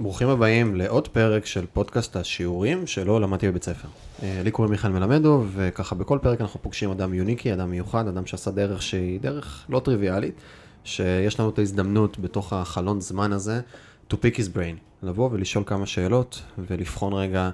ברוכים 0.00 0.28
הבאים 0.28 0.74
לעוד 0.74 1.08
פרק 1.08 1.46
של 1.46 1.66
פודקאסט 1.72 2.16
השיעורים 2.16 2.86
שלא 2.86 3.20
למדתי 3.20 3.48
בבית 3.48 3.64
ספר. 3.64 3.88
אה, 4.22 4.40
לי 4.44 4.50
קוראים 4.50 4.72
מיכאל 4.72 4.90
מלמדו, 4.90 5.44
וככה 5.52 5.94
בכל 5.94 6.18
פרק 6.22 6.40
אנחנו 6.40 6.62
פוגשים 6.62 6.90
אדם 6.90 7.14
יוניקי, 7.14 7.52
אדם 7.52 7.70
מיוחד, 7.70 8.08
אדם 8.08 8.26
שעשה 8.26 8.50
דרך 8.50 8.82
שהיא 8.82 9.20
דרך 9.20 9.66
לא 9.68 9.80
טריוויאלית, 9.80 10.34
שיש 10.84 11.40
לנו 11.40 11.50
את 11.50 11.58
ההזדמנות 11.58 12.18
בתוך 12.18 12.52
החלון 12.52 13.00
זמן 13.00 13.32
הזה, 13.32 13.60
to 14.12 14.14
pick 14.14 14.36
his 14.36 14.56
brain, 14.56 15.02
לבוא 15.02 15.28
ולשאול 15.32 15.64
כמה 15.66 15.86
שאלות 15.86 16.42
ולבחון 16.58 17.12
רגע 17.12 17.50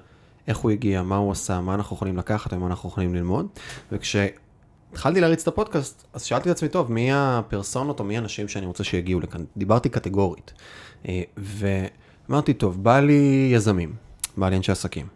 איך 0.49 0.59
הוא 0.59 0.71
הגיע, 0.71 1.03
מה 1.03 1.17
הוא 1.17 1.33
עשה, 1.33 1.61
מה 1.61 1.75
אנחנו 1.75 1.97
יכולים 1.97 2.17
לקחת 2.17 2.53
ומה 2.53 2.67
אנחנו 2.67 2.89
יכולים 2.89 3.15
ללמוד. 3.15 3.47
וכשהתחלתי 3.93 5.21
להריץ 5.21 5.43
את 5.43 5.49
הפודקאסט, 5.49 6.07
אז 6.13 6.23
שאלתי 6.23 6.51
את 6.51 6.57
עצמי, 6.57 6.69
טוב, 6.69 6.93
מי 6.93 7.09
הפרסונות 7.13 8.01
או 8.01 8.05
מי 8.05 8.17
האנשים 8.17 8.49
שאני 8.49 8.67
רוצה 8.67 8.85
שיגיעו 8.85 9.21
לכאן? 9.21 9.45
דיברתי 9.57 9.89
קטגורית. 9.89 10.53
אה, 11.09 11.23
ואמרתי, 12.29 12.55
טוב, 12.55 12.83
בא 12.83 13.01
לי 13.01 13.51
יזמים, 13.55 13.93
בא 14.37 14.49
לי 14.49 14.57
אנשי 14.57 14.73
עסקים, 14.73 15.07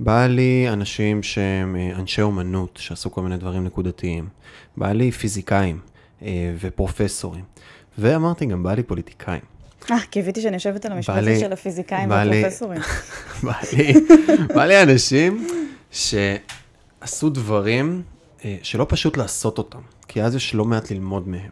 בא 0.00 0.26
לי 0.26 0.66
אנשים 0.68 1.22
שהם 1.22 1.76
אה, 1.76 1.90
אנשי 1.98 2.22
אומנות, 2.22 2.78
שעשו 2.82 3.10
כל 3.10 3.22
מיני 3.22 3.36
דברים 3.36 3.64
נקודתיים, 3.64 4.28
בא 4.76 4.92
לי 4.92 5.12
פיזיקאים 5.12 5.78
אה, 6.22 6.54
ופרופסורים, 6.60 7.44
ואמרתי 7.98 8.46
גם, 8.46 8.62
בא 8.62 8.74
לי 8.74 8.82
פוליטיקאים. 8.82 9.40
אה, 9.90 9.96
קיוויתי 10.10 10.40
שאני 10.42 10.54
יושבת 10.54 10.84
על 10.84 10.92
המשפט 10.92 11.14
לי- 11.16 11.40
של 11.40 11.52
הפיזיקאים 11.52 12.10
והפרופסורים. 12.10 12.80
בא 13.44 13.52
לי, 13.72 13.92
בא 14.54 14.64
לי 14.66 14.82
אנשים 14.82 15.46
שעשו 15.90 17.30
דברים 17.30 18.02
אה, 18.44 18.56
שלא 18.62 18.86
פשוט 18.88 19.16
לעשות 19.16 19.58
אותם, 19.58 19.78
כי 20.08 20.22
אז 20.22 20.34
יש 20.34 20.54
לא 20.54 20.64
מעט 20.64 20.90
ללמוד 20.90 21.28
מהם. 21.28 21.50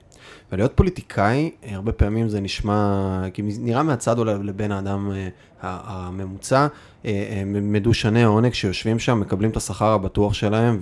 ולהיות 0.53 0.73
פוליטיקאי, 0.75 1.51
אה, 1.65 1.75
הרבה 1.75 1.93
פעמים 1.93 2.29
זה 2.29 2.41
נשמע, 2.41 3.21
כי 3.35 3.43
נראה 3.43 3.83
מהצד 3.83 4.19
אולי 4.19 4.35
לבן 4.43 4.73
האדם 4.73 5.11
אה, 5.13 5.29
הממוצע, 5.63 6.67
אה, 7.05 7.43
מדושני 7.47 8.23
העונג 8.25 8.53
שיושבים 8.53 8.99
שם, 8.99 9.21
מקבלים 9.21 9.51
את 9.51 9.57
השכר 9.57 9.93
הבטוח 9.93 10.35
שלהם 10.35 10.79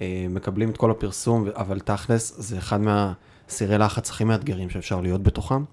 ומקבלים 0.00 0.70
את 0.70 0.76
כל 0.76 0.90
הפרסום, 0.90 1.48
אבל 1.56 1.80
תכלס 1.80 2.34
זה 2.38 2.58
אחד 2.58 2.80
מהסירי 2.80 3.78
לחץ 3.78 4.10
הכי 4.10 4.24
מאתגרים 4.24 4.70
שאפשר 4.70 5.00
להיות 5.00 5.22
בתוכם. 5.22 5.64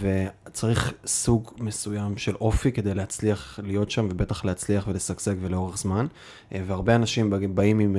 וצריך 0.00 0.92
סוג 1.06 1.50
מסוים 1.60 2.16
של 2.16 2.34
אופי 2.34 2.72
כדי 2.72 2.94
להצליח 2.94 3.58
להיות 3.62 3.90
שם, 3.90 4.06
ובטח 4.10 4.44
להצליח 4.44 4.88
ולשגשג 4.88 5.34
ולאורך 5.40 5.78
זמן. 5.78 6.06
והרבה 6.52 6.94
אנשים 6.94 7.30
בא- 7.30 7.36
באים 7.54 7.78
עם 7.78 7.96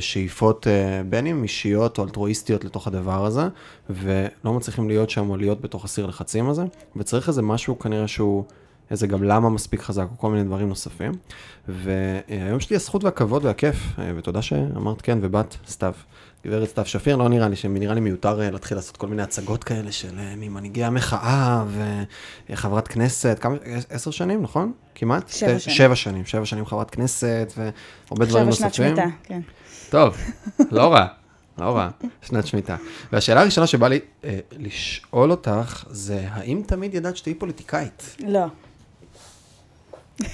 שאיפות, 0.00 0.66
אה, 0.66 1.02
בין 1.08 1.26
אם 1.26 1.42
אישיות 1.42 1.98
או 1.98 2.04
אלטרואיסטיות 2.04 2.64
לתוך 2.64 2.86
הדבר 2.86 3.24
הזה, 3.26 3.48
ולא 3.90 4.52
מצליחים 4.52 4.88
להיות 4.88 5.10
שם 5.10 5.30
או 5.30 5.36
להיות 5.36 5.60
בתוך 5.60 5.84
הסיר 5.84 6.06
לחצים 6.06 6.48
הזה, 6.48 6.64
וצריך 6.96 7.28
איזה 7.28 7.42
משהו 7.42 7.78
כנראה 7.78 8.08
שהוא... 8.08 8.44
איזה 8.90 9.06
גם 9.06 9.22
למה 9.22 9.50
מספיק 9.50 9.80
חזק, 9.80 10.06
או 10.12 10.18
כל 10.18 10.30
מיני 10.30 10.44
דברים 10.44 10.68
נוספים. 10.68 11.12
והיום 11.68 12.56
יש 12.56 12.70
לי 12.70 12.76
הזכות 12.76 13.04
והכבוד 13.04 13.44
והכיף, 13.44 13.76
אה, 13.98 14.12
ותודה 14.16 14.42
שאמרת 14.42 15.02
כן 15.02 15.18
ובאת, 15.22 15.56
סתיו. 15.66 15.94
גברת 16.46 16.68
סתיו 16.68 16.86
שפיר, 16.86 17.16
לא 17.16 17.28
נראה 17.28 17.48
לי, 17.48 17.56
שנראה 17.56 17.94
לי 17.94 18.00
מיותר 18.00 18.42
אה, 18.42 18.50
להתחיל 18.50 18.76
לעשות 18.76 18.96
כל 18.96 19.06
מיני 19.06 19.22
הצגות 19.22 19.64
כאלה 19.64 19.92
של 19.92 20.18
אה, 20.18 20.34
ממנהיגי 20.36 20.84
המחאה 20.84 21.64
וחברת 22.50 22.88
כנסת, 22.88 23.38
כמה, 23.40 23.56
עשר 23.90 24.10
שנים, 24.10 24.42
נכון? 24.42 24.72
כמעט? 24.94 25.28
שבע 25.28 25.58
שנים. 25.58 25.76
שבע 25.76 25.96
שנים, 25.96 26.24
שבע 26.24 26.44
שנים 26.44 26.66
חברת 26.66 26.90
כנסת 26.90 27.52
והרבה 27.56 28.26
דברים 28.26 28.48
עכשיו 28.48 28.66
נוספים. 28.66 28.84
השנת 28.84 28.96
שמיטה, 28.96 29.16
כן. 29.22 29.40
טוב, 29.90 30.16
לא 30.70 30.92
רע, 30.92 31.06
לא 31.58 31.76
רע, 31.76 31.88
שנת 32.22 32.46
שמיטה. 32.46 32.76
והשאלה 33.12 33.40
הראשונה 33.40 33.66
שבא 33.66 33.88
לי 33.88 34.00
אה, 34.24 34.38
לשאול 34.58 35.30
אותך, 35.30 35.84
זה 35.90 36.26
האם 36.30 36.62
תמיד 36.66 36.94
ידעת 36.94 37.16
שתהיי 37.16 37.34
פוליטיקאית? 37.34 38.16
לא. 38.26 38.46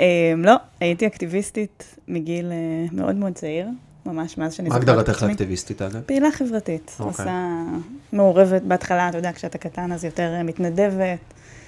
אמ, 0.00 0.44
לא, 0.44 0.54
הייתי 0.80 1.06
אקטיביסטית 1.06 1.96
מגיל 2.08 2.52
אה, 2.52 2.86
מאוד 2.92 3.16
מאוד 3.16 3.32
צעיר, 3.32 3.66
ממש 4.06 4.38
מאז 4.38 4.54
שאני 4.54 4.68
מה 4.68 4.74
זוכרת 4.74 4.88
את 4.88 4.98
הגדרתך 4.98 5.16
עצמי. 5.16 5.28
לאקטיביסטית 5.28 5.82
אגב? 5.82 6.00
פעילה 6.00 6.30
חברתית. 6.30 6.96
אוקיי. 7.00 7.24
עושה 7.24 7.64
מעורבת 8.12 8.62
בהתחלה, 8.62 9.08
אתה 9.08 9.18
יודע, 9.18 9.32
כשאתה 9.32 9.58
קטן 9.58 9.92
אז 9.92 10.04
יותר 10.04 10.34
אה, 10.34 10.42
מתנדבת. 10.42 11.18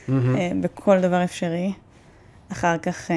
אה, 0.08 0.50
בכל 0.60 1.00
דבר 1.00 1.24
אפשרי. 1.24 1.72
אחר 2.52 2.78
כך, 2.78 3.10
אה, 3.10 3.16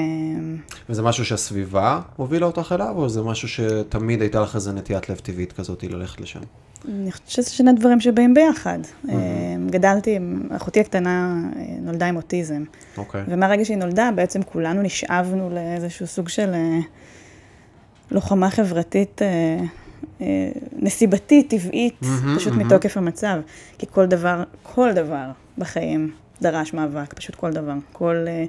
וזה 0.88 1.02
משהו 1.02 1.24
שהסביבה 1.24 2.00
הובילה 2.16 2.46
אותך 2.46 2.72
אליו, 2.74 2.94
או 2.96 3.08
זה 3.08 3.22
משהו 3.22 3.48
שתמיד 3.48 4.20
הייתה 4.20 4.40
לך 4.40 4.54
איזה 4.54 4.72
נטיית 4.72 5.08
לב 5.08 5.16
טבעית 5.16 5.52
כזאת 5.52 5.84
ללכת 5.84 6.20
לשם? 6.20 6.40
אני 6.88 7.12
חושבת 7.12 7.30
שזה 7.30 7.50
שני 7.50 7.72
דברים 7.72 8.00
שבאים 8.00 8.34
ביחד. 8.34 8.78
אה, 9.08 9.14
גדלתי, 9.70 10.18
אחותי 10.56 10.80
הקטנה 10.80 11.42
נולדה 11.80 12.06
עם 12.06 12.16
אוטיזם. 12.16 12.64
אוקיי. 12.96 13.22
ומהרגע 13.28 13.64
שהיא 13.64 13.76
נולדה, 13.76 14.10
בעצם 14.14 14.42
כולנו 14.42 14.82
נשאבנו 14.82 15.50
לאיזשהו 15.50 16.06
סוג 16.06 16.28
של 16.28 16.50
לוחמה 18.10 18.50
חברתית 18.50 19.22
אה, 19.22 19.58
אה, 20.20 20.50
נסיבתית, 20.72 21.50
טבעית, 21.50 21.94
מהמם, 22.02 22.38
פשוט 22.38 22.52
מהמם. 22.52 22.66
מתוקף 22.66 22.96
המצב. 22.96 23.40
כי 23.78 23.86
כל 23.90 24.06
דבר, 24.06 24.42
כל 24.62 24.92
דבר 24.92 25.30
בחיים 25.58 26.10
דרש 26.42 26.74
מאבק, 26.74 27.12
פשוט 27.12 27.34
כל 27.34 27.52
דבר. 27.52 27.74
כל 27.92 28.24
אה, 28.28 28.44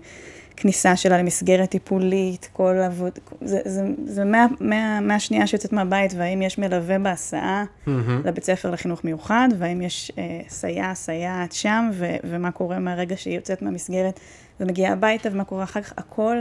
כניסה 0.57 0.95
שלה 0.95 1.17
למסגרת 1.17 1.69
טיפולית, 1.69 2.49
כל 2.53 2.75
עבוד, 2.85 3.11
זה, 3.41 3.59
זה, 3.65 3.81
זה 4.05 4.25
מה, 4.25 4.45
מה, 4.59 4.99
מהשנייה 4.99 5.47
שיוצאת 5.47 5.73
מהבית, 5.73 6.13
והאם 6.17 6.41
יש 6.41 6.57
מלווה 6.57 6.99
בהסעה 6.99 7.63
מהמם. 7.87 8.21
לבית 8.25 8.43
ספר 8.43 8.71
לחינוך 8.71 9.03
מיוחד, 9.03 9.49
והאם 9.57 9.81
יש 9.81 10.11
אה, 10.17 10.41
סייע, 10.49 10.93
סייעת 10.95 11.53
שם, 11.53 11.89
ו- 11.93 12.15
ומה 12.23 12.51
קורה 12.51 12.79
מהרגע 12.79 13.17
שהיא 13.17 13.35
יוצאת 13.35 13.61
מהמסגרת 13.61 14.19
ומגיעה 14.59 14.93
הביתה, 14.93 15.29
ומה 15.31 15.43
קורה 15.43 15.63
אחר 15.63 15.81
כך, 15.81 15.93
הכל 15.97 16.37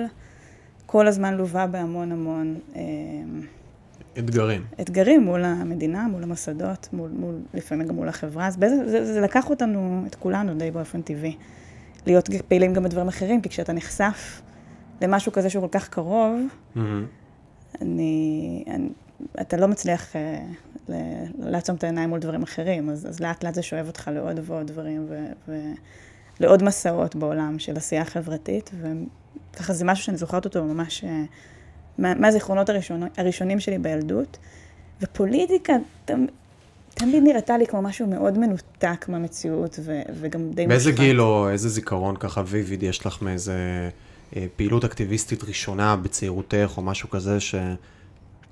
כל 0.96 1.06
הזמן 1.06 1.34
לווה 1.34 1.66
בהמון 1.66 2.12
המון 2.12 2.58
אה, 2.76 2.82
אתגרים. 4.18 4.64
אתגרים 4.80 5.24
מול 5.24 5.44
המדינה, 5.44 6.08
מול 6.08 6.22
המוסדות, 6.22 6.88
מול, 6.92 7.10
מול, 7.10 7.34
לפעמים 7.54 7.86
גם 7.86 7.94
מול 7.94 8.08
החברה, 8.08 8.46
אז 8.46 8.56
באיזה, 8.56 8.90
זה, 8.90 9.12
זה 9.12 9.20
לקח 9.20 9.50
אותנו, 9.50 10.04
את 10.06 10.14
כולנו 10.14 10.54
די 10.54 10.70
באופן 10.70 11.02
טבעי, 11.02 11.36
להיות 12.06 12.28
פעילים 12.48 12.72
גם 12.72 12.82
בדברים 12.82 13.08
אחרים, 13.08 13.40
כי 13.40 13.48
כשאתה 13.48 13.72
נחשף 13.72 14.42
למשהו 15.02 15.32
כזה 15.32 15.50
שהוא 15.50 15.68
כל 15.68 15.78
כך 15.78 15.88
קרוב, 15.88 16.40
מהמם. 16.74 17.06
אני, 17.82 18.64
אני, 18.66 18.88
אתה 19.40 19.56
לא 19.56 19.68
מצליח 19.68 20.16
אה, 20.16 20.44
ל, 20.88 20.94
לעצום 21.38 21.76
את 21.76 21.84
העיניים 21.84 22.08
מול 22.08 22.18
דברים 22.18 22.42
אחרים, 22.42 22.90
אז, 22.90 23.06
אז 23.08 23.20
לאט 23.20 23.44
לאט 23.44 23.54
זה 23.54 23.62
שואב 23.62 23.86
אותך 23.86 24.10
לעוד 24.14 24.40
ועוד 24.42 24.66
דברים, 24.66 25.06
ו, 25.48 25.54
ולעוד 26.40 26.62
מסעות 26.62 27.16
בעולם 27.16 27.58
של 27.58 27.76
עשייה 27.76 28.04
חברתית, 28.04 28.70
וככה 29.52 29.72
זה 29.72 29.84
משהו 29.84 30.04
שאני 30.04 30.16
זוכרת 30.16 30.44
אותו 30.44 30.64
ממש 30.64 31.04
אה, 31.04 31.22
מה- 31.98 32.14
מהזיכרונות 32.14 32.68
הראשון, 32.68 33.02
הראשונים 33.16 33.60
שלי 33.60 33.78
בילדות, 33.78 34.38
ופוליטיקה 35.02 35.72
תמ, 36.04 36.26
תמיד 36.94 37.22
נראתה 37.22 37.58
לי 37.58 37.66
כמו 37.66 37.82
משהו 37.82 38.06
מאוד 38.06 38.38
מנותק 38.38 39.04
מהמציאות, 39.08 39.78
ו, 39.84 40.00
וגם 40.20 40.50
די 40.50 40.66
באיזה. 40.66 40.92
גיל 40.92 41.20
או 41.20 41.48
איזה 41.50 41.68
זיכרון 41.68 42.16
ככה 42.16 42.42
ויביד 42.46 42.82
יש 42.82 43.06
לך 43.06 43.22
מאיזה 43.22 43.88
אה, 44.36 44.46
פעילות 44.56 44.84
אקטיביסטית 44.84 45.44
ראשונה 45.44 45.96
בצעירותך, 45.96 46.72
או 46.76 46.82
משהו 46.82 47.10
כזה 47.10 47.38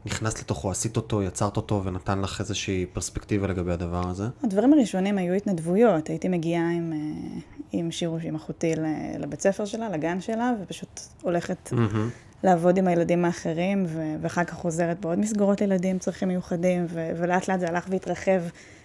שנכנסת 0.04 0.40
לתוכו, 0.40 0.70
עשית 0.70 0.96
אותו, 0.96 1.22
יצרת 1.22 1.56
אותו, 1.56 1.82
ונתן 1.84 2.20
לך 2.20 2.40
איזושהי 2.40 2.86
פרספקטיבה 2.92 3.46
לגבי 3.46 3.72
הדבר 3.72 4.08
הזה? 4.08 4.24
הדברים 4.42 4.72
הראשונים 4.72 5.18
היו 5.18 5.34
התנדבויות. 5.34 6.08
הייתי 6.08 6.28
מגיעה 6.28 6.70
עם, 6.70 6.92
אה, 6.92 7.40
עם 7.72 7.90
שירוש, 7.90 8.24
עם 8.24 8.34
אחותי 8.34 8.74
לבית 9.18 9.40
ספר 9.40 9.64
שלה, 9.64 9.88
לגן 9.88 10.20
שלה, 10.20 10.52
ופשוט 10.62 11.00
הולכת 11.22 11.72
מהמם. 11.72 12.10
לעבוד 12.42 12.76
עם 12.76 12.88
הילדים 12.88 13.24
האחרים, 13.24 13.84
ו- 13.88 14.14
ואחר 14.20 14.44
כך 14.44 14.54
חוזרת 14.54 15.00
בעוד 15.00 15.18
מסגרות 15.18 15.60
לילדים 15.60 15.98
צרכים 15.98 16.28
מיוחדים, 16.28 16.86
ו- 16.88 17.10
ולאט 17.16 17.48
לאט 17.48 17.60
זה 17.60 17.68
הלך 17.68 17.86
והתרחב, 17.88 18.40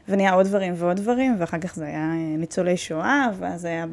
ונהיה 0.09 0.33
עוד 0.33 0.45
דברים 0.45 0.73
ועוד 0.77 0.97
דברים, 0.97 1.35
ואחר 1.39 1.59
כך 1.59 1.75
זה 1.75 1.85
היה 1.85 2.11
אה, 2.11 2.37
ניצולי 2.37 2.77
שואה, 2.77 3.27
ואז 3.39 3.65
היה 3.65 3.85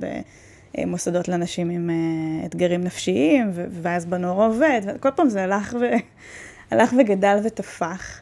במוסדות 0.79 1.29
לאנשים 1.29 1.71
עם 1.71 1.91
אה, 1.91 2.47
אתגרים 2.47 2.85
נפשיים, 2.85 3.51
ו- 3.55 3.67
ואז 3.83 4.07
בנוער 4.07 4.43
העובד, 4.43 4.81
וכל 4.95 5.11
פעם 5.17 5.29
זה 5.29 5.45
הלך, 5.45 5.77
ו- 5.81 5.97
הלך 6.71 6.93
וגדל 6.99 7.39
ותפח. 7.45 8.21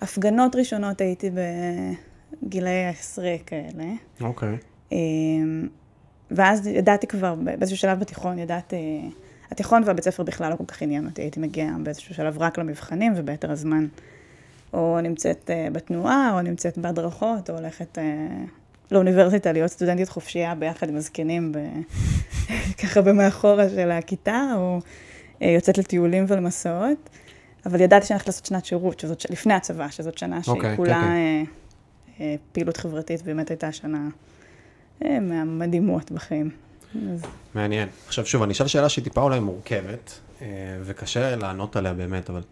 הפגנות 0.00 0.56
ראשונות 0.56 1.00
הייתי 1.00 1.30
בגילאי 2.42 2.84
העשרה 2.84 3.36
כאלה. 3.46 3.84
אוקיי. 4.20 4.56
אמ, 4.92 5.68
ואז 6.30 6.66
ידעתי 6.66 7.06
כבר, 7.06 7.34
באיזשהו 7.34 7.76
שלב 7.76 8.00
בתיכון, 8.00 8.38
ידעתי, 8.38 9.10
התיכון 9.50 9.82
והבית 9.86 10.04
ספר 10.04 10.22
בכלל 10.22 10.50
לא 10.50 10.56
כל 10.56 10.64
כך 10.64 10.82
עניין 10.82 11.06
אותי, 11.06 11.22
הייתי 11.22 11.40
מגיעה 11.40 11.76
באיזשהו 11.82 12.14
שלב 12.14 12.38
רק 12.38 12.58
למבחנים, 12.58 13.12
וביתר 13.16 13.50
הזמן 13.50 13.86
או 14.72 14.98
נמצאת 15.02 15.50
אה, 15.50 15.68
בתנועה, 15.72 16.30
או 16.34 16.42
נמצאת 16.42 16.78
בהדרכות, 16.78 17.50
או 17.50 17.54
הולכת 17.54 17.98
אה, 17.98 18.04
לאוניברסיטה 18.90 19.52
להיות 19.52 19.70
סטודנטית 19.70 20.08
חופשייה 20.08 20.54
ביחד 20.54 20.88
עם 20.88 20.96
הזקנים, 20.96 21.52
ב... 21.52 21.58
ככה 22.82 23.02
במאחורה 23.02 23.68
של 23.68 23.90
הכיתה, 23.90 24.42
או 24.56 24.78
אה, 25.42 25.48
יוצאת 25.48 25.78
לטיולים 25.78 26.24
ולמסעות. 26.28 27.08
אבל 27.66 27.80
ידעתי 27.80 28.06
שאני 28.06 28.14
הולכת 28.14 28.26
לעשות 28.26 28.46
שנת 28.46 28.64
שירות, 28.64 29.00
שזאת, 29.00 29.20
ש- 29.20 29.26
לפני 29.30 29.54
הצבא, 29.54 29.90
שזאת 29.90 30.18
שנה 30.18 30.42
שהיא 30.42 30.54
אוקיי, 30.54 30.76
כולה 30.76 31.00
כן. 31.00 31.44
אה, 32.20 32.34
פעילות 32.52 32.76
חברתית, 32.76 33.20
ובאמת 33.22 33.50
הייתה 33.50 33.72
שנה 33.72 34.08
אה, 35.04 35.20
מהמדהימות 35.20 36.10
בחיים. 36.10 36.50
אז 37.12 37.22
מעניין. 37.54 37.88
עכשיו 38.06 38.26
שוב, 38.26 38.42
אני 38.42 38.52
אשאל 38.52 38.66
שאלה 38.66 38.88
שהיא 38.88 39.04
טיפה 39.04 39.20
אולי 39.20 39.40
מורכבת, 39.40 40.18
אה, 40.42 40.46
וקשה 40.82 41.36
לענות 41.36 41.76
עליה 41.76 41.94
באמת, 41.94 42.30
אבל 42.30 42.42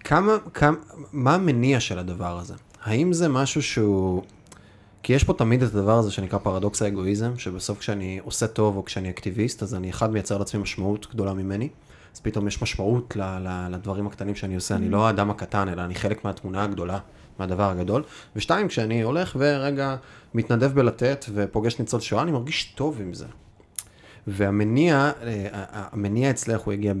כמה, 0.00 0.36
כמה, 0.54 0.76
מה 1.12 1.34
המניע 1.34 1.80
של 1.80 1.98
הדבר 1.98 2.38
הזה? 2.38 2.54
האם 2.82 3.12
זה 3.12 3.28
משהו 3.28 3.62
שהוא... 3.62 4.22
כי 5.02 5.12
יש 5.12 5.24
פה 5.24 5.34
תמיד 5.34 5.62
את 5.62 5.74
הדבר 5.74 5.98
הזה 5.98 6.10
שנקרא 6.10 6.38
פרדוקס 6.38 6.82
האגואיזם, 6.82 7.38
שבסוף 7.38 7.78
כשאני 7.78 8.20
עושה 8.24 8.46
טוב 8.46 8.76
או 8.76 8.84
כשאני 8.84 9.10
אקטיביסט, 9.10 9.62
אז 9.62 9.74
אני 9.74 9.90
אחד 9.90 10.12
מייצר 10.12 10.38
לעצמי 10.38 10.62
משמעות 10.62 11.06
גדולה 11.10 11.32
ממני, 11.34 11.68
אז 12.14 12.20
פתאום 12.20 12.46
יש 12.48 12.62
משמעות 12.62 13.16
ל- 13.16 13.20
ל- 13.22 13.68
לדברים 13.70 14.06
הקטנים 14.06 14.34
שאני 14.34 14.54
עושה, 14.54 14.74
אני 14.76 14.88
לא 14.88 15.06
האדם 15.06 15.30
הקטן, 15.30 15.68
אלא 15.68 15.82
אני 15.82 15.94
חלק 15.94 16.24
מהתמונה 16.24 16.64
הגדולה, 16.64 16.98
מהדבר 17.38 17.70
הגדול. 17.70 18.02
ושתיים, 18.36 18.68
כשאני 18.68 19.02
הולך 19.02 19.36
ורגע 19.38 19.96
מתנדב 20.34 20.72
בלתת 20.74 21.24
ופוגש 21.34 21.78
ניצול 21.78 22.00
שואה, 22.00 22.22
אני 22.22 22.30
מרגיש 22.32 22.64
טוב 22.64 23.00
עם 23.00 23.14
זה. 23.14 23.26
והמניע, 24.26 25.10
אה, 25.22 25.46
המניע 25.52 26.30
אצלך 26.30 26.60
הוא 26.60 26.72
הגיע, 26.72 26.92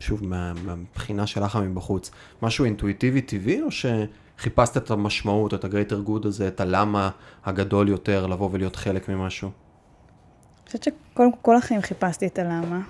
שוב, 0.00 0.26
מה- 0.26 0.52
מהבחינה 0.64 1.26
שלך 1.26 1.56
מבחוץ, 1.56 2.10
משהו 2.42 2.64
אינטואיטיבי 2.64 3.20
טבעי, 3.20 3.62
או 3.62 3.68
שחיפשת 3.70 4.76
את 4.76 4.90
המשמעות, 4.90 5.54
את 5.54 5.64
ה-greater 5.64 6.08
good 6.08 6.26
הזה, 6.26 6.48
את 6.48 6.60
הלמה 6.60 7.10
הגדול 7.44 7.88
יותר, 7.88 8.26
לבוא 8.26 8.48
ולהיות 8.52 8.76
חלק 8.76 9.08
ממשהו? 9.08 9.48
אני 9.48 10.66
חושבת 10.66 10.82
שכל 10.82 11.26
כל 11.42 11.56
החיים 11.56 11.82
חיפשתי 11.82 12.26
את 12.26 12.38
הלמה. 12.38 12.80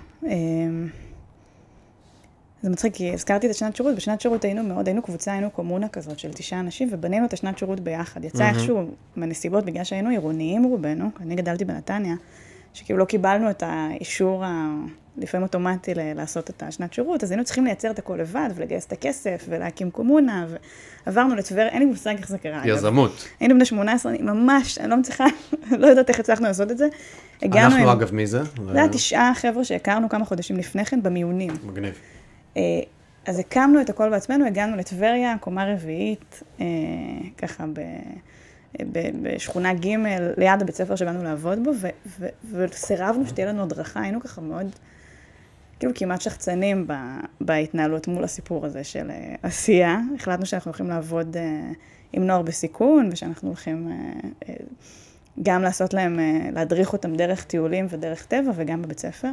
זה 2.67 2.71
מצחיק, 2.71 2.93
כי 2.93 3.13
הזכרתי 3.13 3.45
את 3.47 3.51
השנת 3.51 3.75
שירות, 3.75 3.95
בשנת 3.95 4.21
שירות 4.21 4.45
היינו 4.45 4.63
מאוד, 4.63 4.87
היינו 4.87 5.01
קבוצה, 5.01 5.31
היינו 5.31 5.49
קומונה 5.49 5.87
כזאת 5.87 6.19
של 6.19 6.33
תשעה 6.33 6.59
אנשים, 6.59 6.87
ובנינו 6.91 7.25
את 7.25 7.33
השנת 7.33 7.57
שירות 7.57 7.79
ביחד. 7.79 8.23
יצא 8.23 8.37
מהמם. 8.43 8.55
איכשהו, 8.55 8.85
בנסיבות, 9.17 9.65
בגלל 9.65 9.83
שהיינו 9.83 10.09
עירוניים 10.09 10.63
רובנו, 10.63 11.09
אני 11.21 11.35
גדלתי 11.35 11.65
בנתניה, 11.65 12.15
שכאילו 12.73 12.99
לא 12.99 13.05
קיבלנו 13.05 13.49
את 13.49 13.63
האישור 13.65 14.45
ה... 14.45 14.75
לפעמים 15.17 15.43
אוטומטי 15.43 15.93
ל- 15.93 16.13
לעשות 16.13 16.49
את 16.49 16.63
השנת 16.63 16.93
שירות, 16.93 17.23
אז 17.23 17.31
היינו 17.31 17.43
צריכים 17.43 17.65
לייצר 17.65 17.91
את 17.91 17.99
הכל 17.99 18.17
לבד, 18.21 18.49
ולגייס 18.55 18.85
את 18.85 18.91
הכסף, 18.91 19.45
ולהקים 19.49 19.91
קומונה, 19.91 20.45
ועברנו 21.05 21.35
לטבריה, 21.35 21.67
אין 21.67 21.79
לי 21.79 21.85
מושג 21.85 22.15
איך 22.17 22.29
זה 22.29 22.37
קרה. 22.37 22.57
אגב. 22.63 22.67
יזמות. 22.77 23.27
היינו 23.39 23.55
בני 23.55 23.65
18, 23.65 24.11
אני 24.11 24.21
ממש, 24.21 24.77
אני 24.77 24.89
לא 24.89 24.97
מצליחה, 24.97 25.25
לא 25.79 25.87
יודעת 25.87 26.09
איך 26.09 26.19
הצלחנו 26.19 26.45
לעשות 26.47 26.71
את 26.71 26.77
זה. 26.77 26.87
הגענו 27.41 27.65
אנחנו 27.75 27.89
עם- 27.91 27.97
אגב, 27.97 28.13
מי 28.13 28.27
זה? 28.27 28.41
זה 28.73 28.79
היה 28.79 28.89
תשעה 28.89 29.31
חבר'ה 29.35 29.63
שהכרנו 29.63 30.09
כמה 30.09 30.25
חודשים 30.25 30.57
לפני 30.57 30.85
כן 30.85 31.03
במיונים. 31.03 31.51
מגניב. 31.63 31.93
אה, 32.57 32.61
אז 33.25 33.39
הקמנו 33.39 33.81
את 33.81 33.89
הכל 33.89 34.09
בעצמנו, 34.09 34.45
הגענו 34.45 34.77
לטבריה, 34.77 35.35
קומה 35.39 35.73
רביעית, 35.73 36.43
אה, 36.59 36.65
ככה 37.37 37.65
ב, 37.73 37.79
ב, 38.91 38.99
בשכונה 39.21 39.73
ג' 39.73 39.87
ליד 40.37 40.61
הבית 40.61 40.75
ספר 40.75 40.95
שבאנו 40.95 41.23
לעבוד 41.23 41.63
בו, 41.63 41.71
וסירבנו 42.51 43.27
שתהיה 43.27 43.47
לנו 43.47 43.63
הדרכה, 43.63 44.01
היינו 44.01 44.21
ככה 44.21 44.41
מאוד, 44.41 44.67
כאילו 45.79 45.91
כמעט 45.95 46.21
שחצנים 46.21 46.87
ב, 46.87 46.93
בהתנהלות 47.41 48.07
מול 48.07 48.23
הסיפור 48.23 48.65
הזה 48.65 48.83
של 48.83 49.11
אה, 49.11 49.35
עשייה. 49.43 49.99
החלטנו 50.15 50.45
שאנחנו 50.45 50.69
הולכים 50.69 50.89
לעבוד 50.89 51.37
אה, 51.37 51.71
עם 52.13 52.27
נוער 52.27 52.41
בסיכון, 52.41 53.09
ושאנחנו 53.11 53.47
הולכים 53.47 53.91
אה, 53.91 53.95
אה, 54.49 54.55
גם 55.43 55.61
לעשות 55.61 55.93
להם, 55.93 56.19
אה, 56.19 56.49
להדריך 56.53 56.93
אותם 56.93 57.15
דרך 57.15 57.43
טיולים 57.43 57.85
ודרך 57.89 58.25
טבע 58.25 58.51
וגם 58.55 58.81
בבית 58.81 58.99
ספר. 58.99 59.29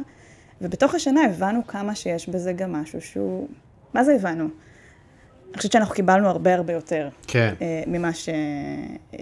ובתוך 0.61 0.95
השנה 0.95 1.25
הבנו 1.25 1.67
כמה 1.67 1.95
שיש 1.95 2.29
בזה 2.29 2.53
גם 2.53 2.71
משהו 2.71 3.01
שהוא... 3.01 3.47
מה 3.93 4.03
זה 4.03 4.15
הבנו? 4.15 4.43
אני 4.43 5.57
חושבת 5.57 5.71
שאנחנו 5.71 5.95
קיבלנו 5.95 6.27
הרבה 6.27 6.55
הרבה 6.55 6.73
יותר 6.73 7.09
כן. 7.27 7.53
אה, 7.61 7.83
ממה, 7.87 8.13
ש... 8.13 8.29
אה, 9.13 9.19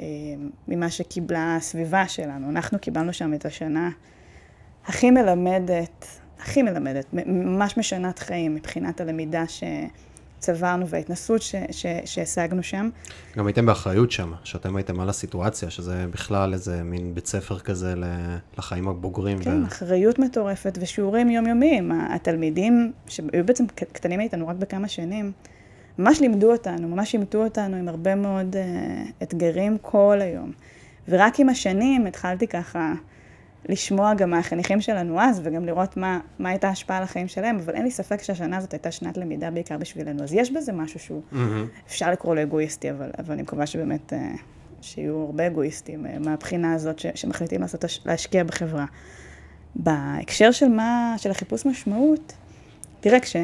ממה 0.67 0.89
שקיבלה 0.89 1.55
הסביבה 1.55 2.07
שלנו. 2.07 2.49
אנחנו 2.49 2.79
קיבלנו 2.79 3.13
שם 3.13 3.33
את 3.33 3.45
השנה 3.45 3.89
הכי 4.85 5.11
מלמדת, 5.11 6.07
הכי 6.39 6.61
מלמדת, 6.61 7.05
ממש 7.13 7.77
משנת 7.77 8.19
חיים 8.19 8.55
מבחינת 8.55 9.01
הלמידה 9.01 9.43
שצברנו 10.43 10.87
וההתנסות 10.87 11.41
ש... 11.41 11.55
ש... 11.71 11.85
שהשגנו 12.05 12.63
שם. 12.63 12.89
גם 13.37 13.47
הייתם 13.47 13.65
באחריות 13.65 14.11
שם, 14.11 14.31
שאתם 14.43 14.75
הייתם 14.75 14.99
על 14.99 15.09
הסיטואציה, 15.09 15.69
שזה 15.69 16.05
בכלל 16.11 16.53
איזה 16.53 16.83
מין 16.83 17.15
בית 17.15 17.27
ספר 17.27 17.59
כזה 17.59 17.93
לחיים 18.57 18.87
הבוגרים. 18.87 19.39
כן, 19.39 19.63
אחריות 19.63 20.19
מטורפת 20.19 20.77
ושיעורים 20.81 21.29
יומיומיים. 21.29 21.91
התלמידים, 21.91 22.91
שהיו 23.07 23.45
בעצם 23.45 23.65
קטנים 23.67 24.19
מאיתנו 24.19 24.47
רק 24.47 24.55
בכמה 24.55 24.87
שנים, 24.87 25.31
ממש 25.97 26.21
לימדו 26.21 26.51
אותנו, 26.51 26.87
ממש 26.87 27.11
שימטו 27.11 27.43
אותנו 27.43 27.77
עם 27.77 27.87
הרבה 27.87 28.15
מאוד 28.15 28.55
uh, 28.55 29.23
אתגרים 29.23 29.77
כל 29.81 30.19
היום. 30.21 30.51
ורק 31.09 31.39
עם 31.39 31.49
השנים 31.49 32.05
התחלתי 32.05 32.47
ככה 32.47 32.93
לשמוע 33.69 34.13
גם 34.13 34.29
מהחניכים 34.29 34.81
שלנו 34.81 35.21
אז, 35.21 35.41
וגם 35.43 35.65
לראות 35.65 35.97
מה, 35.97 36.19
מה 36.39 36.49
הייתה 36.49 36.67
ההשפעה 36.67 36.97
על 36.97 37.03
החיים 37.03 37.27
שלהם, 37.27 37.57
אבל 37.57 37.73
אין 37.73 37.83
לי 37.83 37.91
ספק 37.91 38.23
שהשנה 38.23 38.57
הזאת 38.57 38.71
הייתה 38.71 38.91
שנת 38.91 39.17
למידה 39.17 39.51
בעיקר 39.51 39.77
בשבילנו. 39.77 40.23
אז 40.23 40.33
יש 40.33 40.51
בזה 40.51 40.71
משהו 40.71 40.99
שהוא, 40.99 41.21
מהמם. 41.31 41.67
אפשר 41.87 42.11
לקרוא 42.11 42.35
לו 42.35 42.41
אגואיסטי, 42.41 42.91
אבל, 42.91 43.09
אבל 43.19 43.33
אני 43.33 43.41
מקווה 43.41 43.65
שבאמת, 43.65 44.13
אה, 44.13 44.31
שיהיו 44.81 45.25
הרבה 45.25 45.47
אגואיסטים 45.47 46.05
אה, 46.05 46.19
מהבחינה 46.19 46.73
הזאת 46.73 46.99
ש, 46.99 47.05
שמחליטים 47.15 47.61
לעשות, 47.61 47.83
הש- 47.83 48.01
להשקיע 48.05 48.43
בחברה. 48.43 48.85
בהקשר 49.75 50.51
של 50.51 50.67
מה, 50.67 51.15
של 51.17 51.31
החיפוש 51.31 51.65
משמעות, 51.65 52.33
תראה, 52.99 53.19
כש... 53.19 53.35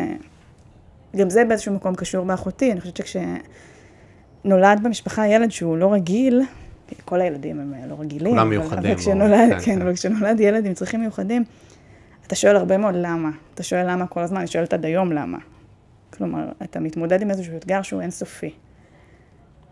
גם 1.15 1.29
זה 1.29 1.45
באיזשהו 1.45 1.73
מקום 1.73 1.95
קשור 1.95 2.25
באחותי, 2.25 2.71
אני 2.71 2.81
חושבת 2.81 2.97
שכשנולד 2.97 4.83
במשפחה 4.83 5.27
ילד 5.27 5.51
שהוא 5.51 5.77
לא 5.77 5.93
רגיל, 5.93 6.41
כל 7.05 7.21
הילדים 7.21 7.59
הם 7.59 7.73
אה, 7.73 7.87
לא 7.87 7.95
רגילים, 7.99 8.33
כולם 8.33 8.49
מיוחדים, 8.49 8.91
אבל 8.91 8.95
כשנולד, 8.99 9.39
ברור, 9.49 9.49
כן, 9.49 9.59
כן, 9.59 9.75
כן. 9.75 9.81
אבל 9.81 9.93
כשנולד 9.95 10.39
ילד 10.39 10.65
עם 10.65 10.73
צרכים 10.73 10.99
מיוחדים, 10.99 11.43
אתה 12.27 12.35
שואל 12.35 12.55
הרבה 12.55 12.77
מאוד 12.77 12.95
למה. 12.97 13.29
אתה 13.53 13.63
שואל 13.63 13.91
למה 13.91 14.07
כל 14.07 14.19
הזמן, 14.19 14.37
אני 14.37 14.47
שואלת 14.47 14.73
עד 14.73 14.85
היום 14.85 15.11
למה. 15.11 15.37
כלומר, 16.13 16.49
אתה 16.63 16.79
מתמודד 16.79 17.21
עם 17.21 17.29
איזשהו 17.31 17.57
אתגר 17.57 17.81
שהוא 17.81 18.01
אינסופי. 18.01 18.51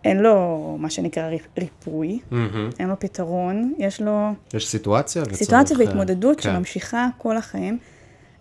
אין 0.04 0.20
לו 0.20 0.76
מה 0.80 0.90
שנקרא 0.90 1.30
ריפ- 1.30 1.60
ריפוי, 1.60 2.20
מהמם. 2.32 2.70
אין 2.80 2.88
לו 2.90 3.00
פתרון, 3.00 3.74
יש 3.78 4.02
לו 4.02 4.30
יש 4.54 4.68
סיטואציה? 4.68 5.24
סיטואציה 5.34 5.76
וצריך, 5.76 5.90
והתמודדות 5.90 6.42
כן. 6.42 6.44
שממשיכה 6.54 7.08
כל 7.18 7.38
החיים, 7.38 7.78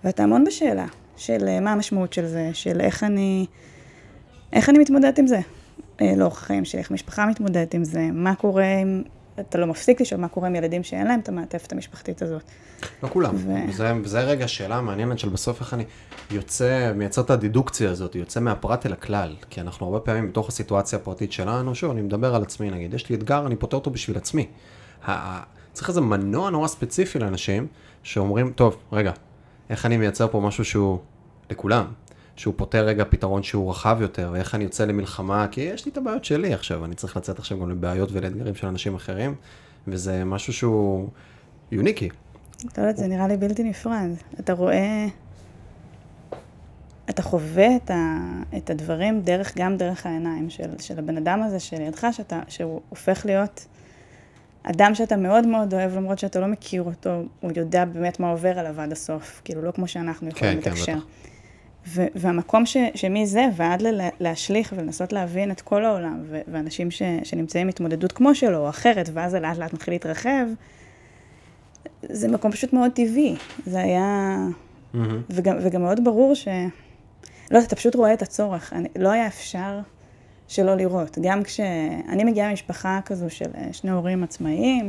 ואתה 0.04 0.22
המון 0.22 0.44
בשאלה 0.44 0.86
של 1.16 1.44
אה, 1.48 1.60
מה 1.60 1.72
המשמעות 1.72 2.12
של 2.12 2.26
זה, 2.26 2.50
של 2.52 2.80
איך 2.80 3.04
אני, 3.04 3.46
איך 4.52 4.68
אני 4.68 4.78
מתמודדת 4.78 5.18
עם 5.18 5.26
זה 5.26 5.40
אה, 6.00 6.16
לאורך 6.16 6.42
החיים 6.42 6.64
שלי, 6.64 6.80
איך 6.80 6.90
המשפחה 6.90 7.26
מתמודדת 7.26 7.74
עם 7.74 7.84
זה, 7.84 8.08
מה 8.12 8.34
קורה 8.34 8.64
אם, 8.82 9.02
אתה 9.40 9.58
לא 9.58 9.66
מפסיק 9.66 10.00
לשאול 10.00 10.20
מה 10.20 10.28
קורה 10.28 10.48
עם 10.48 10.54
ילדים 10.54 10.82
שאין 10.82 11.06
להם 11.06 11.20
את 11.20 11.28
המעטפת 11.28 11.72
המשפחתית 11.72 12.22
הזאת. 12.22 12.42
לא 13.02 13.08
כולם. 13.08 13.34
ו- 13.34 13.68
וזה, 13.68 13.92
וזה 14.02 14.20
רגע 14.20 14.48
שאלה 14.48 14.80
מעניינת 14.80 15.18
של 15.18 15.28
בסוף 15.28 15.60
איך 15.60 15.74
אני 15.74 15.84
יוצא, 16.30 16.92
מייצר 16.96 17.22
את 17.22 17.30
הדידוקציה 17.30 17.90
הזאת, 17.90 18.14
יוצא 18.14 18.40
מהפרט 18.40 18.86
אל 18.86 18.92
הכלל. 18.92 19.36
כי 19.50 19.60
אנחנו 19.60 19.86
הרבה 19.86 20.00
פעמים 20.00 20.28
בתוך 20.28 20.48
הסיטואציה 20.48 20.98
הפרטית 20.98 21.32
שלנו, 21.32 21.74
שוב, 21.74 21.90
אני 21.90 22.02
מדבר 22.02 22.34
על 22.34 22.42
עצמי 22.42 22.70
נגיד, 22.70 22.94
יש 22.94 23.08
לי 23.08 23.16
אתגר, 23.16 23.46
אני 23.46 23.56
פותר 23.56 23.76
אותו 23.76 23.90
בשביל 23.90 24.16
עצמי. 24.16 24.46
צריך 25.72 25.88
איזה 25.88 26.00
מנוע 26.00 26.50
נורא 26.50 26.68
ספציפי 26.68 27.18
לאנשים, 27.18 27.66
שאומרים, 28.02 28.52
טוב, 28.52 28.76
רגע, 28.92 29.12
איך 29.70 29.86
אני 29.86 29.96
מייצר 29.96 30.28
פה 30.28 30.40
משהו 30.40 30.64
שהוא 30.64 30.98
לכולם? 31.50 31.84
שהוא 32.36 32.54
פותר 32.56 32.84
רגע 32.84 33.04
פתרון 33.04 33.42
שהוא 33.42 33.70
רחב 33.70 33.98
יותר, 34.00 34.30
ואיך 34.32 34.54
אני 34.54 34.64
יוצא 34.64 34.84
למלחמה, 34.84 35.46
כי 35.50 35.60
יש 35.60 35.84
לי 35.84 35.92
את 35.92 35.96
הבעיות 35.96 36.24
שלי 36.24 36.54
עכשיו, 36.54 36.84
אני 36.84 36.94
צריך 36.94 37.16
לצאת 37.16 37.38
עכשיו 37.38 37.60
גם 37.60 37.70
לבעיות 37.70 38.08
ולאתגרים 38.12 38.54
של 38.54 38.66
אנשים 38.66 38.94
אחרים, 38.94 39.34
וזה 39.88 40.24
משהו 40.24 40.52
שהוא 40.52 41.08
יוניקי. 41.72 42.08
לא 42.64 42.82
יודעת, 42.82 42.96
זה 42.96 43.06
נראה 43.06 43.28
לי 43.28 43.36
בלתי 43.36 43.62
נפרד. 43.62 44.10
אתה 44.40 44.52
רואה, 44.52 45.06
אתה 47.10 47.22
חווה 47.22 47.76
את, 47.76 47.90
ה, 47.90 48.18
את 48.56 48.70
הדברים 48.70 49.20
דרך, 49.20 49.52
גם 49.56 49.76
דרך 49.76 50.06
העיניים 50.06 50.50
של, 50.50 50.70
של 50.78 50.98
הבן 50.98 51.16
אדם 51.16 51.42
הזה 51.42 51.60
שלידך, 51.60 52.06
שאתה, 52.12 52.40
שהוא 52.48 52.80
הופך 52.88 53.26
להיות 53.26 53.66
אדם 54.62 54.94
שאתה 54.94 55.16
מאוד 55.16 55.46
מאוד 55.46 55.74
אוהב, 55.74 55.96
למרות 55.96 56.18
שאתה 56.18 56.40
לא 56.40 56.46
מכיר 56.46 56.82
אותו, 56.82 57.22
הוא 57.40 57.52
יודע 57.56 57.84
באמת 57.84 58.20
מה 58.20 58.30
עובר 58.30 58.58
עליו 58.58 58.80
עד 58.80 58.92
הסוף, 58.92 59.40
כאילו 59.44 59.62
לא 59.62 59.70
כמו 59.70 59.88
שאנחנו 59.88 60.28
יכולים 60.28 60.60
כן, 60.60 60.70
לתקשר. 60.70 60.92
בטח. 60.92 61.25
ו- 61.88 62.06
והמקום 62.14 62.66
ש- 62.66 62.76
שמזה 62.94 63.46
ועד 63.56 63.82
ל- 63.82 64.08
להשליך 64.20 64.74
ולנסות 64.76 65.12
להבין 65.12 65.50
את 65.50 65.60
כל 65.60 65.84
העולם, 65.84 66.22
ו- 66.22 66.40
ואנשים 66.48 66.90
ש- 66.90 67.02
שנמצאים 67.24 67.68
התמודדות 67.68 68.12
כמו 68.12 68.34
שלו 68.34 68.58
או 68.58 68.68
אחרת, 68.68 69.10
ואז 69.12 69.30
זה 69.30 69.40
לאט 69.40 69.56
לאט 69.58 69.72
מתחיל 69.72 69.94
להתרחב, 69.94 70.46
זה 72.02 72.28
מקום 72.28 72.50
פשוט 72.50 72.72
מאוד 72.72 72.90
טבעי. 72.92 73.36
זה 73.66 73.80
היה... 73.80 74.36
מהמם. 74.94 75.22
וגם, 75.30 75.56
וגם 75.62 75.82
מאוד 75.82 76.04
ברור 76.04 76.34
ש... 76.34 76.48
לא 77.50 77.58
אתה 77.58 77.76
פשוט 77.76 77.94
רואה 77.94 78.12
את 78.12 78.22
הצורך. 78.22 78.72
אני, 78.72 78.88
לא 78.98 79.10
היה 79.10 79.26
אפשר 79.26 79.80
שלא 80.48 80.74
לראות. 80.74 81.18
גם 81.22 81.42
כשאני 81.42 82.24
מגיעה 82.24 82.50
ממשפחה 82.50 83.00
כזו 83.04 83.30
של 83.30 83.50
אה, 83.54 83.68
שני 83.72 83.90
הורים 83.90 84.24
עצמאיים, 84.24 84.88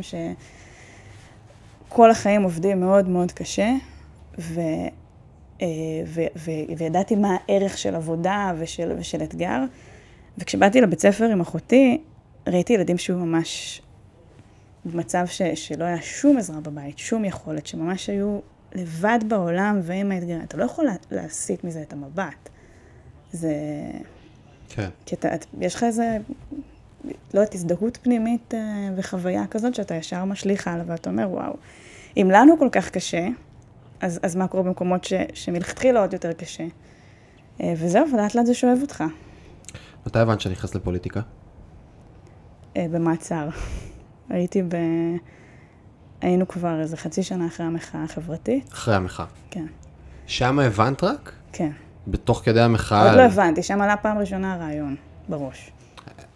שכל 1.87 2.11
החיים 2.11 2.43
עובדים 2.43 2.79
מאוד 2.79 3.09
מאוד 3.09 3.31
קשה, 3.31 3.73
ו... 4.39 4.61
אה, 5.61 5.67
וידעתי 6.77 7.15
מה 7.15 7.35
הערך 7.47 7.77
של 7.77 7.95
עבודה 7.95 8.53
ושל, 8.57 8.91
ושל 8.99 9.23
אתגר. 9.23 9.63
וכשבאתי 10.37 10.81
לבית 10.81 10.99
ספר 10.99 11.25
עם 11.25 11.41
אחותי, 11.41 12.01
ראיתי 12.47 12.73
ילדים 12.73 12.97
שהיו 12.97 13.17
ממש 13.19 13.81
במצב 14.85 15.25
ש, 15.27 15.41
שלא 15.41 15.83
היה 15.85 16.01
שום 16.01 16.37
עזרה 16.37 16.59
בבית, 16.59 16.97
שום 16.97 17.25
יכולת, 17.25 17.67
שממש 17.67 18.09
היו 18.09 18.39
לבד 18.75 19.19
בעולם 19.27 19.79
ועם 19.83 20.11
האתגרים. 20.11 20.41
אתה 20.41 20.57
לא 20.57 20.63
יכול 20.63 20.85
לה, 20.85 20.93
להסיט 21.11 21.63
מזה 21.63 21.81
את 21.81 21.93
המבט. 21.93 22.49
זה... 23.31 23.53
כן. 24.69 24.89
כי 25.05 25.15
אתה, 25.15 25.35
את- 25.35 25.45
יש 25.61 25.75
לך 25.75 25.83
איזה, 25.83 26.17
לא 27.05 27.13
יודעת, 27.39 27.55
הזדהות 27.55 27.97
פנימית 28.01 28.53
אה, 28.53 28.59
וחוויה 28.95 29.47
כזאת 29.47 29.75
שאתה 29.75 29.95
ישר 29.95 30.25
משליך 30.25 30.67
הלאה 30.67 30.83
ואתה 30.87 31.09
אומר, 31.09 31.27
וואו, 31.31 31.53
אם 32.17 32.27
לנו 32.31 32.59
כל 32.59 32.69
כך 32.71 32.89
קשה, 32.89 33.27
אז, 34.01 34.19
אז 34.23 34.35
מה 34.35 34.47
קורה 34.47 34.63
במקומות 34.63 35.03
ש, 35.03 35.13
שמלכתחילה 35.33 36.01
עוד 36.01 36.13
יותר 36.13 36.33
קשה? 36.33 36.63
אה, 37.61 37.73
וזהו, 37.77 38.05
ולאט 38.13 38.35
לאט 38.35 38.45
זה 38.45 38.53
שואב 38.53 38.77
אותך, 38.81 39.03
מתי 40.07 40.19
הבנת 40.19 40.41
שאני 40.41 40.53
נכנס 40.53 40.75
לפוליטיקה? 40.75 41.21
אה, 42.77 42.85
במעצר. 42.91 43.49
הייתי 44.29 44.61
ב... 44.61 44.75
היינו 46.21 46.47
כבר 46.47 46.81
איזה 46.81 46.97
חצי 46.97 47.23
שנה 47.23 47.47
אחרי 47.47 47.65
המחאה 47.65 48.03
החברתית, 48.03 48.73
אחרי 48.73 48.95
המחאה. 48.95 49.25
כן, 49.51 49.65
שם 50.27 50.59
הבנת 50.59 51.03
רק? 51.03 51.31
כן. 51.51 51.71
בתוך 52.07 52.41
כדי 52.45 52.61
המחאה? 52.61 53.09
עוד 53.09 53.17
לא 53.17 53.21
הבנתי, 53.21 53.63
שם 53.63 53.81
עלה 53.81 53.97
פעם 53.97 54.17
ראשונה 54.17 54.53
הרעיון 54.53 54.95
בראש. 55.29 55.71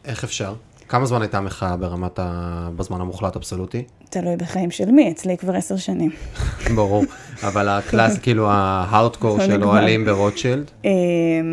איך 0.05 0.23
אפשר? 0.23 0.53
כמה 0.91 1.05
זמן 1.05 1.21
הייתה 1.21 1.37
המחאה 1.37 1.77
ברמת 1.77 2.19
ה... 2.19 2.69
בזמן 2.75 3.01
המוחלט 3.01 3.35
אבסולוטי? 3.35 3.83
תלוי 4.09 4.35
בחיים 4.35 4.71
של 4.71 4.91
מי, 4.91 5.11
אצלי 5.11 5.37
כבר 5.37 5.55
עשר 5.55 5.77
שנים. 5.77 6.11
ברור. 6.75 7.03
אבל 7.43 7.69
הקלאס, 7.69 8.17
כאילו 8.23 8.49
ההארדקור 8.49 9.37
לא 9.37 9.45
של. 9.45 9.63
אוהלים 9.63 10.05
ברוטשילד, 10.05 10.71
אמ, 10.85 10.89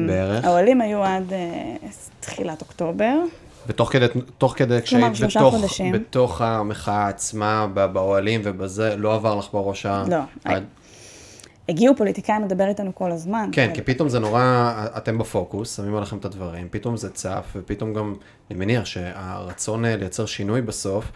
בערך? 0.06 0.44
האוהלים 0.44 0.80
היו 0.80 1.04
עד 1.04 1.32
אה, 1.32 1.88
תחילת 2.20 2.60
אוקטובר. 2.60 3.14
ותוך 3.66 3.92
כדי, 3.92 4.06
תוך 4.38 4.54
כדי 4.56 4.82
כשהיית 4.82 5.12
בתוך. 5.36 5.54
בתוך 5.92 6.40
המחאה 6.40 7.08
עצמה, 7.08 7.66
באוהלים 7.92 8.40
ובזה, 8.44 8.96
לא 8.96 9.14
עבר 9.14 9.34
לך 9.34 9.46
בראש 9.52 9.86
ה... 9.86 10.04
לא. 10.08 10.52
הגיעו 11.68 11.96
פוליטיקאים 11.96 12.44
לדבר 12.44 12.68
איתנו 12.68 12.94
כל 12.94 13.12
הזמן. 13.12 13.50
כן, 13.52 13.70
כי 13.74 13.82
פתאום 13.82 14.08
זה 14.08 14.18
נורא, 14.18 14.72
אתם 14.96 15.18
בפוקוס, 15.18 15.76
שמים 15.76 15.94
עליכם 15.96 16.16
את 16.16 16.24
הדברים, 16.24 16.68
פתאום 16.70 16.96
זה 16.96 17.10
צף, 17.10 17.46
ופתאום 17.56 17.94
גם, 17.94 18.14
אני 18.50 18.58
מניח 18.58 18.84
שהרצון 18.84 19.84
אה, 19.84 19.96
לייצר 19.96 20.26
שינוי 20.26 20.62
בסוף, 20.62 21.12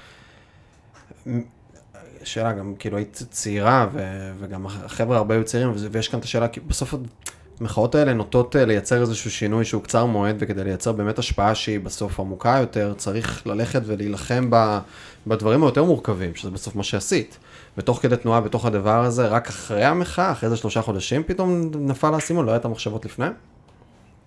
שאלה 2.25 2.53
גם, 2.53 2.75
כאילו 2.79 2.97
היית 2.97 3.23
צעירה, 3.31 3.87
ו- 3.93 4.33
וגם 4.39 4.67
החבר'ה 4.67 5.17
הרבה 5.17 5.35
היו 5.35 5.45
צעירים, 5.45 5.73
ויש 5.91 6.09
כאן 6.09 6.19
את 6.19 6.25
השאלה, 6.25 6.49
כי 6.49 6.61
בסוף 6.61 6.95
המחאות 7.61 7.95
האלה 7.95 8.13
נוטות 8.13 8.57
אה, 8.57 8.65
לייצר 8.65 9.01
איזשהו 9.01 9.31
שינוי 9.31 9.65
שהוא 9.65 9.83
קצר 9.83 10.07
מועד, 10.07 10.37
וכדי 10.39 10.65
לייצר 10.65 10.93
באמת 10.93 11.19
השפעה 11.19 11.55
שהיא 11.55 11.81
בסוף 11.81 12.21
עמוקה 12.21 12.57
יותר, 12.61 12.95
צריך 12.97 13.47
ללכת 13.47 13.83
ולהילחם 13.85 14.47
ב- 14.51 14.79
בדברים 15.27 15.63
היותר 15.63 15.85
מורכבים, 15.85 16.35
שזה 16.35 16.51
בסוף 16.51 16.77
מה 16.77 16.83
שעשית. 16.83 17.39
ותוך 17.77 18.03
כדי 18.03 18.17
תנועה 18.17 18.41
בתוך 18.41 18.67
הדבר 18.67 19.05
הזה, 19.05 19.27
רק 19.27 19.49
אחרי 19.49 19.85
המחאה, 19.85 20.33
אחרי 20.33 20.47
איזה 20.47 20.57
שלושה 20.57 20.83
חודשים, 20.83 21.23
פתאום 21.23 21.71
נפל 21.79 22.15
האסימון, 22.15 22.47
לא 22.47 22.53
הייתה 22.53 22.69
מחשבות 22.69 23.05
לפני? 23.05 23.27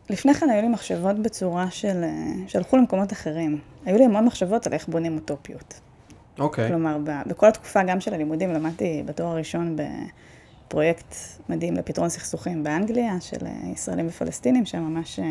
לפני 0.10 0.34
כן 0.34 0.50
היו 0.50 0.62
לי 0.62 0.68
מחשבות 0.68 1.20
בצורה 1.20 1.72
של... 1.72 2.04
אה, 2.04 2.10
שהלכו 2.48 2.78
למקומות 2.78 3.14
אחרים. 3.14 3.60
היו 3.86 3.98
לי 3.98 4.06
המון 4.06 4.26
מחשבות 4.26 4.68
על 4.68 4.74
איך 4.74 4.88
בונים 4.88 5.16
אוטופיות. 5.16 5.80
אוקיי. 6.40 6.68
כלומר, 6.68 6.98
ב- 7.04 7.30
בכל 7.30 7.48
התקופה 7.48 7.84
גם 7.84 8.00
של 8.00 8.14
הלימודים 8.14 8.54
למדתי 8.54 9.04
בתואר 9.06 9.28
הראשון 9.28 9.76
בפרויקט 10.68 11.16
מדהים 11.50 11.74
לפתרון 11.74 12.10
סכסוכים 12.10 12.64
באנגליה, 12.64 13.22
של 13.22 13.46
אה, 13.46 13.52
ישראלים 13.74 14.08
ופלסטינים, 14.08 14.66
שממש 14.66 15.20
אה, 15.20 15.26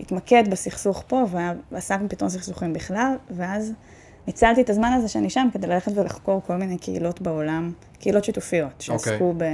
התמקד 0.00 0.44
בסכסוך 0.50 1.04
פה 1.06 1.24
ועסק 1.70 2.00
בפתרון 2.00 2.30
סכסוכים 2.30 2.72
בכלל, 2.72 3.14
ואז 3.30 3.72
ניצלתי 4.26 4.60
את 4.60 4.70
הזמן 4.70 4.92
הזה 4.92 5.08
שאני 5.08 5.30
שם 5.30 5.48
כדי 5.52 5.66
ללכת 5.66 5.92
ולחקור 5.94 6.42
כל 6.46 6.56
מיני 6.56 6.78
קהילות 6.78 7.20
בעולם, 7.20 7.72
קהילות 8.00 8.24
שיתופיות, 8.24 8.80
שעסקו 8.80 9.34
ב... 9.36 9.44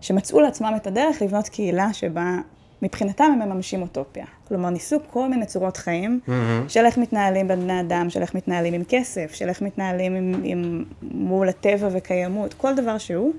שמצאו 0.00 0.40
לעצמם 0.40 0.72
את 0.76 0.86
הדרך 0.86 1.22
לבנות 1.22 1.48
קהילה 1.48 1.92
שבה 1.92 2.38
מבחינתם 2.82 3.24
הם 3.24 3.48
מממשים 3.48 3.82
אוטופיה. 3.82 4.24
כלומר, 4.48 4.70
ניסו 4.70 4.96
כל 5.10 5.28
מיני 5.28 5.46
צורות 5.46 5.76
חיים, 5.76 6.20
מהמם. 6.26 6.68
של 6.68 6.86
איך 6.86 6.98
מתנהלים 6.98 7.48
בין 7.48 7.60
בני 7.60 7.80
אדם, 7.80 8.10
של 8.10 8.22
איך 8.22 8.34
מתנהלים 8.34 8.74
עם 8.74 8.82
כסף, 8.88 9.34
של 9.34 9.48
איך 9.48 9.62
מתנהלים 9.62 10.14
עם, 10.14 10.40
עם, 10.44 10.84
מול 11.02 11.48
הטבע 11.48 11.88
וקיימות, 11.92 12.54
כל 12.54 12.74
דבר 12.74 12.98
שהוא. 12.98 13.32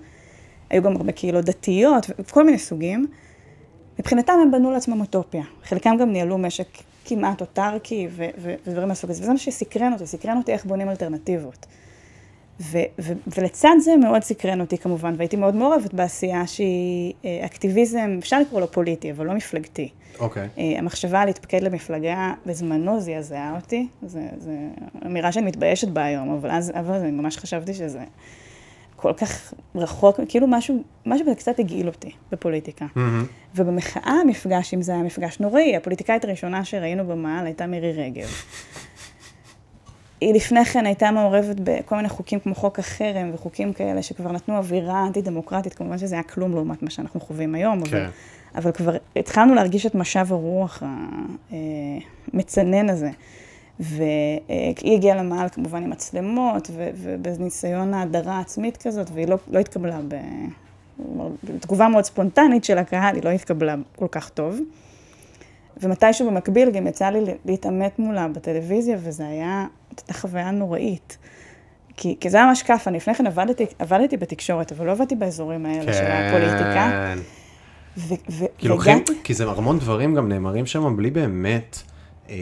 היו 0.69 0.83
גם 0.83 0.95
הרבה 0.95 1.11
קהילות 1.11 1.45
דתיות, 1.45 2.05
כל 2.31 2.45
מיני 2.45 2.59
סוגים. 2.59 3.07
מבחינתם 3.99 4.33
הם 4.41 4.51
בנו 4.51 4.71
לעצמם 4.71 5.01
אוטופיה. 5.01 5.43
חלקם 5.63 5.97
גם 5.99 6.11
ניהלו 6.11 6.37
משק 6.37 6.67
כמעט 7.05 7.41
אוטרקי 7.41 8.07
ו- 8.11 8.25
ו- 8.37 8.55
ודברים 8.67 8.87
מהסוג 8.87 9.09
הזה, 9.09 9.21
וזה 9.21 9.31
מה 9.31 9.37
שסקרן 9.37 9.93
אותי, 9.93 10.07
סקרן 10.07 10.37
אותי 10.37 10.51
איך 10.51 10.65
בונים 10.65 10.89
אלטרנטיבות. 10.89 11.65
ו- 12.59 12.77
ו- 12.99 13.13
ולצד 13.37 13.75
זה 13.79 13.95
מאוד 13.95 14.23
סקרן 14.23 14.61
אותי 14.61 14.77
כמובן, 14.77 15.13
והייתי 15.17 15.35
מאוד 15.35 15.55
מעורבת 15.55 15.93
בעשייה 15.93 16.47
שהיא 16.47 17.13
אה, 17.25 17.45
אקטיביזם, 17.45 18.15
אפשר 18.19 18.39
לקרוא 18.39 18.61
לו 18.61 18.71
פוליטי, 18.71 19.11
אבל 19.11 19.25
לא 19.25 19.33
מפלגתי. 19.33 19.89
אוקיי. 20.19 20.47
אה, 20.57 20.73
המחשבה 20.77 21.25
להתפקד 21.25 21.63
למפלגה 21.63 22.33
בזמנו 22.45 22.99
זעזעה 22.99 23.55
אותי, 23.55 23.87
זו 24.05 24.19
אמירה 25.05 25.31
שאני 25.31 25.45
מתביישת 25.45 25.87
בה 25.87 26.03
היום, 26.03 26.33
אבל 26.33 26.51
אז 26.51 26.71
אבל 26.75 26.95
אני 26.95 27.11
ממש 27.11 27.37
חשבתי 27.37 27.73
שזה 27.73 27.99
כל 28.95 29.13
כך 29.13 29.53
רחוק, 29.75 30.19
כאילו 30.27 30.47
משהו, 30.47 30.83
משהו 31.05 31.25
בזה 31.25 31.35
קצת 31.35 31.59
הגעיל 31.59 31.87
אותי 31.87 32.11
בפוליטיקה. 32.31 32.85
מהמם. 32.95 33.25
ובמחאה 33.55 34.13
המפגש 34.21 34.73
עם 34.73 34.81
זה 34.81 34.91
היה 34.93 35.03
מפגש 35.03 35.39
נוראי, 35.39 35.75
הפוליטיקאית 35.75 36.25
הראשונה 36.25 36.65
שראינו 36.65 37.07
במעל 37.07 37.45
הייתה 37.45 37.67
מירי 37.67 37.91
רגב. 37.91 38.27
היא 40.21 40.33
לפני 40.33 40.65
כן 40.65 40.85
הייתה 40.85 41.11
מעורבת 41.11 41.55
בכל 41.63 41.95
מיני 41.95 42.09
חוקים 42.09 42.39
כמו 42.39 42.55
חוק 42.55 42.79
החרם 42.79 43.31
וחוקים 43.33 43.73
כאלה 43.73 44.01
שכבר 44.01 44.31
נתנו 44.31 44.57
אווירה 44.57 45.07
אנטי-דמוקרטית, 45.07 45.73
כמובן 45.73 45.97
שזה 45.97 46.15
היה 46.15 46.23
כלום 46.23 46.51
לעומת 46.51 46.83
מה 46.83 46.89
שאנחנו 46.89 47.19
חווים 47.19 47.55
היום, 47.55 47.81
אבל, 47.81 47.89
כן. 47.89 48.09
אבל 48.55 48.71
כבר 48.71 48.97
התחלנו 49.15 49.55
להרגיש 49.55 49.85
את 49.85 49.95
משב 49.95 50.25
הרוח 50.29 50.83
המצנן 52.33 52.89
הזה. 52.89 53.09
והיא 53.79 54.95
הגיעה 54.97 55.17
למעל 55.17 55.49
כמובן 55.49 55.83
עם 55.83 55.89
מצלמות 55.89 56.69
ובניסיון 56.95 57.93
ההדרה 57.93 58.39
עצמית 58.39 58.77
כזאת, 58.77 59.09
והיא 59.13 59.27
לא, 59.27 59.37
לא 59.51 59.59
התקבלה 59.59 59.99
ב... 60.07 60.15
בתגובה 61.43 61.87
מאוד 61.87 62.03
ספונטנית 62.05 62.63
של 62.63 62.77
הקהל, 62.77 63.15
היא 63.15 63.23
לא 63.23 63.29
התקבלה 63.29 63.75
כל 63.95 64.07
כך 64.11 64.29
טוב. 64.29 64.59
ומתישהו 65.81 66.27
במקביל 66.27 66.71
גם 66.71 66.87
יצא 66.87 67.09
לי 67.09 67.19
להתעמת 67.45 67.99
מולה 67.99 68.27
בטלוויזיה, 68.27 68.97
וזה 69.03 69.27
היה, 69.27 69.65
הייתה 69.89 70.13
חוויה 70.13 70.51
נוראית. 70.51 71.17
כי, 71.97 72.15
כי 72.19 72.29
זה 72.29 72.37
היה 72.37 72.45
ממש 72.45 72.63
כאפה, 72.63 72.89
אני 72.89 72.97
לפני 72.97 73.15
כן 73.15 73.27
עבדתי, 73.27 73.65
עבדתי 73.79 74.17
בתקשורת, 74.17 74.71
אבל 74.71 74.85
לא 74.85 74.91
עבדתי 74.91 75.15
באזורים 75.15 75.65
האלה 75.65 75.93
של 75.93 76.05
הפוליטיקה. 76.05 76.73
כן. 76.91 77.17
ו- 77.97 78.13
ו- 78.31 78.45
כי 78.57 78.67
לוקחים, 78.67 78.93
והגעתי- 78.97 79.23
כי 79.23 79.33
זה 79.33 79.43
המון 79.57 79.79
דברים 79.79 80.15
גם 80.15 80.29
נאמרים 80.29 80.65
שם 80.65 80.97
בלי 80.97 81.11
באמת, 81.11 81.77
אה, 82.29 82.35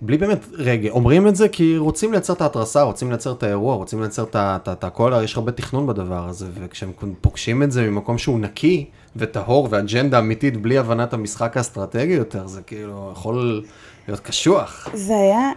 בלי 0.00 0.18
באמת, 0.18 0.38
רגע, 0.52 0.90
אומרים 0.90 1.28
את 1.28 1.36
זה 1.36 1.48
כי 1.48 1.76
רוצים 1.76 2.12
לייצר 2.12 2.32
את 2.32 2.40
ההתרסה, 2.40 2.82
רוצים 2.82 3.08
לייצר 3.10 3.32
את 3.32 3.42
האירוע, 3.42 3.74
רוצים 3.74 4.00
לייצר 4.00 4.24
את 4.34 4.84
הכל, 4.84 5.12
יש 5.24 5.36
הרבה 5.36 5.52
תכנון 5.52 5.86
בדבר 5.86 6.28
הזה, 6.28 6.46
וכשהם 6.54 6.92
פוגשים 7.20 7.62
את 7.62 7.72
זה 7.72 7.90
ממקום 7.90 8.18
שהוא 8.18 8.40
נקי 8.40 8.86
וטהור 9.16 9.68
ואג'נדה 9.70 10.18
אמיתית 10.18 10.56
בלי 10.56 10.78
הבנת 10.78 11.12
המשחק 11.12 11.56
האסטרטגי 11.56 12.12
יותר, 12.12 12.46
זה 12.46 12.62
כאילו 12.62 13.08
יכול 13.12 13.64
להיות 14.08 14.20
קשוח. 14.20 14.88
זה 14.94 15.16
היה, 15.16 15.50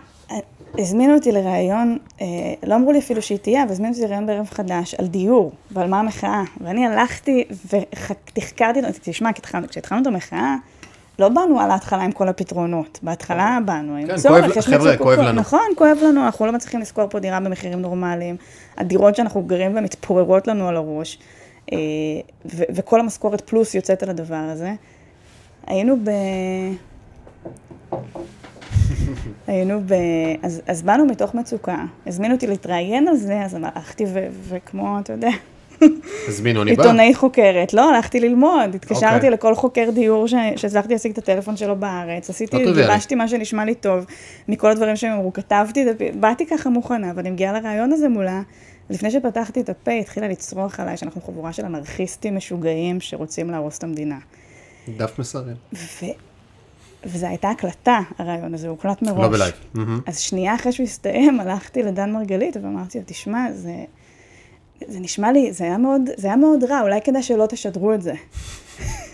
הזמינו 0.78 1.16
אותי 1.16 1.32
לראיון, 1.32 1.98
אה, 2.22 2.26
לא 2.64 2.76
אמרו 2.76 2.92
לי 2.92 3.00
אפילו 3.00 3.22
שהיא 3.22 3.38
תהיה, 3.38 3.64
אבל 3.64 3.72
הזמינו 3.72 3.94
אותי 3.94 4.06
לראיון 4.06 4.26
בערב 4.26 4.48
חדש 4.52 4.94
על 4.94 5.08
דיור 5.08 5.52
ועל 5.72 5.90
מה 5.90 6.00
המחאה. 6.00 6.44
ואני 6.62 6.88
הלכתי 6.88 7.44
ותחקרתי, 7.70 8.80
תשמע, 9.02 9.30
כשהתחלנו 9.70 10.02
את 10.02 10.08
המחאה, 10.08 10.56
לא 11.20 11.30
באנו 11.30 11.60
על 11.60 11.72
ההתחלה 11.72 12.04
עם 12.04 12.12
כל 12.12 12.28
הפתרונות. 12.28 13.00
בהתחלה 13.04 13.58
באנו 13.66 13.96
עם 13.96 14.08
כן, 14.08 14.16
צורך, 14.16 14.46
כואב- 14.46 14.58
יש 14.58 14.68
חבר'ה. 14.68 14.98
כואב 14.98 15.20
לנו. 15.20 15.40
נכון, 15.42 15.60
כואב 15.78 15.98
לנו, 16.04 16.26
אנחנו 16.26 16.46
לא 16.46 16.52
מצליחים 16.52 16.80
לשכור 16.80 17.08
פה 17.10 17.20
דירה 17.20 17.40
במחירים 17.40 17.82
נורמליים. 17.82 18.36
הדירות 18.78 19.16
שאנחנו 19.16 19.42
גרים 19.44 19.74
בהן 19.74 19.84
מתפוררות 19.84 20.48
לנו 20.48 20.68
על 20.68 20.76
הראש, 20.76 21.20
אה, 21.72 21.78
ו- 22.46 22.64
וכל 22.76 23.00
המשכורת 23.00 23.42
פלוס 23.42 23.76
יוצאת 23.76 24.04
על 24.04 24.10
הדבר 24.10 24.36
הזה. 24.36 24.74
היינו 25.68 25.98
ב... 26.04 26.10
היינו 29.48 29.80
ב... 29.86 29.94
אז, 30.44 30.62
אז 30.68 30.82
באנו 30.82 31.06
מתוך 31.06 31.36
מצוקה, 31.36 31.78
הזמינו 32.08 32.36
אותי 32.36 32.48
להתראיין 32.48 33.08
על 33.08 33.16
זה, 33.16 33.42
אז 33.42 33.54
הלכתי. 33.54 34.06
וכמו, 34.50 35.00
אתה 35.00 35.14
יודע, 35.14 35.30
הזמינו, 36.28 36.62
אני 36.62 36.76
בא. 36.76 36.84
עיתונאי 36.84 37.14
חוקרת, 37.14 37.74
לא, 37.74 37.90
הלכתי 37.90 38.20
ללמוד, 38.20 38.76
התקשרתי 38.76 39.16
אוקיי. 39.16 39.30
לכל 39.30 39.56
חוקר 39.56 39.90
דיור 39.94 40.28
ש... 40.28 40.34
שהצלחתי 40.56 40.94
להשיג 40.94 41.12
את 41.12 41.18
הטלפון 41.18 41.58
שלו 41.58 41.76
בארץ, 41.76 42.30
עשיתי, 42.30 42.66
לא. 42.66 42.74
גיבשתי 42.74 43.16
מה 43.16 43.28
שנשמע 43.28 43.66
לי 43.66 43.76
טוב, 43.76 44.06
מכל 44.48 44.72
הדברים 44.72 44.96
שהם 44.96 45.12
אמרו, 45.12 45.34
כתבתי, 45.34 45.86
באתי 46.20 46.46
ככה 46.46 46.70
מוכנה, 46.70 47.12
אבל 47.12 47.20
אני 47.20 47.32
מגיעה 47.32 47.60
לרעיון 47.60 47.92
הזה 47.92 48.10
מולה, 48.10 48.42
לפני 48.90 49.12
שפתחתי 49.12 49.62
את 49.62 49.70
הפה, 49.70 49.92
התחילה 49.92 50.28
לצרוח 50.28 50.80
עליי 50.80 50.98
שאנחנו 50.98 51.22
חבורה 51.22 51.54
של 51.54 51.66
אנרכיסטים 51.66 52.36
משוגעים 52.36 53.00
שרוצים 53.00 53.50
להרוס 53.50 53.78
את 53.78 53.84
המדינה. 53.84 54.18
דף 54.98 55.20
מסרים. 55.20 55.56
ו... 55.74 56.06
וזו 57.06 57.28
הייתה 57.28 57.50
הקלטה, 57.50 58.00
הרעיון 58.18 58.54
הזה, 58.54 58.68
הוא 58.68 58.76
הוקלט 58.76 59.02
מראש. 59.02 59.24
לא 59.24 59.28
בלייב. 59.28 59.54
אז 60.06 60.20
שנייה 60.20 60.56
אחרי 60.56 60.72
שהוא 60.72 60.84
הסתיים, 60.84 61.40
הלכתי 61.40 61.84
לדן 61.84 62.12
מרגלית 62.12 62.58
ואמרתי 62.58 62.98
לו, 62.98 63.04
תשמע, 63.08 63.52
זה, 63.52 63.76
זה 64.88 65.00
נשמע 65.00 65.32
לי, 65.32 65.54
זה 65.54 65.64
היה, 65.64 65.78
מאוד, 65.78 66.02
זה 66.18 66.28
היה 66.28 66.36
מאוד 66.36 66.64
רע, 66.64 66.82
אולי 66.82 67.02
כדאי 67.02 67.24
שלא 67.24 67.46
תשדרו 67.46 67.94
את 67.94 68.02
זה. 68.02 68.14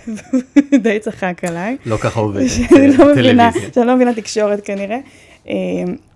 די 0.83 0.99
צחק 0.99 1.43
עליי. 1.43 1.77
לא 1.85 1.97
ככה 1.97 2.19
עובד. 2.19 2.47
שאני 2.47 2.97
לא 2.97 3.11
מבינה, 3.11 3.51
טלוויזיה. 3.51 3.73
שאני 3.73 3.87
לא 3.87 3.95
מבינה 3.95 4.13
תקשורת 4.13 4.65
כנראה. 4.65 4.99
אה, 5.47 5.53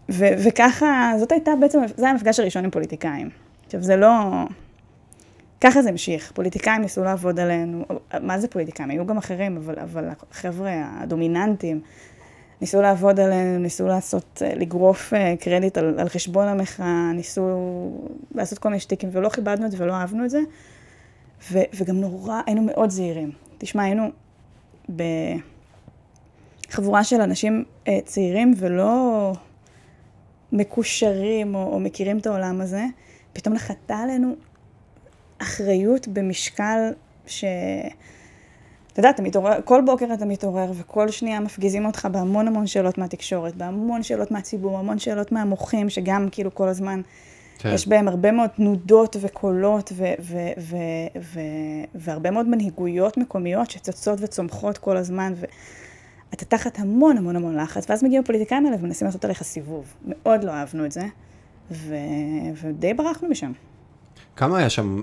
ו- 0.09 0.33
וככה, 0.45 1.13
זאת 1.19 1.31
הייתה 1.31 1.51
בעצם, 1.59 1.79
זה 1.95 2.05
היה 2.05 2.11
המפגש 2.11 2.39
הראשון 2.39 2.63
עם 2.63 2.71
פוליטיקאים. 2.71 3.29
עכשיו, 3.65 3.83
זה 3.83 3.95
לא... 3.95 4.09
ככה 5.61 5.81
זה 5.81 5.89
המשיך. 5.89 6.31
פוליטיקאים 6.35 6.81
ניסו 6.81 7.03
לעבוד 7.03 7.39
עלינו, 7.39 7.85
מה 8.21 8.39
זה 8.39 8.47
פוליטיקאים? 8.47 8.89
היו 8.89 9.05
גם 9.05 9.17
אחרים, 9.17 9.57
אבל, 9.57 9.75
אבל 9.83 10.05
החבר'ה 10.31 10.71
הדומיננטיים 10.99 11.81
ניסו 12.61 12.81
לעבוד 12.81 13.19
עלינו, 13.19 13.59
ניסו 13.59 13.87
לעשות, 13.87 14.41
אה, 14.45 14.55
לגרוף 14.55 15.13
אה, 15.13 15.35
קרדיט 15.39 15.77
על, 15.77 15.99
על 15.99 16.09
חשבון 16.09 16.47
המחאה, 16.47 17.11
ניסו 17.13 17.49
לעשות 18.35 18.59
כל 18.59 18.69
מיני 18.69 18.79
שטיקים, 18.79 19.09
ולא 19.13 19.29
כיבדנו 19.29 19.65
את 19.65 19.71
זה 19.71 19.77
ולא 19.79 19.93
אהבנו 19.93 20.25
את 20.25 20.29
זה. 20.29 20.39
ו, 21.51 21.59
וגם 21.73 21.95
נורא, 21.95 22.41
היינו 22.45 22.61
מאוד 22.61 22.89
זהירים. 22.89 23.31
תשמע, 23.57 23.83
היינו 23.83 24.11
בחבורה 26.67 27.03
של 27.03 27.21
אנשים 27.21 27.63
אה, 27.87 27.99
צעירים 28.05 28.53
ולא 28.57 29.33
מקושרים 30.51 31.55
או, 31.55 31.73
או 31.73 31.79
מכירים 31.79 32.17
את 32.17 32.27
העולם 32.27 32.61
הזה. 32.61 32.85
פתאום 33.33 33.55
נחתה 33.55 33.97
עלינו 33.97 34.35
אחריות 35.37 36.07
במשקל 36.07 36.91
ש... 37.27 37.43
אתה 38.99 39.07
יודע, 39.07 39.15
אתה 39.15 39.21
מתעורר, 39.21 39.59
כל 39.65 39.81
בוקר 39.85 40.13
אתה 40.13 40.25
מתעורר 40.25 40.71
וכל 40.73 41.09
שנייה 41.09 41.39
מפגיזים 41.39 41.85
אותך 41.85 42.07
בהמון 42.11 42.47
המון 42.47 42.67
שאלות 42.67 42.97
מהתקשורת, 42.97 43.55
בהמון 43.55 44.03
שאלות 44.03 44.31
מהציבור, 44.31 44.79
המון 44.79 44.99
שאלות 44.99 45.31
מהמוחים, 45.31 45.89
שגם 45.89 46.27
כאילו 46.31 46.55
כל 46.55 46.67
הזמן 46.67 47.01
כן. 47.59 47.69
יש 47.73 47.87
בהם 47.87 48.07
הרבה 48.07 48.31
מאוד 48.31 48.49
תנודות 48.49 49.15
וקולות 49.21 49.91
ו- 49.95 50.13
ו- 50.19 50.51
ו- 50.57 51.19
ו- 51.21 51.39
והרבה 51.95 52.31
מאוד 52.31 52.47
מנהיגויות 52.47 53.17
מקומיות 53.17 53.71
שצצות 53.71 54.19
וצומחות 54.21 54.77
כל 54.77 54.97
הזמן, 54.97 55.33
ואתה 56.29 56.45
תחת 56.45 56.79
המון 56.79 57.17
המון 57.17 57.35
המון 57.35 57.55
לחץ, 57.55 57.89
ואז 57.89 58.03
מגיעים 58.03 58.23
הפוליטיקאים 58.23 58.65
האלה 58.65 58.77
ומנסים 58.79 59.05
לעשות 59.05 59.25
עליך 59.25 59.43
סיבוב. 59.43 59.93
מאוד 60.07 60.43
לא 60.43 60.51
אהבנו 60.51 60.85
את 60.85 60.91
זה, 60.91 61.03
ו- 61.71 61.95
ודי 62.61 62.93
ברחנו 62.93 63.29
משם. 63.29 63.51
כמה 64.35 64.57
היה 64.57 64.69
שם 64.69 65.01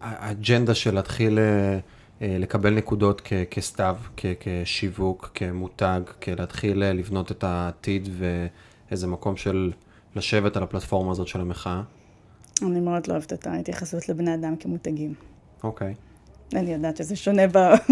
האג'נדה 0.00 0.74
של 0.74 0.94
להתחיל 0.94 1.38
אה, 1.38 1.78
לקבל 2.20 2.74
נקודות 2.74 3.22
כ- 3.24 3.32
כסתיו, 3.50 3.96
כ- 4.16 4.26
כשיווק, 4.40 5.30
כמותג, 5.34 6.00
כלהתחיל 6.22 6.82
אה, 6.82 6.92
לבנות 6.92 7.30
את 7.30 7.44
העתיד 7.44 8.08
ואיזה 8.18 9.06
מקום 9.06 9.36
של 9.36 9.72
לשבת 10.16 10.56
על 10.56 10.62
הפלטפורמה 10.62 11.10
הזאת 11.10 11.28
של 11.28 11.40
המחאה? 11.40 11.82
אני 12.62 12.80
מאוד 12.80 13.06
לא 13.06 13.12
אוהבת 13.12 13.32
את 13.32 13.46
ההתייחסות 13.46 14.08
לבני 14.08 14.34
אדם 14.34 14.56
כמותגים. 14.56 15.14
אוקיי. 15.64 15.94
אני 16.54 16.72
יודעת 16.72 16.96
שזה 16.96 17.16
שונה 17.16 17.42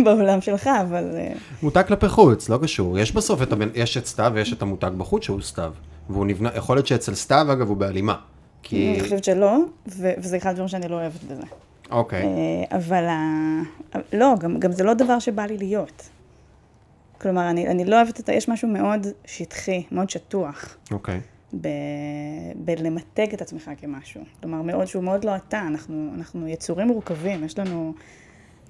בעולם 0.04 0.40
שלך, 0.40 0.70
אבל... 0.82 1.10
אה, 1.14 1.32
מותג 1.62 1.82
כלפי 1.88 2.08
חוץ, 2.08 2.48
לא 2.48 2.58
קשור. 2.62 2.98
יש 2.98 3.12
בסוף 3.12 3.42
את, 3.42 3.52
הבן, 3.52 3.68
יש 3.74 3.96
את 3.96 4.06
סתיו 4.06 4.32
ויש 4.34 4.52
את 4.52 4.62
המותג 4.62 4.90
בחוץ 4.98 5.24
שהוא 5.24 5.42
סתיו. 5.42 5.72
והוא 6.10 6.26
נבנה, 6.26 6.50
יכול 6.56 6.76
להיות 6.76 6.86
שאצל 6.86 7.14
סתיו, 7.14 7.46
אגב, 7.52 7.68
הוא 7.68 7.76
בהלימה. 7.76 8.16
כי... 8.62 8.94
אני 8.94 9.00
חושבת 9.00 9.24
שלא, 9.24 9.58
וזה 9.86 10.36
אחד 10.36 10.50
הדברים 10.50 10.68
שאני 10.68 10.88
לא 10.88 10.94
אוהבת 10.94 11.24
בזה. 11.24 11.42
אוקיי. 11.90 12.22
אה, 12.22 12.76
אבל 12.76 13.04
ה... 13.04 13.18
לא, 14.12 14.34
גם, 14.40 14.58
גם 14.58 14.72
זה 14.72 14.84
לא 14.84 14.94
דבר 14.94 15.18
שבא 15.18 15.42
לי 15.42 15.58
להיות. 15.58 16.08
כלומר, 17.20 17.50
אני, 17.50 17.68
אני 17.68 17.84
לא 17.84 17.96
אוהבת 17.96 18.20
את 18.20 18.28
ה... 18.28 18.32
יש 18.32 18.48
משהו 18.48 18.68
מאוד 18.68 19.06
שטחי, 19.24 19.82
מאוד 19.92 20.10
שטוח, 20.10 20.76
אוקיי. 20.90 21.20
ב... 21.60 21.68
בלמתג 22.56 23.32
את 23.34 23.42
עצמך 23.42 23.70
כמשהו. 23.80 24.20
כלומר, 24.42 24.62
מאוד, 24.62 24.86
שהוא 24.86 25.04
מאוד 25.04 25.24
לא 25.24 25.36
אתה, 25.36 25.60
אנחנו, 25.66 26.10
אנחנו 26.18 26.48
יצורים 26.48 26.86
מורכבים, 26.86 27.44
יש 27.44 27.58
לנו 27.58 27.94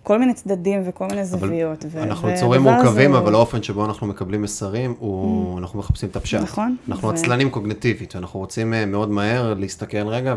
כל 0.03 0.19
מיני 0.19 0.35
צדדים 0.35 0.83
וכל 0.85 1.07
מיני 1.07 1.25
זוויות. 1.25 1.85
ו- 1.91 2.03
אנחנו 2.03 2.31
יצורים 2.31 2.63
מורכבים, 2.63 3.11
הוא- 3.11 3.19
אבל 3.19 3.35
האופן 3.35 3.63
שבו 3.63 3.85
אנחנו 3.85 4.07
מקבלים 4.07 4.43
מסרים, 4.43 4.95
הוא... 4.99 5.59
אנחנו 5.59 5.79
מחפשים 5.79 6.09
את 6.09 6.17
הפשט. 6.17 6.41
נכון. 6.41 6.77
אנחנו 6.89 7.09
ו- 7.09 7.13
עצלנים 7.13 7.51
קוגנטיבית, 7.51 8.15
ואנחנו 8.17 8.41
רוצים 8.41 8.75
אה, 8.75 8.87
מאוד 8.87 9.11
מהר 9.11 9.55
להסתכל 9.55 10.07
רגע, 10.07 10.35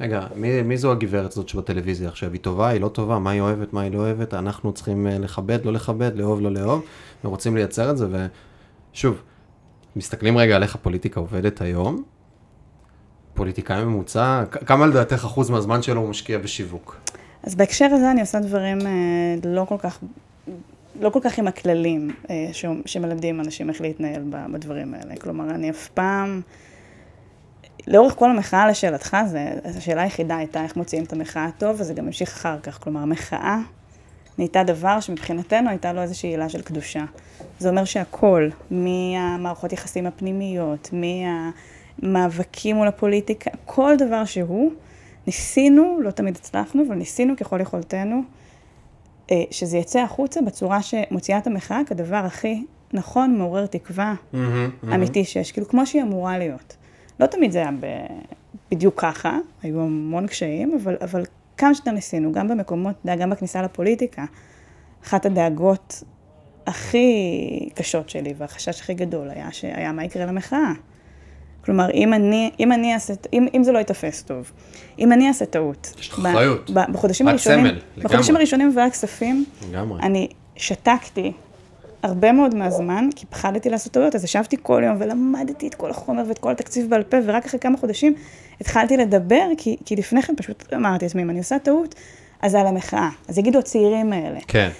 ורגע, 0.00 0.26
מי, 0.36 0.62
מי 0.62 0.76
זו 0.76 0.92
הגברת 0.92 1.32
הזאת 1.32 1.48
שבטלוויזיה 1.48 2.08
עכשיו? 2.08 2.32
היא 2.32 2.40
טובה, 2.40 2.68
היא 2.68 2.80
לא 2.80 2.88
טובה, 2.88 3.18
מה 3.18 3.30
היא 3.30 3.40
אוהבת, 3.40 3.72
מה 3.72 3.80
היא 3.80 3.92
לא 3.92 3.98
אוהבת? 3.98 4.34
אנחנו 4.34 4.72
צריכים 4.72 5.06
אה, 5.06 5.18
לכבד, 5.18 5.64
לא 5.64 5.72
לכבד, 5.72 6.16
לאהוב, 6.16 6.40
לא 6.40 6.52
לאהוב, 6.52 6.84
ורוצים 7.24 7.56
לייצר 7.56 7.90
את 7.90 7.96
זה, 7.98 8.06
ושוב, 8.92 9.22
מסתכלים 9.96 10.38
רגע 10.38 10.56
על 10.56 10.62
איך 10.62 10.74
הפוליטיקה 10.74 11.20
עובדת 11.20 11.60
היום, 11.60 12.02
פוליטיקאי 13.34 13.84
ממוצע, 13.84 14.44
כמה 14.50 14.86
לדעתך 14.86 15.24
אחוז 15.24 15.50
מהזמן 15.50 15.82
שלו 15.82 16.00
הוא 16.00 16.08
משקיע 16.08 16.38
בשיווק? 16.38 16.96
אז 17.42 17.54
בהקשר 17.54 17.84
הזה 17.84 18.10
אני 18.10 18.20
עושה 18.20 18.40
דברים 18.40 18.78
אה, 18.86 19.34
לא 19.44 19.64
כל 19.68 19.78
כך, 19.78 19.98
לא 21.00 21.10
כל 21.10 21.20
כך 21.22 21.38
עם 21.38 21.46
הכללים 21.46 22.10
אה, 22.30 22.50
שמלמדים 22.86 23.40
אנשים 23.40 23.70
איך 23.70 23.80
להתנהל 23.80 24.22
בדברים 24.52 24.94
האלה. 24.94 25.16
כלומר, 25.16 25.50
אני 25.50 25.70
אף 25.70 25.88
פעם, 25.88 26.40
לאורך 27.86 28.14
כל 28.14 28.30
המחאה 28.30 28.68
לשאלתך, 28.68 29.16
זה, 29.26 29.50
השאלה 29.64 30.02
היחידה 30.02 30.36
הייתה 30.36 30.62
איך 30.62 30.76
מוציאים 30.76 31.04
את 31.04 31.12
המחאה 31.12 31.48
טוב, 31.58 31.76
וזה 31.80 31.94
גם 31.94 32.06
המשיך 32.06 32.28
אחר 32.28 32.60
כך. 32.60 32.78
כלומר, 32.82 33.00
המחאה 33.00 33.58
נהייתה 34.38 34.62
דבר 34.64 35.00
שמבחינתנו 35.00 35.70
הייתה 35.70 35.92
לו 35.92 36.02
איזושהי 36.02 36.30
עילה 36.30 36.48
של 36.48 36.62
קדושה. 36.62 37.04
זה 37.58 37.68
אומר 37.68 37.84
שהכל, 37.84 38.48
מהמערכות 38.70 39.72
יחסים 39.72 40.06
הפנימיות, 40.06 40.90
מהמאבקים 42.02 42.76
מול 42.76 42.88
הפוליטיקה, 42.88 43.50
כל 43.64 43.94
דבר 43.98 44.24
שהוא, 44.24 44.72
ניסינו, 45.26 45.98
לא 46.02 46.10
תמיד 46.10 46.36
הצלחנו, 46.36 46.82
אבל 46.88 46.94
ניסינו 46.94 47.36
ככל 47.36 47.60
יכולתנו, 47.60 48.22
אה, 49.30 49.42
שזה 49.50 49.78
יצא 49.78 50.00
החוצה 50.00 50.40
בצורה 50.40 50.82
שמוציאה 50.82 51.38
את 51.38 51.46
המחאה 51.46 51.80
כדבר 51.86 52.16
הכי 52.16 52.64
נכון, 52.92 53.38
מעורר 53.38 53.66
תקווה, 53.66 54.14
אמיתי 54.94 55.24
שיש, 55.24 55.52
כאילו 55.52 55.68
כמו 55.68 55.86
שהיא 55.86 56.02
אמורה 56.02 56.38
להיות. 56.38 56.76
לא 57.20 57.26
תמיד 57.26 57.52
זה 57.52 57.58
היה 57.58 57.70
ב... 57.80 57.86
בדיוק 58.70 59.00
ככה, 59.00 59.38
היו 59.62 59.80
המון 59.80 60.26
קשיים, 60.26 60.78
אבל, 60.82 60.96
אבל 61.00 61.24
כמה 61.56 61.74
שיותר 61.74 61.90
ניסינו, 61.90 62.32
גם 62.32 62.48
במקומות, 62.48 62.94
גם 63.18 63.30
בכניסה 63.30 63.62
לפוליטיקה, 63.62 64.24
אחת 65.04 65.26
הדאגות 65.26 66.02
הכי 66.66 67.68
קשות 67.74 68.08
שלי 68.08 68.34
והחשש 68.38 68.80
הכי 68.80 68.94
גדול 68.94 69.30
היה, 69.30 69.52
שהיה 69.52 69.92
מה 69.92 70.04
יקרה 70.04 70.26
למחאה. 70.26 70.72
כלומר, 71.64 71.90
אם 71.90 72.14
אני, 72.14 72.50
אם 72.60 72.72
אני 72.72 72.94
אעשה, 72.94 73.14
אם, 73.32 73.46
אם 73.54 73.64
זה 73.64 73.72
לא 73.72 73.78
ייתפס 73.78 74.22
טוב, 74.22 74.52
אם 74.98 75.12
אני 75.12 75.28
אעשה 75.28 75.46
טעות, 75.46 75.94
יש 75.98 76.08
לך 76.08 76.18
אחריות. 76.18 76.70
בחודשים 76.70 77.28
הראשונים, 77.28 77.66
סמל. 77.66 78.04
בחודשים 78.04 78.36
הראשונים 78.36 78.70
בוועדת 78.70 78.92
כספים, 78.92 79.44
לגמרי. 79.70 80.02
אני 80.02 80.28
שתקתי 80.56 81.32
הרבה 82.06 82.32
מאוד 82.32 82.54
מהזמן, 82.54 83.08
כי 83.16 83.26
פחדתי 83.26 83.70
לעשות 83.70 83.92
טעויות, 83.92 84.14
אז 84.14 84.24
ישבתי 84.24 84.56
כל 84.62 84.82
יום 84.86 84.96
ולמדתי 85.00 85.68
את 85.68 85.74
כל 85.74 85.90
החומר 85.90 86.22
ואת 86.28 86.38
כל 86.38 86.50
התקציב 86.50 86.90
בעל 86.90 87.02
פה, 87.02 87.16
ורק 87.26 87.44
אחרי 87.44 87.60
כמה 87.60 87.78
חודשים 87.78 88.14
התחלתי 88.60 88.96
לדבר, 88.96 89.44
כי, 89.58 89.76
כי 89.84 89.96
לפני 89.96 90.22
כן 90.22 90.34
פשוט 90.36 90.72
אמרתי 90.74 91.04
לעצמי, 91.04 91.22
אם 91.22 91.30
אני 91.30 91.38
עושה 91.38 91.58
טעות, 91.58 91.94
אז 92.42 92.54
על 92.54 92.66
המחאה. 92.66 93.08
אז 93.28 93.38
יגידו 93.38 93.58
הצעירים 93.58 94.12
האלה. 94.12 94.38
כן. 94.48 94.70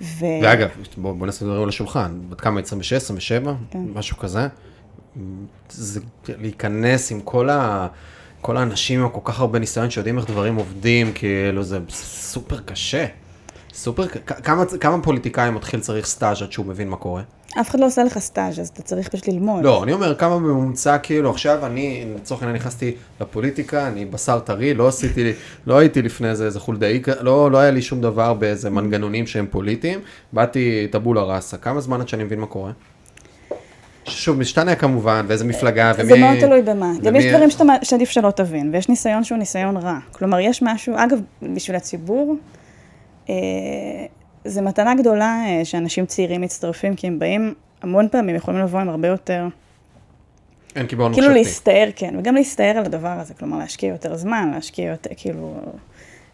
ו... 0.00 0.24
ואגב, 0.42 0.68
בוא, 0.96 1.12
בוא 1.12 1.26
נעשה 1.26 1.44
דברים 1.44 1.62
על 1.62 1.68
השולחן, 1.68 2.18
בת 2.28 2.40
כמה, 2.40 2.60
26, 2.60 2.92
27, 2.92 3.54
כן. 3.70 3.78
משהו 3.94 4.16
כזה. 4.16 4.48
זה 5.68 6.00
להיכנס 6.28 7.12
עם 7.12 7.20
כל, 7.20 7.50
ה, 7.50 7.86
כל 8.40 8.56
האנשים 8.56 9.02
עם 9.02 9.08
כל 9.08 9.20
כך 9.24 9.40
הרבה 9.40 9.58
ניסיון 9.58 9.90
שיודעים 9.90 10.18
איך 10.18 10.26
דברים 10.26 10.56
עובדים, 10.56 11.12
כאילו 11.12 11.62
זה 11.62 11.78
סופר 11.90 12.60
קשה. 12.60 13.06
סופר, 13.74 14.06
כמה, 14.42 14.64
כמה 14.80 15.02
פוליטיקאי 15.02 15.50
מתחיל 15.50 15.80
צריך 15.80 16.06
סטאז' 16.06 16.42
עד 16.42 16.52
שהוא 16.52 16.66
מבין 16.66 16.88
מה 16.88 16.96
קורה? 16.96 17.22
אף 17.60 17.70
אחד 17.70 17.80
לא 17.80 17.86
עושה 17.86 18.04
לך 18.04 18.18
סטאז', 18.18 18.60
אז 18.60 18.68
אתה 18.68 18.82
צריך 18.82 19.08
פשוט 19.08 19.28
ללמוד. 19.28 19.64
לא, 19.64 19.82
אני 19.84 19.92
אומר 19.92 20.14
כמה 20.14 20.36
בממוצע, 20.36 20.98
כאילו 20.98 21.30
עכשיו 21.30 21.66
אני, 21.66 22.04
לצורך 22.16 22.42
העניין 22.42 22.56
נכנסתי 22.56 22.94
לפוליטיקה, 23.20 23.88
אני 23.88 24.04
בשר 24.04 24.38
טרי, 24.38 24.74
לא 24.74 24.88
עשיתי, 24.88 25.32
לא 25.66 25.78
הייתי 25.78 26.02
לפני 26.02 26.36
זה 26.36 26.46
איזה 26.46 26.60
חולדאי, 26.60 27.02
לא, 27.20 27.50
לא 27.50 27.58
היה 27.58 27.70
לי 27.70 27.82
שום 27.82 28.00
דבר 28.00 28.34
באיזה 28.34 28.70
מנגנונים 28.70 29.26
שהם 29.26 29.46
פוליטיים, 29.50 30.00
באתי 30.32 30.88
טבולה 30.90 31.22
ראסה, 31.22 31.56
כמה 31.56 31.80
זמן 31.80 32.00
עד 32.00 32.08
שאני 32.08 32.24
מבין 32.24 32.40
מה 32.40 32.46
קורה? 32.46 32.72
שוב, 34.04 34.38
משתנה 34.38 34.74
כמובן, 34.74 35.24
ואיזה 35.28 35.44
מפלגה, 35.44 35.92
ומי... 35.98 36.08
זה 36.08 36.16
מאוד 36.16 36.40
תלוי 36.40 36.62
במה. 36.62 36.92
גם 37.02 37.16
יש 37.16 37.24
דברים 37.24 37.50
שאתה, 37.50 37.64
שעדיף 37.82 38.10
שלא 38.10 38.30
תבין, 38.30 38.70
ויש 38.72 38.88
ניסיון 38.88 39.24
שהוא 39.24 39.38
ניסיון 39.38 39.76
רע. 39.76 39.98
כלומר, 40.12 40.40
יש 40.40 40.62
משהו, 40.62 40.94
אגב, 40.96 41.18
בשביל 41.54 41.76
הציבור, 41.76 42.36
אה, 43.28 43.34
זה 44.44 44.62
מתנה 44.62 44.94
גדולה 44.94 45.44
אה, 45.46 45.64
שאנשים 45.64 46.06
צעירים 46.06 46.40
מצטרפים, 46.40 46.96
כי 46.96 47.06
הם 47.06 47.18
באים, 47.18 47.54
המון 47.82 48.08
פעמים 48.08 48.36
יכולים 48.36 48.60
לבוא 48.60 48.80
עם 48.80 48.88
הרבה 48.88 49.08
יותר, 49.08 49.46
אין 50.76 50.86
קיבעון 50.86 51.12
כאילו 51.12 51.26
מחשבתי. 51.26 51.44
להסתער, 51.44 51.88
כן, 51.96 52.14
וגם 52.18 52.34
להסתער 52.34 52.78
על 52.78 52.84
הדבר 52.84 53.08
הזה, 53.08 53.34
כלומר, 53.34 53.58
להשקיע 53.58 53.88
יותר 53.88 54.16
זמן, 54.16 54.50
להשקיע 54.54 54.90
יותר, 54.90 55.10
כאילו, 55.16 55.54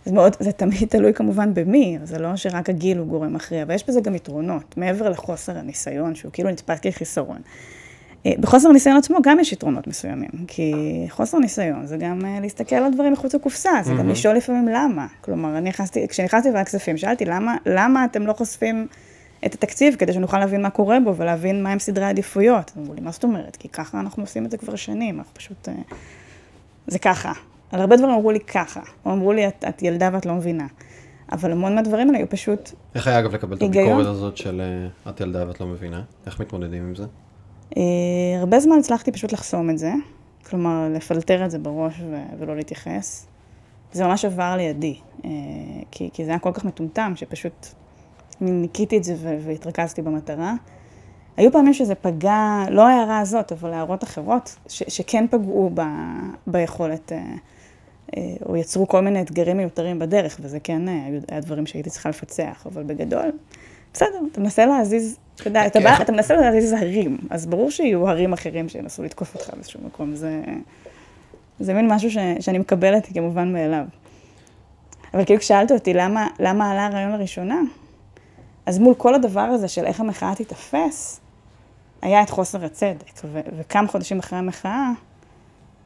זה 0.05 0.13
מאוד, 0.13 0.37
זה 0.41 0.53
תמיד 0.53 0.89
תלוי 0.89 1.15
כמובן 1.15 1.55
במי, 1.55 1.99
זה 2.05 2.19
לא 2.19 2.37
שרק 2.37 2.71
הגיל 2.71 2.99
הוא 2.99 3.07
גורם 3.07 3.35
מכריע, 3.35 3.63
אבל 3.63 3.75
יש 3.75 3.89
בזה 3.89 4.01
גם 4.01 4.15
יתרונות, 4.15 4.77
מעבר 4.77 5.09
לחוסר 5.09 5.59
הניסיון, 5.59 6.15
שהוא 6.15 6.33
כאילו 6.33 6.51
נתפס 6.51 6.79
כחיסרון. 6.81 7.39
אה, 8.27 8.33
בחוסר 8.41 8.69
הניסיון 8.69 8.97
עצמו 8.97 9.19
גם 9.23 9.41
יש 9.41 9.53
יתרונות 9.53 9.87
מסוימים, 9.87 10.31
כי 10.47 10.73
חוסר 11.09 11.39
ניסיון 11.39 11.87
זה 11.87 11.97
גם 11.97 12.25
אה, 12.25 12.41
להסתכל 12.41 12.77
על 12.77 12.93
דברים 12.95 13.13
מחוץ 13.13 13.35
לקופסה, 13.35 13.71
זה 13.83 13.95
גם 13.99 14.09
לשאול 14.09 14.37
לפעמים 14.37 14.69
למה. 14.69 15.07
כלומר, 15.21 15.59
אני 15.59 15.69
נכנסתי, 15.69 16.09
כשנכנסתי 16.09 16.49
לוועדת 16.49 16.67
כספים, 16.67 16.99
שאלתי 16.99 17.25
למה, 17.25 17.57
למה 17.67 18.05
אתם 18.05 18.27
לא 18.27 18.33
חושפים 18.33 18.87
את 19.47 19.55
התקציב 19.55 19.95
כדי 19.99 20.13
שנוכל 20.13 20.39
להבין 20.39 20.63
מה 20.63 20.71
קורה 20.71 21.01
בו 21.01 21.17
ולהבין 21.17 21.63
מהם 21.63 21.79
סדרי 21.79 22.05
העדיפויות. 22.05 22.73
אמרו 22.79 22.95
לי, 22.95 23.01
מה 23.01 23.11
זאת 23.11 23.25
אומרת? 23.25 23.57
כי 23.57 23.69
ככה 23.69 24.01
אנחנו 24.01 24.23
עושים 24.23 24.47
את 24.47 24.51
זה 24.51 24.57
כבר 24.57 24.77
שנים, 24.77 25.19
אנחנו 25.19 25.35
פשוט... 25.35 25.69
אה, 25.69 25.75
זה 26.87 26.99
ככה. 26.99 27.33
על 27.73 27.81
הרבה 27.81 27.97
דברים 27.97 28.15
אמרו 28.15 28.31
לי 28.31 28.41
ככה, 28.41 28.81
או 29.05 29.13
אמרו 29.13 29.33
לי, 29.33 29.49
את, 29.49 29.65
את 29.69 29.83
ילדה 29.83 30.11
ואת 30.13 30.27
לא 30.27 30.35
מבינה. 30.35 30.67
אבל 31.33 31.53
המון 31.53 31.75
מהדברים 31.75 32.09
האלה 32.09 32.19
היו 32.19 32.29
פשוט... 32.31 32.71
איך 32.95 33.07
היה 33.07 33.19
אגב 33.19 33.35
לקבל 33.35 33.57
את? 33.57 33.63
הביקורת 33.63 34.07
הזאת 34.07 34.37
של 34.37 34.63
את 35.09 35.21
ילדה 35.21 35.49
ואת 35.49 35.61
לא 35.61 35.67
מבינה? 35.67 36.03
איך 36.27 36.41
מתמודדים 36.41 36.83
עם 36.83 36.95
זה? 36.95 37.05
אה, 37.77 37.83
הרבה 38.39 38.61
זמן 38.61 38.79
הצלחתי 38.79 39.13
פשוט 39.13 39.33
לחסום 39.33 39.71
את 39.71 39.79
זה, 39.79 39.93
כלומר, 40.51 40.89
לפלטר 40.95 41.45
את 41.45 41.51
זה 41.51 41.59
בראש 41.59 42.03
ולא 42.39 42.57
להתייחס. 42.57 43.27
זה 43.93 44.05
ממש 44.07 44.25
עבר 44.25 44.57
לידי, 44.57 44.97
אה, 45.25 45.31
כי, 45.91 46.11
כי 46.13 46.25
זה 46.25 46.31
היה 46.31 46.39
כל 46.39 46.53
כך 46.53 46.65
מטומטם, 46.65 47.13
שפשוט 47.17 47.67
ניקיתי 48.41 48.97
את 48.97 49.05
זה 49.05 49.15
והתרכזתי 49.21 50.03
במטרה. 50.03 50.55
היו 51.37 51.53
פעמים 51.53 51.75
שזה 51.75 51.95
פגע, 51.95 52.65
לא 52.71 52.89
ההערה 52.89 53.19
הזאת, 53.19 53.53
אבל 53.53 53.73
הערות 53.73 54.05
אחרות, 54.05 54.57
ש- 54.69 54.83
שכן 54.89 55.27
פגעו 55.31 55.71
ב- 55.75 55.83
ביכולת, 56.47 57.13
אה, 57.13 57.21
או 58.47 58.57
יצרו 58.57 58.89
כל 58.89 59.01
מיני 59.01 59.23
אתגרים 59.23 59.57
מיותרים 59.57 59.99
בדרך, 59.99 60.41
וזה 60.43 60.61
כן 60.61 60.83
היה 61.29 61.41
דברים 61.41 61.67
שהייתי 61.67 61.91
צריכה 61.91 62.09
לפצח, 62.09 62.67
אבל 62.67 62.83
בגדול, 62.83 63.33
בסדר, 63.95 64.19
אתה 64.33 64.41
מנסה 64.41 64.67
להזיז, 64.67 65.19
אתה 65.41 65.49
יודע, 65.49 65.67
אתה, 65.67 65.81
בא, 65.81 66.03
אתה 66.03 66.13
מנסה 66.13 66.37
להזיז 66.37 66.73
הרים, 66.73 67.19
אז 67.31 67.47
ברור 67.47 67.71
שיהיו 67.71 68.09
הרים 68.09 68.33
אחרים 68.33 68.69
שינסו 68.69 69.03
לתקוף 69.03 69.35
אותך 69.35 69.51
באיזשהו 69.55 69.81
מקום, 69.87 70.15
זה, 70.15 70.41
זה 71.61 71.75
מין 71.75 71.93
משהו 71.93 72.11
ש, 72.11 72.17
שאני 72.41 72.59
מקבלת 72.59 73.09
כמובן 73.15 73.53
מאליו. 73.53 73.85
אבל 75.15 75.25
כאילו 75.25 75.41
כששאלת 75.41 75.73
אותי 75.73 75.95
למה, 75.95 76.27
למה 76.39 76.71
עלה 76.71 76.87
הרעיון 76.87 77.13
לראשונה, 77.13 77.61
אז 78.67 78.79
מול 78.79 78.95
כל 78.95 79.15
הדבר 79.15 79.41
הזה 79.41 79.69
של 79.69 79.85
איך 79.85 80.01
המחאה 80.01 80.35
תיתפס, 80.35 81.21
היה 82.03 82.23
את 82.23 82.31
חוסר 82.31 82.65
הצדק, 82.65 83.25
ו- 83.25 83.41
וכמה 83.59 83.89
חודשים 83.89 84.19
אחרי 84.19 84.39
המחאה, 84.39 84.91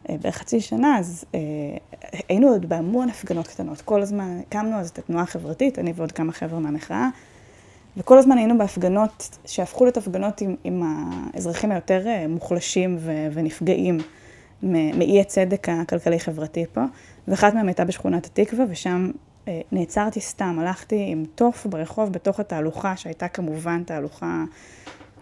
אה, 0.09 0.17
בערך 0.21 0.37
חצי 0.37 0.61
שנה, 0.61 0.99
אז 0.99 1.25
אה, 1.35 1.41
היינו 2.29 2.49
עוד 2.49 2.69
בהמון 2.69 3.09
הפגנות 3.09 3.47
קטנות. 3.47 3.81
כל 3.81 4.03
הזמן. 4.03 4.41
הקמנו 4.47 4.77
אז 4.77 4.89
את 4.89 4.99
התנועה 4.99 5.23
החברתית, 5.23 5.79
אני 5.79 5.93
ועוד 5.97 6.13
כמה 6.13 6.33
חבר'ה 6.33 6.59
מהמחאה, 6.61 7.09
וכל 7.97 8.19
הזמן 8.19 8.39
היינו 8.39 8.59
בהפגנות 8.59 9.39
שהפכו 9.47 9.85
להיות 9.85 9.97
הפגנות 9.97 10.41
עם, 10.41 10.57
עם 10.65 10.83
האזרחים 11.35 11.73
היותר 11.73 12.07
אה, 12.07 12.29
מוחלשים 12.29 12.97
ו- 12.99 13.27
ונפגעים 13.33 13.99
מאי 14.63 15.21
הצדק 15.21 15.69
הכלכלי-חברתי 15.69 16.65
פה, 16.73 16.85
ואחת 17.29 17.55
מהן 17.55 17.69
הייתה 17.69 17.85
בשכונת 17.85 18.27
התקווה, 18.27 18.65
ושם 18.69 19.11
אה, 19.49 19.61
נעצרתי 19.73 20.21
סתם, 20.21 20.57
הלכתי 20.61 21.05
עם 21.09 21.25
תוף 21.35 21.67
ברחוב 21.67 22.13
בתוך 22.13 22.41
התהלוכה, 22.41 22.97
שהייתה 22.97 23.29
כמובן 23.29 23.83
תהלוכה, 23.85 24.45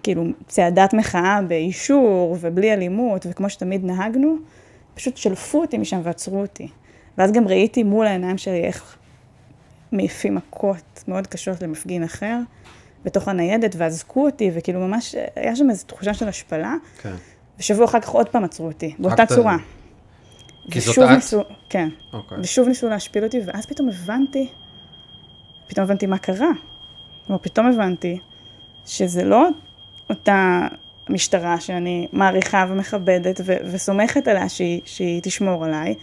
כאילו 0.02 0.24
צעדת 0.48 0.94
מחאה 0.94 1.42
באישור 1.42 2.37
ובלי 2.40 2.72
אלימות, 2.72 3.26
וכמו 3.30 3.50
שתמיד 3.50 3.85
נהגנו, 3.85 4.37
פשוט 4.94 5.16
שלפו 5.16 5.61
אותי 5.61 5.78
משם 5.78 6.00
ועצרו 6.02 6.40
אותי. 6.40 6.68
ואז 7.18 7.32
גם 7.32 7.48
ראיתי 7.48 7.82
מול 7.82 8.06
העיניים 8.06 8.38
שלי 8.38 8.64
איך 8.64 8.96
מעיפים 9.92 10.35
מכות 10.35 11.04
מאוד 11.08 11.26
קשות 11.26 11.62
למפגין 11.62 12.04
אחר, 12.04 12.38
בתוך 13.04 13.28
הניידת, 13.28 13.74
ואזקו 13.78 14.26
אותי, 14.26 14.50
וכאילו 14.54 14.80
ממש, 14.80 15.14
היה 15.36 15.56
שם 15.56 15.70
איזו 15.70 15.86
תחושה 15.86 16.14
של 16.14 16.28
השפלה, 16.28 16.74
כן. 17.02 17.14
ושבוע 17.58 17.84
אחר 17.84 18.00
כך 18.00 18.08
עוד 18.08 18.28
פעם 18.28 18.44
עצרו 18.44 18.66
אותי, 18.66 18.94
באותה 18.98 19.26
צורה. 19.26 19.56
כי 20.70 20.80
זאת 20.80 20.98
את? 20.98 21.10
ניסו, 21.10 21.42
כן. 21.68 21.88
אוקיי. 22.12 22.38
ושוב 22.40 22.68
ניסו 22.68 22.88
להשפיל 22.88 23.24
אותי, 23.24 23.40
ואז 23.46 23.66
פתאום 23.66 23.88
הבנתי, 23.88 24.48
פתאום 25.68 25.84
הבנתי 25.84 26.06
מה 26.06 26.18
קרה. 26.18 26.50
כלומר, 27.26 27.42
פתאום 27.42 27.66
הבנתי 27.66 28.18
שזה 28.86 29.24
לא 29.24 29.48
אותה 30.10 30.66
משטרה 31.10 31.60
שאני 31.60 32.08
מעריכה 32.12 32.66
ומכבדת 32.68 33.40
ו- 33.44 33.56
וסומכת 33.72 34.28
עליה 34.28 34.48
שהיא, 34.48 34.80
שהיא 34.84 35.20
תשמור 35.22 35.64
עליי. 35.64 35.94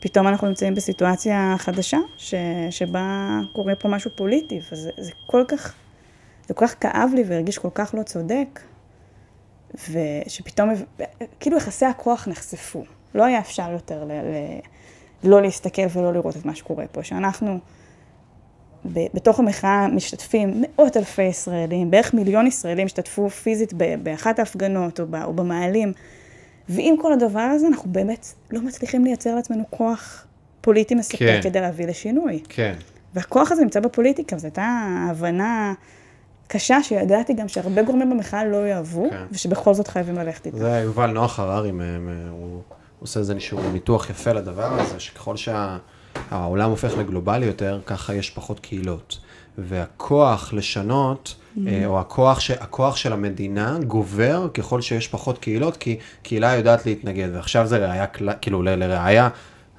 פתאום 0.00 0.28
אנחנו 0.28 0.48
נמצאים 0.48 0.74
בסיטואציה 0.74 1.54
חדשה, 1.58 1.98
ש- 2.16 2.34
שבה 2.70 3.38
קורה 3.52 3.74
פה 3.74 3.88
משהו 3.88 4.10
פוליטי, 4.14 4.60
וזה 4.72 4.90
זה 4.96 5.10
כל 5.26 5.44
כך, 5.48 5.74
זה 6.52 6.56
כל 6.56 6.66
כך 6.66 6.74
כאב 6.80 7.10
לי 7.14 7.22
והרגיש 7.26 7.58
כל 7.58 7.68
כך 7.74 7.94
לא 7.98 8.02
צודק, 8.02 8.60
ושפתאום, 9.74 10.70
כאילו 11.40 11.56
יחסי 11.56 11.86
הכוח 11.86 12.28
נחשפו. 12.28 12.84
לא 13.14 13.24
היה 13.24 13.38
אפשר 13.38 13.70
יותר 13.70 14.04
ל- 14.04 14.12
ל- 14.12 14.60
לא 15.30 15.42
להסתכל 15.42 15.82
ולא 15.92 16.12
לראות 16.12 16.36
את 16.36 16.44
מה 16.44 16.54
שקורה 16.54 16.86
פה, 16.86 17.02
שאנחנו 17.02 17.58
ב- 18.92 19.06
בתוך 19.14 19.38
המחאה 19.38 19.88
משתתפים 19.88 20.54
מאות 20.60 20.96
אלפי 20.96 21.22
ישראלים, 21.22 21.90
בערך 21.90 22.14
מיליון 22.14 22.46
ישראלים 22.46 22.86
השתתפו 22.86 23.30
פיזית 23.30 23.72
ב- 23.76 23.94
באחת 24.02 24.38
ההפגנות 24.38 25.00
או, 25.00 25.06
ב- 25.06 25.22
או 25.24 25.32
במאהלים, 25.32 25.92
ועם 26.68 26.94
כל 27.02 27.12
הדבר 27.12 27.40
הזה 27.40 27.66
אנחנו 27.66 27.92
באמת 27.92 28.26
לא 28.50 28.60
מצליחים 28.62 29.04
לייצר 29.04 29.34
לעצמנו 29.34 29.64
כוח 29.70 30.26
פוליטי 30.60 30.94
מספק 30.94 31.18
כן. 31.18 31.40
כדי 31.42 31.60
להביא 31.60 31.86
לשינוי. 31.86 32.42
כן. 32.48 32.74
והכוח 33.14 33.52
הזה 33.52 33.62
נמצא 33.62 33.80
בפוליטיקה, 33.80 34.38
זו 34.38 34.46
הייתה 34.46 34.86
הבנה 35.10 35.74
קשה 36.52 36.82
שידעתי 36.82 37.34
גם 37.34 37.48
שהרבה 37.48 37.82
גורמים 37.82 38.10
במחאה 38.10 38.44
לא 38.44 38.68
יאהבו, 38.68 39.10
כן. 39.10 39.24
ושבכל 39.30 39.74
זאת 39.74 39.88
חייבים 39.88 40.14
ללכת 40.14 40.46
איתה. 40.46 40.58
זה 40.58 40.80
יובל 40.84 41.10
נוח 41.10 41.40
הררי, 41.40 41.70
הוא 42.30 42.62
עושה 43.00 43.20
איזה 43.20 43.34
ניתוח 43.72 44.10
יפה 44.10 44.32
לדבר 44.32 44.80
הזה, 44.80 45.00
שככל 45.00 45.34
שהעולם 45.36 46.70
הופך 46.70 46.98
לגלובלי 46.98 47.46
יותר, 47.46 47.80
ככה 47.86 48.14
יש 48.14 48.30
פחות 48.30 48.60
קהילות. 48.60 49.18
והכוח 49.58 50.52
לשנות, 50.52 51.34
אה, 51.66 51.86
או 51.86 52.00
הכוח, 52.00 52.40
ש, 52.40 52.50
הכוח 52.50 52.96
של 52.96 53.12
המדינה 53.12 53.78
גובר 53.86 54.48
ככל 54.54 54.80
שיש 54.80 55.08
פחות 55.08 55.38
קהילות, 55.38 55.76
כי 55.76 55.98
קהילה 56.22 56.54
יודעת 56.54 56.86
להתנגד. 56.86 57.28
ועכשיו 57.32 57.66
זה 57.66 57.78
ראייה, 57.78 58.06
כאילו 58.40 58.62
לראייה, 58.62 59.28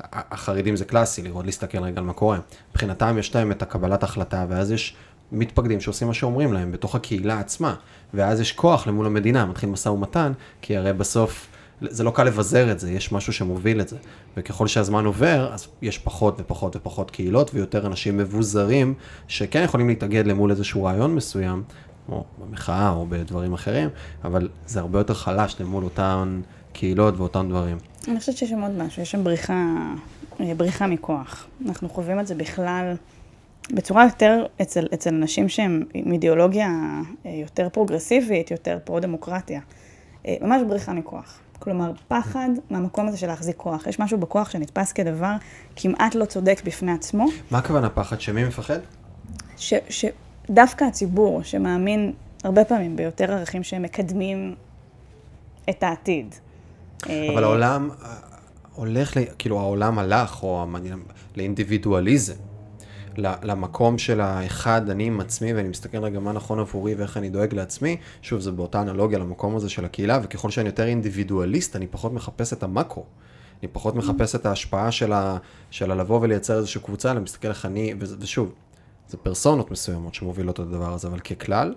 החרדים 0.01 0.75
זה 0.75 0.85
קלאסי, 0.85 1.21
לראות, 1.21 1.45
להסתכל 1.45 1.83
רגע 1.83 1.99
על 1.99 2.05
מה 2.05 2.13
קורה. 2.13 2.37
מבחינתם 2.71 3.15
יש 3.19 3.35
להם 3.35 3.51
את 3.51 3.61
הקבלת 3.61 4.03
החלטה, 4.03 4.45
ואז 4.49 4.71
יש 4.71 4.95
מתפקדים 5.31 5.81
שעושים 5.81 6.07
מה 6.07 6.13
שאומרים 6.13 6.53
להם 6.53 6.71
בתוך 6.71 6.95
הקהילה 6.95 7.39
עצמה, 7.39 7.75
ואז 8.13 8.39
יש 8.39 8.51
כוח 8.51 8.87
למול 8.87 9.05
המדינה, 9.05 9.45
מתחיל 9.45 9.69
משא 9.69 9.89
ומתן, 9.89 10.31
כי 10.61 10.77
הרי 10.77 10.93
בסוף 10.93 11.47
זה 11.81 12.03
לא 12.03 12.11
קל 12.11 12.23
לבזר 12.23 12.71
את 12.71 12.79
זה, 12.79 12.91
יש 12.91 13.11
משהו 13.11 13.33
שמוביל 13.33 13.81
את 13.81 13.89
זה. 13.89 13.97
וככל 14.37 14.67
שהזמן 14.67 15.05
עובר, 15.05 15.53
אז 15.53 15.67
יש 15.81 15.97
פחות 15.97 16.35
ופחות 16.39 16.75
ופחות 16.75 17.11
קהילות, 17.11 17.51
ויותר 17.53 17.87
אנשים 17.87 18.17
מבוזרים, 18.17 18.93
שכן 19.27 19.63
יכולים 19.63 19.87
להתאגד 19.87 20.27
למול 20.27 20.51
איזשהו 20.51 20.83
רעיון 20.83 21.15
מסוים, 21.15 21.63
כמו 22.05 22.23
במחאה 22.37 22.89
או 22.89 23.05
בדברים 23.09 23.53
אחרים, 23.53 23.89
אבל 24.23 24.49
זה 24.65 24.79
הרבה 24.79 24.99
יותר 24.99 25.13
חלש 25.13 25.55
למול 25.59 25.83
אותן 25.83 26.41
קהילות 26.73 27.17
ואותם 27.17 27.45
דברים. 27.49 27.77
אני 28.07 28.19
חושבת 28.19 28.37
שיש 28.37 28.49
שם 28.49 28.61
עוד 28.61 28.71
משהו, 28.71 29.01
יש 29.01 29.11
שם 29.11 29.23
בריחה, 29.23 29.75
בריחה 30.57 30.87
מכוח. 30.87 31.45
אנחנו 31.67 31.89
חווים 31.89 32.19
את 32.19 32.27
זה 32.27 32.35
בכלל 32.35 32.95
בצורה 33.71 34.03
יותר 34.03 34.45
אצל, 34.61 34.87
אצל 34.93 35.09
אנשים 35.09 35.49
שהם 35.49 35.83
עם 35.93 36.11
אידיאולוגיה 36.11 36.69
אה, 37.25 37.31
יותר 37.31 37.69
פרוגרסיבית, 37.69 38.51
יותר 38.51 38.77
פרו-דמוקרטיה. 38.83 39.61
אה, 40.27 40.35
ממש 40.41 40.61
בריחה 40.67 40.93
מכוח. 40.93 41.39
כלומר, 41.59 41.91
פחד 42.07 42.49
מהמקום 42.69 43.07
הזה 43.07 43.17
של 43.17 43.27
להחזיק 43.27 43.55
כוח. 43.57 43.87
יש 43.87 43.99
משהו 43.99 44.17
בכוח 44.17 44.49
שנתפס 44.49 44.91
כדבר 44.91 45.31
כמעט 45.75 46.15
לא 46.15 46.25
צודק 46.25 46.61
בפני 46.65 46.91
עצמו, 46.91 47.25
מה 47.51 47.57
הכוונה 47.57 47.89
פחד? 47.89 48.21
שמי 48.21 48.43
מפחד? 48.43 48.79
ש, 49.57 49.73
שדווקא 49.89 50.83
הציבור 50.85 51.43
שמאמין 51.43 52.13
הרבה 52.43 52.65
פעמים 52.65 52.95
ביותר 52.95 53.31
ערכים 53.31 53.63
שהם 53.63 53.81
מקדמים 53.81 54.55
את 55.69 55.83
העתיד. 55.83 56.35
אבל 57.03 57.13
אה, 57.13 57.43
העולם 57.43 57.89
הולך, 58.75 59.17
ל- 59.17 59.23
כאילו 59.39 59.59
העולם 59.59 59.99
הלך, 59.99 60.43
או 60.43 60.65
לאינדיבידואליזם. 61.35 62.33
למקום 63.17 63.97
של 63.97 64.21
האחד, 64.21 64.89
אני 64.89 65.03
עם 65.03 65.19
עצמי, 65.19 65.53
ואני 65.53 65.69
מסתכל 65.69 65.97
רגע 65.97 66.19
מה 66.19 66.31
נכון 66.31 66.59
עבורי 66.59 66.95
ואיך 66.95 67.17
אני 67.17 67.29
דואג 67.29 67.53
לעצמי. 67.53 67.97
שוב, 68.21 68.39
זה 68.39 68.51
באותה 68.51 68.81
אנלוגיה 68.81 69.19
למקום 69.19 69.55
הזה 69.55 69.69
של 69.69 69.85
הקהילה, 69.85 70.19
וככל 70.23 70.49
שאני 70.49 70.69
יותר 70.69 70.85
אינדיבידואליסט, 70.85 71.75
אני 71.75 71.87
פחות 71.87 72.13
מחפש 72.13 72.53
את 72.53 72.63
המקרו. 72.63 73.03
אני 73.61 73.67
פחות 73.71 73.95
מחפש 73.95 74.35
את 74.35 74.45
ההשפעה 74.45 74.91
של, 74.91 75.13
ה, 75.13 75.37
של 75.71 75.91
הלבוא 75.91 76.19
ולייצר 76.21 76.57
איזושהי 76.57 76.81
קבוצה, 76.81 77.11
אלא 77.11 77.19
מסתכל 77.19 77.47
איך 77.47 77.65
אני, 77.65 77.93
ושוב, 77.99 78.51
זה 79.09 79.17
פרסונות 79.17 79.71
מסוימות 79.71 80.13
שמובילות 80.13 80.55
את 80.55 80.59
הדבר 80.59 80.93
הזה, 80.93 81.07
אבל 81.07 81.19
ככלל, 81.19 81.73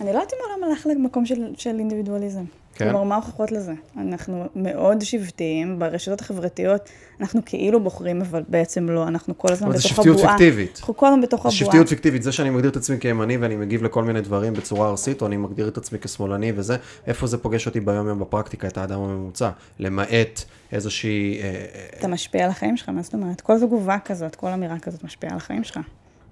אני 0.00 0.06
לא 0.06 0.12
יודעת 0.12 0.32
אם 0.32 0.38
העולם 0.50 0.70
הלך 0.70 0.86
למקום 0.86 1.26
של, 1.26 1.54
של 1.56 1.78
אינדיבידואליזם. 1.78 2.44
כן. 2.84 2.90
כלומר, 2.90 3.04
מה 3.04 3.14
ההוכחות 3.14 3.52
לזה? 3.52 3.72
אנחנו 3.96 4.44
מאוד 4.56 5.00
שבטיים, 5.02 5.78
ברשתות 5.78 6.20
החברתיות 6.20 6.88
אנחנו 7.20 7.40
כאילו 7.46 7.80
בוחרים, 7.82 8.20
אבל 8.20 8.42
בעצם 8.48 8.88
לא, 8.88 9.08
אנחנו 9.08 9.38
כל 9.38 9.52
הזמן 9.52 9.68
בתוך 9.68 9.84
הבועה. 9.84 9.96
שבטיות 9.96 10.20
פיקטיבית. 10.20 10.76
אנחנו 10.80 10.96
כל 10.96 11.06
הזמן 11.06 11.20
בתוך 11.20 11.42
זה 11.42 11.48
הבועה. 11.48 11.58
שבטיות 11.58 11.88
פיקטיבית, 11.88 12.22
זה 12.22 12.32
שאני 12.32 12.50
מגדיר 12.50 12.70
את 12.70 12.76
עצמי 12.76 12.96
כימני 13.00 13.36
ואני 13.36 13.56
מגיב 13.56 13.82
לכל 13.82 14.04
מיני 14.04 14.20
דברים 14.20 14.52
בצורה 14.52 14.88
ארסית, 14.88 15.22
או 15.22 15.26
אני 15.26 15.36
מגדיר 15.36 15.68
את 15.68 15.76
עצמי 15.76 15.98
כשמאלני 15.98 16.52
וזה, 16.56 16.76
איפה 17.06 17.26
זה 17.26 17.38
פוגש 17.38 17.66
אותי 17.66 17.80
ביום 17.80 18.08
יום 18.08 18.18
בפרקטיקה, 18.18 18.68
את 18.68 18.78
האדם 18.78 19.00
הממוצע, 19.00 19.50
למעט 19.78 20.44
איזושהי... 20.72 21.40
אה, 21.42 21.44
אה, 21.44 21.86
אתה 21.98 22.08
משפיע 22.08 22.44
על 22.44 22.50
החיים 22.50 22.76
שלך, 22.76 22.88
מה 22.88 23.02
זאת 23.02 23.14
אומרת? 23.14 23.40
כל 23.40 23.58
תגובה 23.60 23.96
כזאת, 24.04 24.34
כל 24.34 24.48
אמירה 24.48 24.78
כזאת 24.78 25.04
משפיעה 25.04 25.32
על 25.32 25.36
החיים 25.36 25.64
שלך. 25.64 25.80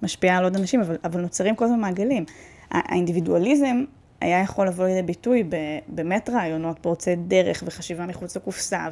משפיעה 0.02 0.36
על 0.38 0.44
עוד 0.44 0.56
אנשים, 0.56 0.80
אבל, 0.80 0.96
אבל 1.04 1.20
נוצרים 1.20 1.54
כל 1.56 1.64
הזמן 1.64 1.80
מעגלים. 1.80 2.24
הא- 2.70 2.78
האינדיבידואליזם 2.88 3.84
היה 4.20 4.40
יכול 4.40 4.66
לבוא 4.66 4.87
לידי 4.87 5.02
ביטוי 5.02 5.44
באמת 5.88 6.30
רעיונות 6.30 6.78
פורצי 6.78 7.16
דרך 7.16 7.62
וחשיבה 7.66 8.06
מחוץ 8.06 8.37
לקופסה, 8.37 8.88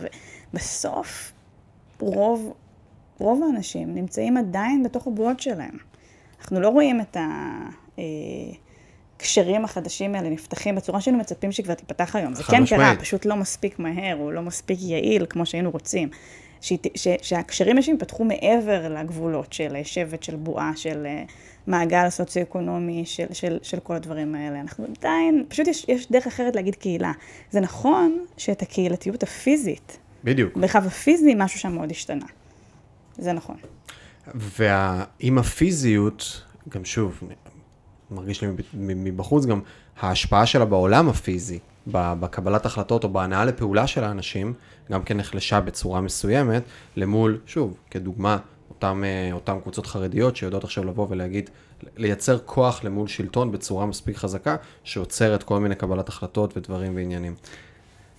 ובסוף 0.52 1.32
רוב, 2.00 2.52
רוב 3.18 3.42
האנשים 3.42 3.94
נמצאים 3.94 4.36
עדיין 4.36 4.82
בתוך 4.82 5.06
הבועות 5.06 5.40
שלהם. 5.40 5.78
אנחנו 6.40 6.60
לא 6.60 6.68
רואים 6.68 7.00
את 7.00 7.16
הקשרים 9.16 9.64
החדשים 9.64 10.14
האלה 10.14 10.30
נפתחים 10.30 10.74
בצורה 10.74 11.00
שהיינו 11.00 11.18
מצפים 11.18 11.52
שכבר 11.52 11.74
תיפתח 11.74 12.16
היום. 12.16 12.34
זה 12.34 12.42
כן. 12.42 12.66
קרה, 12.66 12.92
פשוט 13.00 13.26
לא 13.26 13.36
מספיק 13.36 13.78
מהר, 13.78 14.16
או 14.16 14.30
לא 14.30 14.42
מספיק 14.42 14.78
יעיל 14.80 15.26
כמו 15.26 15.46
שהיינו 15.46 15.70
רוצים. 15.70 16.08
ש, 16.60 16.72
שהקשרים 17.22 17.76
האלה 17.76 17.86
ייפתחו 17.88 18.24
מעבר 18.24 18.88
לגבולות 18.88 19.52
של 19.52 19.76
שבט, 19.82 20.22
של 20.22 20.36
בועה, 20.36 20.72
של 20.76 21.06
אה, 21.06 21.24
מעגל 21.66 22.10
סוציו-אקונומי, 22.10 23.06
של, 23.06 23.26
של, 23.32 23.58
של 23.62 23.80
כל 23.80 23.94
הדברים 23.94 24.34
האלה. 24.34 24.60
אנחנו 24.60 24.86
עדיין, 24.98 25.44
פשוט 25.48 25.68
יש, 25.68 25.84
יש 25.88 26.10
דרך 26.10 26.26
אחרת 26.26 26.56
להגיד 26.56 26.74
קהילה. 26.74 27.12
זה 27.50 27.60
נכון 27.60 28.24
שאת 28.36 28.62
הקהילתיות 28.62 29.22
הפיזית, 29.22 29.98
בדיוק. 30.24 30.56
המרחב 30.56 30.86
הפיזי, 30.86 31.34
משהו 31.36 31.60
שם 31.60 31.72
מאוד 31.72 31.90
השתנה. 31.90 32.26
זה 33.18 33.32
נכון. 33.32 33.56
ועם 34.34 35.38
הפיזיות, 35.38 36.42
גם 36.68 36.84
שוב, 36.84 37.20
מרגיש 38.10 38.42
לי 38.42 38.48
מב- 38.48 38.62
מבחוץ 38.74 39.46
גם, 39.46 39.60
ההשפעה 40.00 40.46
שלה 40.46 40.64
בעולם 40.64 41.08
הפיזי, 41.08 41.58
בקבלת 41.86 42.66
החלטות 42.66 43.04
או 43.04 43.08
בהנאה 43.08 43.44
לפעולה 43.44 43.86
של 43.86 44.04
האנשים, 44.04 44.54
גם 44.92 45.02
כן 45.02 45.16
נחלשה 45.16 45.60
בצורה 45.60 46.00
מסוימת, 46.00 46.62
למול, 46.96 47.38
שוב, 47.46 47.74
כדוגמה, 47.90 48.38
אותם, 48.70 49.04
אה, 49.06 49.32
אותם 49.32 49.58
קבוצות 49.62 49.86
חרדיות 49.86 50.36
שיודעות 50.36 50.64
עכשיו 50.64 50.84
לבוא 50.84 51.06
ולהגיד, 51.10 51.50
לייצר 51.96 52.38
כוח 52.38 52.84
למול 52.84 53.08
שלטון 53.08 53.52
בצורה 53.52 53.86
מספיק 53.86 54.16
חזקה, 54.16 54.56
שעוצרת 54.84 55.42
כל 55.42 55.60
מיני 55.60 55.74
קבלת 55.74 56.08
החלטות 56.08 56.56
ודברים 56.56 56.96
ועניינים. 56.96 57.34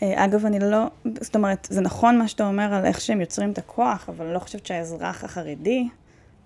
אה, 0.03 0.25
אגב, 0.25 0.45
אני 0.45 0.59
לא, 0.59 0.85
זאת 1.21 1.35
אומרת, 1.35 1.67
זה 1.71 1.81
נכון 1.81 2.17
מה 2.17 2.27
שאתה 2.27 2.47
אומר 2.47 2.73
על 2.73 2.85
איך 2.85 3.01
שהם 3.01 3.21
יוצרים 3.21 3.51
את 3.51 3.57
הכוח, 3.57 4.09
אבל 4.09 4.25
אני 4.25 4.33
לא 4.33 4.39
חושבת 4.39 4.65
שהאזרח 4.65 5.23
החרדי 5.23 5.87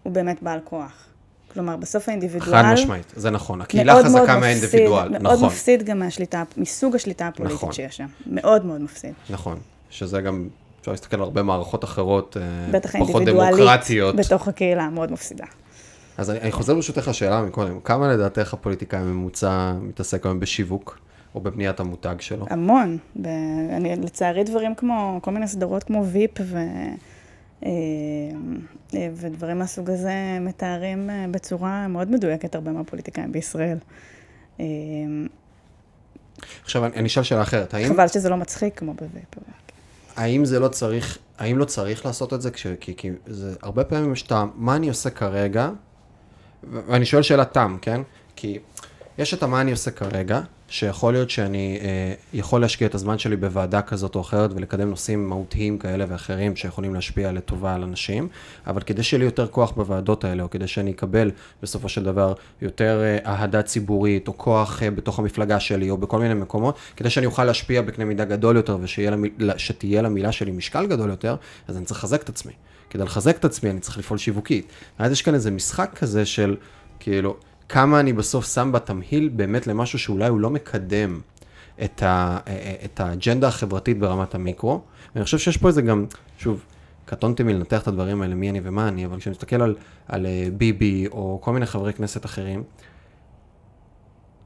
הוא 0.04 0.14
באמת 0.14 0.44
בעל 0.44 0.60
כוח. 0.64 1.06
כלומר, 1.54 1.78
בסוף 1.78 2.10
האינדיבידואל... 2.10 2.52
חד 2.52 2.74
משמעית, 2.74 3.14
זה 3.16 3.30
נכון. 3.30 3.62
הקהילה 3.62 3.94
מאוד 3.94 4.06
מאוד 4.06 4.16
חזקה 4.16 4.24
מפסיד- 4.24 4.40
מהאינדיבידואל, 4.40 5.10
מאוד 5.20 5.34
נכון. 5.34 5.46
מפסיד 5.48 5.84
גם 5.84 6.00
מהשליטה, 6.00 6.44
מסוג 6.58 6.96
השליטה 6.96 7.28
הפוליטית 7.28 7.58
נכון. 7.58 7.72
שיש 7.72 7.98
שם. 7.98 8.06
מאוד 8.26 8.66
מאוד 8.66 8.82
מפסיד. 8.82 9.14
נכון, 9.30 9.58
שזה 9.94 10.22
גם, 10.22 10.48
אפשר 10.82 10.92
להסתכל 10.92 11.16
על 11.16 11.22
הרבה 11.22 11.44
מערכות 11.44 11.84
אחרות, 11.84 12.38
אה, 12.38 12.72
בטח 12.72 12.96
פחות 13.00 13.24
דמוקרטיות. 13.24 14.16
בתוך 14.16 14.48
הקהילה, 14.48 14.90
מאוד 14.90 15.12
מפסידה. 15.12 15.46
אז 16.18 16.30
אני, 16.30 16.40
אני 16.40 16.52
חוזר 16.52 16.74
ברשותך 16.74 17.08
לשאלה 17.08 17.42
מקודם, 17.42 17.80
כמה 17.80 18.14
לדעתך 18.14 18.54
הפוליטיקאי 18.54 19.00
הממוצע 19.00 19.74
מתעסק 19.82 20.26
היום 20.26 20.40
בשיווק, 20.40 21.00
או 21.36 21.42
בבניית 21.42 21.80
המותג 21.80 22.16
שלו? 22.20 22.46
המון. 22.50 22.98
ב... 23.22 23.28
אני, 23.70 23.96
לצערי 23.96 24.44
דברים 24.44 24.76
כמו, 24.76 25.20
כל 25.22 25.32
מיני 25.32 25.48
סדרות 25.48 25.84
כמו 25.84 26.06
ויפ 26.06 26.32
ו... 26.42 26.58
אה, 27.66 27.70
אה, 28.96 29.10
ודברים 29.16 29.60
מהסוג 29.60 29.90
הזה 29.90 30.38
מתארים 30.42 31.10
בצורה 31.32 31.88
מאוד 31.88 32.12
מדויקת 32.12 32.56
הרבה 32.56 32.72
מהפוליטיקאים 32.72 33.32
בישראל. 33.32 33.78
עכשיו, 36.64 36.86
אני, 36.86 36.96
אני 36.96 37.08
אשאל 37.08 37.24
שאלה 37.24 37.42
אחרת, 37.42 37.74
האם, 37.74 37.88
חבל 37.88 38.08
שזה 38.08 38.30
לא 38.30 38.38
מצחיק 38.38 38.80
כמו 38.80 38.94
בוויפ. 38.94 39.38
האם 40.16 40.46
זה 40.46 40.60
לא 40.60 40.68
צריך, 40.68 41.18
האם 41.38 41.58
לא 41.58 41.66
צריך 41.66 42.06
לעשות 42.06 42.34
את 42.34 42.42
זה, 42.42 42.52
כש, 42.52 42.68
כי, 42.80 42.94
כי 42.98 43.12
זה, 43.28 43.56
הרבה 43.62 43.84
פעמים 43.84 44.14
יש 44.14 44.32
ה, 44.32 44.46
מה 44.56 44.76
אני 44.76 44.90
עושה 44.90 45.10
כרגע, 45.10 45.70
ואני 46.72 47.06
שואל 47.06 47.22
שאלה 47.22 47.46
תם, 47.46 47.78
כן? 47.82 48.02
כי 48.36 48.60
יש 49.18 49.34
את 49.34 49.44
המה 49.44 49.62
אני 49.62 49.72
עושה 49.72 49.92
כרגע, 49.92 50.42
שיכול 50.74 51.14
להיות 51.14 51.30
שאני 51.30 51.80
אה, 51.82 52.14
יכול 52.34 52.62
להשקיע 52.62 52.88
את 52.88 52.96
הזמן 52.96 53.18
שלי 53.18 53.36
בוועדה 53.36 53.82
כזאת 53.82 54.16
או 54.16 54.22
אחרת 54.22 54.54
ולקדם 54.54 54.90
נושאים 54.90 55.30
מהותיים 55.30 55.78
כאלה 55.78 56.06
ואחרים 56.08 56.56
שיכולים 56.56 56.94
להשפיע 56.94 57.32
לטובה 57.32 57.76
על 57.76 57.84
אנשים, 57.84 58.28
אבל 58.68 58.82
כדי 58.82 59.04
שיהיה 59.04 59.20
לי 59.20 59.26
יותר 59.26 59.48
כוח 59.48 59.72
בוועדות 59.72 60.24
האלה, 60.24 60.44
או 60.44 60.50
כדי 60.50 60.68
שאני 60.68 60.92
אקבל 60.92 61.32
בסופו 61.64 61.90
של 61.90 62.04
דבר 62.04 62.34
יותר 62.62 63.02
אה, 63.04 63.32
אהדה 63.32 63.62
ציבורית, 63.62 64.28
או 64.28 64.38
כוח 64.38 64.84
אה, 64.84 64.92
בתוך 64.92 65.20
המפלגה 65.20 65.60
שלי, 65.60 65.90
או 65.90 65.98
בכל 65.98 66.20
מיני 66.20 66.34
מקומות, 66.34 66.78
כדי 66.96 67.10
שאני 67.10 67.26
אוכל 67.26 67.44
להשפיע 67.44 67.82
בקנה 67.82 68.06
מידה 68.06 68.26
גדול 68.26 68.56
יותר 68.56 68.78
ושתהיה 68.82 70.02
למילה 70.02 70.32
שלי 70.32 70.52
משקל 70.52 70.88
גדול 70.88 71.10
יותר, 71.10 71.36
אז 71.68 71.78
אני 71.78 71.86
צריך 71.86 72.00
לחזק 72.00 72.24
את 72.24 72.30
עצמי. 72.30 72.54
כדי 72.90 73.04
לחזק 73.04 73.38
את 73.38 73.46
עצמי 73.46 73.70
אני 73.70 73.80
צריך 73.80 73.98
לפעול 73.98 74.18
שיווקית. 74.18 74.68
ואז 75.00 75.12
יש 75.12 75.22
כאן 75.22 75.34
איזה 75.34 75.52
משחק 75.52 75.92
כזה 75.96 76.26
של, 76.26 76.56
כאילו, 77.00 77.36
כמה 77.70 78.00
אני 78.00 78.14
בסוף 78.14 78.54
שם 78.54 78.72
בתמהיל 78.72 79.30
באמת 79.30 79.68
למשהו 79.68 80.00
שאולי 80.00 80.28
הוא 80.28 80.40
לא 80.40 80.50
מקדם 80.50 81.20
את, 81.84 82.04
ה, 82.04 82.40
את 82.86 83.00
האג'נדה 83.00 83.48
החברתית 83.48 84.00
ברמת 84.00 84.36
המיקרו. 84.36 84.82
ואני 85.16 85.26
חושב 85.26 85.38
שיש 85.38 85.58
פה 85.58 85.68
איזה 85.68 85.82
גם, 85.82 86.06
שוב, 86.38 86.66
קטונתי 87.06 87.44
מלנתח 87.44 87.82
את 87.82 87.88
הדברים 87.88 88.22
האלה, 88.22 88.36
מי 88.36 88.50
אני 88.50 88.62
ומה 88.64 88.88
אני, 88.88 89.06
אבל 89.06 89.20
כשאני 89.20 89.32
מסתכל 89.32 89.62
על, 89.62 89.76
על 90.08 90.26
אה, 90.26 90.48
ביבי 90.58 91.08
או 91.12 91.40
כל 91.42 91.54
מיני 91.54 91.66
חברי 91.66 91.94
כנסת 91.94 92.26
אחרים, 92.26 92.64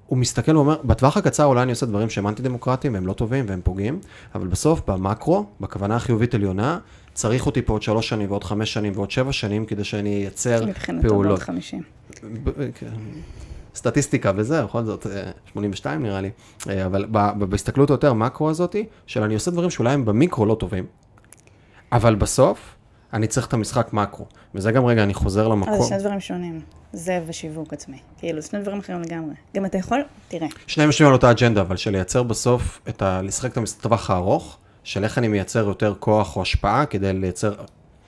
הוא 0.07 0.17
מסתכל 0.17 0.57
ואומר, 0.57 0.77
בטווח 0.83 1.17
הקצר 1.17 1.45
אולי 1.45 1.63
אני 1.63 1.71
עושה 1.71 1.85
דברים 1.85 2.09
שהם 2.09 2.27
אנטי 2.27 2.41
דמוקרטיים 2.41 2.93
והם 2.93 3.07
לא 3.07 3.13
טובים 3.13 3.45
והם 3.47 3.61
פוגעים, 3.63 3.99
אבל 4.35 4.47
בסוף 4.47 4.81
במקרו, 4.87 5.45
בכוונה 5.61 5.95
החיובית 5.95 6.33
עליונה, 6.33 6.79
צריך 7.17 7.45
אותי 7.45 7.61
פה 7.61 7.73
עוד 7.73 7.81
שלוש 7.81 8.09
שנים 8.09 8.31
ועוד 8.31 8.43
חמש 8.43 8.73
שנים 8.73 8.93
ועוד 8.95 9.11
שבע 9.11 9.31
שנים 9.31 9.65
כדי 9.65 9.83
שאני 9.83 10.21
אייצר 10.21 10.65
פעולות. 11.01 11.27
בעוד 11.27 11.39
50. 11.39 11.83
ב- 12.43 12.71
כן. 12.75 12.87
סטטיסטיקה 13.75 14.31
וזה, 14.35 14.63
בכל 14.63 14.83
זאת, 14.83 15.07
אה, 15.07 15.31
82 15.49 16.03
נראה 16.03 16.21
לי, 16.21 16.29
אה, 16.69 16.85
אבל 16.85 17.05
בהסתכלות 17.39 17.89
היותר 17.89 18.13
מקרו 18.13 18.49
הזאתי, 18.49 18.85
של 19.07 19.23
אני 19.23 19.33
עושה 19.33 19.51
דברים 19.51 19.69
שאולי 19.69 19.93
הם 19.93 20.05
במיקרו 20.05 20.45
לא 20.45 20.55
טובים, 20.55 20.85
אבל 21.91 22.15
בסוף 22.15 22.75
אני 23.13 23.27
צריך 23.27 23.47
את 23.47 23.53
המשחק 23.53 23.93
מקרו, 23.93 24.25
וזה 24.55 24.71
גם 24.71 24.85
רגע, 24.85 25.03
אני 25.03 25.13
חוזר 25.13 25.47
למקום. 25.47 25.81
זה 25.81 25.87
שני 25.87 25.97
דברים 25.97 26.19
שונים. 26.19 26.61
זה 26.93 27.23
ושיווק 27.27 27.73
עצמי. 27.73 27.97
כאילו, 28.17 28.41
שני 28.41 28.61
דברים 28.61 28.79
אחרים 28.79 29.01
לגמרי. 29.01 29.33
גם 29.55 29.65
אתה 29.65 29.77
יכול, 29.77 29.99
תראה, 30.27 30.47
שניהם 30.67 30.89
יושבים 30.89 31.07
על 31.07 31.13
אותה 31.13 31.31
אג'נדה, 31.31 31.61
אבל 31.61 31.75
של 31.77 31.91
לייצר 31.91 32.23
בסוף 32.23 32.81
את 32.89 33.01
ה... 33.01 33.21
לשחק 33.21 33.51
את 33.51 33.57
הטווח 33.79 34.09
הארוך, 34.09 34.57
של 34.87 35.03
איך 35.03 35.17
אני 35.17 35.27
מייצר 35.27 35.67
יותר 35.67 35.93
כוח 35.99 36.35
או 36.35 36.41
השפעה 36.41 36.85
כדי 36.85 37.13
לייצר 37.13 37.53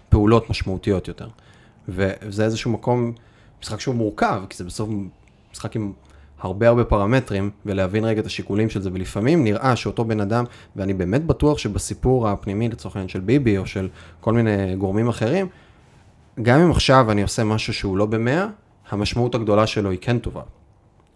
פעולות 0.10 0.50
משמעותיות 0.50 1.08
יותר. 1.08 1.28
וזה 1.88 2.46
איזשהו 2.46 2.72
מקום, 2.72 3.14
משחק 3.62 3.80
שהוא 3.80 3.96
מורכב, 3.96 4.42
כי 4.50 4.58
זה 4.58 4.64
בסוף 4.64 4.90
משחק 5.52 5.76
עם 5.76 5.92
הרבה 6.40 6.68
הרבה 6.68 6.84
פרמטרים, 6.84 7.50
ולהבין 7.66 8.06
רגע 8.06 8.22
את 8.22 8.26
השיקולים 8.26 8.70
של 8.70 8.82
זה, 8.82 8.90
ולפעמים 8.94 9.44
נראה 9.44 9.76
שאותו 9.76 10.06
בן 10.06 10.20
אדם, 10.20 10.46
ואני 10.76 10.94
באמת 10.94 11.26
בטוח 11.26 11.58
שבסיפור 11.58 12.28
הפנימי 12.30 12.70
לצורך 12.70 12.96
העניין 12.96 13.10
של 13.10 13.20
ביבי, 13.20 13.58
או 13.58 13.66
של 13.66 13.90
כל 14.20 14.34
מיני 14.34 14.76
גורמים 14.76 15.10
אחרים, 15.10 15.48
גם 16.42 16.60
אם 16.60 16.72
עכשיו 16.72 17.12
אני 17.12 17.22
עושה 17.22 17.44
משהו 17.44 17.74
שהוא 17.74 17.98
לא 17.98 18.06
במאה, 18.06 18.48
המשמעות 18.90 19.36
הגדולה 19.36 19.68
שלו 19.68 19.90
היא 19.90 20.00
כן 20.02 20.20
טובה, 20.20 20.42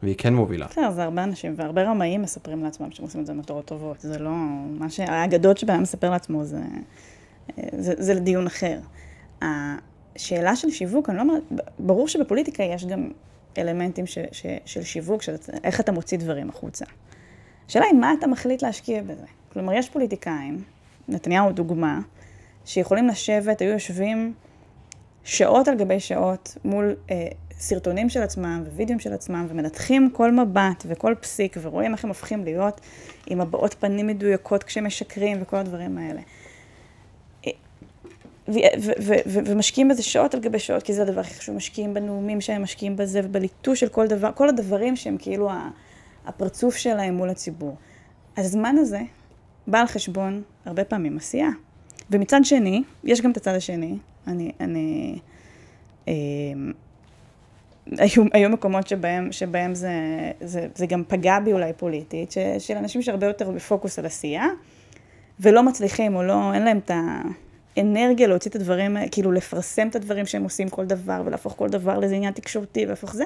והיא 0.03 0.15
כן 0.17 0.33
מובילה. 0.33 0.65
בסדר, 0.67 0.91
זה 0.91 1.03
הרבה 1.03 1.23
אנשים, 1.23 1.53
והרבה 1.57 1.83
רמאים 1.83 2.21
מספרים 2.21 2.63
לעצמם 2.63 2.91
שהם 2.91 3.05
עושים 3.05 3.21
את 3.21 3.25
זה 3.25 3.33
מטרות 3.33 3.65
טובות. 3.65 3.99
זה 3.99 4.19
לא... 4.19 4.31
מה 4.69 4.89
שהאגדות 4.89 5.57
שבהם 5.57 5.81
מספר 5.81 6.09
לעצמו 6.09 6.43
זה, 6.43 6.61
זה, 7.77 7.93
זה 7.97 8.13
לדיון 8.13 8.47
אחר. 8.47 8.79
השאלה 9.41 10.55
של 10.55 10.69
שיווק, 10.69 11.09
אני 11.09 11.17
לא 11.17 11.21
אומרת, 11.21 11.43
ברור 11.79 12.07
שבפוליטיקה 12.07 12.63
יש 12.63 12.85
גם 12.85 13.09
אלמנטים 13.57 14.05
ש, 14.05 14.17
ש, 14.31 14.45
של 14.65 14.83
שיווק, 14.83 15.21
של 15.21 15.35
איך 15.63 15.79
אתה 15.79 15.91
מוציא 15.91 16.17
דברים 16.17 16.49
החוצה. 16.49 16.85
השאלה 17.69 17.85
היא 17.85 17.93
מה 17.93 18.13
אתה 18.19 18.27
מחליט 18.27 18.61
להשקיע 18.61 19.03
בזה. 19.03 19.25
כלומר, 19.53 19.73
יש 19.73 19.89
פוליטיקאים, 19.89 20.63
נתניהו 21.07 21.51
דוגמה, 21.51 21.99
שיכולים 22.65 23.07
לשבת, 23.07 23.61
היו 23.61 23.71
יושבים 23.71 24.33
שעות 25.23 25.67
על 25.67 25.77
גבי 25.77 25.99
שעות 25.99 26.57
מול 26.63 26.95
אה, 27.11 27.27
סרטונים 27.63 28.09
של 28.09 28.21
עצמם 28.21 28.63
ווידאוים 28.73 28.99
של 28.99 29.13
עצמם, 29.13 29.45
ומנתחים 29.49 30.09
כל 30.13 30.31
מבט 30.31 30.83
וכל 30.87 31.15
פסיק, 31.19 31.57
ורואים 31.61 31.93
איך 31.93 32.03
הם 32.03 32.09
הופכים 32.09 32.43
להיות 32.43 32.81
עם 33.27 33.41
הבעות 33.41 33.75
פנים 33.79 34.07
מדויקות 34.07 34.63
כשהם 34.63 34.85
משקרים 34.85 35.37
וכל 35.41 35.57
הדברים 35.57 35.97
האלה. 35.97 36.21
ומשקיעים 39.25 39.89
בזה 39.89 40.03
שעות 40.03 40.33
על 40.33 40.39
גבי 40.39 40.59
שעות, 40.59 40.83
כי 40.83 40.93
זה 40.93 41.01
הדבר 41.01 41.19
הכי 41.21 41.33
חשוב, 41.33 41.55
משקיעים 41.55 41.93
בנאומים 41.93 42.41
שהם 42.41 42.63
משקיעים 42.63 42.97
בזה, 42.97 43.21
ובליטוש 43.23 43.79
של 43.79 43.87
כל 43.87 44.07
דבר, 44.07 44.31
כל 44.35 44.49
הדברים 44.49 44.95
שהם 44.95 45.17
כאילו 45.19 45.49
הפרצוף 46.25 46.75
שלהם 46.75 47.13
מול 47.13 47.29
הציבור. 47.29 47.75
הזמן 48.37 48.75
הזה 48.77 49.01
בא 49.67 49.79
על 49.79 49.87
חשבון 49.87 50.41
הרבה 50.65 50.83
פעמים 50.83 51.17
עשייה. 51.17 51.49
ומצד 52.11 52.39
שני, 52.43 52.83
יש 53.03 53.21
גם 53.21 53.31
את 53.31 53.37
הצד 53.37 53.55
השני, 53.55 53.97
אני, 54.27 54.51
אני, 54.59 55.19
אה, 56.07 56.13
היו, 57.91 58.23
היו 58.33 58.49
מקומות 58.49 58.87
שבהם, 58.87 59.31
שבהם 59.31 59.75
זה, 59.75 59.91
זה, 60.41 60.67
זה 60.75 60.85
גם 60.85 61.03
פגע 61.07 61.39
בי 61.39 61.53
אולי 61.53 61.73
פוליטית, 61.73 62.31
ש, 62.31 62.37
של 62.59 62.77
אנשים 62.77 63.01
שהרבה 63.01 63.27
יותר 63.27 63.51
בפוקוס 63.51 63.99
על 63.99 64.05
עשייה, 64.05 64.47
ולא 65.39 65.63
מצליחים, 65.63 66.15
או 66.15 66.23
לא, 66.23 66.53
אין 66.53 66.63
להם 66.63 66.77
את 66.77 66.91
האנרגיה 67.77 68.27
להוציא 68.27 68.51
את 68.51 68.55
הדברים, 68.55 68.97
כאילו 69.11 69.31
לפרסם 69.31 69.87
את 69.87 69.95
הדברים 69.95 70.25
שהם 70.25 70.43
עושים 70.43 70.69
כל 70.69 70.85
דבר, 70.85 71.21
ולהפוך 71.25 71.53
כל 71.57 71.69
דבר 71.69 71.99
לאיזה 71.99 72.15
עניין 72.15 72.33
תקשורתי, 72.33 72.85
ולהפוך 72.85 73.13
זה. 73.13 73.25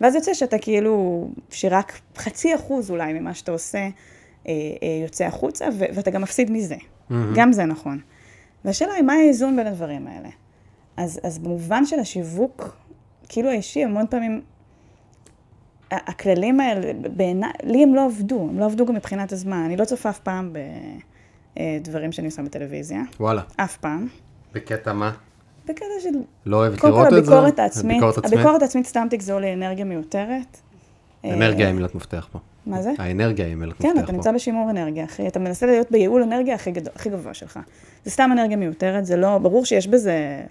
ואז 0.00 0.14
יוצא 0.14 0.34
שאתה 0.34 0.58
כאילו, 0.58 1.28
שרק 1.50 2.00
חצי 2.16 2.54
אחוז 2.54 2.90
אולי 2.90 3.12
ממה 3.12 3.34
שאתה 3.34 3.52
עושה 3.52 3.78
אה, 3.78 3.88
אה, 4.46 4.52
יוצא 5.02 5.24
החוצה, 5.24 5.66
ו- 5.72 5.84
ואתה 5.94 6.10
גם 6.10 6.22
מפסיד 6.22 6.50
מזה. 6.50 6.74
Mm-hmm. 6.74 7.14
גם 7.34 7.52
זה 7.52 7.64
נכון. 7.64 8.00
והשאלה 8.64 8.92
היא, 8.92 9.02
מה 9.02 9.12
האיזון 9.12 9.56
בין 9.56 9.66
הדברים 9.66 10.06
האלה? 10.06 10.28
אז, 10.96 11.20
אז 11.22 11.38
במובן 11.38 11.86
של 11.86 11.98
השיווק, 12.00 12.76
כאילו 13.32 13.50
האישי, 13.50 13.84
המון 13.84 14.06
פעמים, 14.10 14.40
הכללים 15.90 16.60
האלה, 16.60 16.92
בעיניי, 17.16 17.50
לי 17.62 17.82
הם 17.82 17.94
לא 17.94 18.04
עבדו, 18.04 18.48
הם 18.50 18.58
לא 18.58 18.64
עבדו 18.64 18.86
גם 18.86 18.94
מבחינת 18.94 19.32
הזמן. 19.32 19.62
אני 19.66 19.76
לא 19.76 19.84
צופה 19.84 20.10
אף 20.10 20.18
פעם 20.18 20.52
בדברים 21.56 22.12
שאני 22.12 22.26
עושה 22.26 22.42
בטלוויזיה. 22.42 23.02
וואלה. 23.20 23.42
אף 23.56 23.76
פעם. 23.76 24.06
בקטע 24.52 24.92
מה? 24.92 25.12
בקטע 25.66 25.84
של... 26.00 26.08
לא 26.46 26.56
אוהבת 26.56 26.80
קודם 26.80 26.92
כל 26.92 26.98
לראות 26.98 27.18
את 27.18 27.24
זה? 27.24 27.32
הביקורת 27.32 27.58
העצמית, 27.58 27.96
הביקורת 27.96 28.18
עצמית? 28.18 28.32
הביקורת 28.32 28.62
העצמית 28.62 28.86
סתם 28.86 29.06
תגזול 29.10 29.42
לי 29.42 29.54
אנרגיה 29.54 29.84
מיותרת. 29.84 30.60
אנרגיה 31.24 31.64
אה, 31.64 31.70
היא 31.70 31.76
מילת 31.76 31.94
מפתח 31.94 32.28
פה. 32.32 32.38
מה 32.66 32.82
זה? 32.82 32.92
האנרגיה 32.98 33.46
היא 33.46 33.54
מילת 33.54 33.76
כן, 33.78 33.88
מפתח 33.88 33.98
אתה 33.98 34.06
פה. 34.06 34.12
נמצא 34.12 34.32
בשימור 34.32 34.70
אנרגיה, 34.70 35.04
אחי, 35.04 35.28
אתה 35.28 35.38
מנסה 35.38 35.66
להיות 35.66 35.90
בייעול 35.90 36.22
אנרגיה 36.22 36.54
הכי 36.94 37.10
גבוה 37.10 37.34
שלך. 37.34 37.58
זה 38.04 38.10
סתם 38.10 38.30
אנרגיה 38.32 38.56
מיותרת, 38.56 39.06
זה 39.06 39.16
לא, 39.16 39.38
ברור 39.38 39.64
שיש 39.64 39.86
בזה, 39.86 40.42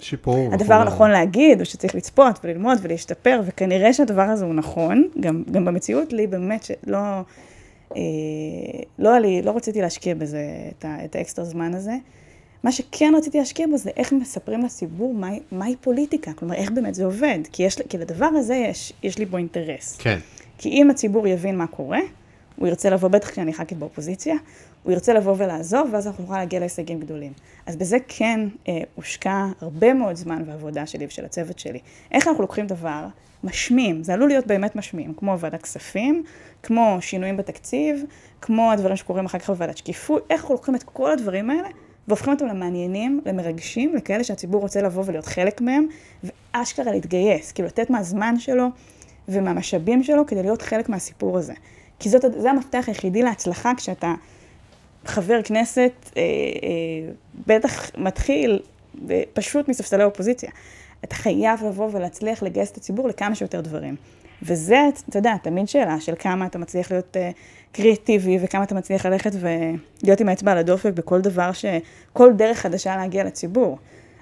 שיפור. 0.00 0.48
הדבר. 0.52 0.74
הנכון 0.74 1.10
להגיד, 1.10 1.60
או 1.60 1.64
שצריך 1.64 1.94
לצפות 1.94 2.38
וללמוד 2.44 2.78
ולהשתפר, 2.82 3.40
וכנראה 3.44 3.92
שהדבר 3.92 4.22
הזה 4.22 4.44
הוא 4.44 4.54
נכון, 4.54 5.08
גם, 5.20 5.42
גם 5.50 5.64
במציאות 5.64 6.12
לי 6.12 6.26
באמת 6.26 6.64
שלא, 6.64 6.98
אה, 7.96 8.00
לא, 8.98 9.18
לי, 9.18 9.42
לא 9.42 9.56
רציתי 9.56 9.80
להשקיע 9.80 10.14
בזה 10.14 10.42
את, 10.78 10.84
ה, 10.84 11.04
את 11.04 11.16
האקסטרה 11.16 11.44
זמן 11.44 11.74
הזה. 11.74 11.94
מה 12.62 12.72
שכן 12.72 13.12
רציתי 13.16 13.38
להשקיע 13.38 13.66
בו 13.66 13.76
זה 13.76 13.90
איך 13.96 14.12
מספרים 14.12 14.64
לציבור 14.64 15.14
מהי, 15.14 15.40
מהי 15.52 15.76
פוליטיקה, 15.80 16.32
כלומר 16.32 16.54
איך 16.54 16.70
באמת 16.70 16.94
זה 16.94 17.04
עובד, 17.04 17.38
כי, 17.52 17.62
יש, 17.62 17.76
כי 17.88 17.98
לדבר 17.98 18.26
הזה 18.26 18.54
יש, 18.54 18.92
יש 19.02 19.18
לי 19.18 19.24
בו 19.24 19.36
אינטרס. 19.36 19.96
כן. 19.96 20.18
כי 20.58 20.68
אם 20.68 20.90
הציבור 20.90 21.26
יבין 21.26 21.58
מה 21.58 21.66
קורה, 21.66 22.00
הוא 22.56 22.68
ירצה 22.68 22.90
לבוא, 22.90 23.08
בטח 23.08 23.30
כשאני 23.30 23.52
ח"כית 23.52 23.78
באופוזיציה, 23.78 24.34
הוא 24.84 24.92
ירצה 24.92 25.12
לבוא 25.12 25.34
ולעזוב, 25.38 25.88
ואז 25.92 26.06
אנחנו 26.06 26.24
נוכל 26.24 26.38
להגיע 26.38 26.60
להישגים 26.60 27.00
גדולים. 27.00 27.32
אז 27.66 27.76
בזה 27.76 27.96
כן 28.08 28.40
אה, 28.68 28.80
הושקע 28.94 29.46
הרבה 29.60 29.94
מאוד 29.94 30.16
זמן 30.16 30.42
ועבודה 30.46 30.86
שלי 30.86 31.06
ושל 31.06 31.24
הצוות 31.24 31.58
שלי. 31.58 31.78
איך 32.12 32.28
אנחנו 32.28 32.42
לוקחים 32.42 32.66
דבר 32.66 33.06
משמים, 33.44 34.02
זה 34.02 34.14
עלול 34.14 34.28
להיות 34.28 34.46
באמת 34.46 34.76
משמים, 34.76 35.14
כמו 35.14 35.38
ועדת 35.38 35.62
כספים, 35.62 36.24
כמו 36.62 36.96
שינויים 37.00 37.36
בתקציב, 37.36 38.04
כמו 38.40 38.72
הדברים 38.72 38.96
שקורים 38.96 39.24
אחר 39.24 39.38
כך 39.38 39.50
בוועדת 39.50 39.76
שקיפות, 39.76 40.26
איך 40.30 40.40
אנחנו 40.40 40.54
לוקחים 40.54 40.74
את 40.74 40.82
כל 40.82 41.12
הדברים 41.12 41.50
האלה 41.50 41.68
והופכים 42.08 42.32
אותם 42.32 42.46
למעניינים, 42.46 43.20
למרגשים, 43.26 43.94
לכאלה 43.94 44.24
שהציבור 44.24 44.60
רוצה 44.60 44.82
לבוא 44.82 45.02
ולהיות 45.06 45.26
חלק 45.26 45.60
מהם, 45.60 45.86
ואשכרה 46.54 46.92
להתגייס, 46.92 47.52
כאילו 47.52 47.68
לתת 47.68 47.90
מהזמן 47.90 48.38
שלו 48.38 48.66
ומהמשאבים 49.28 50.02
שלו 50.02 50.26
כדי 50.26 50.42
להיות 50.42 50.62
חלק 50.62 50.88
מהסיפור 50.88 51.38
הזה. 51.38 51.54
כי 51.98 52.08
זאת, 52.08 52.24
זה 52.38 52.50
המפתח 52.50 52.84
היחידי 52.86 53.22
להצלחה 53.22 53.72
כשאתה 53.76 54.14
חבר 55.04 55.42
כנסת, 55.44 55.92
אה, 56.16 56.22
אה, 56.22 57.12
בטח 57.46 57.90
מתחיל 57.98 58.60
אה, 59.10 59.22
פשוט 59.32 59.68
מספסלי 59.68 60.02
האופוזיציה. 60.02 60.50
אתה 61.04 61.14
חייב 61.14 61.64
לבוא 61.66 61.88
ולהצליח 61.92 62.42
לגייס 62.42 62.70
את 62.70 62.76
הציבור 62.76 63.08
לכמה 63.08 63.34
שיותר 63.34 63.60
דברים. 63.60 63.96
וזה, 64.42 64.78
אתה 65.08 65.18
יודע, 65.18 65.36
תמיד 65.42 65.68
שאלה 65.68 66.00
של 66.00 66.14
כמה 66.18 66.46
אתה 66.46 66.58
מצליח 66.58 66.90
להיות 66.90 67.16
אה, 67.16 67.30
קריאטיבי 67.72 68.38
וכמה 68.42 68.62
אתה 68.62 68.74
מצליח 68.74 69.06
ללכת 69.06 69.30
ולהיות 69.34 70.20
עם 70.20 70.28
האצבע 70.28 70.52
על 70.52 70.58
הדופק 70.58 70.92
בכל 70.94 71.20
דבר 71.20 71.52
ש... 71.52 71.64
כל 72.12 72.32
דרך 72.32 72.58
חדשה 72.58 72.96
להגיע 72.96 73.24
לציבור. 73.24 73.78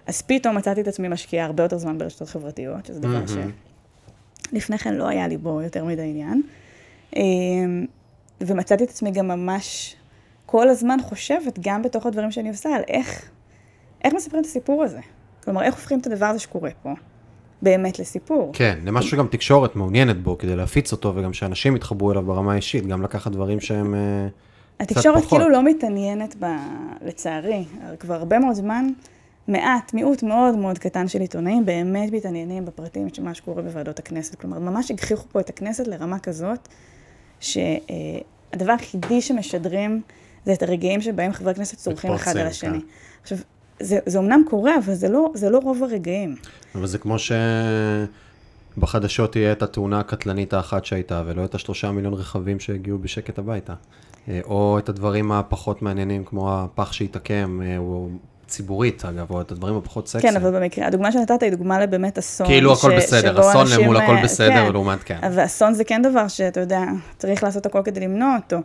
אז 0.06 0.22
פתאום 0.22 0.56
מצאתי 0.56 0.80
את 0.80 0.88
עצמי 0.88 1.08
משקיעה 1.08 1.46
הרבה 1.46 1.62
יותר 1.62 1.78
זמן 1.78 1.98
ברשתות 1.98 2.28
חברתיות, 2.28 2.86
שזה 2.86 3.00
דבר 3.00 3.26
ש... 3.26 3.32
לפני 4.52 4.78
כן 4.78 4.94
לא 4.94 5.08
היה 5.08 5.28
לי 5.28 5.36
בו 5.36 5.62
יותר 5.62 5.84
מדי 5.84 6.02
עניין. 6.02 6.42
אמ, 7.16 7.86
ומצאתי 8.40 8.84
את 8.84 8.90
עצמי 8.90 9.10
גם 9.10 9.28
ממש 9.28 9.96
כל 10.46 10.68
הזמן 10.68 10.98
חושבת, 11.02 11.58
גם 11.62 11.82
בתוך 11.82 12.06
הדברים 12.06 12.30
שאני 12.30 12.48
עושה, 12.48 12.68
על 12.76 12.82
איך, 12.88 13.30
איך 14.04 14.14
מספרים 14.14 14.40
את 14.40 14.46
הסיפור 14.46 14.82
הזה. 14.82 15.00
כלומר, 15.44 15.62
איך 15.62 15.74
הופכים 15.74 15.98
את 15.98 16.06
הדבר 16.06 16.26
הזה 16.26 16.38
שקורה 16.38 16.70
פה 16.82 16.92
באמת 17.62 17.98
לסיפור. 17.98 18.50
כן, 18.52 18.78
למשהו 18.84 19.10
שגם 19.10 19.26
תקשורת 19.26 19.76
מעוניינת 19.76 20.22
בו 20.22 20.38
כדי 20.38 20.56
להפיץ 20.56 20.92
אותו, 20.92 21.12
וגם 21.16 21.32
שאנשים 21.32 21.76
יתחברו 21.76 22.12
אליו 22.12 22.22
ברמה 22.22 22.52
האישית, 22.52 22.86
גם 22.86 23.02
לקחת 23.02 23.32
דברים 23.32 23.60
שהם 23.60 23.94
אה, 23.94 24.28
קצת 24.76 24.90
התקשורת 24.90 25.22
פחות. 25.24 25.38
כאילו 25.38 25.52
לא 25.52 25.62
מתעניינת 25.62 26.36
ב... 26.40 26.46
לצערי, 27.04 27.64
כבר 27.98 28.14
הרבה 28.14 28.38
מאוד 28.38 28.54
זמן, 28.54 28.86
מעט, 29.48 29.94
מיעוט 29.94 30.22
מאוד 30.22 30.56
מאוד 30.56 30.78
קטן 30.78 31.08
של 31.08 31.20
עיתונאים 31.20 31.66
באמת 31.66 32.12
מתעניינים 32.12 32.64
בפרטים 32.64 33.08
של 33.14 33.22
מה 33.22 33.34
שקורה 33.34 33.62
בוועדות 33.62 33.98
הכנסת. 33.98 34.34
כלומר, 34.34 34.58
ממש 34.58 34.90
הגחיכו 34.90 35.24
פה 35.32 35.40
את 35.40 35.48
הכנסת 35.48 35.86
לרמה 35.86 36.18
כזאת, 36.18 36.68
שהדבר 37.40 38.72
היחידי 38.72 39.20
שמשדרים 39.20 40.00
זה 40.46 40.52
את 40.52 40.62
הרגעים 40.62 41.00
שבהם 41.00 41.32
חברי 41.32 41.50
הכנסת 41.50 41.76
צורכים 41.78 42.12
אחד 42.12 42.36
על 42.36 42.46
השני. 42.46 42.80
כן. 42.80 42.86
עכשיו, 43.22 43.38
זה, 43.80 43.98
זה 44.06 44.18
אומנם 44.18 44.42
קורה, 44.50 44.72
אבל 44.84 44.94
זה 44.94 45.08
לא, 45.08 45.30
זה 45.34 45.50
לא 45.50 45.58
רוב 45.58 45.82
הרגעים. 45.82 46.36
אבל 46.74 46.86
זה 46.86 46.98
כמו 46.98 47.16
שבחדשות 48.76 49.32
תהיה 49.32 49.52
את 49.52 49.62
התאונה 49.62 50.00
הקטלנית 50.00 50.52
האחת 50.52 50.84
שהייתה, 50.84 51.22
ולא 51.26 51.44
את 51.44 51.54
השלושה 51.54 51.90
מיליון 51.90 52.14
רכבים 52.14 52.60
שהגיעו 52.60 52.98
בשקט 52.98 53.38
הביתה. 53.38 53.74
אה, 54.28 54.40
או 54.44 54.78
את 54.78 54.88
הדברים 54.88 55.32
הפחות 55.32 55.82
מעניינים, 55.82 56.24
כמו 56.24 56.60
הפח 56.60 56.92
שהתעקם, 56.92 57.60
אה, 57.64 57.78
או 57.78 58.08
ציבורית 58.46 59.04
אגב, 59.04 59.30
או 59.30 59.40
את 59.40 59.52
הדברים 59.52 59.76
הפחות 59.76 60.08
סקסיים. 60.08 60.32
כן, 60.32 60.40
אבל 60.40 60.60
במקרה, 60.60 60.86
הדוגמה 60.86 61.12
שנתת 61.12 61.42
היא 61.42 61.50
דוגמה 61.50 61.80
לבאמת 61.80 62.18
אסון. 62.18 62.46
כאילו 62.46 62.72
הכל 62.72 62.90
ש- 62.90 62.94
בסדר, 62.94 63.40
אסון 63.40 63.60
אנשים, 63.60 63.80
למול 63.80 63.96
הכל 63.96 64.16
אה, 64.16 64.22
בסדר, 64.22 64.66
כן. 64.66 64.72
לעומת 64.72 65.02
כן. 65.04 65.18
ואסון 65.34 65.74
זה 65.74 65.84
כן 65.84 66.02
דבר 66.02 66.28
שאתה 66.28 66.60
יודע, 66.60 66.82
צריך 67.18 67.42
לעשות 67.42 67.66
הכל 67.66 67.80
כדי 67.84 68.00
למנוע 68.00 68.36
אותו. 68.36 68.56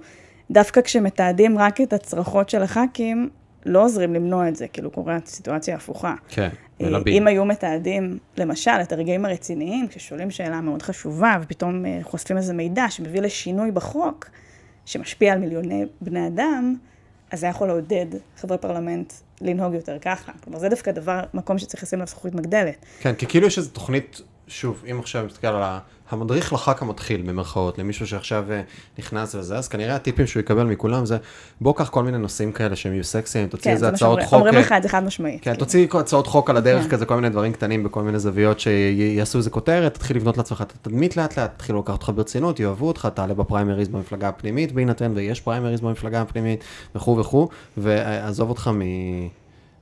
דווקא 0.52 0.82
כשמתעדים 0.82 1.58
רק 1.58 1.82
את 1.82 1.94
הצרחות 1.94 2.50
של 2.50 2.64
הח"כים, 2.64 3.30
לא 3.66 3.84
עוזרים 3.86 4.14
למנוע 4.14 4.48
את 4.48 4.56
זה, 4.56 4.68
כאילו 4.68 4.92
קורה 4.92 5.18
סיטואציה 5.26 5.76
הפוכה. 5.76 6.16
כן, 6.30 6.50
אה, 6.82 6.90
מלבים. 6.90 7.14
אם 7.22 7.28
היו 7.28 7.46
מתעדים, 7.46 8.18
למשל, 8.38 8.72
את 8.82 8.92
הרגעים 8.92 9.26
הרציניים, 9.26 9.88
כששואלים 9.88 10.32
שאלה 10.32 10.62
מאוד 10.62 10.82
חשובה, 10.82 11.38
ופתאום 11.42 11.86
אה, 11.86 12.00
חושפים 12.04 12.38
איזה 12.38 12.54
מידע 12.54 12.86
שמביא 12.90 13.22
לשינוי 13.22 13.72
בחוק, 13.72 14.30
שמשפיע 14.86 15.34
על 15.34 15.40
מיליוני 15.40 15.86
בני 16.02 16.28
אדם, 16.28 16.76
אז 17.32 17.40
זה 17.40 17.48
יכול 17.48 17.68
לעודד 17.68 18.06
חברי 18.38 18.58
פרלמנט 18.58 19.14
לנהוג 19.42 19.74
יותר 19.74 20.00
ככה. 20.00 20.32
כלומר, 20.44 20.60
זה 20.60 20.70
דווקא 20.70 20.92
דבר, 20.92 21.24
מקום 21.34 21.58
שצריך 21.58 21.84
לשים 21.84 22.00
עליו 22.00 22.08
זכוכית 22.08 22.36
מגדלת. 22.36 22.86
כן, 23.00 23.14
כי 23.16 23.26
כאילו 23.26 23.48
יש 23.48 23.58
איזו 23.58 23.70
תוכנית, 23.70 24.22
שוב, 24.48 24.84
אם 24.92 25.00
עכשיו 25.00 25.26
מסתכל 25.26 25.48
על 25.48 25.64
ה- 25.64 25.80
המדריך 26.10 26.54
לח"כ 26.54 26.82
המתחיל, 26.82 27.22
במרכאות, 27.22 27.80
למישהו 27.80 28.08
שעכשיו 28.08 28.46
אה, 28.52 28.62
נכנס 29.00 29.36
לזה, 29.36 29.58
אז 29.58 29.67
כנראה 29.67 29.96
הטיפים 29.96 30.28
שהוא 30.28 30.39
יקבל 30.39 30.63
מכולם 30.63 31.06
זה, 31.06 31.17
בוא 31.62 31.74
קח 31.76 31.89
כל 31.89 32.04
מיני 32.04 32.17
נושאים 32.17 32.52
כאלה 32.52 32.76
שהם 32.76 32.93
יהיו 32.93 33.04
סקסיים, 33.04 33.48
תוציא 33.48 33.63
כן, 33.63 33.76
איזה 33.76 33.88
הצעות 33.89 34.24
חוק. 34.24 34.34
אומרים 34.34 34.56
אה, 34.56 34.60
לך 34.60 34.72
את 34.72 34.84
זה 34.84 34.89
חד 34.89 35.04
משמעית. 35.04 35.41
כן, 35.41 35.52
כאילו. 35.52 35.65
תוציא 35.65 35.88
הצעות 35.93 36.28
חוק 36.28 36.50
על 36.50 36.58
הדרך 36.58 36.84
כן. 36.84 36.89
כזה, 36.89 37.06
כל 37.06 37.15
מיני 37.15 37.30
דברים 37.30 37.54
קטנים 37.54 37.84
בכל 37.84 38.04
מיני 38.04 38.20
זוויות 38.20 38.60
שיעשו 38.60 39.38
איזה 39.38 39.50
כותרת, 39.50 39.93
תתחיל 39.93 40.17
לבנות 40.17 40.38
לעצמך 40.38 40.62
את 40.62 40.72
התדמית 40.72 41.17
לאט 41.17 41.39
לאט, 41.39 41.54
תתחילו 41.56 41.80
לקחת 41.80 41.93
אותך 41.93 42.12
ברצינות, 42.15 42.60
יאהבו 42.60 42.88
אותך, 42.88 43.08
תעלה 43.13 43.34
בפריימריז 43.34 43.88
במפלגה 43.88 44.28
הפנימית, 44.28 44.72
בהינתן 44.72 45.12
ויש 45.15 45.41
פריימריז 45.41 45.82
במפלגה 45.82 46.22
הפנימית, 46.22 46.63
וכו' 46.96 47.17
וכו', 47.17 47.50
ועזוב 47.78 48.50
אותך 48.50 48.67
מ... 48.67 48.82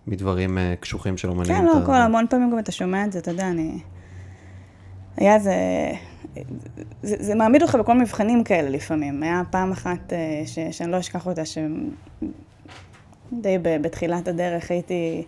מדברים 0.07 0.57
אה, 0.57 0.73
קשוחים 0.79 1.17
שלא 1.17 1.35
מעניינים. 1.35 1.61
כן, 1.61 1.69
את 1.69 1.75
לא, 1.75 1.81
ה- 1.81 1.85
כל 1.85 1.95
המון 1.95 2.25
פעמים 2.29 2.51
גם 2.51 2.59
אתה 2.59 2.71
שומע 2.71 3.05
את 3.05 3.11
זה, 3.11 3.19
אתה 3.19 3.31
יודע, 3.31 3.49
אני... 3.49 3.79
היה 5.17 5.39
זה... 5.39 5.56
זה, 7.04 7.15
זה 7.19 7.36
מעמיד 7.36 7.62
אותך 7.62 7.75
בכל 7.75 7.93
מבחנים 7.93 8.43
כאלה 8.43 8.69
לפעמים. 8.69 9.23
היה 9.23 9.41
פעם 9.51 9.71
אחת 9.71 10.13
אה, 10.13 10.43
ש, 10.45 10.60
שאני 10.71 10.91
לא 10.91 10.99
אשכח 10.99 11.28
אותה, 11.28 11.41
שדי 11.45 11.68
בתחילת 13.61 14.28
הדרך 14.28 14.72
הייתי... 14.72 15.24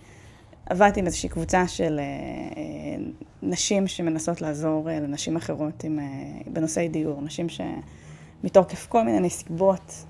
עבדתי 0.70 1.00
עם 1.00 1.06
איזושהי 1.06 1.30
קבוצה 1.30 1.68
של 1.68 2.00
אה, 2.00 2.04
אה, 2.04 3.04
נשים 3.42 3.88
שמנסות 3.88 4.42
לעזור 4.42 4.90
לנשים 4.92 5.36
אחרות 5.36 5.84
עם, 5.84 6.00
בנושאי 6.48 6.88
דיור. 6.88 7.22
נשים 7.22 7.48
שמתוקף 7.50 8.88
כל 8.88 9.04
מיני 9.04 9.20
נסיבות 9.20 10.06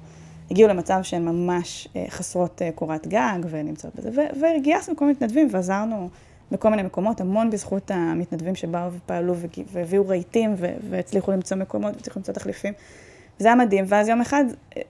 הגיעו 0.51 0.69
למצב 0.69 0.99
שהן 1.03 1.25
ממש 1.25 1.87
חסרות 2.09 2.61
קורת 2.75 3.07
גג 3.07 3.39
ונמצאות 3.49 3.95
בזה. 3.95 4.09
וגייסנו 4.41 4.95
כל 4.95 5.05
מיני 5.05 5.15
מתנדבים 5.15 5.47
ועזרנו 5.51 6.09
בכל 6.51 6.69
מיני 6.69 6.83
מקומות, 6.83 7.21
המון 7.21 7.49
בזכות 7.49 7.91
המתנדבים 7.91 8.55
שבאו 8.55 8.93
ופעלו 8.93 9.35
והביאו 9.71 10.07
רהיטים 10.07 10.55
והצליחו 10.89 11.31
למצוא 11.31 11.57
מקומות 11.57 11.95
והצליחו 11.95 12.19
למצוא 12.19 12.33
תחליפים. 12.33 12.73
זה 13.39 13.47
היה 13.47 13.55
מדהים, 13.55 13.85
ואז 13.87 14.07
יום 14.07 14.21
אחד, 14.21 14.43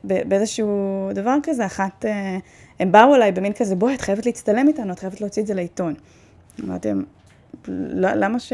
באיזשהו 0.04 1.10
דבר 1.14 1.36
כזה, 1.44 1.66
אחת, 1.66 2.06
אה, 2.06 2.38
הם 2.80 2.92
באו 2.92 3.16
אליי 3.16 3.32
במין 3.32 3.54
כזה, 3.54 3.76
בואי, 3.76 3.96
את 3.96 4.02
חייבת 4.02 4.26
להצטלם 4.26 4.68
איתנו, 4.68 4.94
את 4.94 5.00
חייבת 5.00 5.22
להוציא 5.22 5.42
את 5.42 5.48
זה 5.48 5.54
לעיתון. 5.54 5.94
אמרתי 6.64 6.88
להם, 6.88 7.04
למה 8.16 8.40
ש... 8.40 8.54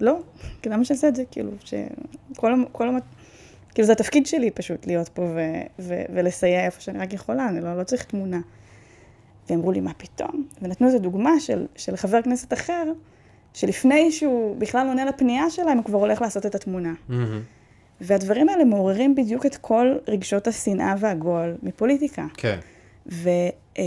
לא, 0.00 0.18
למה 0.66 0.84
שאעשה 0.84 1.08
את 1.08 1.16
זה? 1.16 1.24
כאילו, 1.30 1.50
שכל... 1.64 2.54
כל... 2.72 2.88
כאילו, 3.74 3.86
זה 3.86 3.92
התפקיד 3.92 4.26
שלי 4.26 4.50
פשוט 4.50 4.86
להיות 4.86 5.08
פה 5.08 5.22
ו... 5.22 5.40
ו... 5.78 5.94
ולסייע 6.14 6.64
איפה 6.64 6.80
שאני 6.80 6.98
רק 6.98 7.12
יכולה, 7.12 7.48
אני 7.48 7.60
לא, 7.60 7.78
לא 7.78 7.84
צריך 7.84 8.04
תמונה. 8.04 8.40
והם 9.48 9.58
אמרו 9.58 9.72
לי, 9.72 9.80
מה 9.80 9.94
פתאום? 9.94 10.46
ונתנו 10.62 10.86
איזו 10.86 10.98
דוגמה 10.98 11.40
של, 11.40 11.66
של 11.76 11.96
חבר 11.96 12.22
כנסת 12.22 12.52
אחר, 12.52 12.92
שלפני 13.54 14.12
שהוא 14.12 14.56
בכלל 14.56 14.86
עונה 14.86 15.04
לפנייה 15.04 15.50
שלהם, 15.50 15.76
הוא 15.76 15.84
כבר 15.84 15.98
הולך 15.98 16.22
לעשות 16.22 16.46
את 16.46 16.54
התמונה. 16.54 16.92
Mm-hmm. 16.92 17.12
והדברים 18.00 18.48
האלה 18.48 18.64
מעוררים 18.64 19.14
בדיוק 19.14 19.46
את 19.46 19.56
כל 19.56 19.96
רגשות 20.08 20.46
השנאה 20.46 20.94
והגועל 20.98 21.56
מפוליטיקה. 21.62 22.26
כן. 22.36 22.58
ו, 23.06 23.28
אה, 23.78 23.84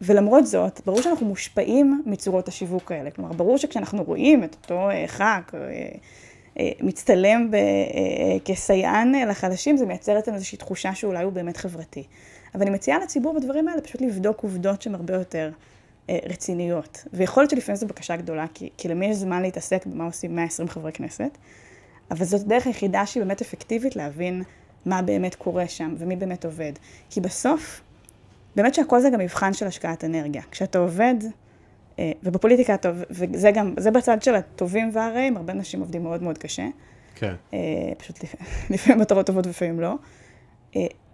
ולמרות 0.00 0.46
זאת, 0.46 0.80
ברור 0.86 1.02
שאנחנו 1.02 1.26
מושפעים 1.26 2.02
מצורות 2.06 2.48
השיווק 2.48 2.92
האלה. 2.92 3.10
כלומר, 3.10 3.32
ברור 3.32 3.58
שכשאנחנו 3.58 4.02
רואים 4.02 4.44
את 4.44 4.56
אותו 4.62 4.90
אה, 4.90 5.04
ח"כ 5.06 5.54
אה, 6.58 6.70
מצטלם 6.80 7.50
ב, 7.50 7.56
כסייען 8.44 9.14
לחלשים, 9.28 9.76
זה 9.76 9.86
מייצר 9.86 10.18
אצלנו 10.18 10.36
איזושהי 10.36 10.58
תחושה 10.58 10.94
שאולי 10.94 11.24
הוא 11.24 11.32
באמת 11.32 11.56
חברתי. 11.56 12.04
אבל 12.54 12.62
אני 12.62 12.70
מציעה 12.70 12.98
לציבור 12.98 13.38
בדברים 13.40 13.68
האלה 13.68 13.80
פשוט 13.80 14.00
לבדוק 14.00 14.42
עובדות 14.42 14.82
שהן 14.82 14.94
הרבה 14.94 15.14
יותר 15.14 15.50
רציניות. 16.10 17.04
ויכול 17.12 17.42
להיות 17.42 17.50
שלפעמים 17.50 17.76
זו 17.76 17.86
בקשה 17.86 18.16
גדולה, 18.16 18.46
כי, 18.54 18.70
כי 18.76 18.88
למי 18.88 19.06
יש 19.06 19.16
זמן 19.16 19.42
להתעסק 19.42 19.86
במה 19.86 20.04
עושים 20.04 20.36
120 20.36 20.68
חברי 20.68 20.92
כנסת. 20.92 21.38
אבל 22.10 22.24
זאת 22.24 22.46
דרך 22.46 22.66
היחידה 22.66 23.06
שהיא 23.06 23.22
באמת 23.22 23.40
אפקטיבית 23.40 23.96
להבין 23.96 24.42
מה 24.86 25.02
באמת 25.02 25.34
קורה 25.34 25.68
שם 25.68 25.94
ומי 25.98 26.16
באמת 26.16 26.44
עובד. 26.44 26.72
כי 27.10 27.20
בסוף, 27.20 27.80
באמת 28.56 28.74
שהכל 28.74 29.00
זה 29.00 29.10
גם 29.10 29.20
מבחן 29.20 29.52
של 29.52 29.66
השקעת 29.66 30.04
אנרגיה. 30.04 30.42
כשאתה 30.50 30.78
עובד, 30.78 31.14
אה, 31.98 32.12
ובפוליטיקה 32.22 32.76
טוב, 32.76 32.96
וזה 33.10 33.50
גם, 33.50 33.74
זה 33.78 33.90
בצד 33.90 34.22
של 34.22 34.34
הטובים 34.34 34.90
והרעים, 34.92 35.36
הרבה 35.36 35.52
אנשים 35.52 35.80
עובדים 35.80 36.02
מאוד 36.02 36.22
מאוד 36.22 36.38
קשה. 36.38 36.66
כן. 37.14 37.34
אה, 37.54 37.58
פשוט 37.98 38.18
לפעמים 38.70 39.00
מטרות 39.00 39.26
טובות 39.26 39.46
ולפעמים 39.46 39.80
לא. 39.80 39.94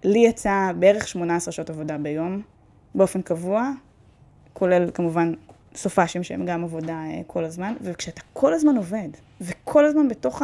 אה, 0.05 0.11
לי 0.11 0.19
יצא 0.19 0.73
בערך 0.79 1.09
18 1.09 1.53
שעות 1.53 1.71
עבודה 1.71 1.99
ביום, 1.99 2.43
באופן 2.95 3.23
קבוע, 3.23 3.71
כולל 4.53 4.91
כמובן 4.95 5.33
סופאשים 5.75 6.23
שהם 6.23 6.47
גם 6.47 6.65
עבודה 6.65 7.03
כל 7.27 7.45
הזמן, 7.45 7.75
וכשאתה 7.81 8.21
כל 8.33 8.55
הזמן 8.55 8.77
עובד, 8.77 9.09
וכל 9.41 9.85
הזמן 9.85 10.09
בתוך 10.09 10.43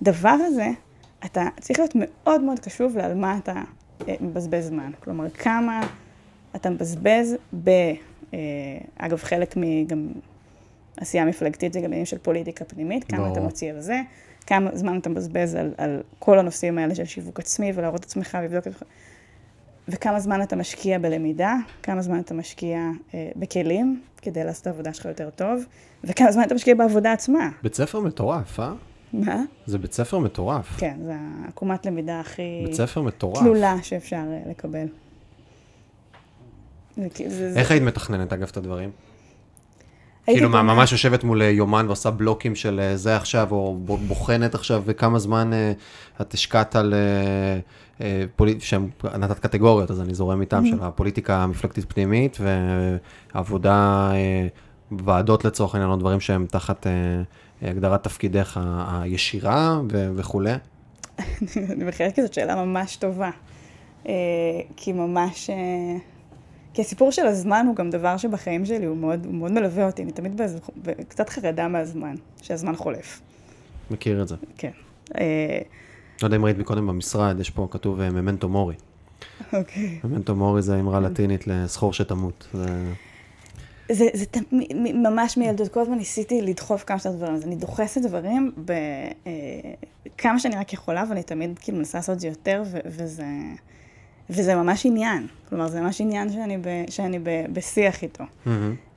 הדבר 0.00 0.36
הזה, 0.46 0.68
אתה 1.24 1.48
צריך 1.60 1.78
להיות 1.78 1.92
מאוד 1.94 2.40
מאוד 2.40 2.58
קשוב 2.58 2.96
לעל 2.96 3.14
מה 3.14 3.38
אתה 3.38 3.62
אה, 4.08 4.14
מבזבז 4.20 4.66
זמן. 4.66 4.90
כלומר, 5.00 5.30
כמה 5.30 5.80
אתה 6.56 6.70
מבזבז 6.70 7.36
ב... 7.64 7.70
אה, 8.34 8.38
אגב, 8.98 9.18
חלק 9.18 9.54
מגם 9.56 10.08
עשייה 10.96 11.24
מפלגתית 11.24 11.72
זה 11.72 11.80
גם 11.80 11.86
עניין 11.86 12.06
של 12.06 12.18
פוליטיקה 12.18 12.64
פנימית, 12.64 13.04
כמה 13.04 13.18
ברור. 13.18 13.32
אתה 13.32 13.40
מוציא 13.40 13.72
על 13.72 13.80
זה, 13.80 14.00
כמה 14.50 14.70
זמן 14.74 14.98
אתה 14.98 15.10
מבזבז 15.10 15.54
על, 15.54 15.70
על 15.78 16.00
כל 16.18 16.38
הנושאים 16.38 16.78
האלה 16.78 16.94
של 16.94 17.04
שיווק 17.04 17.40
עצמי 17.40 17.72
ולהראות 17.74 18.00
את 18.00 18.04
עצמך 18.04 18.38
ולבדוק 18.40 18.66
את... 18.66 18.82
וכמה 19.88 20.20
זמן 20.20 20.42
אתה 20.42 20.56
משקיע 20.56 20.98
בלמידה, 20.98 21.54
כמה 21.82 22.02
זמן 22.02 22.20
אתה 22.20 22.34
משקיע 22.34 22.78
אה, 23.14 23.30
בכלים 23.36 24.02
כדי 24.22 24.44
לעשות 24.44 24.62
את 24.62 24.66
העבודה 24.66 24.94
שלך 24.94 25.04
יותר 25.04 25.30
טוב, 25.30 25.64
וכמה 26.04 26.32
זמן 26.32 26.42
אתה 26.42 26.54
משקיע 26.54 26.74
בעבודה 26.74 27.12
עצמה. 27.12 27.50
בית 27.62 27.74
ספר 27.74 28.00
מטורף, 28.00 28.60
אה? 28.60 28.72
מה? 29.12 29.42
זה 29.66 29.78
בית 29.78 29.92
ספר 29.92 30.18
מטורף. 30.18 30.76
כן, 30.78 30.96
זה 31.04 31.14
עקומת 31.48 31.86
למידה 31.86 32.20
הכי... 32.20 32.62
בית 32.64 32.74
ספר 32.74 33.02
מטורף. 33.02 33.42
תלולה 33.42 33.76
שאפשר 33.82 34.16
אה, 34.16 34.50
לקבל. 34.50 34.86
איך 37.56 37.70
היית 37.70 37.82
מתכננת, 37.82 38.32
אגב, 38.32 38.48
את 38.50 38.56
הדברים? 38.56 38.90
כאילו, 40.34 40.48
מה, 40.48 40.62
ממש 40.62 40.92
יושבת 40.92 41.24
מול 41.24 41.42
אה, 41.42 41.50
יומן 41.50 41.86
ועושה 41.86 42.10
בלוקים 42.10 42.54
של 42.54 42.80
אה, 42.82 42.96
זה 42.96 43.16
עכשיו, 43.16 43.48
או 43.50 43.78
בוחנת 44.06 44.54
עכשיו, 44.54 44.82
וכמה 44.86 45.18
זמן 45.18 45.50
את 46.20 46.34
השקעת 46.34 46.76
על... 46.76 46.94
שהם 48.58 48.88
נתת 49.18 49.38
קטגוריות, 49.38 49.90
אז 49.90 50.00
אני 50.00 50.14
זורם 50.14 50.40
איתם, 50.40 50.66
של 50.66 50.78
הפוליטיקה 50.80 51.36
המפלגתית 51.36 51.92
פנימית, 51.92 52.38
ועבודה, 53.34 54.10
ועדות 55.04 55.44
לצורך 55.44 55.74
העניין, 55.74 55.90
או 55.90 55.96
דברים 55.96 56.20
שהם 56.20 56.46
תחת 56.50 56.86
הגדרת 57.62 58.04
תפקידך 58.04 58.60
הישירה 58.88 59.80
וכולי? 59.90 60.52
אני 61.72 61.84
מחייבת 61.84 62.14
כי 62.14 62.22
זאת 62.22 62.34
שאלה 62.34 62.64
ממש 62.64 62.96
טובה. 62.96 63.30
אה, 64.08 64.12
כי 64.76 64.92
ממש... 64.92 65.50
אה, 66.70 66.74
כי 66.74 66.82
הסיפור 66.82 67.12
של 67.12 67.26
הזמן 67.26 67.66
הוא 67.68 67.76
גם 67.76 67.90
דבר 67.90 68.16
שבחיים 68.16 68.66
שלי 68.66 68.86
הוא 68.86 68.96
מאוד, 68.96 69.26
הוא 69.26 69.34
מאוד 69.34 69.52
מלווה 69.52 69.86
אותי. 69.86 70.02
אני 70.02 70.12
תמיד 70.12 70.36
באיזה, 70.36 70.58
קצת 71.08 71.28
חרדה 71.28 71.68
מהזמן, 71.68 72.14
שהזמן 72.42 72.76
חולף. 72.76 73.20
מכיר 73.90 74.22
את 74.22 74.28
זה. 74.28 74.36
כן. 74.56 74.70
אה, 75.18 75.58
לא 76.22 76.26
יודע 76.26 76.36
אם 76.36 76.44
ראית 76.44 76.58
מקודם 76.58 76.86
במשרד, 76.86 77.40
יש 77.40 77.50
פה 77.50 77.68
כתוב 77.70 78.10
ממנטו 78.10 78.48
מורי. 78.48 78.74
אוקיי. 79.52 79.98
ממנטו 80.04 80.34
מורי 80.34 80.62
זה 80.62 80.80
אמרה 80.80 81.00
לטינית 81.00 81.46
לזכור 81.46 81.92
שתמות. 81.92 82.48
זה... 82.52 82.92
זה, 83.92 84.06
זה 84.14 84.26
ת, 84.26 84.36
מ, 84.52 85.02
ממש 85.02 85.36
מילדות, 85.36 85.68
כל 85.68 85.80
הזמן 85.80 85.98
ניסיתי 85.98 86.42
לדחוף 86.42 86.84
כמה 86.84 86.98
שיותר 86.98 87.16
דברים, 87.16 87.34
אז 87.34 87.44
אני 87.44 87.56
דוחסת 87.56 88.02
דברים 88.02 88.52
ב, 88.64 88.72
אה, 90.26 90.38
שאני 90.38 90.56
רק 90.56 90.72
יכולה, 90.72 91.04
ואני 91.08 91.22
תמיד 91.22 91.58
כאילו 91.58 91.78
מנסה 91.78 91.98
לעשות 91.98 92.14
את 92.14 92.20
זה 92.20 92.28
יותר, 92.28 92.62
ו, 92.66 92.78
וזה, 92.86 93.24
וזה 94.30 94.54
ממש 94.54 94.86
עניין. 94.86 95.26
כלומר, 95.48 95.68
זה 95.68 95.80
ממש 95.80 96.00
עניין 96.00 96.32
שאני, 96.32 96.58
ב, 96.58 96.66
שאני 96.90 97.18
ב, 97.18 97.28
בשיח 97.52 98.02
איתו. 98.02 98.24
Mm-hmm. 98.24 98.48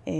אה, 0.07 0.13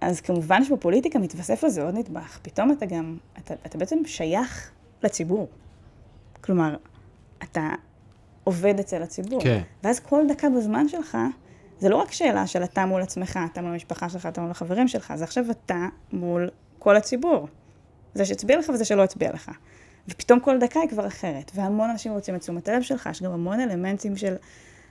אז 0.00 0.20
כמובן 0.20 0.64
שבפוליטיקה 0.64 1.18
מתווסף 1.18 1.64
לזה 1.64 1.82
עוד 1.82 1.94
נדבך. 1.94 2.38
פתאום 2.42 2.72
אתה 2.72 2.86
גם, 2.86 3.16
אתה, 3.38 3.54
אתה 3.66 3.78
בעצם 3.78 3.96
שייך 4.06 4.70
לציבור. 5.02 5.48
כלומר, 6.40 6.76
אתה 7.42 7.68
עובד 8.44 8.80
אצל 8.80 9.02
הציבור. 9.02 9.42
כן. 9.42 9.62
ואז 9.84 10.00
כל 10.00 10.24
דקה 10.28 10.48
בזמן 10.50 10.88
שלך, 10.88 11.18
זה 11.78 11.88
לא 11.88 11.96
רק 11.96 12.12
שאלה 12.12 12.46
של 12.46 12.64
אתה 12.64 12.86
מול 12.86 13.02
עצמך, 13.02 13.38
אתה 13.52 13.62
מול 13.62 13.72
המשפחה 13.72 14.08
שלך, 14.08 14.26
אתה 14.26 14.40
מול 14.40 14.50
החברים 14.50 14.88
שלך, 14.88 15.12
זה 15.16 15.24
עכשיו 15.24 15.44
אתה 15.50 15.86
מול 16.12 16.48
כל 16.78 16.96
הציבור. 16.96 17.48
זה 18.14 18.24
שהצביע 18.24 18.58
לך 18.58 18.68
וזה 18.68 18.84
שלא 18.84 19.02
הצביע 19.02 19.32
לך. 19.32 19.50
ופתאום 20.08 20.40
כל 20.40 20.58
דקה 20.58 20.80
היא 20.80 20.88
כבר 20.88 21.06
אחרת, 21.06 21.50
והמון 21.54 21.90
אנשים 21.90 22.12
רוצים 22.12 22.34
את 22.34 22.40
תשומת 22.40 22.68
הלב 22.68 22.82
שלך, 22.82 23.08
יש 23.10 23.22
גם 23.22 23.32
המון 23.32 23.60
אלמנטים 23.60 24.16
של 24.16 24.34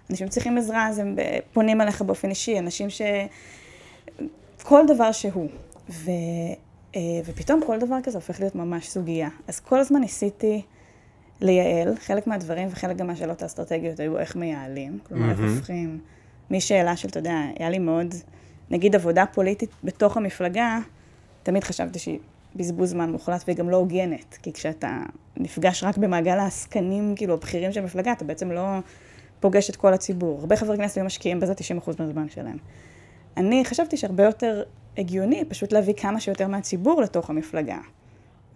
אנשים 0.09 0.27
צריכים 0.27 0.57
עזרה, 0.57 0.87
אז 0.87 0.99
הם 0.99 1.15
פונים 1.53 1.81
אליך 1.81 2.01
באופן 2.01 2.29
אישי, 2.29 2.59
אנשים 2.59 2.89
ש... 2.89 3.01
כל 4.63 4.83
דבר 4.87 5.11
שהוא. 5.11 5.49
ו... 5.89 6.11
אה, 6.95 7.01
ופתאום 7.25 7.61
כל 7.65 7.79
דבר 7.79 7.97
כזה 8.03 8.17
הופך 8.17 8.39
להיות 8.39 8.55
ממש 8.55 8.89
סוגיה. 8.89 9.29
אז 9.47 9.59
כל 9.59 9.79
הזמן 9.79 9.99
ניסיתי 9.99 10.61
לייעל, 11.41 11.95
חלק 11.95 12.27
מהדברים 12.27 12.67
וחלק 12.71 12.97
גם 12.97 13.07
מהשאלות 13.07 13.41
האסטרטגיות 13.41 13.99
היו 13.99 14.17
איך 14.17 14.35
מייעלים, 14.35 14.99
כלומר 15.03 15.31
איך 15.31 15.39
הופכים... 15.39 15.99
משאלה 16.51 16.97
של, 16.97 17.07
אתה 17.07 17.19
יודע, 17.19 17.35
היה 17.59 17.69
לי 17.69 17.79
מאוד, 17.79 18.15
נגיד 18.69 18.95
עבודה 18.95 19.25
פוליטית 19.25 19.69
בתוך 19.83 20.17
המפלגה, 20.17 20.79
תמיד 21.43 21.63
חשבתי 21.63 21.99
שהיא 21.99 22.19
בזבוז 22.55 22.89
זמן 22.89 23.11
מוחלט 23.11 23.43
והיא 23.47 23.57
גם 23.57 23.69
לא 23.69 23.77
הוגנת, 23.77 24.37
כי 24.41 24.53
כשאתה 24.53 24.97
נפגש 25.37 25.83
רק 25.83 25.97
במעגל 25.97 26.39
העסקנים, 26.39 27.13
כאילו, 27.15 27.33
הבכירים 27.33 27.71
של 27.71 27.79
המפלגה, 27.79 28.11
אתה 28.11 28.25
בעצם 28.25 28.51
לא 28.51 28.79
פוגש 29.39 29.69
את 29.69 29.75
כל 29.75 29.93
הציבור. 29.93 30.39
הרבה 30.39 30.55
חברי 30.55 30.77
כנסת 30.77 30.97
היו 30.97 31.05
משקיעים 31.05 31.39
בזה 31.39 31.53
90% 31.53 31.91
מהזמן 31.99 32.29
שלהם. 32.29 32.57
אני 33.37 33.65
חשבתי 33.65 33.97
שהרבה 33.97 34.23
יותר 34.23 34.63
הגיוני 34.97 35.45
פשוט 35.45 35.71
להביא 35.71 35.93
כמה 35.93 36.19
שיותר 36.19 36.47
מהציבור 36.47 37.01
לתוך 37.01 37.29
המפלגה. 37.29 37.77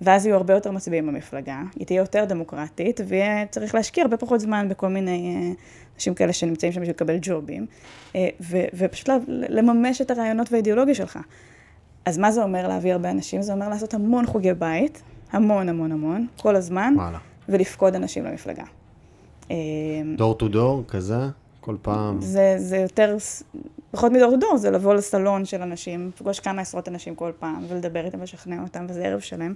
ואז 0.02 0.26
יהיו 0.26 0.36
הרבה 0.36 0.54
יותר 0.54 0.72
מצביעים 0.72 1.08
במפלגה, 1.08 1.62
היא 1.76 1.86
תהיה 1.86 1.98
יותר 1.98 2.26
דמוקרטית, 2.26 3.02
ויהיה 3.08 3.46
צריך 3.46 3.76
להשקיע 3.76 4.04
הרבה 4.04 4.18
פחות 4.18 4.40
זמן 4.40 4.70
בכל 4.70 4.88
מיני 4.88 5.36
אה, 5.36 5.52
אנשים 5.96 6.14
כאלה 6.14 6.34
שנמצאים 6.34 6.72
שם 6.72 6.82
בשביל 6.82 6.96
לקבל 6.96 7.18
ג'ובים, 7.22 7.66
אה, 8.16 8.30
ופשוט 8.74 9.10
לממש 9.28 10.02
את 10.02 10.12
הרעיונות 10.12 10.52
והאידיאולוגיה 10.52 10.96
שלך. 10.96 11.20
אז 12.06 12.18
מה 12.18 12.32
זה 12.32 12.44
אומר 12.44 12.68
להביא 12.68 12.94
הרבה 12.94 13.12
אנשים? 13.12 13.42
זה 13.42 13.54
אומר 13.54 13.70
לעשות 13.70 13.94
המון 13.94 14.26
חוגי 14.26 14.54
בית, 14.54 15.02
המון 15.32 15.70
המון 15.70 15.92
המון, 15.92 16.28
כל 16.38 16.56
הזמן, 16.56 16.94
וואלה. 16.98 17.18
ולפקוד 17.50 17.96
אנשים 17.96 18.26
למפלגה. 18.26 18.64
דור 20.18 20.34
טו 20.34 20.48
דור, 20.48 20.84
כזה? 20.88 21.28
כל 21.60 21.76
פעם. 21.82 22.22
זה, 22.22 22.56
זה 22.58 22.78
יותר, 22.78 23.18
פחות 23.92 24.12
מדור 24.12 24.32
טו 24.32 24.38
דור, 24.38 24.58
זה 24.58 24.72
לבוא 24.72 24.94
לסלון 24.94 25.46
של 25.46 25.62
אנשים, 25.62 26.12
לפגוש 26.16 26.40
כמה 26.40 26.62
עשרות 26.62 26.88
אנשים 26.88 27.16
כל 27.16 27.32
פעם, 27.40 27.66
ולדבר 27.68 28.06
איתם 28.06 28.20
ולשכנע 28.20 28.62
אותם, 28.62 28.86
וזה 28.90 29.06
ערב 29.06 29.20
שלם. 29.20 29.54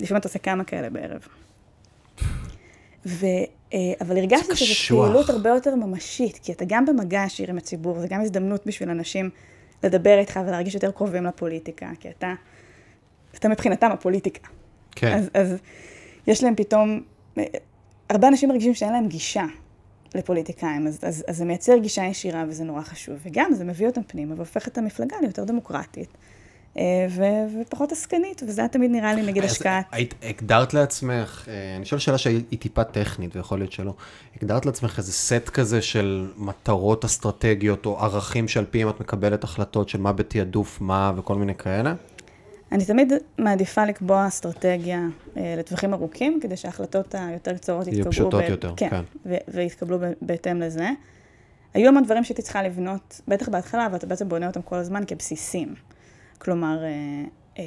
לפעמים 0.00 0.20
אתה 0.20 0.28
עושה 0.28 0.38
כמה 0.38 0.64
כאלה 0.64 0.90
בערב. 0.90 1.20
ו, 3.06 3.26
אה, 3.72 3.78
אבל 4.00 4.18
הרגשתי 4.18 4.56
שזו 4.56 4.98
פעילות 5.02 5.30
הרבה 5.30 5.50
יותר 5.50 5.74
ממשית, 5.74 6.38
כי 6.42 6.52
אתה 6.52 6.64
גם 6.68 6.86
במגע 6.86 7.22
עשיר 7.22 7.50
עם 7.50 7.58
הציבור, 7.58 8.00
זה 8.00 8.08
גם 8.08 8.20
הזדמנות 8.20 8.66
בשביל 8.66 8.90
אנשים 8.90 9.30
לדבר 9.84 10.18
איתך 10.18 10.40
ולהרגיש 10.46 10.74
יותר 10.74 10.90
קרובים 10.90 11.24
לפוליטיקה, 11.24 11.90
כי 12.00 12.08
אתה, 12.08 12.34
אתה 13.34 13.48
מבחינתם 13.48 13.90
הפוליטיקה. 13.90 14.48
כן. 14.90 15.16
אז, 15.16 15.30
אז 15.34 15.56
יש 16.26 16.44
להם 16.44 16.54
פתאום, 16.56 17.02
הרבה 18.10 18.28
אנשים 18.28 18.48
מרגישים 18.48 18.74
שאין 18.74 18.92
להם 18.92 19.08
גישה 19.08 19.44
לפוליטיקאים, 20.14 20.86
אז, 20.86 20.98
אז, 21.02 21.24
אז 21.28 21.36
זה 21.36 21.44
מייצר 21.44 21.78
גישה 21.78 22.04
ישירה 22.04 22.44
וזה 22.48 22.64
נורא 22.64 22.82
חשוב. 22.82 23.14
וגם 23.22 23.52
זה 23.52 23.64
מביא 23.64 23.86
אותם 23.86 24.02
פנימה 24.06 24.34
והופך 24.34 24.68
את 24.68 24.78
המפלגה 24.78 25.16
ליותר 25.22 25.44
דמוקרטית. 25.44 26.08
אה, 26.78 27.06
ו- 27.10 27.60
ופחות 27.62 27.92
עסקנית, 27.92 28.42
וזה 28.48 28.60
היה 28.60 28.68
תמיד 28.68 28.90
נראה 28.90 29.14
לי 29.14 29.22
נגיד 29.22 29.44
השקעת. 29.44 29.84
היית, 29.92 30.14
הגדרת 30.22 30.74
לעצמך, 30.74 31.44
אה, 31.48 31.76
אני 31.76 31.84
שואל 31.84 32.00
שאלה 32.00 32.18
שהיא 32.18 32.58
טיפה 32.58 32.84
טכנית, 32.84 33.36
ויכול 33.36 33.58
להיות 33.58 33.72
שלא, 33.72 33.94
הגדרת 34.36 34.66
לעצמך 34.66 34.98
איזה 34.98 35.12
סט 35.12 35.48
כזה 35.48 35.82
של 35.82 36.28
מטרות 36.36 37.04
אסטרטגיות 37.04 37.86
או 37.86 37.98
ערכים 38.00 38.48
שעל 38.48 38.64
פיהם 38.64 38.88
את 38.88 39.00
מקבלת 39.00 39.44
החלטות 39.44 39.88
של 39.88 40.00
מה 40.00 40.12
בתעדוף 40.12 40.80
מה 40.80 41.12
וכל 41.16 41.34
מיני 41.34 41.54
כאלה? 41.54 41.94
אני 42.72 42.84
תמיד 42.84 43.12
מעדיפה 43.38 43.84
לקבוע 43.84 44.26
אסטרטגיה 44.26 45.00
אה, 45.36 45.54
לטווחים 45.58 45.94
ארוכים, 45.94 46.38
כדי 46.42 46.56
שההחלטות 46.56 47.14
היותר 47.18 47.56
קצרות 47.56 47.86
יהיו 47.86 47.94
יתקבלו... 47.96 48.12
פשוטות 48.12 48.44
ב- 48.44 48.50
יותר, 48.50 48.74
כן. 48.76 49.02
ו- 49.26 49.34
ויתקבלו 49.48 49.98
ב- 49.98 50.12
בהתאם 50.22 50.60
לזה. 50.60 50.90
היו 51.74 51.88
המון 51.88 52.04
דברים 52.04 52.24
שהייתי 52.24 52.42
צריכה 52.42 52.62
לבנות, 52.62 53.20
בטח 53.28 53.48
בהתחלה, 53.48 53.86
אבל 53.86 53.96
אתה 53.96 54.06
בעצם 54.06 54.28
בונה 54.28 54.46
אותם 54.46 54.62
כל 54.62 54.76
הזמן 54.76 55.02
כבסיסים. 55.06 55.74
כלומר, 56.44 56.84
אה, 56.84 56.88
אה, 57.58 57.64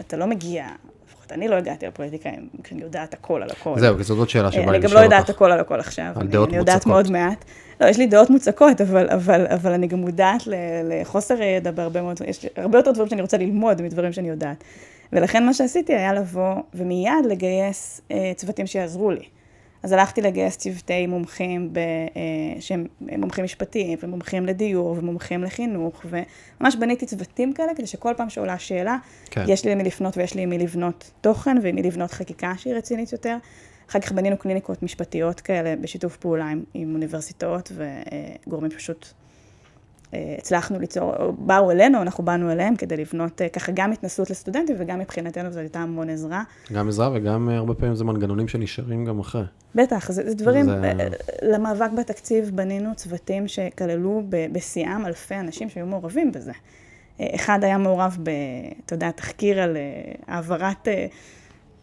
אתה 0.00 0.16
לא 0.16 0.26
מגיע, 0.26 0.66
לפחות 1.08 1.32
אני 1.32 1.48
לא 1.48 1.54
הגעתי 1.54 1.86
לפוליטיקאים, 1.86 2.48
כשאני 2.62 2.82
יודעת 2.82 3.14
הכל 3.14 3.42
על 3.42 3.50
הכל. 3.50 3.78
זהו, 3.78 3.96
כי 3.96 4.04
זאת 4.04 4.28
שאלה 4.28 4.52
שבא 4.52 4.62
לי 4.62 4.68
אני 4.68 4.78
לשאול 4.78 4.80
גם 4.80 4.84
אותך. 4.90 4.94
לא 4.94 5.00
יודעת 5.00 5.30
הכל 5.30 5.52
על 5.52 5.60
הכל 5.60 5.80
עכשיו, 5.80 6.04
על 6.04 6.22
אני, 6.22 6.28
דעות 6.28 6.48
אני 6.48 6.56
יודעת 6.56 6.74
מוצקות. 6.74 6.92
מאוד 6.92 7.10
מעט. 7.10 7.44
לא, 7.80 7.86
יש 7.86 7.98
לי 7.98 8.06
דעות 8.06 8.30
מוצקות, 8.30 8.80
אבל, 8.80 9.10
אבל, 9.10 9.46
אבל 9.46 9.72
אני 9.72 9.86
גם 9.86 9.98
מודעת 9.98 10.42
לחוסר 10.84 11.42
ידע 11.42 11.70
בהרבה 11.70 12.02
מאוד, 12.02 12.20
יש 12.26 12.42
לי 12.42 12.48
הרבה 12.56 12.78
יותר 12.78 12.90
דברים 12.90 13.08
שאני 13.08 13.22
רוצה 13.22 13.36
ללמוד 13.36 13.82
מדברים 13.82 14.12
שאני 14.12 14.28
יודעת. 14.28 14.64
ולכן 15.12 15.46
מה 15.46 15.54
שעשיתי 15.54 15.94
היה 15.94 16.12
לבוא 16.12 16.54
ומיד 16.74 17.26
לגייס 17.28 18.00
אה, 18.10 18.32
צוותים 18.36 18.66
שיעזרו 18.66 19.10
לי. 19.10 19.24
אז 19.84 19.92
הלכתי 19.92 20.20
לגייס 20.20 20.56
צוותי 20.56 21.06
מומחים 21.06 21.72
ב, 21.72 21.78
אה, 21.78 22.60
שהם 22.60 22.86
מומחים 23.00 23.44
משפטיים, 23.44 23.98
ומומחים 24.02 24.46
לדיור, 24.46 24.96
ומומחים 24.98 25.44
לחינוך, 25.44 26.04
וממש 26.04 26.76
בניתי 26.76 27.06
צוותים 27.06 27.52
כאלה, 27.52 27.74
כדי 27.76 27.86
שכל 27.86 28.12
פעם 28.16 28.30
שעולה 28.30 28.58
שאלה, 28.58 28.96
כן. 29.30 29.44
יש 29.48 29.64
לי 29.64 29.74
למי 29.74 29.84
לפנות 29.84 30.16
ויש 30.16 30.34
לי 30.34 30.42
עם 30.42 30.50
מי 30.50 30.58
לבנות 30.58 31.10
תוכן 31.20 31.56
ועם 31.62 31.74
מי 31.74 31.82
לבנות 31.82 32.10
חקיקה 32.10 32.52
שהיא 32.56 32.74
רצינית 32.74 33.12
יותר. 33.12 33.36
אחר 33.90 34.00
כך 34.00 34.12
בנינו 34.12 34.36
קליניקות 34.36 34.82
משפטיות 34.82 35.40
כאלה 35.40 35.76
בשיתוף 35.76 36.16
פעולה 36.16 36.48
עם, 36.48 36.64
עם 36.74 36.94
אוניברסיטאות 36.94 37.72
וגורמים 38.46 38.70
פשוט 38.70 39.06
אה, 39.06 39.23
הצלחנו 40.38 40.78
ליצור, 40.78 41.12
או 41.18 41.32
באו 41.32 41.70
אלינו, 41.70 42.02
אנחנו 42.02 42.24
באנו 42.24 42.52
אליהם 42.52 42.76
כדי 42.76 42.96
לבנות 42.96 43.42
אה, 43.42 43.48
ככה 43.48 43.72
גם 43.74 43.92
התנסות 43.92 44.30
לסטודנטים 44.30 44.76
וגם 44.78 44.98
מבחינתנו 44.98 45.50
זו 45.52 45.60
הייתה 45.60 45.78
המון 45.78 46.10
עזרה. 46.10 46.42
גם 46.72 46.88
עזרה 46.88 47.10
וגם 47.14 47.48
אה, 47.50 47.56
הרבה 47.56 47.74
פעמים 47.74 47.94
זה 47.94 48.04
מנגנונים 48.04 48.48
שנשארים 48.48 49.04
גם 49.04 49.18
אחרי. 49.18 49.42
בטח, 49.74 50.12
זה, 50.12 50.28
זה 50.30 50.34
דברים, 50.34 50.66
זה- 50.66 50.80
זה... 50.96 51.08
למאבק 51.42 51.90
בתקציב 51.98 52.50
בנינו 52.54 52.94
צוותים 52.94 53.48
שכללו 53.48 54.22
בשיאם 54.52 55.06
אלפי 55.06 55.34
אנשים 55.34 55.68
שהיו 55.68 55.86
מעורבים 55.86 56.32
בזה. 56.32 56.52
אה, 57.20 57.26
אחד 57.34 57.64
היה 57.64 57.78
מעורב 57.78 58.18
ב, 58.22 58.30
אתה 58.86 58.94
יודע, 58.94 59.10
תחקיר 59.10 59.60
על 59.62 59.76
אה, 59.76 59.82
העברת 60.26 60.88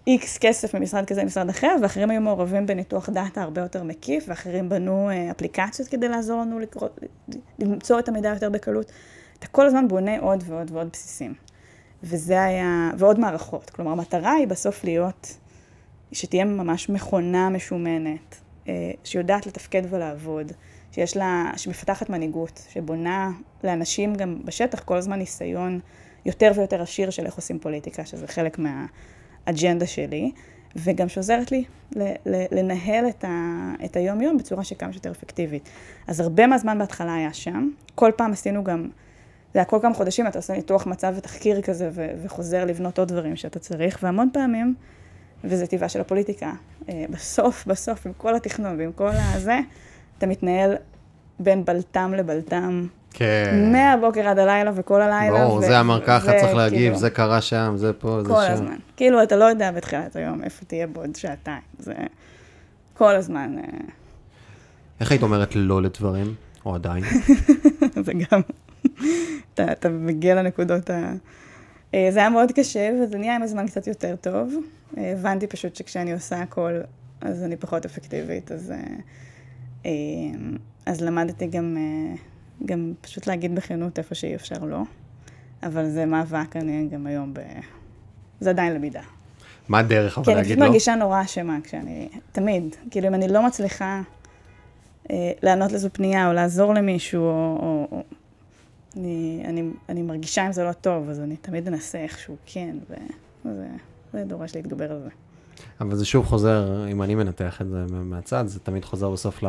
איקס 0.07 0.37
כסף 0.37 0.75
ממשרד 0.75 1.05
כזה 1.05 1.21
למשרד 1.21 1.49
אחר, 1.49 1.75
ואחרים 1.81 2.09
היו 2.09 2.21
מעורבים 2.21 2.65
בניתוח 2.65 3.09
דאטה 3.09 3.41
הרבה 3.41 3.61
יותר 3.61 3.83
מקיף, 3.83 4.25
ואחרים 4.27 4.69
בנו 4.69 5.09
אה, 5.09 5.31
אפליקציות 5.31 5.87
כדי 5.87 6.07
לעזור 6.09 6.41
לנו 6.41 6.59
לקרוא, 6.59 6.89
למצוא 7.59 7.99
את 7.99 8.09
המידע 8.09 8.29
יותר 8.29 8.49
בקלות. 8.49 8.91
אתה 9.39 9.47
כל 9.47 9.65
הזמן 9.65 9.87
בונה 9.87 10.19
עוד 10.19 10.43
ועוד 10.47 10.71
ועוד 10.71 10.89
בסיסים. 10.93 11.33
וזה 12.03 12.43
היה, 12.43 12.91
ועוד 12.97 13.19
מערכות. 13.19 13.69
כלומר, 13.69 13.91
המטרה 13.91 14.31
היא 14.31 14.47
בסוף 14.47 14.83
להיות, 14.83 15.37
שתהיה 16.11 16.45
ממש 16.45 16.89
מכונה 16.89 17.49
משומנת, 17.49 18.35
אה, 18.67 18.91
שיודעת 19.03 19.47
לתפקד 19.47 19.81
ולעבוד, 19.89 20.51
שיש 20.91 21.17
לה, 21.17 21.51
שמפתחת 21.57 22.09
מנהיגות, 22.09 22.61
שבונה 22.69 23.31
לאנשים 23.63 24.15
גם 24.15 24.45
בשטח 24.45 24.79
כל 24.79 24.97
הזמן 24.97 25.19
ניסיון 25.19 25.79
יותר 26.25 26.51
ויותר 26.55 26.81
עשיר 26.81 27.09
של 27.09 27.25
איך 27.25 27.35
עושים 27.35 27.59
פוליטיקה, 27.59 28.05
שזה 28.05 28.27
חלק 28.27 28.59
מהאג'נדה 29.47 29.85
שלי, 29.85 30.31
וגם 30.75 31.09
שעוזרת 31.09 31.51
לי 31.51 31.63
לנהל 32.51 33.07
את, 33.09 33.23
ה, 33.23 33.73
את 33.85 33.95
היום-יום 33.95 34.37
בצורה 34.37 34.63
שכמה 34.63 34.93
שיותר 34.93 35.11
אפקטיבית. 35.11 35.69
אז 36.07 36.19
הרבה 36.19 36.47
מהזמן 36.47 36.77
בהתחלה 36.77 37.15
היה 37.15 37.33
שם, 37.33 37.69
כל 37.95 38.11
פעם 38.15 38.31
עשינו 38.31 38.63
גם, 38.63 38.89
זה 39.53 39.59
היה 39.59 39.65
כל 39.65 39.79
כמה 39.81 39.93
חודשים, 39.93 40.27
אתה 40.27 40.39
עושה 40.39 40.53
ניתוח 40.53 40.87
מצב 40.87 41.13
ותחקיר 41.17 41.61
כזה, 41.61 41.89
ו- 41.93 42.11
וחוזר 42.23 42.65
לבנות 42.65 42.99
עוד 42.99 43.07
דברים 43.07 43.35
שאתה 43.35 43.59
צריך, 43.59 43.99
והמון 44.03 44.29
פעמים, 44.33 44.75
וזה 45.43 45.67
טבעה 45.67 45.89
של 45.89 46.01
הפוליטיקה, 46.01 46.51
אה, 46.89 47.05
בסוף, 47.09 47.65
בסוף, 47.67 48.07
עם 48.07 48.13
כל 48.17 48.35
התכנון 48.35 48.79
ועם 48.79 48.91
כל 48.91 49.09
הזה, 49.09 49.59
אתה 50.17 50.27
מתנהל 50.27 50.75
בין 51.43 51.65
בלטם 51.65 52.13
לבלטם, 52.17 52.87
כן. 53.13 53.69
מהבוקר 53.71 54.27
עד 54.27 54.39
הלילה 54.39 54.71
וכל 54.75 55.01
הלילה. 55.01 55.45
ברור, 55.45 55.57
ו- 55.57 55.61
זה 55.61 55.79
אמר 55.79 56.01
ככה, 56.05 56.31
צריך 56.39 56.53
להגיב, 56.53 56.79
כאילו- 56.79 56.97
זה 56.97 57.09
קרה 57.09 57.41
שם, 57.41 57.73
זה 57.75 57.93
פה, 57.93 58.19
זה 58.23 58.29
שם. 58.29 58.35
כל 58.35 58.41
הזמן. 58.41 58.75
כאילו, 58.97 59.23
אתה 59.23 59.35
לא 59.35 59.45
יודע 59.45 59.71
בתחילת 59.71 60.15
היום 60.15 60.43
איפה 60.43 60.65
תהיה 60.65 60.87
בעוד 60.87 61.15
שעתיים. 61.15 61.61
זה 61.79 61.93
כל 62.93 63.15
הזמן, 63.15 63.55
אה, 63.57 63.63
איך 64.99 65.11
היית 65.11 65.23
אומרת 65.23 65.55
לא 65.55 65.81
לדברים? 65.81 66.33
או 66.65 66.75
עדיין? 66.75 67.03
זה 68.05 68.11
גם, 68.13 68.41
אתה, 69.53 69.71
אתה 69.71 69.89
מגיע 69.89 70.35
לנקודות 70.35 70.89
ה... 70.89 71.13
אה, 71.93 72.07
זה 72.11 72.19
היה 72.19 72.29
מאוד 72.29 72.51
קשה, 72.51 72.89
וזה 73.03 73.17
נהיה 73.17 73.35
עם 73.35 73.43
הזמן 73.43 73.67
קצת 73.67 73.87
יותר 73.87 74.15
טוב. 74.21 74.53
אה, 74.97 75.11
הבנתי 75.11 75.47
פשוט 75.47 75.75
שכשאני 75.75 76.13
עושה 76.13 76.41
הכל, 76.41 76.71
אז 77.21 77.43
אני 77.43 77.55
פחות 77.57 77.85
אפקטיבית, 77.85 78.51
אז, 78.51 78.73
אז 80.85 81.01
למדתי 81.01 81.47
גם, 81.47 81.77
אה, 81.77 82.15
גם 82.65 82.93
פשוט 83.01 83.27
להגיד 83.27 83.55
בכנות 83.55 83.99
איפה 83.99 84.15
שאי 84.15 84.35
אפשר 84.35 84.65
לא. 84.65 84.81
אבל 85.63 85.89
זה 85.89 86.05
מאבק, 86.05 86.55
אני 86.55 86.87
גם 86.91 87.07
היום 87.07 87.33
ב... 87.33 87.39
זה 88.39 88.49
עדיין 88.49 88.73
למידה. 88.73 89.01
מה 89.69 89.79
הדרך 89.79 90.17
אבל 90.17 90.25
כי 90.25 90.31
אני 90.31 90.37
להגיד 90.37 90.51
פשוט 90.51 90.61
לא? 90.61 90.67
מרגישה 90.67 90.95
נורא 90.95 91.21
אשמה 91.21 91.57
כשאני, 91.63 92.09
תמיד, 92.31 92.75
כאילו 92.91 93.07
אם 93.07 93.13
אני 93.13 93.27
לא 93.27 93.45
מצליחה 93.45 94.01
אה, 95.11 95.31
לענות 95.43 95.71
לאיזו 95.71 95.89
פנייה 95.93 96.27
או 96.27 96.33
לעזור 96.33 96.73
למישהו, 96.73 97.21
או, 97.21 97.57
או, 97.61 97.87
או 97.91 98.03
אני, 98.97 99.43
אני, 99.45 99.63
אני 99.89 100.01
מרגישה 100.01 100.47
אם 100.47 100.51
זה 100.51 100.63
לא 100.63 100.73
טוב, 100.73 101.09
אז 101.09 101.19
אני 101.19 101.35
תמיד 101.35 101.67
אנסה 101.67 101.97
איכשהו 101.97 102.35
כן, 102.45 102.75
וזה 103.45 103.67
זה 104.13 104.23
דורש 104.23 104.55
להתגבר 104.55 104.91
על 104.91 104.99
זה. 105.03 105.09
אבל 105.81 105.95
זה 105.95 106.05
שוב 106.05 106.25
חוזר, 106.25 106.87
אם 106.91 107.01
אני 107.01 107.15
מנתח 107.15 107.61
את 107.61 107.69
זה 107.69 107.85
מהצד, 107.89 108.47
זה 108.47 108.59
תמיד 108.59 108.85
חוזר 108.85 109.09
בסוף 109.09 109.43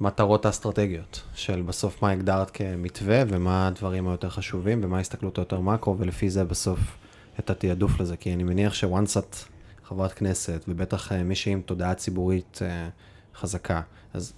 למטרות 0.00 0.46
האסטרטגיות, 0.46 1.22
של 1.34 1.62
בסוף 1.62 2.02
מה 2.02 2.10
הגדרת 2.10 2.50
כמתווה, 2.50 3.22
ומה 3.28 3.68
הדברים 3.68 4.08
היותר 4.08 4.28
חשובים, 4.28 4.80
ומה 4.82 4.96
ההסתכלות 4.96 5.38
היותר 5.38 5.60
מקרו, 5.60 5.98
ולפי 5.98 6.30
זה 6.30 6.44
בסוף 6.44 6.78
את 7.38 7.50
התעדוף 7.50 8.00
לזה. 8.00 8.16
כי 8.16 8.34
אני 8.34 8.42
מניח 8.42 8.74
שוואנס 8.74 9.16
את 9.16 9.36
חברת 9.84 10.12
כנסת, 10.12 10.64
ובטח 10.68 11.12
אה, 11.12 11.22
מישהי 11.22 11.52
עם 11.52 11.60
תודעה 11.60 11.94
ציבורית 11.94 12.58
אה, 12.62 12.88
חזקה, 13.34 13.80
אז 14.14 14.32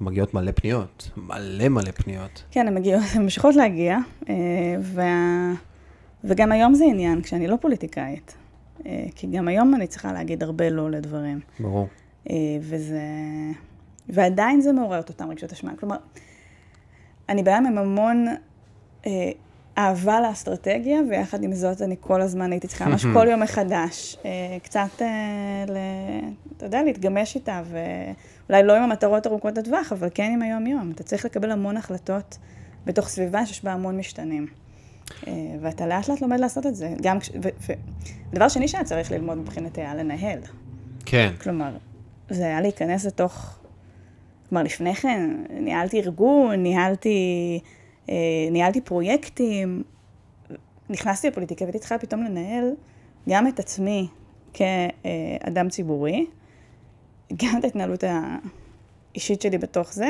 מגיעות 0.00 0.34
מלא 0.34 0.52
פניות, 0.52 1.10
מלא 1.16 1.68
מלא 1.68 1.90
פניות. 1.90 2.42
כן, 2.50 2.68
הן 2.68 2.74
מגיעות, 2.74 3.04
הן 3.14 3.22
ממשיכות 3.22 3.54
להגיע, 3.54 3.98
אה, 4.28 4.34
וה... 4.80 5.52
וגם 6.24 6.52
היום 6.52 6.74
זה 6.74 6.84
עניין, 6.84 7.22
כשאני 7.22 7.46
לא 7.46 7.56
פוליטיקאית. 7.60 8.34
כי 9.14 9.26
גם 9.26 9.48
היום 9.48 9.74
אני 9.74 9.86
צריכה 9.86 10.12
להגיד 10.12 10.42
הרבה 10.42 10.70
לא 10.70 10.90
לדברים. 10.90 11.40
ברור. 11.60 11.88
וזה... 12.60 13.00
ועדיין 14.08 14.60
זה 14.60 14.72
מעורר 14.72 15.00
את 15.00 15.08
אותם 15.08 15.30
רגשות 15.30 15.52
אשמה. 15.52 15.72
כלומר, 15.76 15.96
אני 17.28 17.42
באה 17.42 17.58
עם 17.58 17.78
המון 17.78 18.26
אה, 19.06 19.30
אהבה 19.78 20.20
לאסטרטגיה, 20.20 21.00
ויחד 21.10 21.42
עם 21.42 21.52
זאת 21.52 21.82
אני 21.82 21.96
כל 22.00 22.20
הזמן 22.20 22.52
הייתי 22.52 22.68
צריכה 22.68 22.86
ממש 22.86 23.06
כל 23.14 23.26
יום 23.30 23.42
מחדש, 23.42 24.16
אה, 24.24 24.30
קצת, 24.62 25.02
אה, 25.02 25.64
ל... 25.68 25.76
אתה 26.56 26.66
יודע, 26.66 26.82
להתגמש 26.82 27.34
איתה, 27.34 27.62
ואולי 27.64 28.62
לא 28.62 28.76
עם 28.76 28.82
המטרות 28.82 29.26
ארוכות 29.26 29.58
הטווח, 29.58 29.92
אבל 29.92 30.08
כן 30.14 30.30
עם 30.32 30.42
היום-יום. 30.42 30.90
אתה 30.94 31.02
צריך 31.02 31.24
לקבל 31.24 31.50
המון 31.50 31.76
החלטות 31.76 32.38
בתוך 32.86 33.08
סביבה 33.08 33.46
שיש 33.46 33.64
בה 33.64 33.72
המון 33.72 33.98
משתנים. 33.98 34.46
אה, 35.26 35.32
ואתה 35.60 35.86
לאט 35.86 36.08
לאט 36.08 36.20
לומד 36.20 36.40
לעשות 36.40 36.66
את 36.66 36.74
זה. 36.74 36.94
גם 37.02 37.20
כש... 37.20 37.30
ו... 37.42 37.48
ו... 37.60 37.72
דבר 38.32 38.48
שני 38.48 38.68
שהיה 38.68 38.84
צריך 38.84 39.12
ללמוד 39.12 39.38
מבחינתי 39.38 39.80
היה 39.80 39.94
לנהל. 39.94 40.38
כן. 41.06 41.32
כלומר, 41.40 41.76
זה 42.30 42.44
היה 42.44 42.60
להיכנס 42.60 43.06
לתוך... 43.06 43.58
כלומר, 44.48 44.62
לפני 44.62 44.94
כן 44.94 45.30
ניהלתי 45.50 46.00
ארגון, 46.00 46.62
ניהלתי, 46.62 47.18
אה, 48.10 48.14
ניהלתי 48.50 48.80
פרויקטים, 48.80 49.82
נכנסתי 50.90 51.28
לפוליטיקה 51.28 51.64
והייתי 51.64 51.78
צריכה 51.78 51.98
פתאום 51.98 52.24
לנהל 52.24 52.70
גם 53.28 53.46
את 53.48 53.58
עצמי 53.58 54.08
כאדם 54.52 55.68
ציבורי, 55.68 56.26
גם 57.36 57.58
את 57.58 57.64
ההתנהלות 57.64 58.04
האישית 59.14 59.42
שלי 59.42 59.58
בתוך 59.58 59.92
זה, 59.92 60.08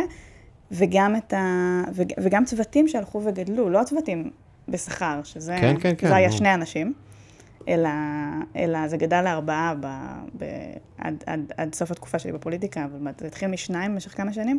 וגם, 0.70 1.14
ה... 1.32 1.82
וג- 1.94 2.12
וגם 2.18 2.44
צוותים 2.44 2.88
שהלכו 2.88 3.20
וגדלו, 3.24 3.70
לא 3.70 3.84
צוותים 3.84 4.30
בשכר, 4.68 5.20
שזה 5.24 5.56
כן, 5.60 5.76
כן, 5.80 5.94
כן, 5.98 6.12
היה 6.12 6.28
ברור. 6.28 6.38
שני 6.38 6.54
אנשים, 6.54 6.92
אלא, 7.68 7.88
אלא 8.56 8.88
זה 8.88 8.96
גדל 8.96 9.22
לארבעה 9.22 9.74
ב, 9.80 9.86
ב, 10.38 10.44
עד, 10.98 11.24
עד, 11.26 11.52
עד 11.56 11.74
סוף 11.74 11.90
התקופה 11.90 12.18
שלי 12.18 12.32
בפוליטיקה, 12.32 12.84
אבל 12.84 13.12
זה 13.20 13.26
התחיל 13.26 13.48
משניים 13.48 13.92
במשך 13.92 14.16
כמה 14.16 14.32
שנים, 14.32 14.58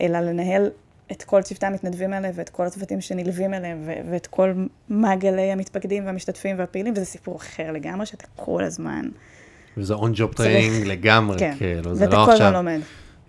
אלא 0.00 0.20
לנהל 0.20 0.70
את 1.12 1.22
כל 1.22 1.42
צוותי 1.42 1.66
המתנדבים 1.66 2.12
האלה 2.12 2.30
ואת 2.34 2.48
כל 2.48 2.66
הצוותים 2.66 3.00
שנלווים 3.00 3.54
אליהם 3.54 3.82
ו- 3.86 4.10
ואת 4.10 4.26
כל 4.26 4.52
מעגלי 4.88 5.52
המתפקדים 5.52 6.06
והמשתתפים 6.06 6.58
והפעילים, 6.58 6.92
וזה 6.96 7.04
סיפור 7.04 7.36
אחר 7.36 7.72
לגמרי, 7.72 8.06
שאתה 8.06 8.26
כל 8.36 8.64
הזמן... 8.64 9.08
וזה 9.76 9.94
on 9.94 10.12
job 10.14 10.32
training 10.32 10.86
לגמרי, 10.86 11.38
כן, 11.38 11.54
כאילו, 11.58 11.94
זה 11.94 12.04
ואתה 12.04 12.16
לא 12.16 12.24
כל 12.24 12.30
עכשיו, 12.32 12.46
הזמן 12.46 12.64
לומד. 12.64 12.80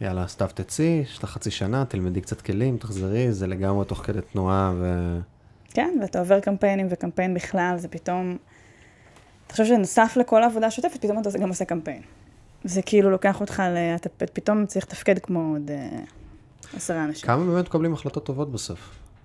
יאללה, 0.02 0.28
סתיו 0.28 0.50
תצאי, 0.54 1.02
יש 1.04 1.24
לך 1.24 1.30
חצי 1.30 1.52
שנה, 1.52 1.86
תלמדי 1.86 2.22
קצת 2.22 2.42
כלים, 2.42 2.78
תחזרי, 2.78 3.32
זה 3.32 3.48
לגמרי 3.48 3.86
תוך 3.86 3.98
כדי 4.06 4.20
תנועה 4.32 4.74
ו... 4.78 5.18
כן, 5.74 5.98
ואתה 6.02 6.20
עובר 6.20 6.40
קמפיינים, 6.40 6.88
וקמפיין 6.90 7.34
בכלל, 7.34 7.76
זה 7.78 7.88
פתאום... 7.88 8.38
אתה 9.50 9.64
חושב 9.64 9.76
שנוסף 9.76 10.18
לכל 10.20 10.44
העבודה 10.44 10.68
השוטפת, 10.68 11.02
פתאום 11.02 11.20
אתה 11.20 11.40
גם 11.40 11.50
עושה 11.50 11.66
קמפיין. 11.66 12.02
זה 12.64 12.82
כאילו 12.82 13.10
לוקח 13.10 13.42
אותך, 13.42 13.64
ל... 13.70 13.96
אתה 13.96 14.10
פתאום 14.34 14.66
צריך 14.66 14.86
לתפקד 14.86 15.20
כמו 15.20 15.54
עוד 15.54 15.72
אה, 15.72 16.00
עשרה 16.76 17.04
אנשים. 17.04 17.28
כמה 17.28 17.46
באמת 17.46 17.66
מקבלים 17.66 17.94
החלטות 17.94 18.26
טובות 18.26 18.52
בסוף? 18.52 18.80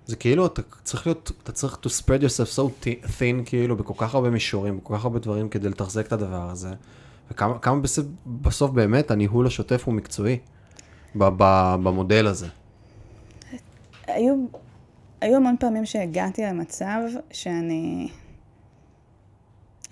זה 0.07 0.17
כאילו, 0.17 0.47
אתה 0.47 0.63
צריך 0.85 1.07
להיות, 1.07 1.33
אתה 1.43 1.53
צריך 1.53 1.79
to 1.83 1.89
spread 1.89 2.23
yourself 2.23 2.59
so 2.59 2.87
thin, 3.19 3.45
כאילו, 3.45 3.77
בכל 3.77 3.95
כך 3.97 4.15
הרבה 4.15 4.31
מישורים, 4.31 4.79
בכל 4.79 4.97
כך 4.97 5.05
הרבה 5.05 5.19
דברים 5.19 5.49
כדי 5.49 5.69
לתחזק 5.69 6.07
את 6.07 6.13
הדבר 6.13 6.51
הזה. 6.51 6.71
וכמה 7.31 7.59
כמה 7.59 7.81
בסוף, 7.81 8.07
בסוף 8.27 8.71
באמת 8.71 9.11
הניהול 9.11 9.47
השוטף 9.47 9.83
הוא 9.87 9.95
מקצועי 9.95 10.39
ב- 11.15 11.29
ב- 11.37 11.77
במודל 11.83 12.27
הזה. 12.27 12.47
היו, 14.07 14.35
היו 15.21 15.37
המון 15.37 15.57
פעמים 15.61 15.87
שהגעתי 15.87 16.43
למצב 16.43 16.99
שאני... 17.31 18.09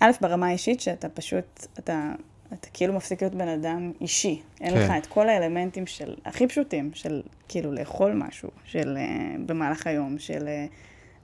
א', 0.03 0.11
ברמה 0.21 0.47
האישית, 0.47 0.81
שאתה 0.81 1.09
פשוט, 1.09 1.65
אתה, 1.79 2.11
אתה 2.53 2.67
כאילו 2.73 2.93
מפסיק 2.93 3.21
להיות 3.21 3.35
בן 3.35 3.47
אדם 3.47 3.91
אישי. 4.01 4.41
אין 4.61 4.73
כן. 4.73 4.79
לך 4.79 4.91
את 4.97 5.05
כל 5.05 5.29
האלמנטים 5.29 5.87
של, 5.87 6.15
הכי 6.25 6.47
פשוטים, 6.47 6.91
של 6.93 7.21
כאילו 7.47 7.71
לאכול 7.71 8.13
משהו, 8.13 8.49
של 8.65 8.97
uh, 8.97 9.39
במהלך 9.45 9.87
היום, 9.87 10.19
של 10.19 10.47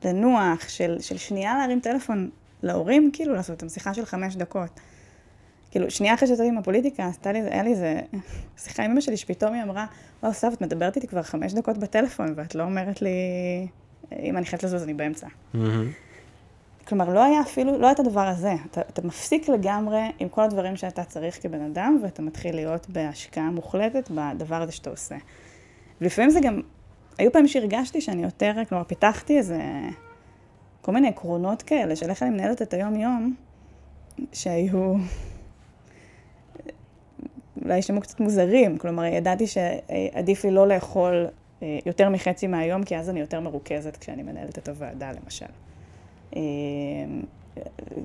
uh, 0.03 0.07
לנוח, 0.07 0.69
של, 0.69 0.97
של 0.99 1.17
שנייה 1.17 1.57
להרים 1.57 1.79
טלפון 1.79 2.29
להורים, 2.63 3.09
כאילו 3.13 3.33
לעשות 3.33 3.55
איתם 3.55 3.69
שיחה 3.69 3.93
של 3.93 4.05
חמש 4.05 4.35
דקות. 4.35 4.79
כאילו, 5.71 5.91
שנייה 5.91 6.13
אחרי 6.13 6.27
שיצאתי 6.27 6.51
מהפוליטיקה, 6.51 7.05
עשתה 7.07 7.31
לי, 7.31 7.39
היה 7.39 7.63
לי 7.63 7.71
איזה 7.71 7.99
שיחה 8.63 8.83
עם 8.83 8.91
אמא 8.91 9.01
שלי, 9.01 9.17
שפתאום 9.17 9.53
היא 9.53 9.63
אמרה, 9.63 9.85
וואו, 10.23 10.33
סתיו, 10.33 10.53
את 10.53 10.61
מדברת 10.61 10.95
איתי 10.95 11.07
כבר 11.07 11.23
חמש 11.23 11.53
דקות 11.53 11.77
בטלפון, 11.77 12.33
ואת 12.35 12.55
לא 12.55 12.63
אומרת 12.63 13.01
לי, 13.01 13.09
אם 14.19 14.37
אני 14.37 14.45
חייבת 14.45 14.63
לזוז, 14.63 14.83
אני 14.83 14.93
באמצע. 14.93 15.27
כלומר, 16.89 17.09
לא 17.09 17.23
היה 17.23 17.41
אפילו, 17.41 17.77
לא 17.77 17.85
היה 17.85 17.91
את 17.91 17.99
הדבר 17.99 18.27
הזה. 18.27 18.53
אתה, 18.71 18.81
אתה 18.81 19.01
מפסיק 19.01 19.49
לגמרי 19.49 20.01
עם 20.19 20.29
כל 20.29 20.41
הדברים 20.41 20.75
שאתה 20.75 21.03
צריך 21.03 21.41
כבן 21.41 21.61
אדם, 21.61 21.99
ואתה 22.03 22.21
מתחיל 22.21 22.55
להיות 22.55 22.89
בהשקעה 22.89 23.51
מוחלטת 23.51 24.11
בדבר 24.11 24.61
הזה 24.61 24.71
שאתה 24.71 24.89
עושה. 24.89 25.15
ולפעמים 26.01 26.29
זה 26.29 26.39
גם, 26.39 26.61
היו 27.17 27.31
פעמים 27.31 27.47
שהרגשתי 27.47 28.01
שאני 28.01 28.23
יותר, 28.23 28.53
כלומר, 28.69 28.83
פיתחתי 28.83 29.37
איזה, 29.37 29.61
כל 30.81 30.91
מיני 30.91 31.07
עקרונות 31.07 31.61
כאלה, 31.61 31.95
של 31.95 32.09
איך 32.09 32.23
אני 32.23 32.29
מנהלת 32.29 32.61
את 32.61 32.73
היום-יום, 32.73 33.35
שהיו, 34.33 34.95
אולי 37.63 37.75
יישמעו 37.75 38.01
קצת 38.01 38.19
מוזרים. 38.19 38.77
כלומר, 38.77 39.05
ידעתי 39.05 39.47
שעדיף 39.47 40.43
לי 40.43 40.51
לא 40.51 40.67
לאכול 40.67 41.27
אה, 41.63 41.79
יותר 41.85 42.09
מחצי 42.09 42.47
מהיום, 42.47 42.83
כי 42.83 42.97
אז 42.97 43.09
אני 43.09 43.19
יותר 43.19 43.39
מרוכזת 43.39 43.97
כשאני 43.97 44.23
מנהלת 44.23 44.57
את 44.57 44.69
הוועדה, 44.69 45.11
למשל. 45.11 45.45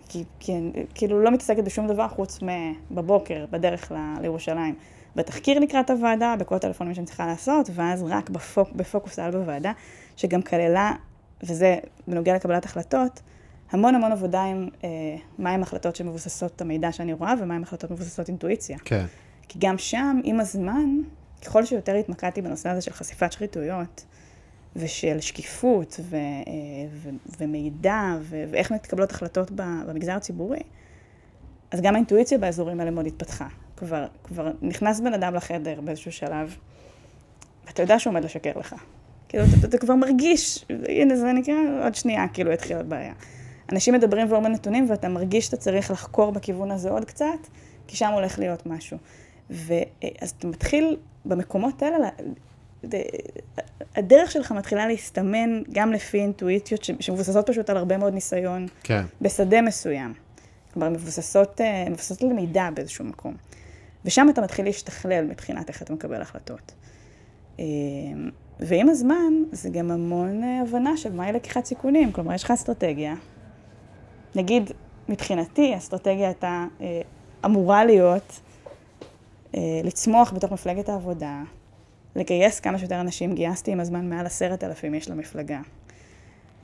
כי, 0.09 0.25
כי 0.41 0.53
כאילו 0.95 1.23
לא 1.23 1.31
מתעסקת 1.31 1.65
בשום 1.65 1.89
דבר 1.89 2.09
חוץ 2.09 2.39
מבבוקר, 2.43 3.47
בדרך 3.51 3.93
ל, 3.93 3.97
לירושלים. 4.21 4.75
בתחקיר 5.17 5.59
לקראת 5.59 5.91
הוועדה, 5.91 6.35
בכל 6.39 6.55
הטלפונים 6.55 6.95
שאני 6.95 7.07
צריכה 7.07 7.27
לעשות, 7.27 7.71
ואז 7.75 8.03
רק 8.03 8.31
בפוק, 8.31 8.73
בפוקוס 8.73 9.19
על 9.19 9.31
בוועדה, 9.31 9.73
שגם 10.17 10.43
כללה, 10.43 10.93
וזה 11.43 11.77
בנוגע 12.07 12.35
לקבלת 12.35 12.65
החלטות, 12.65 13.21
המון 13.71 13.95
המון 13.95 14.13
עבודה 14.13 14.43
עם 14.43 14.69
אה, 14.85 14.89
מהם 15.39 15.63
החלטות 15.63 15.97
שמבוססות 15.97 16.53
את 16.57 16.61
המידע 16.61 16.93
שאני 16.93 17.13
רואה, 17.13 17.35
ומהם 17.41 17.63
החלטות 17.63 17.91
מבוססות 17.91 18.29
אינטואיציה. 18.29 18.79
כן. 18.85 19.05
כי 19.49 19.59
גם 19.59 19.79
שם, 19.79 20.21
עם 20.25 20.41
הזמן, 20.41 20.87
ככל 21.45 21.65
שיותר 21.65 21.95
התמקדתי 21.95 22.43
בנושא 22.43 22.69
הזה 22.69 22.81
של 22.81 22.93
חשיפת 22.93 23.33
שחיתויות, 23.33 24.05
ושל 24.77 25.21
שקיפות, 25.21 26.01
ו, 26.03 26.17
אה, 26.17 26.21
ו, 26.93 27.09
ומידע, 27.39 28.17
ו, 28.21 28.45
ואיך 28.51 28.73
מתקבלות 28.73 29.11
החלטות 29.11 29.51
במגזר 29.87 30.13
הציבורי, 30.13 30.61
אז 31.71 31.81
גם 31.81 31.95
האינטואיציה 31.95 32.39
באזורים 32.39 32.81
האלה 32.81 32.91
מאוד 32.91 33.07
התפתחה. 33.07 33.47
כבר, 33.77 34.07
כבר 34.25 34.53
נכנס 34.63 35.01
בן 35.01 35.15
אדם 35.15 35.35
לחדר 35.35 35.81
באיזשהו 35.81 36.13
שלב, 36.13 36.57
ואתה 37.67 37.83
יודע 37.83 37.99
שהוא 37.99 38.11
עומד 38.11 38.25
לשקר 38.25 38.53
לך. 38.57 38.75
כאילו, 39.29 39.45
אתה, 39.45 39.67
אתה 39.67 39.79
כבר 39.79 39.95
מרגיש, 39.95 40.65
הנה 40.89 41.17
זה 41.17 41.33
נקרא, 41.33 41.55
עוד 41.85 41.95
שנייה, 41.95 42.29
כאילו, 42.29 42.53
התחילה 42.53 42.83
בעיה. 42.83 43.13
אנשים 43.73 43.95
מדברים 43.95 44.33
ואומרים 44.33 44.53
נתונים, 44.53 44.91
ואתה 44.91 45.09
מרגיש 45.09 45.45
שאתה 45.45 45.57
צריך 45.57 45.91
לחקור 45.91 46.33
בכיוון 46.33 46.71
הזה 46.71 46.91
עוד 46.91 47.05
קצת, 47.05 47.27
כי 47.87 47.97
שם 47.97 48.11
הולך 48.13 48.39
להיות 48.39 48.67
משהו. 48.67 48.99
ואז 49.51 50.31
אתה 50.39 50.47
מתחיל 50.47 50.97
במקומות 51.25 51.83
האלה, 51.83 52.09
הדרך 53.97 54.31
שלך 54.31 54.53
מתחילה 54.53 54.87
להסתמן 54.87 55.63
גם 55.73 55.93
לפי 55.93 56.21
אינטואיציות 56.21 56.85
שמבוססות 56.85 57.51
פשוט 57.51 57.71
על 57.71 57.77
הרבה 57.77 57.97
מאוד 57.97 58.15
ניסיון 58.15 58.67
כן. 58.83 59.03
בשדה 59.21 59.63
מסוים. 59.63 60.15
כלומר, 60.73 60.89
מבוססות, 60.89 61.61
מבוססות 61.91 62.23
על 62.23 62.33
מידע 62.33 62.69
באיזשהו 62.75 63.05
מקום. 63.05 63.35
ושם 64.05 64.27
אתה 64.31 64.41
מתחיל 64.41 64.65
להשתכלל 64.65 65.25
מבחינת 65.25 65.69
איך 65.69 65.83
אתה 65.83 65.93
מקבל 65.93 66.23
החלטות. 66.23 66.75
ועם 68.61 68.89
הזמן, 68.89 69.33
זה 69.53 69.71
גם 69.71 69.91
המון 69.91 70.43
הבנה 70.43 70.97
של 70.97 71.13
מהי 71.13 71.33
לקיחת 71.33 71.65
סיכונים. 71.65 72.13
כלומר, 72.13 72.35
יש 72.35 72.45
לך 72.45 72.51
אסטרטגיה. 72.51 73.15
נגיד, 74.35 74.71
מבחינתי, 75.09 75.75
האסטרטגיה 75.75 76.27
הייתה 76.27 76.67
אמורה 77.45 77.85
להיות 77.85 78.41
לצמוח 79.85 80.33
בתוך 80.33 80.53
מפלגת 80.53 80.89
העבודה, 80.89 81.43
לגייס 82.17 82.61
כמה 82.61 82.79
שיותר 82.79 83.01
אנשים, 83.01 83.35
גייסתי 83.35 83.73
עם 83.73 83.81
הזמן 83.81 84.09
מעל 84.11 84.27
עשרת 84.27 84.65
אלפים 84.65 84.95
יש 84.95 85.09
למפלגה. 85.11 85.61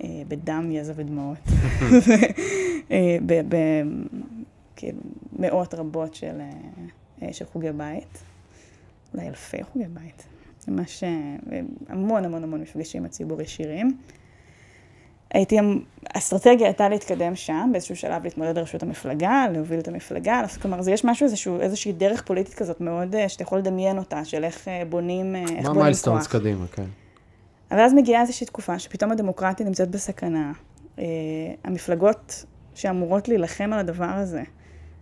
בדם, 0.04 0.70
יזע 0.72 0.92
ודמעות. 0.96 1.38
במאות 5.38 5.74
רבות 5.74 6.14
של, 6.14 6.40
של 7.32 7.44
חוגי 7.44 7.72
בית, 7.72 8.18
אולי 9.14 9.28
אלפי 9.28 9.64
חוגי 9.64 9.84
בית. 9.88 10.26
ממש 10.68 11.04
המון 11.88 12.24
המון 12.24 12.44
המון 12.44 12.60
מפגשים 12.60 13.04
הציבור 13.04 13.42
ישירים. 13.42 13.96
הייתי, 15.34 15.58
האסטרטגיה 16.14 16.66
הייתה 16.66 16.88
להתקדם 16.88 17.36
שם, 17.36 17.68
באיזשהו 17.72 17.96
שלב 17.96 18.24
להתמודד 18.24 18.58
לראשות 18.58 18.82
המפלגה, 18.82 19.46
להוביל 19.52 19.78
את 19.78 19.88
המפלגה, 19.88 20.42
כלומר, 20.62 20.88
יש 20.88 21.04
משהו, 21.04 21.24
איזשהו, 21.24 21.60
איזושהי 21.60 21.92
דרך 21.92 22.22
פוליטית 22.22 22.54
כזאת 22.54 22.80
מאוד, 22.80 23.28
שאתה 23.28 23.42
יכול 23.42 23.58
לדמיין 23.58 23.98
אותה, 23.98 24.24
של 24.24 24.44
איך 24.44 24.68
בונים, 24.88 25.36
איך 25.36 25.48
בונים 25.48 25.64
כוח. 25.64 25.76
מה 25.76 25.82
מיילסטונס 25.82 26.26
קדימה, 26.26 26.66
כן. 26.66 26.84
אבל 27.70 27.80
אז 27.80 27.94
מגיעה 27.94 28.22
איזושהי 28.22 28.46
תקופה 28.46 28.78
שפתאום 28.78 29.12
הדמוקרטיה 29.12 29.66
נמצאת 29.66 29.90
בסכנה. 29.90 30.52
Uh, 30.96 31.00
המפלגות 31.64 32.44
שאמורות 32.74 33.28
להילחם 33.28 33.72
על 33.72 33.78
הדבר 33.78 34.04
הזה, 34.04 34.42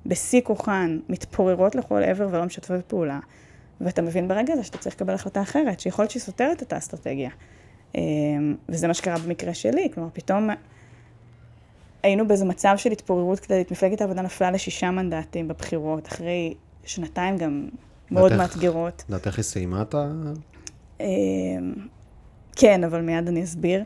בשיא 0.07 0.41
כוחן, 0.41 0.99
מתפוררות 1.09 1.75
לכל 1.75 2.03
עבר 2.03 2.29
ולא 2.31 2.45
משתפות 2.45 2.85
פעולה. 2.87 3.19
ואתה 3.81 4.03
מבין 4.03 4.29
ברגע 4.29 4.53
הזה 4.53 4.63
שאתה 4.63 4.79
צריך 4.79 4.95
לקבל 4.95 5.15
החלטה 5.15 5.43
אחרת, 5.43 5.81
שיכול 5.81 6.03
להיות 6.03 6.11
שהיא 6.11 6.23
סותרת 6.23 6.63
את 6.63 6.73
האסטרטגיה. 6.73 7.31
Uh, 7.93 7.99
וזה 8.69 8.89
מה 8.89 8.95
שקרה 8.95 9.19
במקרה 9.19 9.55
שלי, 9.55 9.89
כלומר, 9.95 10.09
פתאום 10.13 10.51
היינו 12.03 12.29
באיזה 12.29 12.45
מצב 12.45 12.75
של 12.77 12.93
התפוררות 12.93 13.41
כללית. 13.41 13.71
מפלגת 13.71 14.01
העבודה 14.01 14.23
נפלה 14.23 14.51
לשישה 14.51 14.91
מנדטים 14.91 15.49
בבחירות, 15.49 16.09
אחרי 16.09 16.55
שנתיים 16.85 17.37
גם 17.37 17.69
מאוד 18.11 18.37
מאתגרות. 18.37 19.05
יודעת 19.09 19.27
איך 19.27 19.37
היא 19.37 19.43
סיימה 19.43 19.83
את 19.83 19.95
ה... 19.95 20.13
כן, 22.57 22.85
אבל 22.85 23.01
מיד 23.01 23.29
אני 23.29 23.45
אסביר. 23.45 23.85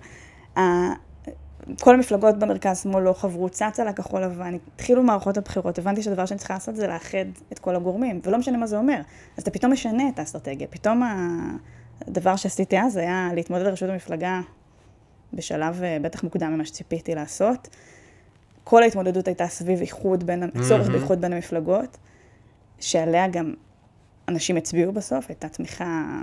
כל 1.80 1.94
המפלגות 1.94 2.38
במרכז-שמאל 2.38 3.02
לא 3.02 3.12
חברו, 3.12 3.48
צצה 3.48 3.84
לכחול 3.84 4.22
לבן, 4.24 4.54
התחילו 4.74 5.02
מערכות 5.02 5.36
הבחירות, 5.36 5.78
הבנתי 5.78 6.02
שהדבר 6.02 6.26
שאני 6.26 6.38
צריכה 6.38 6.54
לעשות 6.54 6.76
זה 6.76 6.86
לאחד 6.86 7.24
את 7.52 7.58
כל 7.58 7.76
הגורמים, 7.76 8.20
ולא 8.24 8.38
משנה 8.38 8.58
מה 8.58 8.66
זה 8.66 8.78
אומר. 8.78 9.00
אז 9.36 9.42
אתה 9.42 9.50
פתאום 9.50 9.72
משנה 9.72 10.08
את 10.08 10.18
האסטרטגיה. 10.18 10.66
פתאום 10.70 11.02
הדבר 12.08 12.36
שעשיתי 12.36 12.78
אז 12.80 12.96
היה 12.96 13.30
להתמודד 13.34 13.64
לראשות 13.64 13.90
המפלגה 13.90 14.40
בשלב 15.32 15.82
בטח 16.02 16.24
מוקדם 16.24 16.52
ממה 16.54 16.64
שציפיתי 16.64 17.14
לעשות. 17.14 17.68
כל 18.64 18.82
ההתמודדות 18.82 19.28
הייתה 19.28 19.46
סביב 19.46 19.80
איחוד 19.80 20.24
בין, 20.24 20.50
צורך 20.68 20.86
mm-hmm. 20.86 20.90
באיחוד 20.90 21.20
בין 21.20 21.32
המפלגות, 21.32 21.96
שעליה 22.80 23.28
גם 23.28 23.54
אנשים 24.28 24.56
הצביעו 24.56 24.92
בסוף, 24.92 25.24
הייתה 25.28 25.48
תמיכה 25.48 26.22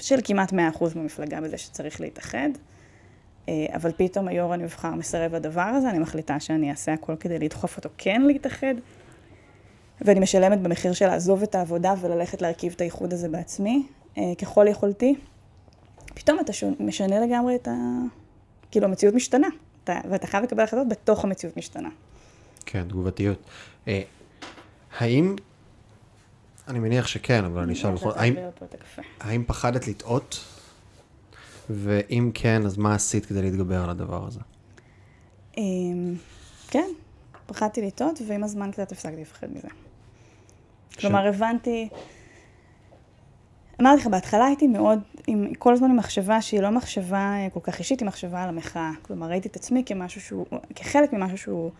של 0.00 0.20
כמעט 0.24 0.52
100% 0.52 0.54
במפלגה 0.94 1.40
בזה 1.40 1.58
שצריך 1.58 2.00
להתאחד. 2.00 2.48
אה, 3.48 3.66
אבל 3.74 3.92
פתאום 3.96 4.28
היו"ר 4.28 4.52
הנבחר 4.52 4.94
מסרב 4.94 5.34
לדבר 5.34 5.60
הזה, 5.60 5.90
אני 5.90 5.98
מחליטה 5.98 6.40
שאני 6.40 6.70
אעשה 6.70 6.92
הכל 6.92 7.16
כדי 7.16 7.38
לדחוף 7.38 7.76
אותו 7.76 7.88
כן 7.98 8.22
להתאחד. 8.22 8.74
ואני 10.00 10.20
משלמת 10.20 10.60
במחיר 10.60 10.92
של 10.92 11.06
לעזוב 11.06 11.42
את 11.42 11.54
העבודה 11.54 11.94
וללכת 12.00 12.42
להרכיב 12.42 12.72
את 12.76 12.80
האיחוד 12.80 13.12
הזה 13.12 13.28
בעצמי, 13.28 13.86
אה, 13.86 14.03
ככל 14.38 14.66
יכולתי. 14.68 15.14
פתאום 16.14 16.40
אתה 16.40 16.52
משנה 16.80 17.20
לגמרי 17.20 17.54
את 17.54 17.68
ה... 17.68 17.72
כאילו, 18.70 18.86
המציאות 18.86 19.14
משתנה, 19.14 19.48
אתה, 19.84 20.00
ואתה 20.10 20.26
חייב 20.26 20.44
לקבל 20.44 20.62
החלטות 20.62 20.88
בתוך 20.88 21.24
המציאות 21.24 21.56
משתנה. 21.56 21.88
כן, 22.66 22.88
תגובתיות. 22.88 23.38
אה, 23.88 24.02
האם, 24.98 25.36
אני 26.68 26.78
מניח 26.78 27.06
שכן, 27.06 27.44
אבל 27.44 27.62
אני 27.62 27.72
אשאל 27.72 27.90
בכל... 27.90 28.10
האם, 28.16 28.34
האם 29.20 29.44
פחדת 29.46 29.88
לטעות? 29.88 30.44
ואם 31.70 32.30
כן, 32.34 32.62
אז 32.66 32.76
מה 32.76 32.94
עשית 32.94 33.26
כדי 33.26 33.42
להתגבר 33.42 33.84
על 33.84 33.90
הדבר 33.90 34.26
הזה? 34.26 34.40
אמ, 35.56 36.14
כן, 36.68 36.88
פחדתי 37.46 37.82
לטעות, 37.82 38.20
ועם 38.26 38.44
הזמן 38.44 38.70
קצת 38.72 38.92
הפסקתי 38.92 39.20
לפחד 39.20 39.46
מזה. 39.50 39.68
כלומר, 41.00 41.26
הבנתי... 41.26 41.88
אמרתי 43.80 44.00
לך, 44.00 44.06
בהתחלה 44.06 44.44
הייתי 44.44 44.66
מאוד, 44.66 44.98
עם, 45.26 45.54
כל 45.54 45.72
הזמן 45.72 45.90
עם 45.90 45.96
מחשבה 45.96 46.42
שהיא 46.42 46.60
לא 46.60 46.70
מחשבה 46.70 47.18
אה, 47.18 47.48
כל 47.52 47.60
כך 47.62 47.78
אישית, 47.78 48.00
היא 48.00 48.06
מחשבה 48.06 48.42
על 48.42 48.48
המחאה. 48.48 48.90
כלומר, 49.02 49.26
ראיתי 49.26 49.48
את 49.48 49.56
עצמי 49.56 49.82
כמשהו 49.86 50.20
שהוא, 50.20 50.46
כחלק 50.74 51.12
ממשהו 51.12 51.38
שהוא 51.38 51.70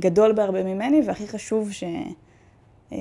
גדול 0.00 0.32
בהרבה 0.32 0.64
ממני, 0.64 1.02
והכי 1.06 1.28
חשוב 1.28 1.72
ש, 1.72 1.84
אה, 2.92 2.98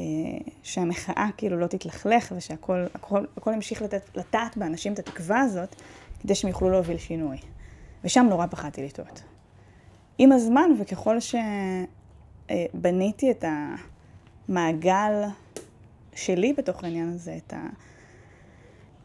שהמחאה 0.63 1.27
כאילו 1.37 1.57
לא 1.57 1.67
תתלכלך, 1.67 2.33
ושהכול 2.37 2.87
הכל, 2.93 3.25
הכל 3.37 3.53
ימשיך 3.53 3.81
לתת, 3.81 4.01
לטעת 4.15 4.57
באנשים 4.57 4.93
את 4.93 4.99
התקווה 4.99 5.39
הזאת, 5.39 5.75
כדי 6.21 6.35
שהם 6.35 6.49
יוכלו 6.49 6.69
להוביל 6.69 6.97
שינוי. 6.97 7.37
ושם 8.03 8.25
נורא 8.29 8.45
פחדתי 8.47 8.85
לטעות. 8.85 9.23
עם 10.17 10.31
הזמן, 10.31 10.71
וככל 10.79 11.17
שבניתי 12.49 13.31
את 13.31 13.45
המעגל 14.49 15.23
שלי 16.15 16.53
בתוך 16.53 16.83
העניין 16.83 17.09
הזה, 17.09 17.37
את 17.37 17.53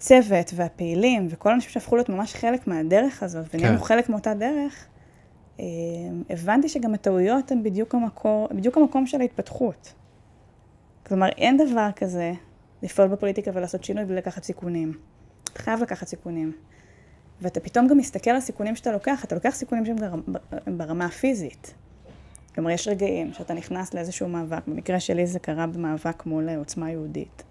הצוות 0.03 0.53
והפעילים 0.55 1.27
וכל 1.31 1.51
האנשים 1.51 1.71
שהפכו 1.71 1.97
להיות 1.97 2.09
ממש 2.09 2.35
חלק 2.35 2.67
מהדרך 2.67 3.23
הזאת, 3.23 3.49
כן. 3.49 3.59
ונהיינו 3.59 3.81
חלק 3.81 4.09
מאותה 4.09 4.35
דרך, 4.35 4.87
אה, 5.61 5.65
הבנתי 6.31 6.69
שגם 6.69 6.95
הטעויות 6.95 7.53
הן 7.53 7.63
בדיוק, 7.63 7.95
המקור, 7.95 8.49
בדיוק 8.51 8.77
המקום 8.77 9.07
של 9.07 9.21
ההתפתחות. 9.21 9.93
כלומר, 11.07 11.29
אין 11.29 11.57
דבר 11.57 11.89
כזה 11.97 12.33
לפעול 12.83 13.09
בפוליטיקה 13.09 13.51
ולעשות 13.55 13.85
שינוי 13.85 14.05
בלי 14.05 14.17
לקחת 14.17 14.45
סיכונים. 14.45 14.93
אתה 15.53 15.63
חייב 15.63 15.83
לקחת 15.83 16.07
סיכונים. 16.07 16.53
ואתה 17.41 17.61
פתאום 17.61 17.87
גם 17.87 17.99
מסתכל 17.99 18.31
על 18.31 18.37
הסיכונים 18.37 18.77
שאתה 18.77 18.93
לוקח, 18.93 19.25
אתה 19.25 19.35
לוקח 19.35 19.51
סיכונים 19.51 19.85
שהם 19.85 20.23
ברמה 20.79 21.05
הפיזית. 21.05 21.75
כלומר, 22.55 22.71
יש 22.71 22.89
רגעים 22.89 23.33
שאתה 23.33 23.55
נכנס 23.55 23.95
לאיזשהו 23.95 24.29
מאבק, 24.29 24.67
במקרה 24.67 25.01
שלי 25.01 25.27
זה 25.27 25.39
קרה 25.39 25.67
במאבק 25.67 26.27
מול 26.27 26.49
עוצמה 26.49 26.91
יהודית. 26.91 27.43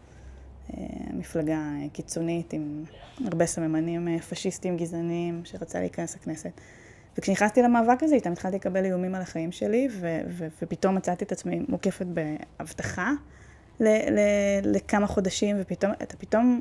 אה, 0.70 0.84
מפלגה 1.14 1.62
קיצונית 1.94 2.54
עם 2.54 2.84
הרבה 3.26 3.46
סממנים 3.46 4.08
אה, 4.08 4.20
פשיסטיים 4.20 4.78
גזעניים 4.78 5.42
שרצה 5.46 5.80
להיכנס 5.80 6.16
לכנסת. 6.16 6.52
וכשנכנסתי 7.18 7.62
למאבק 7.62 8.04
הזה 8.04 8.16
איתם 8.16 8.32
התחלתי 8.32 8.56
לקבל 8.56 8.86
איומים 8.86 9.16
על 9.16 9.22
החיים 9.22 9.52
שלי, 9.52 9.88
ו- 9.92 10.22
ו- 10.28 10.48
ופתאום 10.62 10.96
מצאתי 10.96 11.26
את 11.26 11.32
עצמי 11.32 11.60
מוקפת 11.68 12.06
באבטחה 12.06 13.12
ל- 13.80 14.12
ל- 14.12 14.76
לכמה 14.76 15.08
חודשים, 15.08 15.58
ופתאום, 15.60 15.92
אתה 16.04 16.18
פתאום 16.18 16.60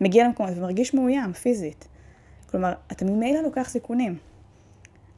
מגיע 0.00 0.24
למקומות 0.24 0.52
ומרגיש 0.56 0.94
מאוים 0.94 1.32
פיזית. 1.32 1.88
כלומר, 2.50 2.72
אתה 2.92 3.04
ממילא 3.04 3.40
לוקח 3.40 3.68
סיכונים. 3.68 4.18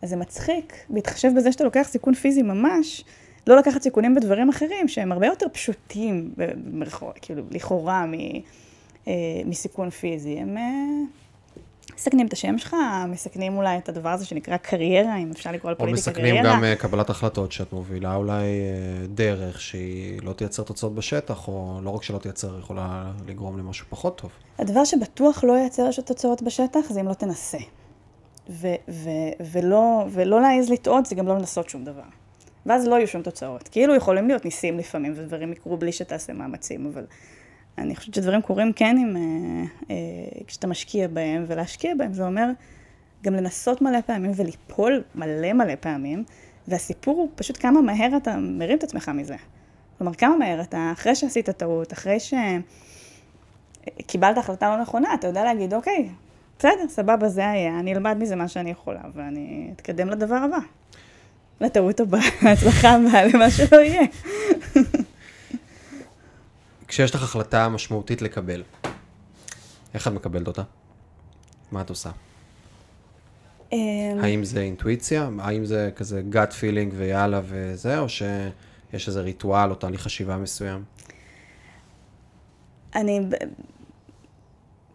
אז 0.02 0.10
זה 0.10 0.16
מצחיק, 0.16 0.74
בהתחשב 0.88 1.28
בזה 1.36 1.52
שאתה 1.52 1.64
לוקח 1.64 1.82
סיכון 1.82 2.14
פיזי 2.14 2.42
ממש, 2.42 3.04
לא 3.46 3.56
לקחת 3.56 3.82
סיכונים 3.82 4.14
בדברים 4.14 4.48
אחרים 4.48 4.88
שהם 4.88 5.12
הרבה 5.12 5.26
יותר 5.26 5.46
פשוטים, 5.52 6.34
כאילו, 7.20 7.42
לכאורה, 7.50 8.06
מ, 8.06 8.12
אה, 9.08 9.12
מסיכון 9.44 9.90
פיזי. 9.90 10.38
הם 10.38 10.56
אה, 10.56 10.62
מסכנים 11.94 12.26
את 12.26 12.32
השם 12.32 12.58
שלך, 12.58 12.76
מסכנים 13.08 13.56
אולי 13.56 13.78
את 13.78 13.88
הדבר 13.88 14.08
הזה 14.08 14.26
שנקרא 14.26 14.56
קריירה, 14.56 15.16
אם 15.16 15.30
אפשר 15.30 15.52
לקרוא 15.52 15.72
לפוליטיקה 15.72 16.12
קריירה. 16.12 16.38
או 16.38 16.42
מסכנים 16.42 16.56
גם 16.56 16.64
אה, 16.64 16.76
קבלת 16.76 17.10
החלטות 17.10 17.52
שאת 17.52 17.72
מובילה 17.72 18.14
אולי 18.14 18.44
דרך 19.08 19.60
שהיא 19.60 20.22
לא 20.22 20.32
תייצר 20.32 20.62
תוצאות 20.62 20.94
בשטח, 20.94 21.48
או 21.48 21.80
לא 21.82 21.90
רק 21.90 22.02
שלא 22.02 22.18
תייצר, 22.18 22.58
יכולה 22.58 23.12
לגרום 23.26 23.58
למשהו 23.58 23.86
פחות 23.88 24.18
טוב. 24.18 24.30
הדבר 24.58 24.84
שבטוח 24.84 25.44
לא 25.44 25.52
ייצר 25.52 25.90
תוצאות 26.06 26.42
בשטח 26.42 26.80
זה 26.90 27.00
אם 27.00 27.08
לא 27.08 27.14
תנסה. 27.14 27.58
ו- 28.50 28.74
ו- 28.88 29.44
ולא, 29.52 30.04
ולא 30.10 30.40
להעז 30.40 30.70
לטעות 30.70 31.06
זה 31.06 31.14
גם 31.14 31.28
לא 31.28 31.34
לנסות 31.34 31.68
שום 31.68 31.84
דבר. 31.84 32.02
ואז 32.66 32.86
לא 32.86 32.94
יהיו 32.94 33.08
שום 33.08 33.22
תוצאות. 33.22 33.68
כאילו 33.68 33.94
יכולים 33.94 34.28
להיות 34.28 34.44
ניסים 34.44 34.78
לפעמים, 34.78 35.12
ודברים 35.16 35.52
יקרו 35.52 35.76
בלי 35.76 35.92
שתעשה 35.92 36.32
מאמצים, 36.32 36.86
אבל 36.86 37.04
אני 37.78 37.96
חושבת 37.96 38.14
שדברים 38.14 38.42
קורים 38.42 38.72
כן 38.72 38.96
עם, 38.98 39.16
אה, 39.16 39.22
אה, 39.90 39.96
כשאתה 40.46 40.66
משקיע 40.66 41.08
בהם, 41.08 41.44
ולהשקיע 41.46 41.94
בהם 41.94 42.12
זה 42.12 42.26
אומר 42.26 42.46
גם 43.22 43.34
לנסות 43.34 43.82
מלא 43.82 44.00
פעמים 44.00 44.32
וליפול 44.36 45.02
מלא 45.14 45.52
מלא 45.52 45.74
פעמים, 45.80 46.24
והסיפור 46.68 47.16
הוא 47.16 47.28
פשוט 47.34 47.58
כמה 47.60 47.80
מהר 47.80 48.16
אתה 48.16 48.36
מרים 48.36 48.78
את 48.78 48.82
עצמך 48.82 49.08
מזה. 49.08 49.36
כלומר, 49.98 50.14
כמה 50.14 50.36
מהר 50.36 50.60
אתה, 50.60 50.90
אחרי 50.92 51.14
שעשית 51.14 51.50
טעות, 51.50 51.92
אחרי 51.92 52.16
שקיבלת 54.00 54.38
החלטה 54.38 54.76
לא 54.76 54.82
נכונה, 54.82 55.14
אתה 55.14 55.26
יודע 55.26 55.44
להגיד, 55.44 55.74
אוקיי, 55.74 56.08
בסדר, 56.58 56.88
סבבה, 56.88 57.28
זה 57.28 57.50
היה, 57.50 57.78
אני 57.78 57.94
אלמד 57.94 58.16
מזה 58.18 58.36
מה 58.36 58.48
שאני 58.48 58.70
יכולה, 58.70 59.00
ואני 59.14 59.70
אתקדם 59.76 60.08
לדבר 60.08 60.34
הבא. 60.34 60.58
לטעות 61.60 62.00
הבאה, 62.00 62.20
הצלחה 62.52 62.90
הבאה, 62.90 63.26
למה 63.26 63.50
שלא 63.50 63.76
יהיה. 63.76 64.02
כשיש 66.88 67.14
לך 67.14 67.22
החלטה 67.22 67.68
משמעותית 67.68 68.22
לקבל, 68.22 68.62
איך 69.94 70.08
את 70.08 70.12
מקבלת 70.12 70.46
אותה? 70.46 70.62
מה 71.72 71.80
את 71.80 71.90
עושה? 71.90 72.10
אמ, 73.72 73.78
האם 74.22 74.44
זה 74.44 74.60
אינטואיציה? 74.60 75.28
האם 75.38 75.64
זה 75.64 75.90
כזה 75.96 76.22
gut 76.32 76.52
feeling 76.52 76.94
ויאללה 76.94 77.40
וזה, 77.44 77.98
או 77.98 78.08
שיש 78.08 79.08
איזה 79.08 79.20
ריטואל 79.20 79.70
או 79.70 79.74
תהליך 79.74 80.00
חשיבה 80.00 80.36
מסוים? 80.36 80.84
אני 82.94 83.20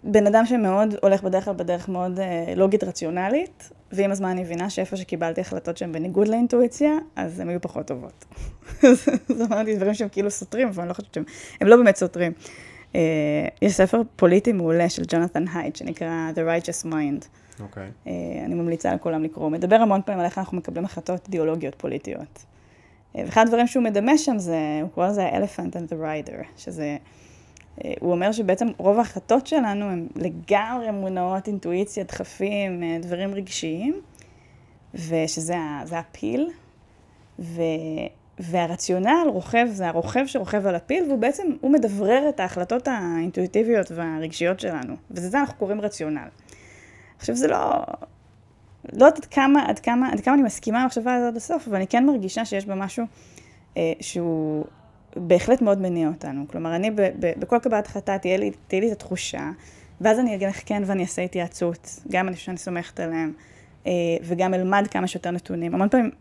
בן 0.04 0.28
אדם 0.28 0.46
שמאוד 0.46 0.96
הולך 1.02 1.24
בדרך 1.24 1.46
כלל 1.46 1.54
בדרך 1.54 1.90
מאוד 1.90 2.20
אה, 2.20 2.54
לוגית 2.56 2.84
רציונלית, 2.84 3.70
ועם 3.92 4.12
הזמן 4.12 4.30
אני 4.30 4.42
מבינה 4.42 4.70
שאיפה 4.70 4.98
שקיבלתי 4.98 5.42
החלטות 5.42 5.78
שהן 5.78 5.92
בניגוד 5.92 6.28
לאינטואיציה, 6.28 6.92
אז 7.16 7.40
הן 7.40 7.50
היו 7.50 7.62
פחות 7.62 7.88
טובות. 7.88 8.26
אז 9.30 9.42
אמרתי 9.42 9.76
דברים 9.76 9.94
שהם 9.94 10.10
כאילו 10.10 10.32
סותרים, 10.32 10.68
אבל 10.68 10.82
אני 10.82 10.90
לא 10.90 10.94
חושבת 10.94 11.14
שהם, 11.14 11.24
הם 11.62 11.68
לא 11.68 11.76
באמת 11.76 11.96
סותרים. 11.96 12.32
Uh, 12.94 12.96
יש 13.62 13.74
ספר 13.74 14.02
פוליטי 14.16 14.52
מעולה 14.52 14.90
של 14.90 15.04
ג'ונתן 15.08 15.46
הייד, 15.54 15.76
שנקרא 15.76 16.32
The 16.36 16.38
Righteous 16.38 16.86
Mind. 16.86 17.26
אוקיי. 17.60 17.84
Okay. 17.88 18.08
Uh, 18.08 18.10
אני 18.46 18.56
ממליצה 18.56 18.94
לכולם 18.94 19.24
לקרוא. 19.24 19.46
הוא 19.46 19.52
מדבר 19.52 19.76
המון 19.76 20.02
פעמים 20.06 20.20
על 20.20 20.26
איך 20.26 20.38
אנחנו 20.38 20.58
מקבלים 20.58 20.86
החלטות 20.86 21.26
אידיאולוגיות 21.26 21.76
פוליטיות. 21.76 22.46
Uh, 23.16 23.18
ואחד 23.26 23.42
הדברים 23.42 23.68
שהוא 23.68 23.84
מדמה 23.84 24.18
שם 24.18 24.40
זה, 24.40 24.80
הוא 24.82 24.90
קורא 24.90 25.08
לזה 25.08 25.26
ה-elephant 25.26 25.74
and 25.74 25.92
the 25.92 25.96
rider, 25.96 26.44
שזה... 26.58 26.98
אה, 27.86 27.94
הוא 28.00 28.12
אומר 28.12 28.32
שבעצם 28.32 28.68
רוב 28.78 28.98
ההחלטות 28.98 29.48
שלנו 29.48 29.86
הן 29.86 30.08
לגמרי 30.16 30.92
מונעות 30.92 31.48
אינטואיציה, 31.48 32.04
דחפים, 32.04 32.84
אה, 32.84 32.98
דברים 33.02 33.34
רגשיים, 33.34 34.02
ושזה 34.94 35.56
הפיל, 35.92 36.50
ו, 37.40 37.62
והרציונל 38.40 39.28
רוכב, 39.28 39.68
זה 39.72 39.88
הרוכב 39.88 40.26
שרוכב 40.26 40.68
על 40.68 40.76
הפיל, 40.76 41.04
והוא 41.04 41.20
בעצם, 41.20 41.48
הוא 41.62 41.72
מדברר 41.72 42.30
את 42.30 42.40
ההחלטות 42.40 42.88
האינטואיטיביות 42.88 43.92
והרגשיות 43.92 44.60
שלנו, 44.60 44.96
וזה 45.12 45.40
אנחנו 45.40 45.56
קוראים 45.56 45.82
רציונל. 45.82 46.28
עכשיו 47.18 47.36
זה 47.36 47.48
לא, 47.48 47.84
לא 48.94 49.06
יודעת 49.06 49.18
עד 49.18 49.26
כמה, 49.26 49.66
עד 49.70 49.80
כמה, 49.80 50.10
עד 50.12 50.20
כמה 50.20 50.34
אני 50.34 50.44
מסכימה 50.44 50.78
עם 50.78 50.84
המחשבה 50.84 51.16
הזאת 51.16 51.28
עד 51.28 51.38
הסוף, 51.38 51.68
אבל 51.68 51.76
אני 51.76 51.88
כן 51.88 52.06
מרגישה 52.06 52.46
שיש 52.46 52.66
בה 52.66 52.76
משהו 52.76 53.06
אה, 53.78 53.94
שהוא 54.00 54.66
בהחלט 55.16 55.62
מאוד 55.62 55.82
מניע 55.82 56.08
אותנו. 56.08 56.46
כלומר, 56.48 56.76
אני 56.76 56.92
ב, 56.92 57.02
ב, 57.02 57.32
בכל 57.38 57.60
קבלת 57.60 57.88
החלטה 57.88 58.18
תהיה 58.18 58.38
לי, 58.38 58.52
תהיה 58.68 58.82
לי 58.82 58.88
את 58.88 58.92
התחושה, 58.92 59.50
ואז 60.02 60.20
אני 60.20 60.36
אגיד 60.36 60.48
לך 60.48 60.62
כן 60.66 60.84
ואני 60.86 61.04
אעשה 61.04 61.22
התייעצות, 61.22 62.00
גם 62.12 62.28
אני 62.28 62.36
חושבת 62.36 62.46
שאני 62.46 62.58
סומכת 62.58 63.00
עליהם, 63.00 63.34
אה, 63.88 63.92
וגם 64.24 64.54
אלמד 64.54 64.88
כמה 64.92 65.08
שיותר 65.08 65.32
נתונים. 65.32 65.76
המון 65.76 65.90
פעמים 65.90 66.12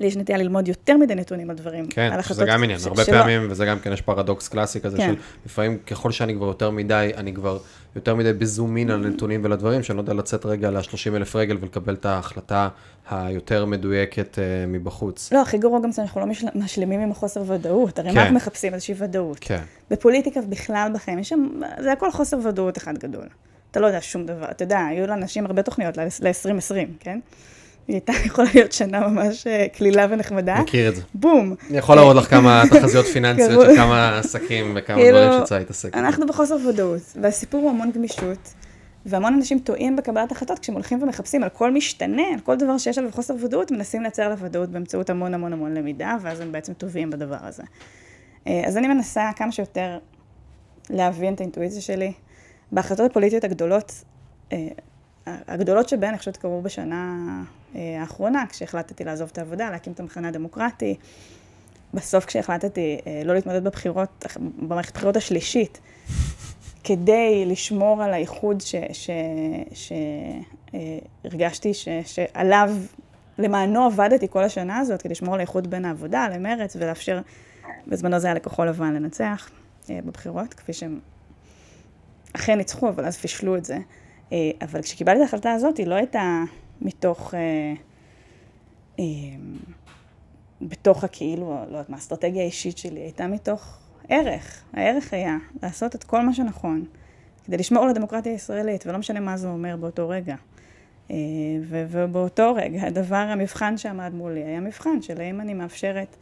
לי 0.00 0.06
יש 0.06 0.16
נטייה 0.16 0.38
ללמוד 0.38 0.68
יותר 0.68 0.96
מדי 0.96 1.14
נתונים 1.14 1.50
על 1.50 1.56
דברים. 1.56 1.86
כן, 1.86 2.10
על 2.12 2.22
שזה 2.22 2.44
גם 2.44 2.64
עניין, 2.64 2.78
הרבה 2.84 3.04
שלא. 3.04 3.18
פעמים, 3.18 3.46
וזה 3.50 3.66
גם 3.66 3.78
כן, 3.78 3.92
יש 3.92 4.00
פרדוקס 4.00 4.48
קלאסי 4.48 4.80
כזה, 4.80 4.96
כן. 4.96 5.14
של 5.14 5.20
לפעמים 5.46 5.78
ככל 5.86 6.10
שאני 6.10 6.34
כבר 6.34 6.46
יותר 6.46 6.70
מדי, 6.70 7.10
אני 7.16 7.34
כבר 7.34 7.58
יותר 7.96 8.14
מדי 8.14 8.32
בזומין 8.32 8.90
על 8.90 9.08
נתונים 9.08 9.44
ולדברים, 9.44 9.82
שאני 9.82 9.96
לא 9.96 10.02
יודע 10.02 10.14
לצאת 10.14 10.46
רגע 10.46 10.70
ל-30 10.70 11.16
אלף 11.16 11.36
רגל 11.36 11.56
ולקבל 11.60 11.94
את 11.94 12.06
ההחלטה 12.06 12.68
היותר 13.10 13.64
מדויקת 13.64 14.34
uh, 14.34 14.38
מבחוץ. 14.68 15.32
לא, 15.32 15.42
הכי 15.42 15.58
גרוע 15.58 15.80
גם 15.80 15.92
זה, 15.92 16.02
אנחנו 16.02 16.20
לא 16.20 16.26
משלימים 16.54 17.00
עם 17.00 17.10
החוסר 17.10 17.42
ודאות, 17.46 17.98
הרי 17.98 18.08
כן. 18.08 18.14
מה 18.14 18.22
אנחנו 18.22 18.36
מחפשים? 18.36 18.74
איזושהי 18.74 18.94
ודאות. 18.98 19.38
כן. 19.40 19.62
בפוליטיקה 19.90 20.40
בכלל 20.48 20.90
בחיים, 20.94 21.18
יש 21.18 21.28
שם, 21.28 21.48
זה 21.78 21.92
הכל 21.92 22.10
חוסר 22.10 22.38
ודאות 22.44 22.78
אחד 22.78 22.98
גדול. 22.98 23.26
אתה 23.70 23.80
לא 23.80 23.86
יודע 23.86 23.98
שום 24.00 24.26
דבר. 24.26 24.50
אתה 24.50 24.64
יודע, 24.64 24.84
היו 24.84 25.06
לאנשים 25.06 25.46
הרבה 25.46 25.62
תוכניות 25.62 25.96
ל-2020, 25.96 26.74
כן? 27.00 27.18
היא 27.88 27.94
הייתה 27.94 28.12
יכולה 28.26 28.48
להיות 28.54 28.72
שנה 28.72 29.08
ממש 29.08 29.46
אה, 29.46 29.66
קלילה 29.72 30.06
ונחמדה. 30.10 30.60
מכיר 30.60 30.88
את 30.88 30.96
זה. 30.96 31.02
בום. 31.14 31.54
אני 31.70 31.78
יכול 31.78 31.96
להראות 31.96 32.16
לך 32.16 32.30
כמה 32.30 32.62
תחזיות 32.70 33.06
פיננסיות 33.06 33.66
של 33.66 33.76
כמה 33.76 34.18
עסקים 34.18 34.72
וכמה 34.76 34.96
כאילו, 34.96 35.18
דברים 35.18 35.40
שצריך 35.44 35.60
להתעסק. 35.60 35.94
אנחנו 35.94 36.26
בחוסר 36.26 36.56
ודאות, 36.68 37.02
והסיפור 37.22 37.60
הוא 37.60 37.70
המון 37.70 37.90
גמישות, 37.92 38.54
והמון 39.06 39.34
אנשים 39.34 39.58
טועים 39.58 39.96
בקבלת 39.96 40.32
החלטות 40.32 40.58
כשהם 40.58 40.74
הולכים 40.74 41.02
ומחפשים 41.02 41.42
על 41.42 41.48
כל 41.48 41.70
משתנה, 41.70 42.22
על 42.34 42.40
כל 42.40 42.56
דבר 42.56 42.78
שיש 42.78 42.98
עליו 42.98 43.12
חוסר 43.12 43.34
ודאות, 43.44 43.70
מנסים 43.70 44.02
לייצר 44.02 44.22
עליו 44.22 44.38
ודאות 44.40 44.68
באמצעות 44.68 45.10
המון 45.10 45.34
המון 45.34 45.52
המון 45.52 45.74
למידה, 45.74 46.16
ואז 46.22 46.40
הם 46.40 46.52
בעצם 46.52 46.72
טובים 46.72 47.10
בדבר 47.10 47.38
הזה. 47.40 47.62
אה, 48.46 48.62
אז 48.66 48.76
אני 48.76 48.88
מנסה 48.88 49.30
כמה 49.36 49.52
שיותר 49.52 49.98
להבין 50.90 51.34
את 51.34 51.40
האינטואיציה 51.40 51.80
שלי. 51.80 52.12
בהחלטות 52.72 53.10
הפוליטיות 53.10 53.44
הגדולות, 53.44 53.92
אה, 54.52 54.68
הגדולות 55.26 55.88
שבהן 55.88 56.08
אני 56.08 56.18
חושבת 56.18 56.36
קרו 56.36 56.62
בשנה 56.62 57.16
אה, 57.74 58.00
האחרונה, 58.00 58.44
כשהחלטתי 58.48 59.04
לעזוב 59.04 59.28
את 59.32 59.38
העבודה, 59.38 59.70
להקים 59.70 59.92
את 59.92 60.00
המחנה 60.00 60.28
הדמוקרטי. 60.28 60.96
בסוף 61.94 62.24
כשהחלטתי 62.24 62.98
לא 63.24 63.34
להתמודד 63.34 63.64
בבחירות, 63.64 64.26
במערכת 64.58 64.90
הבחירות 64.90 65.16
השלישית, 65.16 65.80
כדי 66.84 67.44
לשמור 67.46 68.02
על 68.02 68.12
האיחוד 68.12 68.62
שהרגשתי 71.22 71.72
שעליו, 72.04 72.76
למענו 73.38 73.84
עבדתי 73.84 74.28
כל 74.30 74.44
השנה 74.44 74.78
הזאת, 74.78 75.02
כדי 75.02 75.12
לשמור 75.12 75.34
על 75.34 75.40
האיחוד 75.40 75.70
בין 75.70 75.84
העבודה 75.84 76.28
למרץ 76.28 76.76
ולאפשר, 76.76 77.20
בזמנו 77.86 78.18
זה 78.18 78.26
היה 78.26 78.34
לכחול 78.34 78.68
לבן 78.68 78.94
לנצח 78.94 79.50
אה, 79.90 79.98
בבחירות, 80.04 80.54
כפי 80.54 80.72
שהם 80.72 81.00
אכן 82.32 82.58
ניצחו, 82.58 82.88
אבל 82.88 83.04
אז 83.04 83.16
פישלו 83.16 83.56
את 83.56 83.64
זה. 83.64 83.78
אה, 84.32 84.50
אבל 84.62 84.82
כשקיבלתי 84.82 85.16
את 85.18 85.22
ההחלטה 85.22 85.52
הזאת, 85.52 85.76
היא 85.76 85.86
לא 85.86 85.94
הייתה 85.94 86.42
מתוך, 86.80 87.34
אה, 88.98 89.04
בתוך 90.62 91.04
הכאילו, 91.04 91.46
לא 91.46 91.76
יודעת 91.76 91.90
מה, 91.90 91.96
האסטרטגיה 91.96 92.42
האישית 92.42 92.78
שלי, 92.78 93.00
הייתה 93.00 93.26
מתוך 93.26 93.78
ערך. 94.08 94.64
הערך 94.72 95.12
היה 95.12 95.36
לעשות 95.62 95.94
את 95.94 96.04
כל 96.04 96.20
מה 96.22 96.34
שנכון 96.34 96.84
כדי 97.44 97.56
לשמור 97.56 97.84
על 97.84 97.90
הדמוקרטיה 97.90 98.32
הישראלית, 98.32 98.86
ולא 98.86 98.98
משנה 98.98 99.20
מה 99.20 99.36
זה 99.36 99.48
אומר 99.48 99.76
באותו 99.76 100.08
רגע. 100.08 100.34
אה, 101.10 101.16
ובאותו 101.68 102.54
רגע, 102.54 102.86
הדבר, 102.86 103.16
המבחן 103.16 103.76
שעמד 103.76 104.14
מולי, 104.14 104.44
היה 104.44 104.60
מבחן 104.60 105.02
של 105.02 105.20
האם 105.20 105.40
אני 105.40 105.54
מאפשרת, 105.54 106.16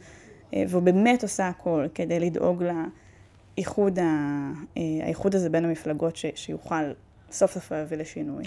אה, 0.53 0.63
ובאמת 0.69 1.23
עושה 1.23 1.47
הכל 1.47 1.85
כדי 1.95 2.19
לדאוג 2.19 2.63
לאיחוד 3.57 3.99
אה, 3.99 4.51
האיחוד 5.03 5.35
הזה 5.35 5.49
בין 5.49 5.65
המפלגות, 5.65 6.15
ש, 6.15 6.25
שיוכל 6.35 6.91
סוף 7.31 7.53
סוף 7.53 7.71
להביא 7.71 7.97
לשינוי. 7.97 8.43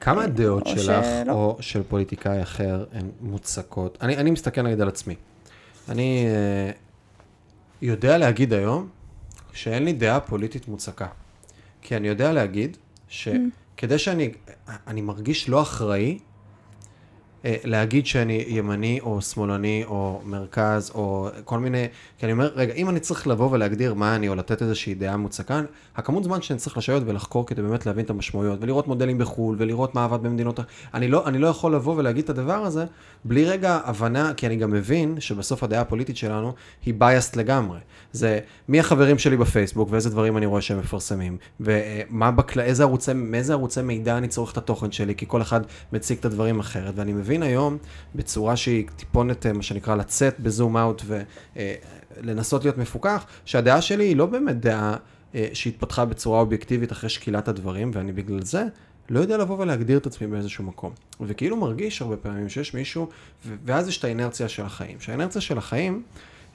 כמה 0.00 0.24
הדעות 0.24 0.66
שלך, 0.66 1.04
שלא. 1.04 1.32
או 1.32 1.56
של 1.60 1.82
פוליטיקאי 1.82 2.42
אחר, 2.42 2.84
הן 2.92 3.10
מוצקות? 3.20 3.98
אני, 4.00 4.16
אני 4.16 4.30
מסתכל 4.30 4.62
נגיד 4.62 4.80
על 4.80 4.88
עצמי. 4.88 5.14
אני 5.88 6.26
יודע 7.82 8.18
להגיד 8.18 8.52
היום 8.52 8.88
שאין 9.52 9.84
לי 9.84 9.92
דעה 9.92 10.20
פוליטית 10.20 10.68
מוצקה. 10.68 11.06
כי 11.82 11.96
אני 11.96 12.08
יודע 12.08 12.32
להגיד 12.32 12.76
שכדי 13.08 13.94
mm. 13.94 13.98
שאני, 13.98 14.32
אני 14.86 15.00
מרגיש 15.00 15.48
לא 15.48 15.62
אחראי 15.62 16.18
להגיד 17.44 18.06
שאני 18.06 18.44
ימני 18.48 19.00
או 19.00 19.22
שמאלני 19.22 19.84
או 19.86 20.20
מרכז 20.24 20.90
או 20.94 21.28
כל 21.44 21.58
מיני, 21.58 21.86
כי 22.18 22.26
אני 22.26 22.32
אומר, 22.32 22.50
רגע, 22.54 22.74
אם 22.74 22.88
אני 22.88 23.00
צריך 23.00 23.26
לבוא 23.26 23.50
ולהגדיר 23.50 23.94
מה 23.94 24.16
אני 24.16 24.28
או 24.28 24.34
לתת 24.34 24.62
איזושהי 24.62 24.94
דעה 24.94 25.16
מוצקה, 25.16 25.62
הכמות 25.96 26.24
זמן 26.24 26.42
שאני 26.42 26.58
צריך 26.58 26.76
לשבת 26.76 27.02
ולחקור 27.06 27.46
כדי 27.46 27.62
באמת 27.62 27.86
להבין 27.86 28.04
את 28.04 28.10
המשמעויות 28.10 28.58
ולראות 28.62 28.88
מודלים 28.88 29.18
בחו"ל 29.18 29.56
ולראות 29.58 29.94
מה 29.94 30.04
עבד 30.04 30.22
במדינות, 30.22 30.60
אני 30.94 31.08
לא, 31.08 31.26
אני 31.26 31.38
לא 31.38 31.46
יכול 31.46 31.74
לבוא 31.74 31.94
ולהגיד 31.96 32.24
את 32.24 32.30
הדבר 32.30 32.54
הזה 32.54 32.84
בלי 33.24 33.44
רגע 33.44 33.80
הבנה, 33.84 34.32
כי 34.36 34.46
אני 34.46 34.56
גם 34.56 34.70
מבין 34.70 35.20
שבסוף 35.20 35.62
הדעה 35.62 35.80
הפוליטית 35.80 36.16
שלנו 36.16 36.52
היא 36.86 36.94
biased 37.00 37.36
לגמרי. 37.36 37.78
זה 38.12 38.38
מי 38.68 38.80
החברים 38.80 39.18
שלי 39.18 39.36
בפייסבוק 39.36 39.88
ואיזה 39.92 40.10
דברים 40.10 40.36
אני 40.36 40.46
רואה 40.46 40.60
שהם 40.60 40.78
מפרסמים, 40.78 41.36
ומה 41.60 42.30
בקל... 42.30 42.60
איזה 42.60 42.82
ערוצי, 42.82 43.12
מאיזה 43.14 43.52
ערוצי 43.52 43.82
מידע 43.82 44.18
אני 44.18 44.28
צורך 44.28 44.52
את 44.52 44.56
התוכן 44.56 44.92
שלי, 44.92 45.14
כי 45.14 45.24
כל 45.28 45.42
אחד 45.42 45.60
מציג 45.92 46.18
את 46.18 46.24
הדברים 46.24 46.60
אחרת, 46.60 46.94
ואני 46.96 47.12
מבין 47.12 47.35
היום 47.42 47.78
בצורה 48.14 48.56
שהיא 48.56 48.86
טיפונת, 48.96 49.46
מה 49.46 49.62
שנקרא, 49.62 49.94
לצאת 49.94 50.40
בזום 50.40 50.76
אאוט 50.76 51.02
ולנסות 52.16 52.64
להיות 52.64 52.78
מפוקח, 52.78 53.26
שהדעה 53.44 53.80
שלי 53.80 54.04
היא 54.04 54.16
לא 54.16 54.26
באמת 54.26 54.60
דעה 54.60 54.96
אה, 55.34 55.48
שהתפתחה 55.52 56.04
בצורה 56.04 56.40
אובייקטיבית 56.40 56.92
אחרי 56.92 57.10
שקילת 57.10 57.48
הדברים, 57.48 57.90
ואני 57.94 58.12
בגלל 58.12 58.42
זה 58.42 58.64
לא 59.08 59.20
יודע 59.20 59.36
לבוא 59.36 59.58
ולהגדיר 59.58 59.98
את 59.98 60.06
עצמי 60.06 60.26
באיזשהו 60.26 60.64
מקום. 60.64 60.92
וכאילו 61.20 61.56
מרגיש 61.56 62.02
הרבה 62.02 62.16
פעמים 62.16 62.48
שיש 62.48 62.74
מישהו, 62.74 63.08
ואז 63.64 63.88
יש 63.88 63.98
את 63.98 64.04
האינרציה 64.04 64.48
של 64.48 64.62
החיים. 64.62 65.00
שהאינרציה 65.00 65.40
של 65.40 65.58
החיים... 65.58 66.02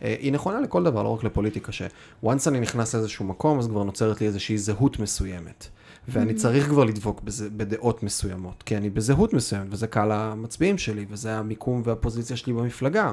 אה, 0.04 0.16
היא 0.20 0.32
נכונה 0.32 0.60
לכל 0.60 0.84
דבר, 0.84 1.04
לא 1.04 1.10
רק 1.10 1.24
לפוליטיקה, 1.24 1.72
ש-once 1.72 2.48
אני 2.48 2.60
נכנס 2.60 2.96
לאיזשהו 2.96 3.26
מקום, 3.26 3.60
אז 3.60 3.68
כבר 3.68 3.84
נוצרת 3.84 4.22
לי 4.22 4.28
איזושהי 4.28 4.58
זהות 4.58 5.00
מסוימת. 5.00 5.68
ואני. 6.12 6.34
צריך 6.34 6.68
כבר 6.68 6.84
לדבוק 6.84 7.22
בזה, 7.22 7.49
בדעות 7.49 8.03
מסוימות, 8.03 8.64
כי 8.64 8.78
אני 8.78 8.89
בזהות 8.89 9.34
מסוימת, 9.34 9.68
וזה 9.70 9.88
קהל 9.88 10.12
המצביעים 10.12 10.78
שלי, 10.78 11.05
וזה 11.09 11.38
המיקום 11.38 11.82
והפוזיציה 11.86 12.38
שלי 12.38 12.53
במפלגה. 12.53 13.12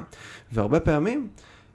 והרבה 0.51 0.79
פעמים, 0.79 1.27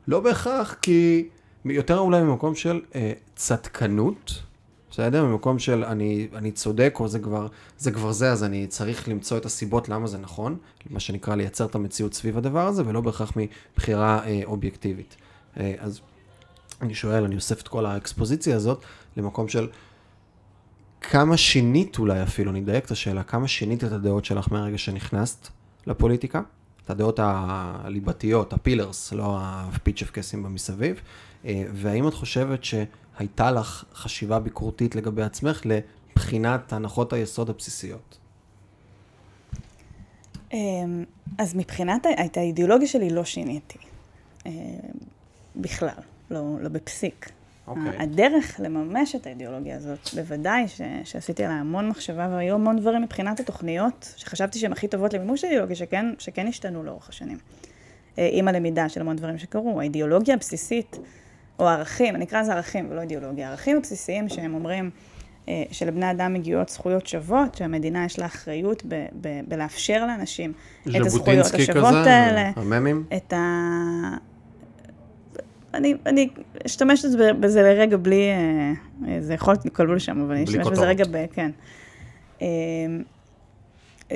לא 0.08 0.20
בהכרח, 0.20 0.76
כי 0.82 1.28
יותר 1.64 1.98
אולי 1.98 2.22
ממקום 2.22 2.54
של 2.54 2.80
אה, 2.94 3.12
צדקנות, 3.36 4.42
בסדר? 4.90 5.24
ממקום 5.24 5.58
של 5.58 5.84
אני, 5.84 6.28
אני 6.34 6.52
צודק, 6.52 6.96
או 7.00 7.08
זה 7.08 7.18
כבר, 7.18 7.46
זה 7.78 7.90
כבר 7.90 8.12
זה, 8.12 8.32
אז 8.32 8.44
אני 8.44 8.66
צריך 8.66 9.08
למצוא 9.08 9.36
את 9.36 9.46
הסיבות 9.46 9.88
למה 9.88 10.06
זה 10.06 10.18
נכון, 10.18 10.56
מה 10.90 11.00
שנקרא 11.00 11.34
לייצר 11.34 11.64
את 11.64 11.74
המציאות 11.74 12.14
סביב 12.14 12.38
הדבר 12.38 12.66
הזה, 12.66 12.82
ולא 12.86 13.00
בהכרח 13.00 13.32
מבחירה 13.36 14.24
אה, 14.26 14.40
אובייקטיבית. 14.44 15.16
אה, 15.56 15.74
אז 15.78 16.00
אני 16.82 16.94
שואל, 16.94 17.24
אני 17.24 17.36
אוסף 17.36 17.60
את 17.60 17.68
כל 17.68 17.86
האקספוזיציה 17.86 18.56
הזאת 18.56 18.84
למקום 19.16 19.48
של 19.48 19.68
כמה 21.10 21.36
שינית 21.36 21.98
אולי 21.98 22.22
אפילו, 22.22 22.50
אני 22.50 22.60
אדייק 22.60 22.84
את 22.84 22.90
השאלה, 22.90 23.22
כמה 23.22 23.48
שינית 23.48 23.84
את 23.84 23.92
הדעות 23.92 24.24
שלך 24.24 24.52
מהרגע 24.52 24.78
שנכנסת 24.78 25.48
לפוליטיקה? 25.86 26.42
את 26.84 26.90
הדעות 26.90 27.20
הליבתיות, 27.22 28.52
הפילרס, 28.52 29.12
לא 29.12 29.38
הפיצ'ף 29.40 30.10
קסים 30.10 30.42
במסביב, 30.42 31.00
אה, 31.44 31.64
והאם 31.72 32.08
את 32.08 32.14
חושבת 32.14 32.64
ש... 32.64 32.74
הייתה 33.18 33.50
לך 33.50 33.84
חשיבה 33.94 34.38
ביקורתית 34.38 34.94
לגבי 34.94 35.22
עצמך 35.22 35.62
לבחינת 35.64 36.72
הנחות 36.72 37.12
היסוד 37.12 37.50
הבסיסיות? 37.50 38.18
אמ, 40.52 41.04
אז 41.38 41.54
מבחינת 41.54 42.06
את 42.26 42.36
האידיאולוגיה 42.36 42.88
שלי 42.88 43.10
לא 43.10 43.24
שיניתי. 43.24 43.78
אמ, 44.46 44.52
בכלל, 45.56 45.88
לא, 46.30 46.56
לא 46.60 46.68
בפסיק. 46.68 47.30
Okay. 47.66 47.70
אוקיי. 47.70 47.98
הדרך 47.98 48.60
לממש 48.64 49.14
את 49.14 49.26
האידיאולוגיה 49.26 49.76
הזאת, 49.76 50.08
בוודאי 50.14 50.68
ש, 50.68 50.80
שעשיתי 51.04 51.44
עליה 51.44 51.56
המון 51.56 51.88
מחשבה, 51.88 52.28
והיו 52.30 52.54
המון 52.54 52.80
דברים 52.80 53.02
מבחינת 53.02 53.40
התוכניות, 53.40 54.14
שחשבתי 54.16 54.58
שהן 54.58 54.72
הכי 54.72 54.88
טובות 54.88 55.14
למימוש 55.14 55.44
האידיאולוגיה, 55.44 55.76
שכן, 55.76 56.06
שכן 56.18 56.46
השתנו 56.46 56.82
לאורך 56.82 57.08
השנים. 57.08 57.38
אה, 58.18 58.28
עם 58.32 58.48
הלמידה 58.48 58.88
של 58.88 59.00
המון 59.00 59.16
דברים 59.16 59.38
שקרו. 59.38 59.80
האידיאולוגיה 59.80 60.34
הבסיסית 60.34 60.98
או 61.58 61.68
ערכים, 61.68 62.16
אני 62.16 62.24
אקרא 62.24 62.40
לזה 62.40 62.52
ערכים 62.52 62.86
ולא 62.90 63.00
אידיאולוגיה, 63.00 63.50
ערכים 63.50 63.76
הבסיסיים 63.76 64.28
שהם 64.28 64.54
אומרים 64.54 64.90
אה, 65.48 65.62
שלבני 65.70 66.10
אדם 66.10 66.34
מגיעות 66.34 66.68
זכויות 66.68 67.06
שוות, 67.06 67.54
שהמדינה 67.54 68.04
יש 68.04 68.18
לה 68.18 68.26
אחריות 68.26 68.82
ב- 68.88 69.06
ב- 69.20 69.40
בלאפשר 69.48 70.06
לאנשים 70.06 70.52
את 70.82 71.06
הזכויות 71.06 71.46
השוות 71.46 71.94
כזה, 72.00 72.10
האלה. 72.10 72.50
הממים? 72.56 73.04
את 73.16 73.32
ה... 73.32 73.36
אני, 75.74 75.94
אני 76.06 76.28
אשתמש 76.66 77.04
בזה 77.40 77.62
לרגע 77.62 77.96
בלי, 77.96 78.30
אה, 79.08 79.20
זה 79.20 79.34
יכול 79.34 79.54
להיות 79.54 79.66
מכל 79.66 79.98
שם, 79.98 80.20
אבל 80.20 80.34
אני 80.34 80.44
אשתמש 80.44 80.66
בזה 80.66 80.86
רגע 80.86 81.04
ב... 81.10 81.26
כן. 81.32 81.50
אה, 82.42 82.46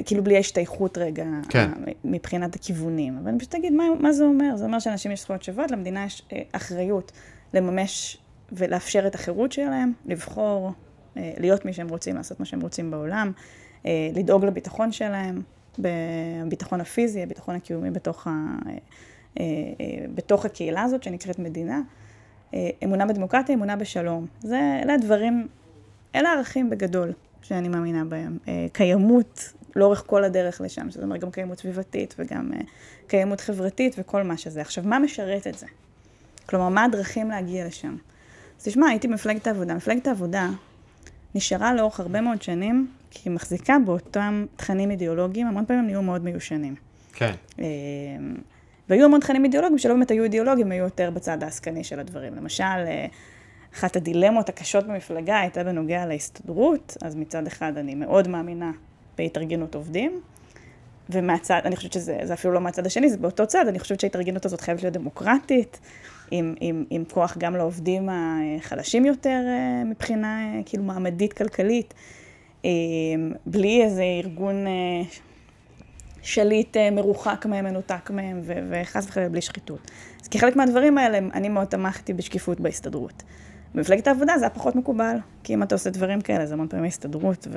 כאילו 0.07 0.25
בלי 0.25 0.37
ההשתייכות 0.37 0.99
רגע, 0.99 1.25
כן. 1.49 1.71
מבחינת 2.05 2.57
הכיוונים. 2.57 3.19
אבל 3.19 3.29
אני 3.29 3.39
פשוט 3.39 3.55
אגיד 3.55 3.73
מה, 3.73 3.85
מה 4.01 4.13
זה 4.13 4.25
אומר. 4.25 4.57
זה 4.57 4.65
אומר 4.65 4.79
שאנשים 4.79 5.13
יש 5.13 5.21
זכויות 5.21 5.43
שוות, 5.43 5.71
למדינה 5.71 6.05
יש 6.05 6.23
אה, 6.33 6.43
אחריות 6.53 7.13
לממש 7.55 8.19
ולאפשר 8.53 9.07
את 9.07 9.15
החירות 9.15 9.53
שלהם, 9.53 9.93
לבחור, 10.07 10.73
אה, 11.17 11.33
להיות 11.39 11.65
מי 11.65 11.73
שהם 11.73 11.89
רוצים, 11.89 12.17
לעשות 12.17 12.41
מה 12.41 12.47
שהם 12.47 12.61
רוצים 12.61 12.91
בעולם, 12.91 13.33
אה, 13.87 14.11
לדאוג 14.15 14.45
לביטחון 14.45 14.93
שלהם, 14.93 15.43
בביטחון 15.79 16.81
הפיזי, 16.81 17.23
הביטחון 17.23 17.55
הקיומי 17.55 17.91
בתוך, 17.91 18.27
ה, 18.27 18.31
בתוך 20.15 20.45
הקהילה 20.45 20.83
הזאת 20.83 21.03
שנקראת 21.03 21.39
מדינה. 21.39 21.81
אמונה 22.85 23.07
בדמוקרטיה, 23.07 23.55
אמונה 23.55 23.77
בשלום. 23.77 24.27
זה, 24.41 24.81
אלה 24.83 24.95
הדברים, 24.95 25.49
אלה 26.15 26.29
הערכים 26.29 26.71
בגדול 26.71 27.13
שאני 27.43 27.69
מאמינה 27.69 28.05
בהם. 28.05 28.39
קיימות 28.73 29.53
לאורך 29.77 30.03
כל 30.07 30.25
הדרך 30.25 30.61
לשם, 30.61 30.91
זאת 30.91 31.03
אומרת 31.03 31.21
גם 31.21 31.31
קיימות 31.31 31.59
סביבתית 31.59 32.15
וגם 32.19 32.51
קיימות 33.07 33.41
חברתית 33.41 33.95
וכל 33.99 34.23
מה 34.23 34.37
שזה. 34.37 34.61
עכשיו, 34.61 34.85
מה 34.85 34.99
משרת 34.99 35.47
את 35.47 35.59
זה? 35.59 35.67
כלומר, 36.47 36.69
מה 36.69 36.85
הדרכים 36.85 37.31
להגיע 37.31 37.67
לשם? 37.67 37.97
אז 38.59 38.65
תשמע, 38.65 38.89
הייתי 38.89 39.09
במפלגת 39.09 39.47
העבודה. 39.47 39.75
מפלגת 39.75 40.07
העבודה 40.07 40.51
נשארה 41.35 41.75
לאורך 41.75 42.01
הרבה 42.01 42.21
מאוד 42.21 42.43
שנים, 42.43 42.89
כי 43.11 43.29
היא 43.29 43.35
מחזיקה 43.35 43.77
באותם 43.87 44.47
תכנים 44.57 44.91
אידיאולוגיים, 44.91 45.47
המון 45.47 45.65
פעמים 45.67 45.87
נהיו 45.87 46.03
מאוד 46.03 46.25
מיושנים. 46.25 46.75
כן. 47.13 47.35
והיו 48.89 49.05
המון 49.05 49.21
תכנים 49.21 49.45
אידיאולוגיים 49.45 49.79
שלא 49.79 49.95
באמת 49.95 50.11
היו 50.11 50.25
אידיאולוגיים, 50.25 50.73
היו 50.73 50.85
יותר 50.85 51.11
בצד 51.11 51.43
העסקני 51.43 51.85
של 51.85 52.01
הדברים. 52.01 52.35
למשל, 52.35 52.65
אה, 52.65 53.07
אחת 53.75 53.97
הדילמות 53.97 54.49
הקשות 54.49 54.87
במפלגה 54.87 55.41
הייתה 55.41 55.65
בנוגע 55.65 56.07
להסתדרות, 56.07 56.97
אז 57.03 57.15
מצד 57.15 57.47
אחד 57.47 57.77
אני 57.77 57.95
מאוד 57.95 58.29
מאמינה 58.29 58.71
בהתארגנות 59.19 59.75
עובדים, 59.75 60.21
ומהצד, 61.11 61.61
אני 61.65 61.77
חושבת 61.77 61.93
שזה 61.93 62.33
אפילו 62.33 62.55
לא 62.55 62.61
מהצד 62.61 62.87
השני, 62.87 63.11
זה 63.11 63.17
באותו 63.19 63.47
צד, 63.47 63.69
אני 63.69 63.79
חושבת 63.79 64.01
שההתארגנות 64.01 64.45
הזאת 64.45 64.61
חייבת 64.61 64.83
להיות 64.83 64.95
דמוקרטית, 64.95 65.81
עם, 66.31 66.55
עם, 66.61 66.85
עם 66.91 67.05
כוח 67.13 67.37
גם 67.39 67.57
לעובדים 67.57 68.09
החלשים 68.13 69.05
יותר 69.05 69.41
אה, 69.47 69.85
מבחינה 69.85 70.41
אה, 70.41 70.61
כאילו 70.67 70.85
מעמדית 70.85 71.33
כלכלית, 71.33 71.95
בלי 73.47 73.83
איזה 73.83 74.03
ארגון 74.03 74.65
שליט 76.29 76.77
מרוחק 76.93 77.47
מהם, 77.47 77.65
מנותק 77.65 78.11
מהם, 78.11 78.43
וחס 78.45 79.07
וחלילה 79.09 79.29
בלי 79.29 79.41
שחיתות. 79.41 79.91
אז 80.23 80.29
כחלק 80.29 80.57
מהדברים 80.57 80.99
האלה, 80.99 81.19
אני 81.19 81.49
מאוד 81.49 81.67
תמכתי 81.67 82.13
בשקיפות 82.13 82.61
בהסתדרות. 82.61 83.23
במפלגת 83.75 84.07
העבודה 84.07 84.39
זה 84.39 84.45
היה 84.45 84.51
פחות 84.51 84.77
מקובל, 84.77 85.17
כי 85.45 85.55
אם 85.55 85.63
אתה 85.63 85.75
עושה 85.75 85.91
דברים 85.91 86.21
כאלה, 86.21 86.47
זה 86.47 86.55
המון 86.55 86.69
פעמים 86.69 86.85
הסתדרות, 86.85 87.49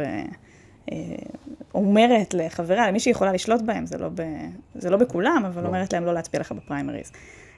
ואומרת 1.74 2.36
אה, 2.36 2.45
לחבריה, 2.45 2.88
למי 2.88 2.99
שיכולה 2.99 3.32
לשלוט 3.32 3.61
בהם, 3.61 3.86
זה 3.86 3.97
לא, 3.97 4.09
ב... 4.15 4.22
זה 4.76 4.89
לא 4.89 4.97
בכולם, 4.97 5.43
אבל 5.47 5.61
לא. 5.61 5.67
אומרת 5.67 5.93
להם 5.93 6.05
לא 6.05 6.13
להצביע 6.13 6.41
לך 6.41 6.51
בפריימריז. 6.51 7.11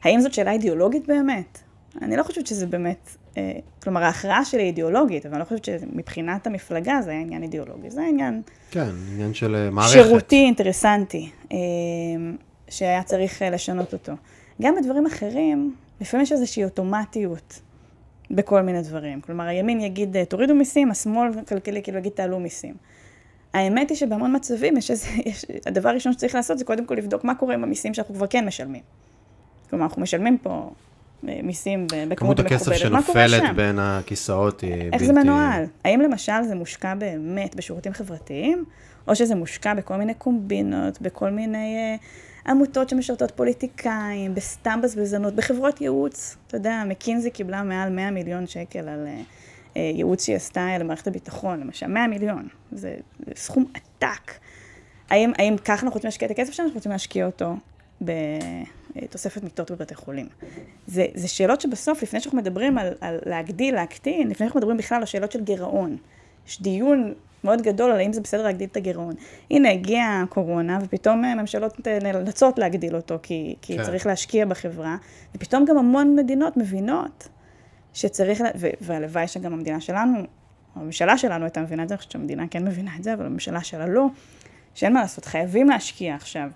האם 0.03 0.21
זאת 0.21 0.33
שאלה 0.33 0.51
אידיאולוגית 0.51 1.07
באמת? 1.07 1.59
אני 2.01 2.15
לא 2.15 2.23
חושבת 2.23 2.47
שזה 2.47 2.67
באמת, 2.67 3.09
אה, 3.37 3.51
כלומר, 3.83 4.03
ההכרעה 4.03 4.45
שלי 4.45 4.63
אידיאולוגית, 4.63 5.25
אבל 5.25 5.33
אני 5.33 5.39
לא 5.39 5.45
חושבת 5.45 5.65
שמבחינת 5.65 6.47
המפלגה 6.47 7.01
זה 7.01 7.11
היה 7.11 7.21
עניין 7.21 7.43
אידיאולוגי, 7.43 7.89
זה 7.89 8.01
עניין... 8.01 8.41
כן, 8.71 8.89
עניין 9.13 9.33
של 9.33 9.55
אה, 9.55 9.69
מערכת. 9.69 9.91
שירותי, 9.91 10.35
אינטרסנטי, 10.45 11.29
שהיה 12.69 13.03
צריך 13.03 13.41
לשנות 13.51 13.93
אותו. 13.93 14.13
גם 14.61 14.75
בדברים 14.75 15.05
אחרים, 15.05 15.75
לפעמים 16.01 16.23
יש 16.23 16.31
איזושהי 16.31 16.63
אוטומטיות 16.63 17.61
בכל 18.31 18.61
מיני 18.61 18.81
דברים. 18.81 19.21
כלומר, 19.21 19.43
הימין 19.43 19.81
יגיד, 19.81 20.17
אה, 20.17 20.25
תורידו 20.25 20.55
מיסים, 20.55 20.91
השמאל 20.91 21.31
הכלכלי 21.39 21.83
כאילו 21.83 21.97
יגיד, 21.97 22.11
תעלו 22.11 22.39
מיסים. 22.39 22.75
האמת 23.53 23.89
היא 23.89 23.97
שבהמון 23.97 24.35
מצבים, 24.35 24.77
יש 24.77 24.91
איזה, 24.91 25.07
יש, 25.25 25.45
הדבר 25.65 25.89
הראשון 25.89 26.13
שצריך 26.13 26.35
לעשות 26.35 26.57
זה 26.57 26.65
קודם 26.65 26.85
כל 26.85 26.95
לבדוק 26.95 27.23
מה 27.23 27.35
קורה 27.35 27.53
עם 27.53 27.63
המיסים 27.63 27.93
שאנחנו 27.93 28.15
כבר 28.15 28.27
כן 28.27 28.45
משלמים. 28.45 28.81
כלומר, 29.69 29.85
אנחנו 29.85 30.01
משלמים 30.01 30.37
פה 30.37 30.49
אה, 30.49 30.67
מיסים 31.23 31.87
בכמות 31.87 32.09
שם? 32.09 32.15
כמות 32.15 32.39
הכסף 32.39 32.73
שנופלת 32.73 33.55
בין 33.55 33.79
הכיסאות 33.79 34.61
היא 34.61 34.71
בלתי... 34.71 34.89
איך 34.93 35.03
זה 35.03 35.13
מנוהל? 35.13 35.65
האם 35.85 36.01
למשל 36.01 36.43
זה 36.47 36.55
מושקע 36.55 36.95
באמת 36.95 37.55
בשירותים 37.55 37.93
חברתיים, 37.93 38.65
או 39.07 39.15
שזה 39.15 39.35
מושקע 39.35 39.73
בכל 39.73 39.95
מיני 39.95 40.13
קומבינות, 40.13 41.01
בכל 41.01 41.29
מיני... 41.29 41.97
Uh, 41.99 42.03
עמותות 42.47 42.89
שמשרתות 42.89 43.31
פוליטיקאים, 43.31 44.35
בסתם 44.35 44.79
בזבזנות, 44.83 45.35
בחברות 45.35 45.81
ייעוץ. 45.81 46.37
אתה 46.47 46.57
יודע, 46.57 46.83
מקינזי 46.87 47.31
קיבלה 47.31 47.63
מעל 47.63 47.89
100 47.89 48.11
מיליון 48.11 48.47
שקל 48.47 48.89
על 48.89 49.07
uh, 49.07 49.79
ייעוץ 49.79 50.25
שהיא 50.25 50.35
עשתה 50.35 50.77
למערכת 50.79 51.07
הביטחון, 51.07 51.59
למשל, 51.59 51.87
100 51.87 52.07
מיליון. 52.07 52.47
זה, 52.71 52.95
זה 53.25 53.31
סכום 53.35 53.65
עתק. 53.73 54.31
האם, 55.09 55.31
האם 55.37 55.55
ככה 55.65 55.73
אנחנו 55.73 55.89
רוצים 55.89 56.07
להשקיע 56.07 56.25
את 56.25 56.31
הכסף 56.31 56.53
שלנו, 56.53 56.67
אנחנו 56.67 56.77
רוצים 56.77 56.91
להשקיע 56.91 57.25
אותו 57.25 57.55
בתוספת 58.95 59.43
מיטות 59.43 59.71
בבתי 59.71 59.95
חולים? 59.95 60.27
זה, 60.87 61.05
זה 61.13 61.27
שאלות 61.27 61.61
שבסוף, 61.61 62.03
לפני 62.03 62.19
שאנחנו 62.19 62.37
מדברים 62.37 62.77
על, 62.77 62.93
על 63.01 63.19
להגדיל, 63.25 63.75
להקטין, 63.75 64.27
לפני 64.27 64.45
שאנחנו 64.45 64.59
מדברים 64.59 64.77
בכלל 64.77 64.97
על 64.97 65.05
שאלות 65.05 65.31
של 65.31 65.43
גירעון. 65.43 65.97
יש 66.47 66.61
דיון 66.61 67.13
מאוד 67.43 67.61
גדול 67.61 67.91
על 67.91 67.97
האם 67.97 68.13
זה 68.13 68.21
בסדר 68.21 68.43
להגדיל 68.43 68.67
את 68.71 68.77
הגירעון. 68.77 69.13
הנה, 69.51 69.71
הגיעה 69.71 70.21
הקורונה, 70.21 70.79
ופתאום 70.81 71.25
אה, 71.25 71.35
ממשלות 71.35 71.87
אה, 71.87 71.99
נאלצות 72.01 72.59
להגדיל 72.59 72.95
אותו, 72.95 73.19
כי, 73.23 73.55
כי 73.61 73.77
כן. 73.77 73.83
צריך 73.83 74.05
להשקיע 74.05 74.45
בחברה, 74.45 74.97
ופתאום 75.35 75.65
גם 75.65 75.77
המון 75.77 76.15
מדינות 76.15 76.57
מבינות 76.57 77.29
שצריך, 77.93 78.43
ו- 78.55 78.69
והלוואי 78.81 79.27
שגם 79.27 79.53
המדינה 79.53 79.81
שלנו, 79.81 80.17
הממשלה 80.75 81.17
שלנו 81.17 81.43
הייתה 81.45 81.61
מבינה 81.61 81.83
את 81.83 81.89
זה, 81.89 81.93
אני 81.93 81.97
חושבת 81.97 82.11
שהמדינה 82.11 82.47
כן 82.47 82.65
מבינה 82.65 82.91
את 82.99 83.03
זה, 83.03 83.13
אבל 83.13 83.25
הממשלה 83.25 83.63
שלה 83.63 83.87
לא, 83.87 84.05
שאין 84.73 84.93
מה 84.93 85.01
לעשות, 85.01 85.25
חייבים 85.25 85.69
להשקיע 85.69 86.15
עכשיו, 86.15 86.49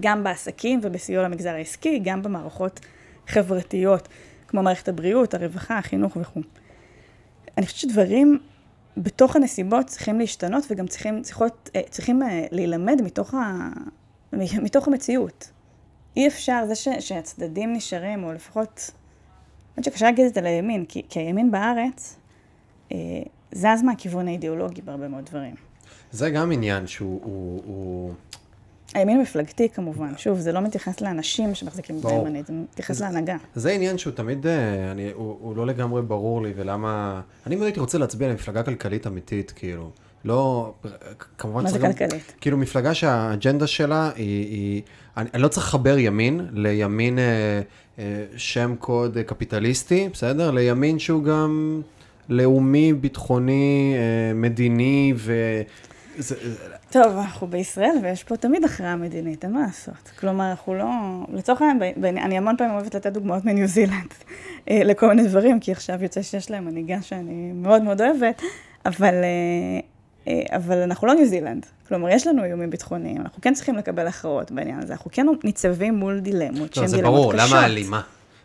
גם 0.00 0.24
בעסקים 0.24 0.80
ובסיוע 0.82 1.22
למגזר 1.22 1.50
העסקי, 1.50 1.98
גם 1.98 2.22
במערכות 2.22 2.80
חברתיות, 3.26 4.08
כמו 4.48 4.62
מערכת 4.62 4.88
הבריאות, 4.88 5.34
הרווחה, 5.34 5.78
החינוך 5.78 6.16
וכו'. 6.20 6.40
אני 7.58 7.66
חושבת 7.66 7.80
שדברים 7.80 8.38
בתוך 8.96 9.36
הנסיבות 9.36 9.86
צריכים 9.86 10.18
להשתנות 10.18 10.64
וגם 10.70 10.86
צריכים, 10.86 11.22
צריכות, 11.22 11.70
אה, 11.76 11.80
צריכים 11.90 12.22
אה, 12.22 12.46
להילמד 12.50 13.02
מתוך, 13.02 13.34
ה, 13.34 13.68
מתוך 14.62 14.88
המציאות. 14.88 15.50
אי 16.16 16.26
אפשר, 16.26 16.64
זה 16.68 16.74
ש, 16.74 16.88
שהצדדים 17.00 17.72
נשארים, 17.72 18.24
או 18.24 18.32
לפחות, 18.32 18.90
חושבת 19.76 19.84
שקשה 19.84 20.06
להגיד 20.06 20.26
את 20.26 20.34
זה 20.34 20.40
לימין, 20.40 20.84
כי, 20.84 21.02
כי 21.08 21.20
הימין 21.20 21.50
בארץ 21.50 22.16
אה, 22.92 22.96
זז 23.52 23.82
מהכיוון 23.84 24.28
האידיאולוגי 24.28 24.82
בהרבה 24.82 25.08
מאוד 25.08 25.24
דברים. 25.24 25.54
זה 26.10 26.30
גם 26.30 26.52
עניין 26.52 26.86
שהוא... 26.86 27.20
הוא, 27.24 27.62
הוא... 27.64 28.12
הימין 28.94 29.20
מפלגתי 29.20 29.68
כמובן, 29.68 30.12
שוב, 30.16 30.38
זה 30.38 30.52
לא 30.52 30.60
מתייחס 30.60 31.00
לאנשים 31.00 31.54
שמחזיקים 31.54 31.98
את 32.00 32.04
הימנית, 32.04 32.46
זה 32.46 32.52
מתייחס 32.52 33.00
להנהגה. 33.00 33.36
זה 33.54 33.70
עניין 33.70 33.98
שהוא 33.98 34.12
תמיד, 34.12 34.46
אה, 34.46 34.90
אני, 34.90 35.10
הוא, 35.14 35.36
הוא 35.40 35.56
לא 35.56 35.66
לגמרי 35.66 36.02
ברור 36.02 36.42
לי, 36.42 36.52
ולמה... 36.56 37.20
אני 37.46 37.56
מאוד 37.56 37.66
הייתי 37.66 37.80
רוצה 37.80 37.98
להצביע 37.98 38.28
למפלגה 38.28 38.62
כלכלית 38.62 39.06
אמיתית, 39.06 39.52
כאילו. 39.56 39.90
לא, 40.24 40.72
כמובן... 41.38 41.62
מה 41.62 41.70
זה 41.70 41.78
כלכלית? 41.78 42.32
כאילו, 42.40 42.56
מפלגה 42.56 42.94
שהאג'נדה 42.94 43.66
שלה 43.66 44.10
היא... 44.16 44.46
היא 44.46 44.82
אני, 45.16 45.28
אני 45.34 45.42
לא 45.42 45.48
צריך 45.48 45.66
לחבר 45.66 45.98
ימין 45.98 46.40
לימין 46.52 47.18
אה, 47.18 47.60
אה, 47.98 48.24
שם 48.36 48.74
קוד 48.78 49.18
קפיטליסטי, 49.26 50.08
בסדר? 50.12 50.50
לימין 50.50 50.98
שהוא 50.98 51.24
גם 51.24 51.82
לאומי, 52.28 52.92
ביטחוני, 52.92 53.94
אה, 53.96 54.34
מדיני, 54.34 55.12
ו... 55.16 55.62
זה, 56.18 56.34
טוב, 56.94 57.16
אנחנו 57.16 57.46
בישראל 57.46 57.96
ויש 58.02 58.24
פה 58.24 58.36
תמיד 58.36 58.64
הכרעה 58.64 58.96
מדינית, 58.96 59.44
אין 59.44 59.52
מה 59.52 59.60
לעשות. 59.60 60.10
כלומר, 60.20 60.50
אנחנו 60.50 60.74
לא... 60.74 60.86
לצורך 61.32 61.62
העניין, 61.62 62.18
אני 62.18 62.38
המון 62.38 62.56
פעמים 62.56 62.74
אוהבת 62.74 62.94
לתת 62.94 63.12
דוגמאות 63.12 63.44
מניו 63.44 63.66
זילנד 63.66 64.14
אה, 64.70 64.80
לכל 64.84 65.08
מיני 65.08 65.28
דברים, 65.28 65.60
כי 65.60 65.72
עכשיו 65.72 66.02
יוצא 66.02 66.22
שיש 66.22 66.50
להם 66.50 66.64
מנהיגה 66.64 67.02
שאני 67.02 67.52
מאוד 67.54 67.82
מאוד 67.82 68.00
אוהבת, 68.00 68.42
אבל, 68.86 69.14
אה, 69.14 69.80
אה, 70.28 70.56
אבל 70.56 70.78
אנחנו 70.78 71.06
לא 71.06 71.14
ניו 71.14 71.26
זילנד. 71.26 71.66
כלומר, 71.88 72.08
יש 72.08 72.26
לנו 72.26 72.44
איומים 72.44 72.70
ביטחוניים, 72.70 73.20
אנחנו 73.20 73.42
כן 73.42 73.54
צריכים 73.54 73.76
לקבל 73.76 74.06
הכרעות 74.06 74.50
בעניין 74.50 74.78
הזה, 74.82 74.92
אנחנו 74.92 75.10
כן 75.10 75.26
ניצבים 75.44 75.94
מול 75.94 76.20
דילמות 76.20 76.74
שהן 76.74 76.86
דילמות 76.86 77.04
ברור, 77.04 77.32
קשות. 77.32 77.40
זה 77.40 77.46
ברור, 77.46 77.58
למה 77.58 77.60
ההלימה? 77.60 78.00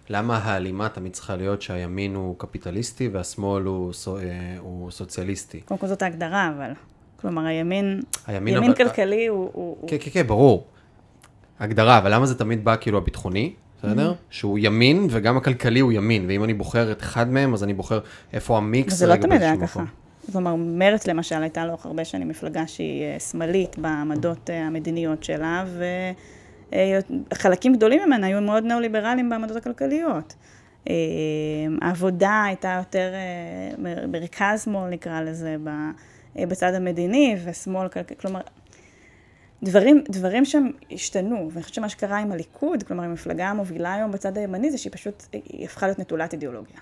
למה 0.10 0.38
ההלימה 0.38 0.90
תמיד 0.90 1.14
צריכה 1.14 1.36
להיות 1.36 1.62
שהימין 1.62 2.16
הוא 2.16 2.36
קפיטליסטי 2.38 3.08
והשמאל 3.08 3.64
הוא, 3.64 3.94
הוא 4.60 4.92
סוציאליסטי? 4.92 5.62
קודם 5.62 5.78
כל 5.78 5.88
זאת 5.88 6.02
ההגדרה, 6.02 6.52
אבל. 6.58 6.74
כלומר, 7.22 7.46
הימין, 7.46 8.02
הימין 8.28 8.56
ימין 8.56 8.72
אבל... 8.72 8.78
כלכלי 8.78 9.28
הוא... 9.28 9.88
כן, 9.88 9.98
כן, 10.00 10.12
כן, 10.14 10.28
ברור. 10.28 10.68
הגדרה, 11.60 11.98
אבל 11.98 12.14
למה 12.14 12.26
זה 12.26 12.38
תמיד 12.38 12.66
בא 12.66 12.76
כאילו 12.82 12.98
הביטחוני, 12.98 13.54
בסדר? 13.78 14.12
Mm-hmm. 14.12 14.26
שהוא 14.30 14.60
ימין 14.62 15.08
וגם 15.10 15.38
הכלכלי 15.38 15.80
הוא 15.80 15.92
ימין, 15.92 16.26
ואם 16.28 16.44
אני 16.44 16.54
בוחר 16.54 16.92
את 16.92 17.02
אחד 17.02 17.30
מהם, 17.32 17.54
אז 17.54 17.64
אני 17.64 17.74
בוחר 17.74 18.00
איפה 18.34 18.58
המיקס. 18.58 18.94
זה 18.94 19.08
לא 19.08 19.16
תמיד 19.16 19.42
היה 19.42 19.58
ככה. 19.62 19.84
כלומר, 20.32 20.56
מרצ 20.56 21.08
למשל 21.08 21.42
הייתה 21.42 21.66
לאורך 21.66 21.86
הרבה 21.86 22.06
שנים 22.06 22.28
מפלגה 22.28 22.68
שהיא 22.68 23.04
אה, 23.04 23.20
שמאלית 23.20 23.78
בעמדות 23.78 24.50
אה, 24.50 24.68
המדיניות 24.68 25.24
שלה, 25.24 25.66
וחלקים 26.72 27.74
גדולים 27.74 28.02
ממנה 28.06 28.28
היו 28.28 28.42
מאוד 28.42 28.64
ניאו-ליברליים 28.64 29.30
בעמדות 29.30 29.58
הכלכליות. 29.58 30.36
העבודה 31.82 32.44
הייתה 32.44 32.76
יותר 32.78 33.12
מרכז 34.08 34.64
שמאל, 34.64 34.90
נקרא 34.90 35.22
לזה, 35.22 35.56
אה, 35.68 35.92
בצד 36.36 36.74
המדיני 36.74 37.36
ושמאל 37.46 37.88
כלומר, 38.20 38.42
דברים, 39.64 40.04
דברים 40.10 40.46
שם 40.46 40.70
השתנו, 40.92 41.50
ואני 41.52 41.64
חושבת 41.64 41.76
שמה 41.76 41.90
שקרה 41.90 42.18
עם 42.18 42.32
הליכוד, 42.32 42.84
כלומר 42.84 43.04
עם 43.04 43.10
המפלגה 43.10 43.48
המובילה 43.48 43.94
היום 43.94 44.12
בצד 44.12 44.38
הימני, 44.38 44.72
זה 44.72 44.78
שהיא 44.78 44.94
פשוט, 44.94 45.24
היא 45.32 45.66
הפכה 45.66 45.88
להיות 45.88 46.00
נטולת 46.00 46.34
אידיאולוגיה. 46.34 46.78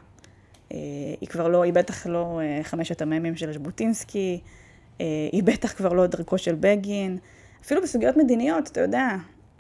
אה, 0.71 0.77
היא 1.21 1.29
כבר 1.29 1.47
לא, 1.47 1.63
היא 1.63 1.73
בטח 1.73 2.07
לא 2.07 2.39
אה, 2.43 2.63
חמשת 2.63 3.01
המ"מים 3.01 3.35
של 3.35 3.53
ז'בוטינסקי, 3.53 4.39
היא 5.31 5.43
בטח 5.43 5.73
כבר 5.73 5.93
לא 5.93 6.07
דרכו 6.07 6.37
של 6.37 6.55
בגין, 6.59 7.17
אפילו 7.61 7.81
בסוגיות 7.81 8.17
מדיניות, 8.17 8.67
אתה 8.67 8.81
יודע, 8.81 9.09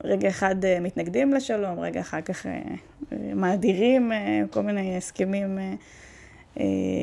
רגע 0.03 0.29
אחד 0.29 0.55
מתנגדים 0.81 1.33
לשלום, 1.33 1.79
רגע 1.79 2.01
אחר 2.01 2.21
כך 2.21 2.45
מאדירים 3.11 4.11
כל 4.49 4.61
מיני 4.61 4.97
הסכמים 4.97 5.59
אה, 5.59 5.73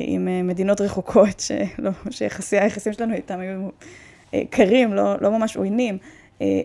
עם 0.07 0.27
אה, 0.27 0.43
מדינות 0.43 0.81
רחוקות, 0.81 1.39
שלא, 1.39 1.91
שיחסי 2.09 2.57
היחסים 2.59 2.93
שלנו 2.93 3.13
איתם 3.13 3.39
היו 3.39 3.69
אה, 4.33 4.41
קרים, 4.49 4.93
לא, 4.93 5.15
לא 5.21 5.31
ממש 5.31 5.57
עוינים, 5.57 5.97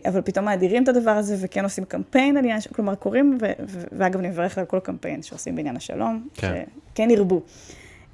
אבל 0.08 0.20
פתאום 0.20 0.44
מאדירים 0.44 0.82
את 0.82 0.88
הדבר 0.88 1.10
הזה 1.10 1.36
וכן 1.40 1.64
עושים 1.64 1.84
קמפיין 1.84 2.36
על 2.36 2.44
עניין, 2.44 2.60
כלומר 2.74 2.94
קוראים, 2.94 3.38
ו, 3.40 3.46
ו, 3.68 3.80
ואגב 3.92 4.18
אני 4.18 4.28
מברכת 4.28 4.58
על 4.58 4.64
כל 4.64 4.80
קמפיין 4.80 5.22
שעושים 5.22 5.56
בעניין 5.56 5.76
השלום, 5.76 6.28
כן. 6.34 6.62
שכן 6.92 7.10
ירבו. 7.10 7.42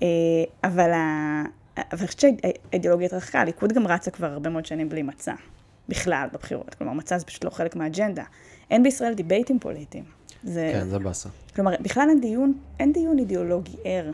אה, 0.03 0.07
אבל 0.65 0.93
ה- 0.93 1.45
אבל 1.77 1.85
אני 1.99 2.07
חושבת 2.07 2.21
שהאידיאולוגיה 2.21 3.07
התרחקה, 3.07 3.41
הליכוד 3.41 3.73
גם 3.73 3.87
רצה 3.87 4.11
כבר 4.11 4.27
הרבה 4.27 4.51
מאוד 4.51 4.67
שנים 4.67 4.89
בלי 4.89 5.03
מצע, 5.03 5.35
בכלל 5.89 6.29
בבחירות. 6.33 6.75
כלומר, 6.75 6.93
מצע 6.93 7.19
זה 7.19 7.25
פשוט 7.25 7.45
לא 7.45 7.51
חלק 7.51 7.77
מהאג'נדה. 7.77 8.25
אין 8.71 8.83
בישראל 8.83 9.15
דיבייטים 9.15 9.59
פוליטיים. 9.59 10.05
זה, 10.45 10.71
כן, 10.75 10.89
זה 10.89 10.99
באסה. 10.99 11.29
כלומר, 11.55 11.73
בכלל 11.81 12.07
אין 12.09 12.21
דיון, 12.21 12.53
אין 12.81 12.93
דיון 12.93 13.19
אידיאולוגי 13.19 13.77
ער 13.85 14.07
אה, 14.07 14.11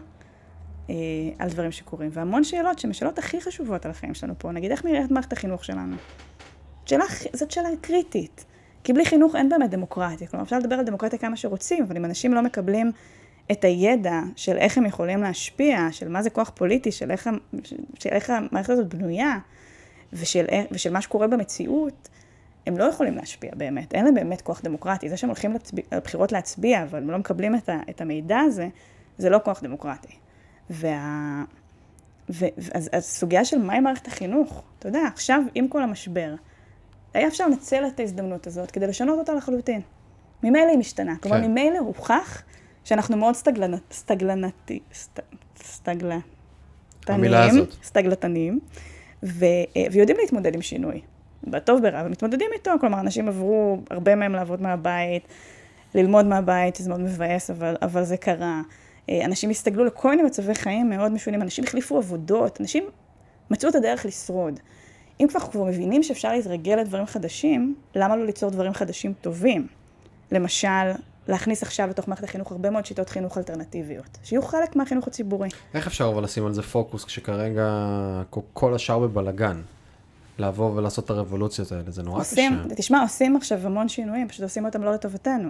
על 1.38 1.48
דברים 1.48 1.72
שקורים, 1.72 2.10
והמון 2.12 2.44
שאלות 2.44 2.78
שהן 2.78 2.90
השאלות 2.90 3.18
הכי 3.18 3.40
חשובות 3.40 3.84
על 3.84 3.90
החיים 3.90 4.14
שלנו 4.14 4.34
פה, 4.38 4.52
נגיד 4.52 4.70
איך 4.70 4.84
נראית 4.84 5.10
מערכת 5.10 5.32
החינוך 5.32 5.64
שלנו. 5.64 5.96
שאלה, 6.86 7.04
זאת 7.32 7.50
שאלה 7.50 7.68
קריטית, 7.80 8.44
כי 8.84 8.92
בלי 8.92 9.04
חינוך 9.04 9.36
אין 9.36 9.48
באמת 9.48 9.70
דמוקרטיה, 9.70 10.26
כלומר 10.26 10.44
אפשר 10.44 10.58
לדבר 10.58 10.74
על 10.74 10.84
דמוקרטיה 10.84 11.18
כמה 11.18 11.36
שרוצים, 11.36 11.82
אבל 11.82 11.96
אם 11.96 12.04
אנשים 12.04 12.34
לא 12.34 12.42
מקבלים 12.42 12.90
את 13.52 13.64
הידע 13.64 14.20
של 14.36 14.56
איך 14.56 14.78
הם 14.78 14.86
יכולים 14.86 15.22
להשפיע, 15.22 15.88
של 15.90 16.08
מה 16.08 16.22
זה 16.22 16.30
כוח 16.30 16.52
פוליטי, 16.54 16.92
של 16.92 17.10
איך, 17.10 17.30
של 17.98 18.10
איך 18.10 18.30
המערכת 18.30 18.70
הזאת 18.70 18.94
בנויה, 18.94 19.38
ושל, 20.12 20.44
ושל 20.70 20.92
מה 20.92 21.00
שקורה 21.00 21.26
במציאות, 21.26 22.08
הם 22.66 22.78
לא 22.78 22.84
יכולים 22.84 23.16
להשפיע 23.16 23.50
באמת, 23.56 23.94
אין 23.94 24.04
להם 24.04 24.14
באמת 24.14 24.40
כוח 24.40 24.60
דמוקרטי. 24.64 25.08
זה 25.08 25.16
שהם 25.16 25.30
הולכים 25.30 25.56
לבחירות 25.92 26.32
להצביע, 26.32 26.82
אבל 26.82 26.98
הם 26.98 27.10
לא 27.10 27.18
מקבלים 27.18 27.54
את 27.90 28.00
המידע 28.00 28.38
הזה, 28.38 28.68
זה 29.18 29.30
לא 29.30 29.38
כוח 29.44 29.62
דמוקרטי. 29.62 30.21
וה... 30.70 31.44
ו... 32.30 32.46
אז 32.74 32.90
הסוגיה 32.92 33.44
של 33.44 33.58
מהי 33.58 33.80
מערכת 33.80 34.06
החינוך, 34.06 34.62
אתה 34.78 34.88
יודע, 34.88 35.00
עכשיו 35.06 35.42
עם 35.54 35.68
כל 35.68 35.82
המשבר, 35.82 36.34
היה 37.14 37.28
אפשר 37.28 37.46
לנצל 37.46 37.86
את 37.86 38.00
ההזדמנות 38.00 38.46
הזאת 38.46 38.70
כדי 38.70 38.86
לשנות 38.86 39.18
אותה 39.18 39.34
לחלוטין. 39.34 39.80
ממילא 40.42 40.68
היא 40.68 40.78
משתנה. 40.78 41.16
כלומר, 41.22 41.40
כן. 41.40 41.50
ממילא 41.50 41.78
הוכח 41.78 42.42
שאנחנו 42.84 43.16
מאוד 43.16 43.34
סטגלנט, 43.34 43.92
סטגלנטי, 43.92 44.80
סט, 44.92 45.20
המילה 47.06 47.44
הזאת. 47.44 47.76
סטגלטניים, 47.84 48.60
ו, 49.22 49.44
ויודעים 49.92 50.18
להתמודד 50.20 50.54
עם 50.54 50.62
שינוי. 50.62 51.00
בטוב 51.44 51.82
ברע, 51.82 52.02
ומתמודדים 52.06 52.50
איתו, 52.52 52.70
כלומר, 52.80 53.00
אנשים 53.00 53.28
עברו, 53.28 53.80
הרבה 53.90 54.14
מהם 54.14 54.32
לעבוד 54.32 54.62
מהבית, 54.62 55.28
ללמוד 55.94 56.26
מהבית, 56.26 56.76
שזה 56.76 56.88
מאוד 56.88 57.00
מבאס, 57.00 57.50
אבל, 57.50 57.76
אבל 57.82 58.04
זה 58.04 58.16
קרה. 58.16 58.62
אה, 59.10 59.24
אנשים 59.24 59.50
הסתגלו 59.50 59.84
לכל 59.84 60.10
מיני 60.10 60.22
מצבי 60.22 60.54
חיים 60.54 60.90
מאוד 60.90 61.12
משונים, 61.12 61.42
אנשים 61.42 61.64
החליפו 61.64 61.96
עבודות, 61.98 62.60
אנשים 62.60 62.84
מצאו 63.50 63.68
את 63.68 63.74
הדרך 63.74 64.06
לשרוד. 64.06 64.60
אם 65.20 65.26
כבר 65.28 65.40
כבר 65.40 65.64
מבינים 65.64 66.02
שאפשר 66.02 66.32
להתרגל 66.32 66.74
לדברים 66.74 67.06
חדשים, 67.06 67.74
למה 67.94 68.16
לא 68.16 68.26
ליצור 68.26 68.50
דברים 68.50 68.72
חדשים 68.74 69.12
טובים? 69.20 69.66
למשל, 70.32 70.90
להכניס 71.28 71.62
עכשיו 71.62 71.88
לתוך 71.88 72.08
מערכת 72.08 72.24
החינוך 72.24 72.52
הרבה 72.52 72.70
מאוד 72.70 72.86
שיטות 72.86 73.08
חינוך 73.08 73.38
אלטרנטיביות, 73.38 74.18
שיהיו 74.24 74.42
חלק 74.42 74.76
מהחינוך 74.76 75.06
הציבורי. 75.06 75.48
איך 75.74 75.86
אפשר 75.86 76.08
אבל 76.14 76.24
לשים 76.24 76.46
על 76.46 76.52
זה 76.52 76.62
פוקוס 76.62 77.04
כשכרגע 77.04 77.68
כל- 78.30 78.40
כל 78.52 78.74
השאר 78.74 78.98
בבלגן? 78.98 79.60
לבוא 80.38 80.70
ולעשות 80.74 81.04
את 81.04 81.10
הרבולוציות 81.10 81.72
האלה, 81.72 81.90
זה 81.90 82.02
נורא 82.02 82.20
עושים, 82.20 82.58
קשה. 82.64 82.74
תשמע, 82.74 83.02
עושים 83.02 83.36
עכשיו 83.36 83.58
המון 83.66 83.88
שינויים, 83.88 84.28
פשוט 84.28 84.42
עושים 84.42 84.64
אותם 84.64 84.82
לא 84.82 84.92
לטובתנו. 84.94 85.48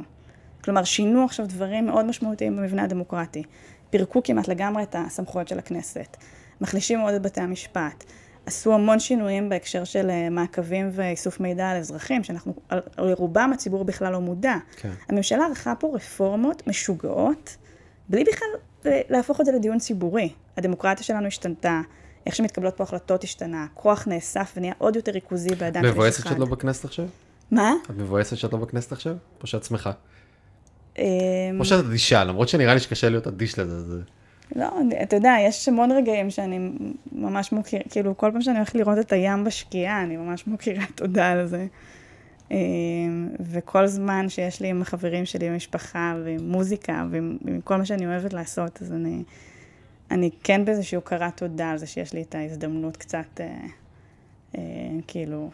כלומר, 0.64 0.84
שינו 0.84 1.24
עכשיו 1.24 1.46
דברים 1.46 1.86
מאוד 1.86 2.04
משמעותיים 2.04 2.56
במבנה 2.56 2.82
הדמוקרטי. 2.82 3.42
פירקו 3.90 4.22
כמעט 4.22 4.48
לגמרי 4.48 4.82
את 4.82 4.96
הסמכויות 4.98 5.48
של 5.48 5.58
הכנסת. 5.58 6.16
מחלישים 6.60 6.98
מאוד 6.98 7.14
את 7.14 7.22
בתי 7.22 7.40
המשפט. 7.40 8.04
עשו 8.46 8.74
המון 8.74 9.00
שינויים 9.00 9.48
בהקשר 9.48 9.84
של 9.84 10.10
אה, 10.10 10.30
מעקבים 10.30 10.90
ואיסוף 10.92 11.40
מידע 11.40 11.70
על 11.70 11.76
אזרחים, 11.76 12.24
שאנחנו, 12.24 12.54
לרובם 12.98 13.50
הציבור 13.54 13.84
בכלל 13.84 14.12
לא 14.12 14.20
מודע. 14.20 14.56
כן. 14.76 14.90
הממשלה 15.08 15.44
ערכה 15.46 15.74
פה 15.74 15.92
רפורמות 15.94 16.66
משוגעות, 16.66 17.56
בלי 18.08 18.24
בכלל 18.24 18.48
אה, 18.86 19.00
להפוך 19.08 19.40
את 19.40 19.46
זה 19.46 19.52
לדיון 19.52 19.78
ציבורי. 19.78 20.32
הדמוקרטיה 20.56 21.04
שלנו 21.04 21.26
השתנתה, 21.26 21.80
איך 22.26 22.34
שמתקבלות 22.34 22.76
פה 22.76 22.84
החלטות 22.84 23.24
השתנה, 23.24 23.66
כוח 23.74 24.08
נאסף 24.08 24.52
ונהיה 24.56 24.72
עוד 24.78 24.96
יותר 24.96 25.12
ריכוזי 25.12 25.54
בידיים 25.54 25.84
של 25.84 25.88
איש 25.88 25.94
מבואסת 25.94 26.20
אחד. 26.20 26.30
שאת 26.30 26.38
לא 26.38 26.46
בכנסת 26.46 26.84
עכשיו? 26.84 27.06
מה? 27.50 27.72
את 27.86 27.96
מבואסת 27.96 28.36
שאת 28.36 28.52
לא 28.52 28.58
בכנסת 28.58 28.92
עכשיו? 28.92 29.14
או 29.42 29.46
שאת 29.46 29.64
שמחה? 29.64 29.92
אמ, 30.98 31.04
או 31.58 31.64
שאת 31.64 31.84
אדישה, 31.84 32.24
למרות 32.24 32.48
שנראה 32.48 32.74
לי 32.74 32.80
שקשה 32.80 33.08
להיות 33.08 33.26
אדיש 33.26 33.58
לזה. 33.58 33.80
זה- 33.80 34.02
לא, 34.56 34.66
אתה 35.02 35.16
יודע, 35.16 35.34
יש 35.48 35.68
המון 35.68 35.92
רגעים 35.92 36.30
שאני 36.30 36.70
ממש 37.12 37.52
מוקירה, 37.52 37.82
כאילו, 37.90 38.16
כל 38.16 38.30
פעם 38.32 38.42
שאני 38.42 38.56
הולכת 38.56 38.74
לראות 38.74 38.98
את 38.98 39.12
הים 39.12 39.44
בשקיעה, 39.44 40.02
אני 40.02 40.16
ממש 40.16 40.46
מוקירה 40.46 40.84
תודה 40.94 41.30
על 41.30 41.46
זה. 41.46 41.66
אמ, 42.50 42.56
וכל 43.40 43.86
זמן 43.86 44.28
שיש 44.28 44.60
לי 44.60 44.68
עם 44.68 44.82
החברים 44.82 45.24
שלי, 45.26 45.46
עם 45.46 45.52
המשפחה, 45.52 46.14
ועם 46.24 46.50
מוזיקה, 46.50 47.04
ועם, 47.10 47.38
כל 47.64 47.76
מה 47.76 47.84
שאני 47.84 48.06
אוהבת 48.06 48.32
לעשות, 48.32 48.82
אז 48.82 48.92
אני, 48.92 49.22
אני 50.10 50.30
כן 50.44 50.64
באיזושהי 50.64 50.96
הוקרת 50.96 51.36
תודה 51.36 51.70
על 51.70 51.78
זה 51.78 51.86
שיש 51.86 52.12
לי 52.12 52.22
את 52.22 52.34
ההזדמנות 52.34 52.96
קצת, 52.96 53.40
אה, 53.40 53.46
אה, 54.58 54.60
כאילו, 55.06 55.50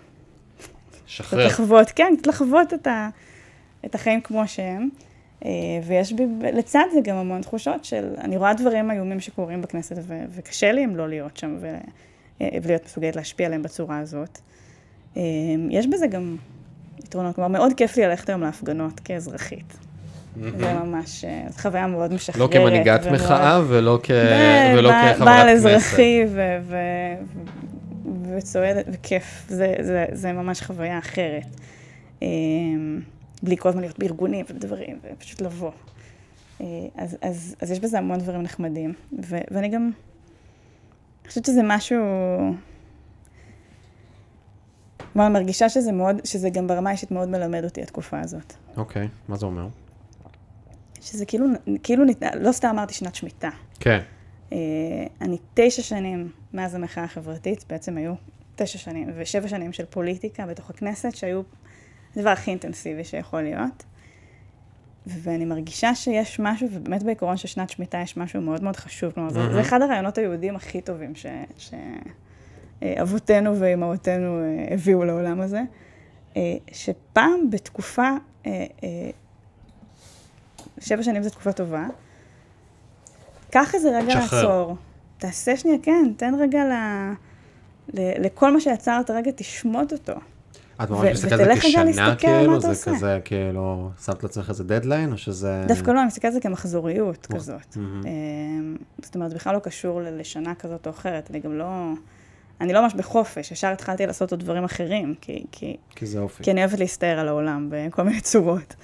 שחרר. 1.07 1.47
לחוות, 1.47 1.91
כן, 1.91 2.15
לחוות 2.27 2.75
את, 2.75 2.87
ה, 2.87 3.09
את 3.85 3.95
החיים 3.95 4.21
כמו 4.21 4.49
שהם. 4.49 4.89
אה, 5.45 5.51
ויש 5.87 6.13
בי, 6.13 6.23
לצד 6.53 6.85
זה 6.95 7.01
גם 7.01 7.17
המון 7.17 7.41
תחושות 7.43 7.85
של, 7.85 8.09
אני 8.19 8.37
רואה 8.37 8.55
דברים 8.55 8.91
איומים 8.91 9.21
שקורים 9.21 9.63
בכנסת, 9.63 9.97
ו, 10.07 10.15
וקשה 10.31 10.73
לי 10.73 10.85
אם 10.85 10.97
לא 10.97 11.09
להיות 11.09 11.37
שם 11.37 11.57
ו, 11.61 11.75
אה, 12.41 12.49
ולהיות 12.63 12.85
מסוגלת 12.85 13.17
להשפיע 13.17 13.47
עליהם 13.47 13.63
בצורה 13.63 13.99
הזאת. 13.99 14.39
אה, 15.17 15.23
יש 15.71 15.87
בזה 15.87 16.07
גם 16.07 16.37
יתרונות, 16.99 17.35
כלומר, 17.35 17.49
מאוד 17.49 17.73
כיף 17.77 17.97
לי 17.97 18.07
ללכת 18.07 18.29
היום 18.29 18.41
להפגנות 18.41 19.01
כאזרחית. 19.01 19.77
זה 20.59 20.73
ממש, 20.73 21.25
זו 21.49 21.59
חוויה 21.63 21.87
מאוד 21.87 22.13
משחררת. 22.13 22.39
לא 22.41 22.59
כמנהיגת 22.59 23.01
ומאוד- 23.03 23.15
מחאה 23.15 23.61
ולא 23.69 23.99
כ- 24.03 24.11
ב- 24.11 24.79
ולא 24.79 24.91
בעל- 24.91 25.13
כחברת 25.15 25.25
בעל 25.29 25.49
כנסת. 25.49 25.67
אזרחי 25.67 26.21
ו- 26.29 26.59
ו- 26.63 26.77
ו- 27.35 28.37
וצועדת, 28.39 28.85
וכיף, 28.93 29.45
זה, 29.49 29.75
זה, 29.81 30.05
זה 30.13 30.33
ממש 30.33 30.63
חוויה 30.63 30.99
אחרת. 30.99 31.45
בלי 33.43 33.57
כל 33.57 33.69
הזמן 33.69 33.81
להיות 33.81 33.99
בארגונים 33.99 34.47
ובדברים, 34.51 34.99
ופשוט 35.03 35.41
לבוא. 35.41 35.71
אה, 36.61 36.67
אז, 36.97 37.17
אז, 37.23 37.57
אז 37.61 37.71
יש 37.71 37.81
בזה 37.81 37.99
המון 37.99 38.19
דברים 38.19 38.43
נחמדים, 38.43 38.95
ו- 39.13 39.37
ואני 39.51 39.69
גם, 39.69 39.91
חושבת 41.29 41.45
שזה 41.45 41.61
משהו, 41.65 41.99
כלומר, 45.13 45.27
אני 45.27 45.35
מרגישה 45.35 45.69
שזה 45.69 45.93
מאוד, 45.93 46.17
שזה 46.25 46.51
גם 46.51 46.67
ברמה 46.67 46.91
האישית 46.91 47.11
מאוד 47.11 47.29
מלמד 47.29 47.65
אותי 47.65 47.83
התקופה 47.83 48.21
הזאת. 48.21 48.55
אוקיי, 48.77 49.09
מה 49.29 49.37
זה 49.37 49.47
אומר? 49.47 49.69
שזה 51.01 51.27
כאילו, 51.27 51.47
כאילו, 51.83 52.05
לא 52.35 52.53
סתם 52.53 52.69
אמרתי 52.69 52.95
שנת 52.95 53.15
שמיטה. 53.15 53.51
כן. 53.81 53.99
אה, 54.53 54.59
אני 55.21 55.39
תשע 55.55 55.83
שנים 55.83 56.31
מאז 56.55 56.75
המחאה 56.75 57.05
החברתית, 57.05 57.65
בעצם 57.69 57.97
היו 57.97 58.15
תשע 58.57 58.79
שנים, 58.79 59.11
ושבע 59.17 59.49
שנים 59.49 59.73
של 59.73 59.85
פוליטיקה 59.85 60.47
בתוך 60.47 60.71
הכנסת, 60.71 61.17
שהיו 61.17 61.43
הדבר 62.19 62.31
הכי 62.31 62.51
אינטנסיבי 62.51 63.05
שיכול 63.05 63.43
להיות. 63.43 63.85
ואני 65.07 65.45
מרגישה 65.45 65.95
שיש 65.95 66.41
משהו, 66.41 66.69
ובאמת 66.73 67.03
בעיקרון 67.03 67.37
של 67.37 67.49
שנת 67.49 67.71
שמיטה 67.71 67.99
יש 67.99 68.17
משהו 68.17 68.41
מאוד 68.41 68.63
מאוד 68.63 68.77
חשוב. 68.77 69.13
כלומר, 69.13 69.31
זה, 69.31 69.53
זה 69.53 69.61
אחד 69.61 69.83
הרעיונות 69.83 70.19
היהודיים 70.19 70.57
הכי 70.57 70.81
טובים 70.81 71.13
ש- 71.15 71.71
שאבותינו 72.81 73.61
ואימהותינו 73.61 74.41
אה, 74.41 74.75
הביאו 74.75 75.05
לעולם 75.05 75.41
הזה. 75.41 75.63
אה, 76.37 76.43
שפעם 76.73 77.51
בתקופה, 77.51 78.11
אה, 78.47 78.67
שבע 80.81 81.03
שנים 81.03 81.23
זו 81.23 81.31
תקופה 81.31 81.53
טובה, 81.53 81.87
קח 83.51 83.75
איזה 83.75 83.99
רגע 83.99 84.21
תשחרר. 84.21 84.43
לעצור. 84.43 84.77
תעשה 85.19 85.57
שנייה, 85.57 85.79
כן, 85.83 86.13
תן 86.17 86.35
רגע 86.35 86.65
ל... 86.65 86.73
ל... 87.95 88.27
לכל 88.27 88.53
מה 88.53 88.61
שיצרת, 88.61 89.11
רגע 89.11 89.31
תשמוט 89.37 89.93
אותו. 89.93 90.15
את 90.83 90.91
ממש 90.91 91.09
מסתכלת 91.13 91.41
על 91.41 91.55
זה 91.55 91.61
כשנה, 91.61 92.17
כאילו? 92.17 92.61
זה 92.61 92.69
עושה. 92.69 92.95
כזה, 92.95 93.19
כאילו, 93.25 93.91
שמת 94.05 94.23
לעצמך 94.23 94.49
איזה 94.49 94.65
דדליין, 94.65 95.13
או 95.13 95.19
שזה... 95.19 95.65
דווקא 95.69 95.91
לא, 95.91 95.99
אני 96.01 96.07
מסתכלת 96.07 96.25
על 96.25 96.33
זה 96.35 96.41
כמחזוריות 96.41 97.27
מח- 97.31 97.37
כזאת. 97.37 97.77
אמ, 97.77 98.77
זאת 99.03 99.15
אומרת, 99.15 99.33
בכלל 99.35 99.55
לא 99.55 99.59
קשור 99.61 100.01
לשנה 100.05 100.55
כזאת 100.55 100.87
או 100.87 100.91
אחרת. 100.93 101.31
אני 101.31 101.41
גם 101.41 101.59
לא... 101.59 101.93
אני 102.61 102.73
לא 102.73 102.83
ממש 102.83 102.95
בחופש, 102.95 103.51
ישר 103.53 103.69
התחלתי 103.69 104.07
לעשות 104.07 104.31
עוד 104.31 104.41
דברים 104.41 104.65
אחרים, 104.65 105.15
כי, 105.21 105.45
כי, 105.53 105.77
כי 105.91 106.07
זה 106.07 106.19
אופי. 106.19 106.43
כי 106.45 106.51
אני 106.51 106.61
אוהבת 106.65 106.79
להסתער 106.79 107.19
על 107.19 107.29
העולם 107.29 107.69
בכל 107.71 108.03
מיני 108.03 108.21
צורות, 108.21 108.75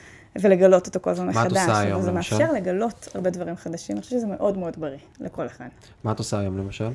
ולגלות 0.42 0.86
אותו 0.86 1.00
כל 1.00 1.10
הזמן 1.10 1.26
מה 1.26 1.32
את 1.32 1.36
מחדש. 1.36 1.56
עושה 1.62 1.78
היום, 1.80 2.06
למשל? 2.06 2.36
מאפשר 2.36 2.52
לגלות 2.52 3.08
הרבה 3.14 3.30
דברים 3.30 3.56
חדשים, 3.56 3.96
אני 3.96 4.02
חושבת 4.02 4.18
שזה 4.18 4.26
מאוד 4.26 4.58
מאוד 4.58 4.76
בריא 4.80 4.98
לכל 5.20 5.46
אחד. 5.46 5.68
מה 6.04 6.12
את 6.12 6.18
עושה 6.18 6.38
היום, 6.38 6.58
למשל? 6.58 6.88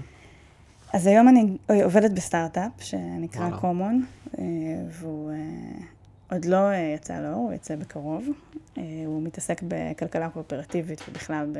אז 0.93 1.07
היום 1.07 1.27
אני 1.27 1.57
עובדת 1.83 2.11
בסטארט-אפ 2.11 2.71
שנקרא. 2.79 3.49
קומון, 3.57 4.05
והוא 4.89 5.31
אה, 5.31 5.35
עוד 6.31 6.45
לא 6.45 6.55
אה, 6.55 6.93
יצא 6.95 7.19
לאור, 7.19 7.35
הוא 7.35 7.53
יצא 7.53 7.75
בקרוב. 7.75 8.27
אה, 8.77 8.83
הוא 9.05 9.23
מתעסק 9.23 9.61
בכלכלה 9.67 10.29
קואופרטיבית 10.29 11.01
ובכלל 11.09 11.47
ב... 11.53 11.59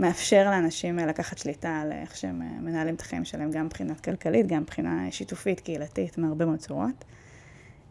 מאפשר 0.00 0.44
לאנשים 0.50 0.98
אה, 0.98 1.06
לקחת 1.06 1.38
שליטה 1.38 1.80
על 1.80 1.92
איך 1.92 2.16
שהם 2.16 2.42
אה, 2.42 2.60
מנהלים 2.60 2.94
את 2.94 3.00
החיים 3.00 3.24
שלהם, 3.24 3.50
גם 3.50 3.66
מבחינה 3.66 3.94
כלכלית, 3.94 4.46
גם 4.46 4.62
מבחינה 4.62 5.06
שיתופית, 5.10 5.60
קהילתית, 5.60 6.18
מהרבה 6.18 6.44
מאוד 6.44 6.58
צורות. 6.58 7.04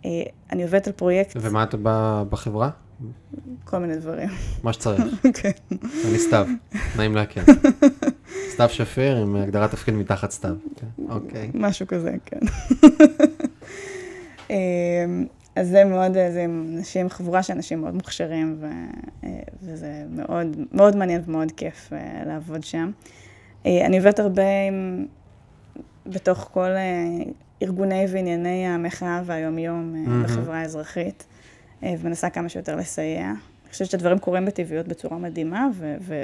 אה, 0.05 0.11
אני 0.51 0.63
עובדת 0.63 0.87
על 0.87 0.93
פרויקט, 0.93 1.37
ומה 1.41 1.63
את 1.63 1.75
בחברה? 2.29 2.69
כל 3.63 3.77
מיני 3.77 3.95
דברים. 3.95 4.29
מה 4.63 4.73
שצריך. 4.73 5.01
כן. 5.41 5.51
אני 6.05 6.19
סתיו, 6.19 6.47
נעים 6.97 7.15
להכיר. 7.15 7.43
סתיו 8.53 8.69
שפיר 8.69 9.17
עם 9.17 9.35
הגדרת 9.35 9.71
תפקיד 9.71 9.93
מתחת 9.93 10.31
סתיו. 10.31 10.55
כן, 10.75 10.87
אוקיי. 11.09 11.51
משהו 11.53 11.87
כזה, 11.87 12.15
כן. 12.25 12.39
אמ, 14.49 15.25
אז 15.55 15.67
זה 15.69 15.85
מאוד, 15.85 16.13
זה 16.13 16.45
אנשים, 16.45 17.09
חבורה 17.09 17.43
של 17.43 17.53
אנשים 17.53 17.81
מאוד 17.81 17.93
מוכשרים, 17.93 18.57
ו, 18.59 18.67
אה, 19.23 19.39
וזה 19.63 20.03
מאוד, 20.09 20.57
מאוד 20.71 20.95
מעניין 20.95 21.21
ומאוד 21.25 21.51
כיף 21.51 21.93
אה, 21.93 22.23
לעבוד 22.25 22.63
שם. 22.63 22.91
אה, 23.65 23.85
אני 23.85 23.97
עובדת 23.97 24.19
הרבה 24.19 24.67
עם, 24.67 25.05
בתוך 26.05 26.49
כל 26.53 26.69
ארגוני 27.63 28.05
וענייני 28.09 28.67
המחאה 28.67 29.21
והיומיום 29.25 29.95
mm-hmm. 29.95 30.23
בחברה 30.23 30.59
האזרחית, 30.59 31.25
ומנסה 31.83 32.29
כמה 32.29 32.49
שיותר 32.49 32.75
לסייע. 32.75 33.25
אני 33.25 33.71
חושבת 33.71 33.89
שהדברים 33.89 34.19
קורים 34.19 34.45
בטבעיות 34.45 34.87
בצורה 34.87 35.17
מדהימה, 35.17 35.67
ו- 35.73 35.95
ו- 36.01 36.23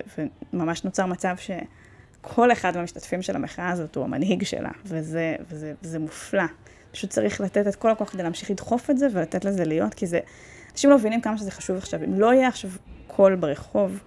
וממש 0.53 0.83
נוצר 0.83 1.05
מצב 1.05 1.35
שכל 1.37 2.51
אחד 2.51 2.75
מהמשתתפים 2.75 3.21
של 3.21 3.35
המחאה 3.35 3.69
הזאת 3.69 3.95
הוא 3.95 4.03
המנהיג 4.03 4.43
שלה, 4.43 4.71
וזה, 4.85 5.35
וזה, 5.49 5.73
וזה 5.83 5.99
מופלא. 5.99 6.43
פשוט 6.95 7.09
צריך 7.09 7.41
לתת 7.41 7.67
את 7.67 7.75
כל 7.75 7.91
הכוח 7.91 8.09
כדי 8.09 8.23
להמשיך 8.23 8.51
לדחוף 8.51 8.89
את 8.89 8.97
זה 8.97 9.07
ולתת 9.11 9.45
לזה 9.45 9.65
להיות, 9.65 9.93
כי 9.93 10.07
זה... 10.07 10.19
אנשים 10.71 10.89
לא 10.89 10.97
מבינים 10.97 11.21
כמה 11.21 11.37
שזה 11.37 11.51
חשוב 11.51 11.77
עכשיו. 11.77 12.03
אם 12.03 12.19
לא 12.19 12.33
יהיה 12.33 12.47
עכשיו 12.47 12.69
קול 13.07 13.35
ברחוב 13.35 13.99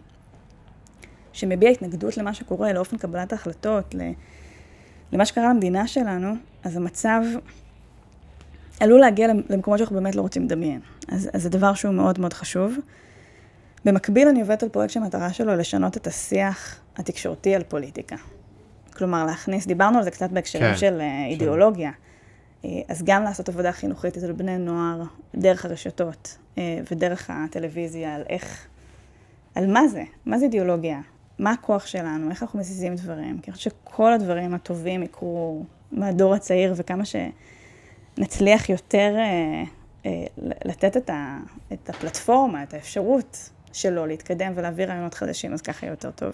שמביע 1.33 1.71
התנגדות 1.71 2.17
למה 2.17 2.35
שקורה, 2.35 2.73
לאופן 2.73 2.99
קבלת 2.99 3.33
ההחלטות, 3.33 3.95
למה 5.13 5.25
שקרה 5.25 5.49
למדינה 5.49 5.87
שלנו, 5.87 6.35
אז 6.65 6.77
המצב 6.77 7.23
עלול 8.81 9.01
להגיע 9.01 9.29
למקומות 9.49 9.79
שאנחנו 9.79 9.97
באמת 9.97 10.15
לא 10.15 10.23
רוצים 10.23 10.45
לדמיין. 10.45 10.81
אז, 11.09 11.31
אז 11.33 11.43
זה 11.43 11.49
דבר 11.49 11.75
שהוא 11.75 11.95
מאוד 11.95 12.21
מאוד 12.21 12.33
חשוב. 12.33 12.77
במקביל 13.85 14.29
אני 14.29 14.41
עובדת 14.41 14.63
על 14.63 14.69
פרויקט 14.69 14.93
שהמטרה 14.93 15.33
שלו 15.33 15.57
לשנות 15.57 15.97
את 15.97 16.07
השיח 16.07 16.81
התקשורתי 16.97 17.55
על 17.55 17.63
פוליטיקה. 17.63 18.17
כלומר, 18.97 19.25
להכניס, 19.25 19.67
דיברנו 19.67 19.99
על 19.99 20.05
זה 20.05 20.11
קצת 20.11 20.31
בהקשרים 20.31 20.73
כן, 20.73 20.77
של 20.77 21.01
אה, 21.01 21.27
אידיאולוגיה. 21.27 21.89
אה, 21.89 22.08
אז 22.65 23.03
גם 23.05 23.23
לעשות 23.23 23.49
עבודה 23.49 23.73
חינוכית 23.73 24.17
אצל 24.17 24.33
בני 24.33 24.59
נוער, 24.59 25.03
דרך 25.35 25.65
הרשתות 25.65 26.39
אה, 26.59 26.81
ודרך 26.91 27.31
הטלוויזיה, 27.31 28.15
על 28.15 28.23
איך, 28.29 28.67
על 29.55 29.73
מה 29.73 29.89
זה, 29.89 30.03
מה 30.27 30.39
זה 30.39 30.45
אידיאולוגיה, 30.45 31.01
מה 31.39 31.51
הכוח 31.51 31.87
שלנו, 31.87 32.31
איך 32.31 32.43
אנחנו 32.43 32.59
מזיזים 32.59 32.95
דברים. 32.95 33.39
כי 33.39 33.51
אני 33.51 33.57
חושבת 33.57 33.75
שכל 33.85 34.13
הדברים 34.13 34.55
הטובים 34.55 35.03
יקרו 35.03 35.65
מהדור 35.93 36.35
הצעיר, 36.35 36.75
וכמה 36.77 37.03
שנצליח 37.05 38.69
יותר 38.69 39.17
לתת 40.65 40.97
את, 40.97 41.11
ה, 41.11 41.39
את 41.73 41.91
הפלטפורמה, 41.91 42.63
את 42.63 42.75
האפשרות 42.75 43.51
שלו 43.73 44.07
להתקדם 44.07 44.53
ולהביא 44.55 44.85
רעיונות 44.85 45.15
חדשים, 45.15 45.53
אז 45.53 45.63
ככה 45.63 45.87
יהיה 45.87 45.93
יותר 45.93 46.11
טוב. 46.11 46.33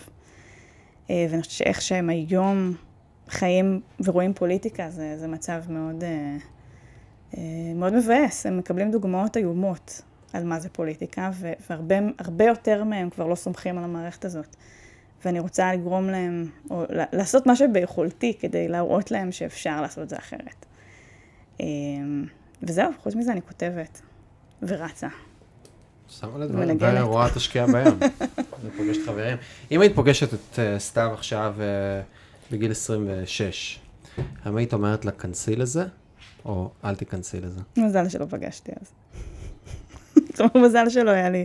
אה, 1.10 1.26
ואני 1.30 1.42
חושבת 1.42 1.59
שאיך 1.59 1.82
שהם 1.82 2.10
היום 2.10 2.74
חיים 3.28 3.80
ורואים 4.05 4.34
פוליטיקה, 4.34 4.90
זה, 4.90 5.18
זה 5.18 5.28
מצב 5.28 5.62
מאוד, 5.68 6.05
אה, 6.05 6.36
אה, 7.36 7.42
מאוד 7.74 7.92
מבאס. 7.92 8.46
הם 8.46 8.59
מקבלים 8.59 8.90
דוגמאות 8.90 9.36
איומות 9.36 10.02
על 10.32 10.44
מה 10.44 10.60
זה 10.60 10.68
פוליטיקה, 10.68 11.30
והרבה 11.70 12.44
יותר 12.44 12.84
מהם 12.84 13.10
כבר 13.10 13.26
לא 13.26 13.34
סומכים 13.34 13.78
על 13.78 13.84
המערכת 13.84 14.24
הזאת. 14.24 14.56
ואני 15.24 15.40
רוצה 15.40 15.72
לגרום 15.72 16.10
להם, 16.10 16.51
או 16.70 16.84
לעשות 16.90 17.46
מה 17.46 17.56
שביכולתי 17.56 18.34
כדי 18.40 18.68
להראות 18.68 19.10
להם 19.10 19.32
שאפשר 19.32 19.80
לעשות 19.80 20.05
את 20.05 20.09
זה 20.09 20.16
אחרת. 20.16 20.66
וזהו, 22.62 22.90
חוץ 23.02 23.14
מזה 23.14 23.32
אני 23.32 23.42
כותבת 23.42 24.01
ורצה. 24.62 25.09
שמה 26.09 26.38
לדברים, 26.38 26.78
ורואה 26.80 27.30
תשקיע 27.34 27.66
בים. 27.66 27.98
אני 28.62 28.70
פוגשת 28.76 29.01
חברים. 29.06 29.36
אם 29.70 29.80
היית 29.80 29.94
פוגשת 29.94 30.34
את 30.34 30.59
אה, 30.59 30.78
סתיו 30.78 31.10
עכשיו 31.14 31.55
אה, 31.60 31.64
בגיל 32.50 32.70
26, 32.70 33.78
האם 34.44 34.56
היית 34.56 34.72
אומרת 34.72 35.04
לה, 35.04 35.12
כנסי 35.12 35.56
לזה, 35.56 35.84
או 36.44 36.70
אל 36.84 36.94
תיכנסי 36.94 37.40
לזה? 37.40 37.60
מזל 37.76 38.08
שלא 38.08 38.26
פגשתי 38.30 38.72
אז. 38.80 38.92
כלומר, 40.36 40.68
מזל 40.68 40.88
שלא 40.88 41.10
היה 41.10 41.30
לי, 41.30 41.44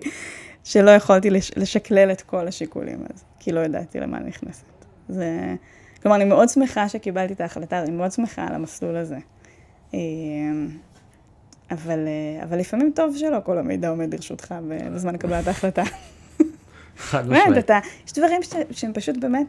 שלא 0.63 0.91
יכולתי 0.91 1.29
לשקלל 1.29 2.11
את 2.11 2.21
כל 2.21 2.47
השיקולים 2.47 3.05
אז, 3.13 3.23
כי 3.39 3.51
לא 3.51 3.59
ידעתי 3.59 3.99
למה 3.99 4.17
אני 4.17 4.29
נכנסת. 4.29 4.65
זה... 5.09 5.55
כלומר, 6.01 6.15
אני 6.17 6.25
מאוד 6.25 6.49
שמחה 6.49 6.89
שקיבלתי 6.89 7.33
את 7.33 7.41
ההחלטה, 7.41 7.83
אני 7.83 7.91
מאוד 7.91 8.11
שמחה 8.11 8.47
על 8.47 8.55
המסלול 8.55 8.95
הזה. 8.95 9.17
אה, 9.93 9.99
אבל, 11.71 12.07
אה, 12.07 12.43
אבל 12.43 12.57
לפעמים 12.59 12.91
טוב 12.95 13.15
שלא 13.17 13.37
כל 13.43 13.57
המידע 13.57 13.89
עומד 13.89 14.13
לרשותך 14.13 14.55
בזמן 14.93 15.17
קבלת 15.17 15.47
ההחלטה. 15.47 15.83
חד 16.97 17.27
משמעית. 17.29 17.69
יש 18.07 18.13
דברים 18.13 18.43
ש, 18.43 18.53
שהם 18.71 18.93
פשוט 18.93 19.17
באמת, 19.17 19.47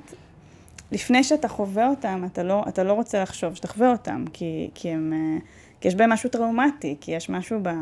לפני 0.92 1.24
שאתה 1.24 1.48
חווה 1.48 1.88
אותם, 1.88 2.22
אתה 2.32 2.42
לא, 2.42 2.64
אתה 2.68 2.82
לא 2.82 2.92
רוצה 2.92 3.22
לחשוב 3.22 3.54
שתחווה 3.54 3.90
אותם, 3.90 4.24
כי, 4.32 4.70
כי, 4.74 4.88
הם, 4.88 5.12
אה, 5.12 5.38
כי 5.80 5.88
יש 5.88 5.94
בהם 5.94 6.10
משהו 6.10 6.30
טראומטי, 6.30 6.96
כי 7.00 7.12
יש 7.12 7.30
משהו 7.30 7.58
ב... 7.62 7.68
אה, 7.68 7.74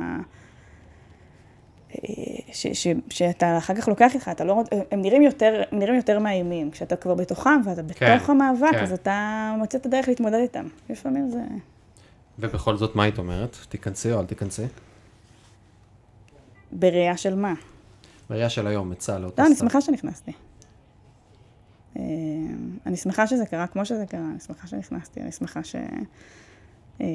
ש, 2.52 2.66
ש, 2.66 2.86
שאתה 3.10 3.58
אחר 3.58 3.74
כך 3.74 3.88
לוקח 3.88 4.14
איתך, 4.14 4.28
אתה 4.28 4.44
לא, 4.44 4.62
הם 4.90 5.02
נראים 5.02 5.22
יותר, 5.22 5.62
הם 5.72 5.78
נראים 5.78 5.94
יותר 5.94 6.18
מאיימים. 6.18 6.70
כשאתה 6.70 6.96
כבר 6.96 7.14
בתוכם 7.14 7.60
ואתה 7.64 7.82
בתוך 7.82 7.98
כן, 7.98 8.18
המאבק, 8.28 8.70
כן. 8.70 8.82
אז 8.82 8.92
אתה 8.92 9.54
מוצא 9.58 9.78
את 9.78 9.86
הדרך 9.86 10.08
להתמודד 10.08 10.38
איתם. 10.38 10.66
לפעמים 10.90 11.30
זה... 11.30 11.40
ובכל 12.38 12.76
זאת, 12.76 12.96
מה 12.96 13.02
היית 13.02 13.18
אומרת? 13.18 13.56
תיכנסי 13.68 14.12
או 14.12 14.20
אל 14.20 14.26
תיכנסי? 14.26 14.64
בראייה 16.72 17.16
של 17.16 17.34
מה? 17.34 17.54
בראייה 18.30 18.50
של 18.50 18.66
היום, 18.66 18.94
צה"ל, 18.94 19.20
לאותה 19.20 19.42
לא, 19.42 19.46
אני 19.46 19.56
שמחה 19.56 19.80
שנכנסתי. 19.80 20.32
אה, 21.96 22.02
אני 22.86 22.96
שמחה 22.96 23.26
שזה 23.26 23.46
קרה 23.46 23.66
כמו 23.66 23.84
שזה 23.84 24.06
קרה, 24.06 24.30
אני 24.30 24.40
שמחה 24.40 24.66
שנכנסתי, 24.66 25.20
אני 25.20 25.32
שמחה 25.32 25.64
ש... 25.64 25.76
אה, 27.00 27.06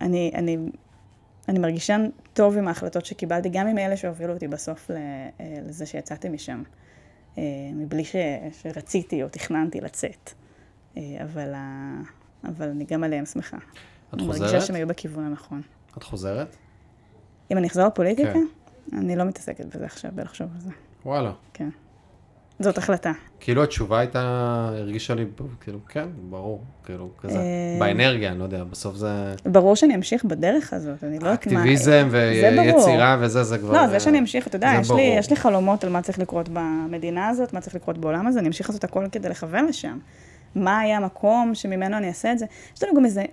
אני, 0.00 0.32
אני, 0.34 0.56
אני 1.48 1.58
מרגישה 1.58 1.96
טוב 2.32 2.56
עם 2.56 2.68
ההחלטות 2.68 3.04
שקיבלתי, 3.04 3.48
גם 3.48 3.66
עם 3.66 3.78
אלה 3.78 3.96
שהובילו 3.96 4.34
אותי 4.34 4.48
בסוף 4.48 4.90
אה, 4.90 4.96
לזה 5.40 5.86
שיצאתי 5.86 6.28
משם, 6.28 6.62
מבלי 7.74 8.04
ש, 8.04 8.16
שרציתי 8.62 9.22
או 9.22 9.28
תכננתי 9.28 9.80
לצאת. 9.80 10.30
אבל, 10.96 11.54
אבל 12.44 12.68
אני 12.68 12.84
גם 12.84 13.04
עליהם 13.04 13.26
שמחה. 13.26 13.56
את 13.56 14.20
חוזרת? 14.20 14.36
אני 14.36 14.40
מרגישה 14.40 14.60
שהם 14.60 14.76
היו 14.76 14.86
בכיוון 14.86 15.24
הנכון. 15.24 15.62
את 15.98 16.02
חוזרת? 16.02 16.56
אם 17.50 17.58
אני 17.58 17.66
אחזור 17.66 17.86
לפוליטיקה? 17.86 18.32
כן. 18.32 18.46
אני 18.92 19.16
לא 19.16 19.24
מתעסקת 19.24 19.64
בזה 19.64 19.84
עכשיו, 19.84 20.10
בלחשוב 20.14 20.48
על 20.54 20.60
זה. 20.60 20.70
וואלה. 21.04 21.32
כן. 21.54 21.68
זאת 22.60 22.78
החלטה. 22.78 23.12
כאילו 23.40 23.62
התשובה 23.62 23.98
הייתה, 23.98 24.20
הרגישה 24.72 25.14
לי, 25.14 25.24
כאילו, 25.60 25.78
כן, 25.88 26.06
ברור, 26.30 26.64
כאילו, 26.84 27.10
כזה, 27.18 27.38
אה, 27.38 27.76
באנרגיה, 27.78 28.30
אני 28.30 28.38
לא 28.38 28.44
יודע, 28.44 28.64
בסוף 28.64 28.96
זה... 28.96 29.34
ברור 29.44 29.76
שאני 29.76 29.94
אמשיך 29.94 30.24
בדרך 30.24 30.72
הזאת, 30.72 31.04
אני 31.04 31.18
לא 31.18 31.26
יודעת 31.26 31.46
מה... 31.46 31.60
אקטיביזם 31.60 32.08
ויצירה 32.10 33.16
וזה, 33.20 33.44
זה 33.44 33.58
כבר... 33.58 33.72
לא, 33.72 33.88
זה 33.88 34.00
שאני 34.00 34.18
אמשיך, 34.18 34.46
אתה 34.46 34.56
יודע, 34.56 34.72
יש 34.80 34.90
לי, 34.90 35.02
יש 35.02 35.30
לי 35.30 35.36
חלומות 35.36 35.84
על 35.84 35.90
מה 35.90 36.02
צריך 36.02 36.18
לקרות 36.18 36.48
במדינה 36.52 37.28
הזאת, 37.28 37.52
מה 37.52 37.60
צריך 37.60 37.74
לקרות 37.74 37.98
בעולם 37.98 38.26
הזה, 38.26 38.38
אני 38.40 38.48
אמשיך 38.48 38.68
לעשות 38.68 38.84
הכל 38.84 39.06
כדי 39.12 39.28
לכוון 39.28 39.66
לשם. 39.66 39.98
מה 40.54 40.78
היה 40.78 40.96
המקום 40.96 41.54
שממנו 41.54 41.96
אני 41.96 42.08
אעשה 42.08 42.32
את 42.32 42.38
זה? 42.38 42.46
יש 42.76 42.82
לנו 42.82 42.94
גם 42.94 43.04
איזה 43.04 43.24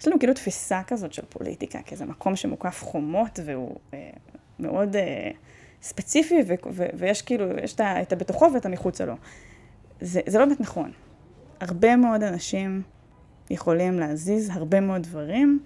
יש 0.00 0.08
לנו 0.08 0.18
כאילו 0.18 0.34
תפיסה 0.34 0.80
כזאת 0.86 1.12
של 1.12 1.22
פוליטיקה, 1.28 1.78
כאיזה 1.84 2.04
מקום 2.04 2.36
שמוקף 2.36 2.82
חומות 2.84 3.38
והוא 3.44 3.76
אה, 3.94 4.10
מאוד 4.60 4.96
אה, 4.96 5.30
ספציפי, 5.82 6.42
ו- 6.48 6.68
ו- 6.72 6.86
ויש 6.94 7.22
כאילו, 7.22 7.46
יש 7.62 7.74
את 7.80 8.12
הבתוכו 8.12 8.50
ואת 8.54 8.66
המחוצה 8.66 9.04
לו. 9.04 9.14
זה, 10.00 10.20
זה 10.26 10.38
לא 10.38 10.44
באמת 10.44 10.60
נכון. 10.60 10.90
הרבה 11.60 11.96
מאוד 11.96 12.22
אנשים 12.22 12.82
יכולים 13.50 13.98
להזיז 13.98 14.50
הרבה 14.52 14.80
מאוד 14.80 15.02
דברים 15.02 15.60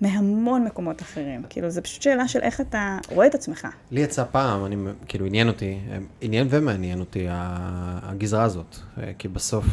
מהמון 0.00 0.64
מקומות 0.64 1.02
אחרים. 1.02 1.42
כאילו, 1.48 1.70
זו 1.70 1.82
פשוט 1.82 2.02
שאלה 2.02 2.28
של 2.28 2.40
איך 2.40 2.60
אתה 2.60 2.98
רואה 3.10 3.26
את 3.26 3.34
עצמך. 3.34 3.68
לי 3.90 4.00
יצא 4.00 4.24
פעם, 4.24 4.66
אני, 4.66 4.76
כאילו, 5.08 5.26
עניין 5.26 5.48
אותי, 5.48 5.78
עניין 6.20 6.46
ומעניין 6.50 7.00
אותי 7.00 7.26
הגזרה 7.30 8.42
הזאת, 8.42 8.76
כי 9.18 9.28
בסוף... 9.28 9.64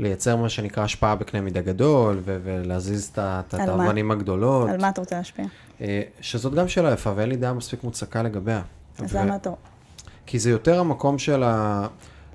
לייצר 0.00 0.36
מה 0.36 0.48
שנקרא 0.48 0.84
השפעה 0.84 1.14
בקנה 1.14 1.40
מידה 1.40 1.60
גדול, 1.60 2.20
ו- 2.24 2.38
ולהזיז 2.44 3.12
את 3.18 3.54
האבנים 3.54 4.10
הגדולות. 4.10 4.68
על 4.68 4.80
מה 4.80 4.88
אתה 4.88 5.00
רוצה 5.00 5.16
להשפיע? 5.16 5.44
אה, 5.80 6.02
שזאת 6.20 6.54
גם 6.54 6.68
שאלה 6.68 6.92
יפה, 6.92 7.12
ואין 7.16 7.28
לי 7.28 7.36
דעה 7.36 7.52
מספיק 7.52 7.84
מוצקה 7.84 8.22
לגביה. 8.22 8.62
אז 9.04 9.16
למה 9.16 9.36
אתה... 9.36 9.50
כי 10.26 10.38
זה 10.38 10.50
יותר 10.50 10.80
המקום 10.80 11.18
של 11.18 11.42
ה... 11.42 11.86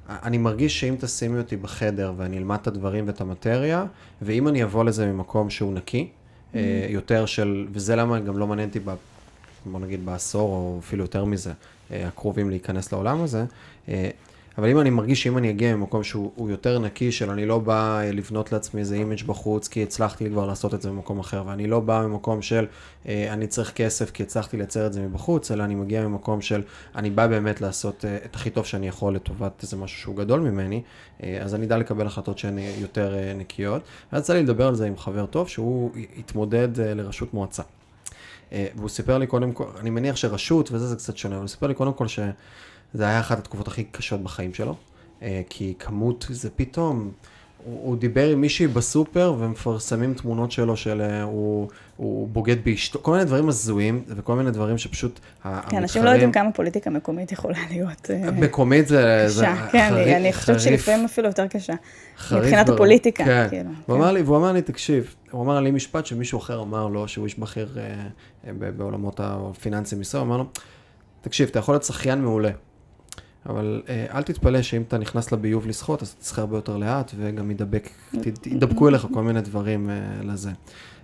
אני 0.09 0.37
מרגיש 0.37 0.79
שאם 0.79 0.95
תשימי 0.99 1.37
אותי 1.37 1.57
בחדר 1.57 2.13
ואני 2.17 2.37
אלמד 2.37 2.57
את 2.61 2.67
הדברים 2.67 3.07
ואת 3.07 3.21
המטריה, 3.21 3.85
ואם 4.21 4.47
אני 4.47 4.63
אבוא 4.63 4.83
לזה 4.83 5.05
ממקום 5.05 5.49
שהוא 5.49 5.73
נקי, 5.73 6.07
mm-hmm. 6.07 6.57
יותר 6.89 7.25
של, 7.25 7.67
וזה 7.71 7.95
למה 7.95 8.19
גם 8.19 8.37
לא 8.37 8.47
מעניין 8.47 8.69
אותי, 8.69 8.79
בוא 9.65 9.79
נגיד 9.79 10.05
בעשור 10.05 10.49
או 10.49 10.79
אפילו 10.79 11.03
יותר 11.03 11.25
מזה, 11.25 11.51
אה, 11.91 12.07
הקרובים 12.07 12.49
להיכנס 12.49 12.91
לעולם 12.91 13.21
הזה, 13.21 13.45
אבל 14.57 14.69
אם 14.69 14.79
אני 14.79 14.89
מרגיש 14.89 15.23
שאם 15.23 15.37
אני 15.37 15.49
אגיע 15.49 15.75
ממקום 15.75 16.03
שהוא 16.03 16.49
יותר 16.49 16.79
נקי, 16.79 17.11
של 17.11 17.29
אני 17.29 17.45
לא 17.45 17.59
בא 17.59 17.99
אה, 17.99 18.11
לבנות 18.11 18.51
לעצמי 18.51 18.79
איזה 18.79 18.95
image 18.95 19.23
בחוץ, 19.25 19.67
כי 19.67 19.83
הצלחתי 19.83 20.29
כבר 20.29 20.45
לעשות 20.45 20.73
את 20.73 20.81
זה 20.81 20.89
במקום 20.89 21.19
אחר, 21.19 21.43
ואני 21.47 21.67
לא 21.67 21.79
בא 21.79 22.05
ממקום 22.07 22.41
של 22.41 22.65
אה, 23.07 23.33
אני 23.33 23.47
צריך 23.47 23.71
כסף 23.71 24.11
כי 24.11 24.23
הצלחתי 24.23 24.57
לייצר 24.57 24.87
את 24.87 24.93
זה 24.93 25.01
מבחוץ, 25.01 25.51
אלא 25.51 25.63
אני 25.63 25.75
מגיע 25.75 26.07
ממקום 26.07 26.41
של 26.41 26.61
אני 26.95 27.09
בא 27.09 27.27
באמת 27.27 27.61
לעשות 27.61 28.05
אה, 28.05 28.17
את 28.25 28.35
הכי 28.35 28.49
טוב 28.49 28.65
שאני 28.65 28.87
יכול 28.87 29.15
לטובת 29.15 29.63
איזה 29.63 29.77
משהו 29.77 29.99
שהוא 29.99 30.15
גדול 30.15 30.39
ממני, 30.39 30.81
אז 31.41 31.55
אני 31.55 31.65
אדע 31.65 31.77
לקבל 31.77 32.07
החלטות 32.07 32.37
שהן 32.37 32.57
יותר 32.79 33.15
נקיות. 33.35 33.81
ואז 34.13 34.21
יצא 34.21 34.33
לי 34.33 34.43
לדבר 34.43 34.67
על 34.67 34.75
זה 34.75 34.87
עם 34.87 34.97
חבר 34.97 35.25
טוב, 35.25 35.49
שהוא 35.49 35.91
התמודד 36.17 36.67
לראשות 36.79 37.33
מועצה. 37.33 37.63
והוא 38.51 38.89
סיפר 38.89 39.17
לי 39.17 39.27
קודם 39.27 39.51
כל, 39.51 39.65
אני 39.79 39.89
מניח 39.89 40.15
שרשות 40.15 40.71
וזה 40.71 40.87
זה 40.87 40.95
קצת 40.95 41.17
שונה, 41.17 41.35
אבל 41.35 41.41
הוא 41.41 41.47
סיפר 41.47 41.67
לי 41.67 41.73
קודם 41.73 41.93
כל 41.93 42.07
שזה 42.93 43.07
היה 43.07 43.19
אחת 43.19 43.39
התקופות 43.39 43.67
הכי 43.67 43.83
קשות 43.83 44.23
בחיים 44.23 44.53
שלו, 44.53 44.75
אה, 45.21 45.41
כי 45.49 45.73
כמות 45.79 46.25
זה 46.29 46.49
פתאום, 46.55 47.11
הוא, 47.65 47.87
הוא 47.87 47.97
דיבר 47.97 48.29
עם 48.29 48.41
מישהי 48.41 48.67
בסופר 48.67 49.33
ומפרסמים 49.39 50.13
תמונות 50.13 50.51
שלו 50.51 50.77
של 50.77 51.01
אה, 51.01 51.23
הוא, 51.23 51.67
הוא 51.97 52.27
בוגד 52.27 52.65
באשתו, 52.65 52.99
כל 53.01 53.11
מיני 53.11 53.25
דברים 53.25 53.49
הזויים 53.49 54.03
וכל 54.07 54.35
מיני 54.35 54.51
דברים 54.51 54.77
שפשוט 54.77 55.19
כן, 55.43 55.77
אנשים 55.77 56.03
לא 56.03 56.09
יודעים 56.09 56.31
כמה 56.31 56.51
פוליטיקה 56.51 56.89
מקומית 56.89 57.31
יכולה 57.31 57.57
להיות 57.69 58.09
אה, 58.09 58.31
מקומית 58.31 58.87
זה, 58.87 59.23
זה 59.27 59.45
קשה, 59.45 59.67
כן, 59.71 59.89
חריף, 59.89 60.15
אני 60.15 60.33
חושבת. 60.33 60.59
שלפעמים 60.59 61.05
אפילו 61.05 61.27
יותר 61.27 61.47
קשה, 61.47 61.73
מבחינת 62.31 62.65
ברור. 62.65 62.75
הפוליטיקה, 62.75 63.25
כן. 63.25 63.47
כאילו. 63.49 63.69
הוא 63.69 63.95
כן. 63.95 64.01
אמר 64.01 64.11
לי, 64.11 64.21
והוא 64.21 64.37
אמר 64.37 64.51
לי, 64.51 64.61
תקשיב, 64.61 65.15
הוא 65.31 65.43
אמר 65.43 65.59
לי 65.59 65.71
משפט 65.71 66.05
שמישהו 66.05 66.39
אחר 66.39 66.61
אמר 66.61 66.87
לו, 66.87 67.07
שהוא 67.07 67.25
איש 67.25 67.39
בכיר 67.39 67.77
אה, 67.77 68.53
בעולמות 68.77 69.19
בישראל, 69.97 70.21
הוא 70.21 70.27
אמר 70.27 70.37
לו, 70.37 70.45
תקשיב, 71.21 71.49
אתה 71.49 71.59
יכול 71.59 71.73
להיות 71.75 71.83
שחיין 71.83 72.21
מעולה, 72.21 72.51
אבל 73.45 73.81
אה, 73.89 74.05
אל 74.13 74.23
תתפלא 74.23 74.61
שאם 74.61 74.81
אתה 74.81 74.97
נכנס 74.97 75.31
לביוב 75.31 75.67
לשחות, 75.67 76.01
אז 76.01 76.15
תשחה 76.15 76.41
הרבה 76.41 76.57
יותר 76.57 76.77
לאט, 76.77 77.11
וגם 77.17 77.51
ידבק, 77.51 77.89
ידבקו 78.45 78.87
אליך 78.87 79.07
כל 79.13 79.23
מיני 79.23 79.41
דברים 79.41 79.89
אה, 79.89 79.95
לזה. 80.23 80.51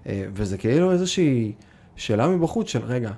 אה, 0.08 0.26
וזה 0.34 0.58
כאילו 0.58 0.92
איזושהי 0.92 1.54
שאלה 1.96 2.28
מבחוץ 2.28 2.70
של, 2.70 2.84
רגע, 2.84 3.12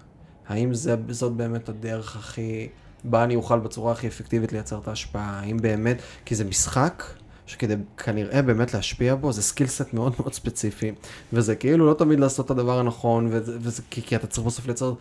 האם 0.48 0.74
זה, 0.74 0.96
זאת 1.10 1.34
באמת 1.34 1.70
הדרך 1.70 2.16
הכי, 2.16 2.70
בה 3.04 3.24
אני 3.24 3.36
אוכל 3.36 3.60
בצורה 3.60 3.92
הכי 3.92 4.08
אפקטיבית 4.08 4.52
לייצר 4.52 4.80
את 4.80 4.88
ההשפעה? 4.88 5.40
האם 5.40 5.58
באמת, 5.58 6.02
כי 6.26 6.36
זה 6.36 6.44
משחק, 6.44 7.04
שכדי 7.46 7.76
כנראה 7.98 8.42
באמת 8.42 8.74
להשפיע 8.74 9.16
בו, 9.16 9.32
זה 9.32 9.42
skill 9.42 9.68
set 9.68 9.94
מאוד 9.94 10.14
מאוד 10.20 10.34
ספציפי, 10.34 10.92
וזה 11.34 11.56
כאילו 11.56 11.86
לא 11.86 11.94
תמיד 11.94 12.20
לעשות 12.20 12.46
את 12.46 12.52
הדבר 12.52 12.80
הנכון, 12.80 13.28
וזה, 13.32 13.58
וזה 13.62 13.82
כי, 13.90 14.02
כי 14.02 14.16
אתה 14.16 14.28
צריך 14.28 14.48
בסוף 14.48 14.66
לייצר 14.66 14.94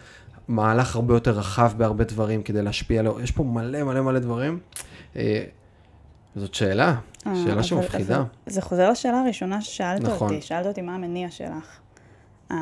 מהלך 0.50 0.96
הרבה 0.96 1.14
יותר 1.14 1.30
רחב 1.30 1.72
בהרבה 1.76 2.04
דברים 2.04 2.42
כדי 2.42 2.62
להשפיע, 2.62 3.02
לו. 3.02 3.20
יש 3.20 3.30
פה 3.30 3.42
מלא 3.42 3.82
מלא 3.82 4.00
מלא 4.00 4.18
דברים. 4.18 4.58
אה, 5.16 5.44
זאת 6.36 6.54
שאלה, 6.54 6.96
אה, 7.26 7.32
שאלה 7.44 7.62
שמפחידה. 7.62 8.24
זה 8.46 8.62
חוזר 8.62 8.90
לשאלה 8.90 9.20
הראשונה 9.20 9.60
ששאלת 9.60 10.00
נכון. 10.00 10.34
אותי, 10.34 10.46
שאלת 10.46 10.66
אותי 10.66 10.82
מה 10.82 10.94
המניע 10.94 11.30
שלך. 11.30 11.78
אה, 12.50 12.56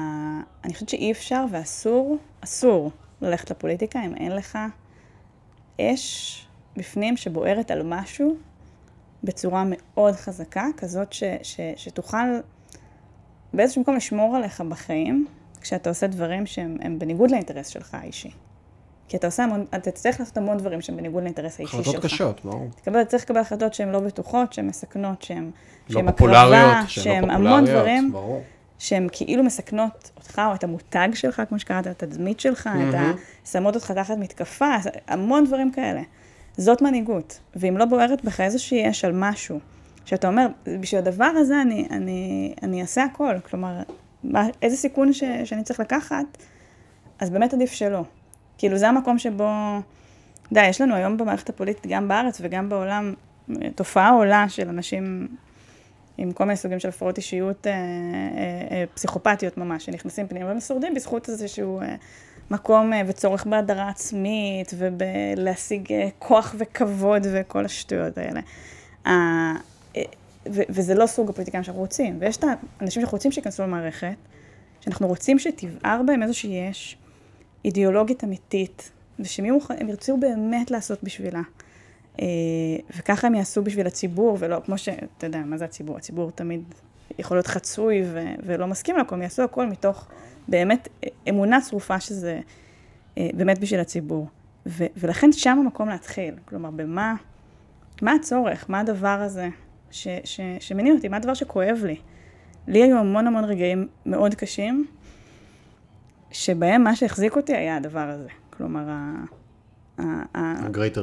אני 0.64 0.74
חושבת 0.74 0.88
שאי 0.88 1.12
אפשר 1.12 1.44
ואסור, 1.52 2.18
אסור 2.40 2.90
ללכת 3.22 3.50
לפוליטיקה 3.50 4.04
אם 4.04 4.14
אין 4.14 4.32
לך 4.32 4.58
אש 5.80 6.46
בפנים 6.76 7.16
שבוערת 7.16 7.70
על 7.70 7.82
משהו 7.82 8.36
בצורה 9.24 9.64
מאוד 9.66 10.14
חזקה, 10.14 10.66
כזאת 10.76 11.12
ש, 11.12 11.24
ש, 11.42 11.60
שתוכל 11.76 12.26
באיזשהו 13.54 13.82
מקום 13.82 13.96
לשמור 13.96 14.36
עליך 14.36 14.60
בחיים, 14.60 15.26
כשאתה 15.60 15.90
עושה 15.90 16.06
דברים 16.06 16.46
שהם 16.46 16.76
הם 16.80 16.98
בניגוד 16.98 17.30
לאינטרס 17.30 17.66
שלך 17.66 17.94
האישי. 17.94 18.30
כי 19.08 19.16
אתה 19.16 19.26
עושה 19.26 19.44
המון, 19.44 19.64
אתה 19.74 19.90
צריך 19.90 20.20
לעשות 20.20 20.36
המון 20.36 20.58
דברים 20.58 20.80
שהם 20.80 20.96
בניגוד 20.96 21.22
לאינטרס 21.22 21.58
האישי 21.58 21.76
שלך. 21.76 21.80
החלטות 21.88 22.04
קשות, 22.04 22.40
ברור. 22.44 22.68
תקבל, 22.76 23.04
צריך 23.04 23.24
לקבל 23.24 23.40
החלטות 23.40 23.74
שהן 23.74 23.88
לא 23.88 24.00
בטוחות, 24.00 24.52
שהן 24.52 24.66
מסכנות, 24.66 25.22
שהן 25.22 25.50
לא 25.90 26.02
פופולריות, 26.10 26.66
הקרבה, 26.72 26.88
שהן 26.88 27.24
לא 27.24 27.32
המון 27.32 27.64
דברים 27.64 28.12
ברור. 28.12 28.42
שהן 28.78 29.08
כאילו 29.12 29.44
מסכנות 29.44 30.10
אותך 30.16 30.42
או 30.48 30.54
את 30.54 30.64
המותג 30.64 31.08
שלך, 31.14 31.42
כמו 31.48 31.58
שקראת, 31.58 31.86
את 31.86 32.02
התדמית 32.02 32.40
שלך, 32.40 32.70
את 32.88 32.94
ה... 32.94 33.12
שמות 33.44 33.74
אותך 33.74 33.90
תחת 33.90 34.16
מתקפה, 34.18 34.74
המון 35.08 35.44
דברים 35.44 35.72
כאלה. 35.72 36.02
זאת 36.56 36.82
מנהיגות. 36.82 37.40
ואם 37.56 37.78
לא 37.78 37.84
בוערת 37.84 38.24
בך 38.24 38.40
איזושהי 38.40 38.90
אש 38.90 39.04
על 39.04 39.12
משהו, 39.14 39.58
שאתה 40.04 40.28
אומר, 40.28 40.46
בשביל 40.80 41.00
הדבר 41.00 41.24
הזה 41.24 41.62
אני, 41.62 41.88
אני, 41.90 42.54
אני 42.62 42.82
אעשה 42.82 43.04
הכל. 43.04 43.34
כלומר, 43.50 43.82
מה, 44.24 44.46
איזה 44.62 44.76
סיכון 44.76 45.12
ש, 45.12 45.24
שאני 45.44 45.62
צריך 45.62 45.80
לקחת, 45.80 46.24
אז 47.18 47.30
באמת 47.30 47.54
עדיף 47.54 47.72
שלא. 47.72 48.02
כאילו, 48.58 48.76
זה 48.76 48.88
המקום 48.88 49.18
שבו... 49.18 49.48
די, 50.52 50.66
יש 50.66 50.80
לנו 50.80 50.94
היום 50.94 51.16
במערכת 51.16 51.48
הפוליטית, 51.48 51.86
גם 51.86 52.08
בארץ 52.08 52.38
וגם 52.42 52.68
בעולם, 52.68 53.14
תופעה 53.74 54.10
עולה 54.10 54.48
של 54.48 54.68
אנשים 54.68 55.28
עם 56.18 56.32
כל 56.32 56.44
מיני 56.44 56.56
סוגים 56.56 56.80
של 56.80 56.88
הפרעות 56.88 57.16
אישיות 57.16 57.66
אה, 57.66 57.72
אה, 57.72 57.78
אה, 58.70 58.84
פסיכופתיות 58.94 59.58
ממש, 59.58 59.84
שנכנסים 59.84 60.28
פנימה 60.28 60.46
והם 60.46 60.94
בזכות 60.94 61.28
איזשהו 61.28 61.80
אה, 61.80 61.96
מקום 62.50 62.92
אה, 62.92 63.02
וצורך 63.06 63.46
בהדרה 63.46 63.88
עצמית 63.88 64.74
ובלהשיג 64.78 65.92
אה, 65.92 66.08
כוח 66.18 66.54
וכבוד 66.58 67.26
וכל 67.32 67.64
השטויות 67.64 68.18
האלה. 68.18 68.40
אה, 69.06 69.52
אה, 69.96 70.02
ו- 70.50 70.62
וזה 70.68 70.94
לא 70.94 71.06
סוג 71.06 71.30
הפוליטיקאים 71.30 71.62
שאנחנו 71.62 71.80
רוצים. 71.80 72.16
ויש 72.20 72.36
את 72.36 72.44
האנשים 72.80 73.02
שאנחנו 73.02 73.16
רוצים 73.16 73.32
שייכנסו 73.32 73.62
למערכת, 73.62 74.16
שאנחנו 74.80 75.06
רוצים 75.06 75.38
שתבער 75.38 76.02
בהם 76.06 76.22
איזושהי 76.22 76.70
אש 76.70 76.98
אידיאולוגית 77.64 78.24
אמיתית, 78.24 78.90
ושהם 79.18 79.44
יהיו- 79.44 79.58
הם 79.68 79.88
ירצו 79.88 80.16
באמת 80.16 80.70
לעשות 80.70 81.04
בשבילה. 81.04 81.42
אה, 82.20 82.26
וככה 82.96 83.26
הם 83.26 83.34
יעשו 83.34 83.62
בשביל 83.62 83.86
הציבור, 83.86 84.36
ולא 84.40 84.60
כמו 84.64 84.78
שאתה 84.78 85.26
יודע, 85.26 85.38
מה 85.38 85.56
זה 85.56 85.64
הציבור? 85.64 85.96
הציבור 85.96 86.30
תמיד 86.30 86.62
יכול 87.18 87.36
להיות 87.36 87.46
חצוי 87.46 88.02
ו- 88.04 88.34
ולא 88.44 88.66
מסכים 88.66 88.96
לכל, 88.96 89.14
הם 89.14 89.22
יעשו 89.22 89.42
הכל 89.42 89.66
מתוך 89.66 90.08
באמת 90.48 90.88
אמונה 91.28 91.60
צרופה 91.60 92.00
שזה 92.00 92.40
אה, 93.18 93.28
באמת 93.34 93.58
בשביל 93.58 93.80
הציבור. 93.80 94.28
ו- 94.66 94.86
ולכן 94.96 95.32
שם 95.32 95.58
המקום 95.58 95.88
להתחיל. 95.88 96.34
כלומר, 96.44 96.70
במה, 96.70 97.14
מה 98.02 98.12
הצורך? 98.12 98.70
מה 98.70 98.80
הדבר 98.80 99.08
הזה 99.08 99.48
ש- 99.90 100.08
ש- 100.24 100.40
שמניע 100.60 100.92
אותי? 100.92 101.08
מה 101.08 101.16
הדבר 101.16 101.34
שכואב 101.34 101.82
לי? 101.86 101.96
לי 102.68 102.82
היו 102.82 102.98
המון 102.98 103.26
המון 103.26 103.44
רגעים 103.44 103.88
מאוד 104.06 104.34
קשים, 104.34 104.86
שבהם 106.30 106.84
מה 106.84 106.96
שהחזיק 106.96 107.36
אותי 107.36 107.56
היה 107.56 107.76
הדבר 107.76 108.08
הזה. 108.08 108.28
כלומר, 108.50 108.84
ה... 108.88 109.24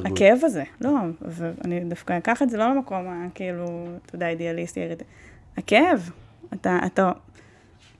הכאב 0.04 0.38
הזה, 0.42 0.62
לא, 0.80 0.90
ואני 1.20 1.80
דווקא 1.80 2.18
אקח 2.18 2.42
את 2.42 2.50
זה 2.50 2.56
לא 2.56 2.68
למקום 2.68 3.06
הכאילו, 3.08 3.86
אתה 4.06 4.14
יודע, 4.14 4.28
אידיאליסטי, 4.28 4.80
הכאב, 5.56 6.10
אתה, 6.54 6.78
אתה 6.86 7.12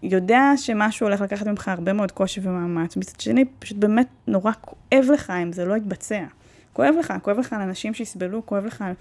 יודע 0.03 0.53
שמשהו 0.57 1.07
הולך 1.07 1.21
לקחת 1.21 1.47
ממך 1.47 1.69
הרבה 1.69 1.93
מאוד 1.93 2.13
קושי 2.13 2.41
ומאמץ, 2.43 2.97
מצד 2.97 3.21
שני, 3.21 3.45
פשוט 3.59 3.79
באמת 3.79 4.07
נורא 4.27 4.53
כואב 4.61 5.05
לך 5.13 5.33
אם 5.43 5.53
זה 5.53 5.65
לא 5.65 5.77
יתבצע. 5.77 6.25
כואב 6.73 6.95
לך, 6.99 7.15
כואב 7.23 7.39
לך 7.39 7.53
על 7.53 7.61
אנשים 7.61 7.95
שיסבלו, 7.95 8.47
כואב 8.47 8.65
לך 8.65 8.83
על 8.83 8.93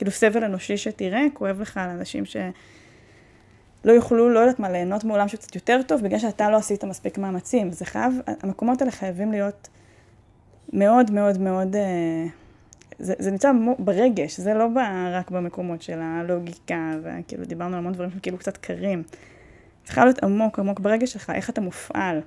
כאילו 0.00 0.10
סבל 0.10 0.44
אנושי 0.44 0.76
שתראה, 0.76 1.22
כואב 1.34 1.60
לך 1.60 1.76
על 1.76 1.90
אנשים 1.90 2.24
שלא 2.24 3.92
יוכלו, 3.92 4.28
לא 4.28 4.40
יודעת 4.40 4.58
מה, 4.58 4.70
ליהנות 4.70 5.04
מעולם 5.04 5.28
שקצת 5.28 5.54
יותר 5.54 5.80
טוב, 5.86 6.02
בגלל 6.02 6.18
שאתה 6.18 6.50
לא 6.50 6.56
עשית 6.56 6.84
מספיק 6.84 7.18
מאמצים. 7.18 7.72
זה 7.72 7.84
חייב, 7.84 8.14
המקומות 8.42 8.80
האלה 8.80 8.92
חייבים 8.92 9.32
להיות 9.32 9.68
מאוד 10.72 11.10
מאוד 11.10 11.38
מאוד, 11.38 11.76
אה, 11.76 12.26
זה, 12.98 13.14
זה 13.18 13.30
נמצא 13.30 13.52
ברגש, 13.78 14.40
זה 14.40 14.54
לא 14.54 14.68
בא 14.68 15.08
רק 15.12 15.30
במקומות 15.30 15.82
של 15.82 15.98
הלוגיקה, 16.02 16.92
וכאילו 17.02 17.44
דיברנו 17.44 17.72
על 17.72 17.78
המון 17.78 17.92
דברים 17.92 18.10
שהם 18.10 18.20
כאילו 18.20 18.38
קצת 18.38 18.56
קרים. 18.56 19.02
זה 19.86 19.92
חייב 19.92 20.04
להיות 20.04 20.22
עמוק 20.22 20.58
עמוק 20.58 20.80
ברגש 20.80 21.12
שלך, 21.12 21.30
איך 21.30 21.50
אתה 21.50 21.60
מופעל, 21.60 22.20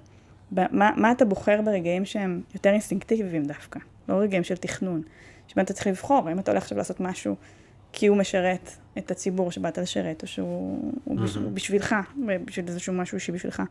ב- 0.54 0.76
מה, 0.76 1.12
אתה 1.12 1.26
בוחר 1.26 1.62
ברגעים 1.62 2.06
שהם 2.06 2.42
יותר 2.54 2.70
אינסטינקטיביים 2.70 3.44
דווקא, 3.44 3.80
לא 4.10 4.16
רגעים 4.16 4.44
של 4.44 4.56
תכנון, 4.56 5.02
שבהם 5.48 5.66
אתה 5.66 5.74
צריך 5.74 5.88
לבחור, 5.88 6.30
האם 6.30 6.40
אתה 6.40 6.52
הולך 6.52 6.64
עכשיו 6.64 6.78
לעשות 6.78 7.00
משהו 7.00 7.36
כי 7.94 8.08
הוא 8.08 8.18
משרת 8.18 8.70
את 8.98 9.12
הציבור 9.12 9.52
שבאת 9.52 9.78
לשרת, 9.78 10.22
או 10.22 10.28
שהוא 10.28 10.92
הוא 11.06 11.18
בשבילך, 11.54 11.96
בשביל 12.46 12.68
איזשהו 12.68 12.94
משהו 12.94 13.16
אישי 13.16 13.32
בשבילך. 13.32 13.64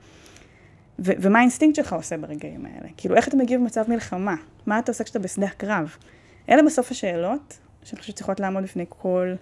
ו- 0.99 1.12
ומה 1.20 1.39
האינסטינקט 1.39 1.77
שלך 1.77 1.93
עושה 1.93 2.16
ברגעים 2.16 2.66
האלה? 2.66 2.89
כאילו, 2.97 3.16
איך 3.16 3.28
אתה 3.28 3.36
מגיב 3.36 3.61
במצב 3.61 3.85
מלחמה? 3.89 4.35
מה 4.66 4.78
אתה 4.78 4.93
עושה 4.93 5.05
כשאתה 5.05 5.19
בשדה 5.19 5.47
הקרב? 5.47 5.97
אלה 6.49 6.62
בסוף 6.62 6.90
השאלות 6.90 7.59
שאני 7.85 8.01
חושבת 8.01 8.16
שצריכות 8.16 8.40
לעמוד 8.40 8.62
בפני 8.62 8.85
כל 8.89 9.35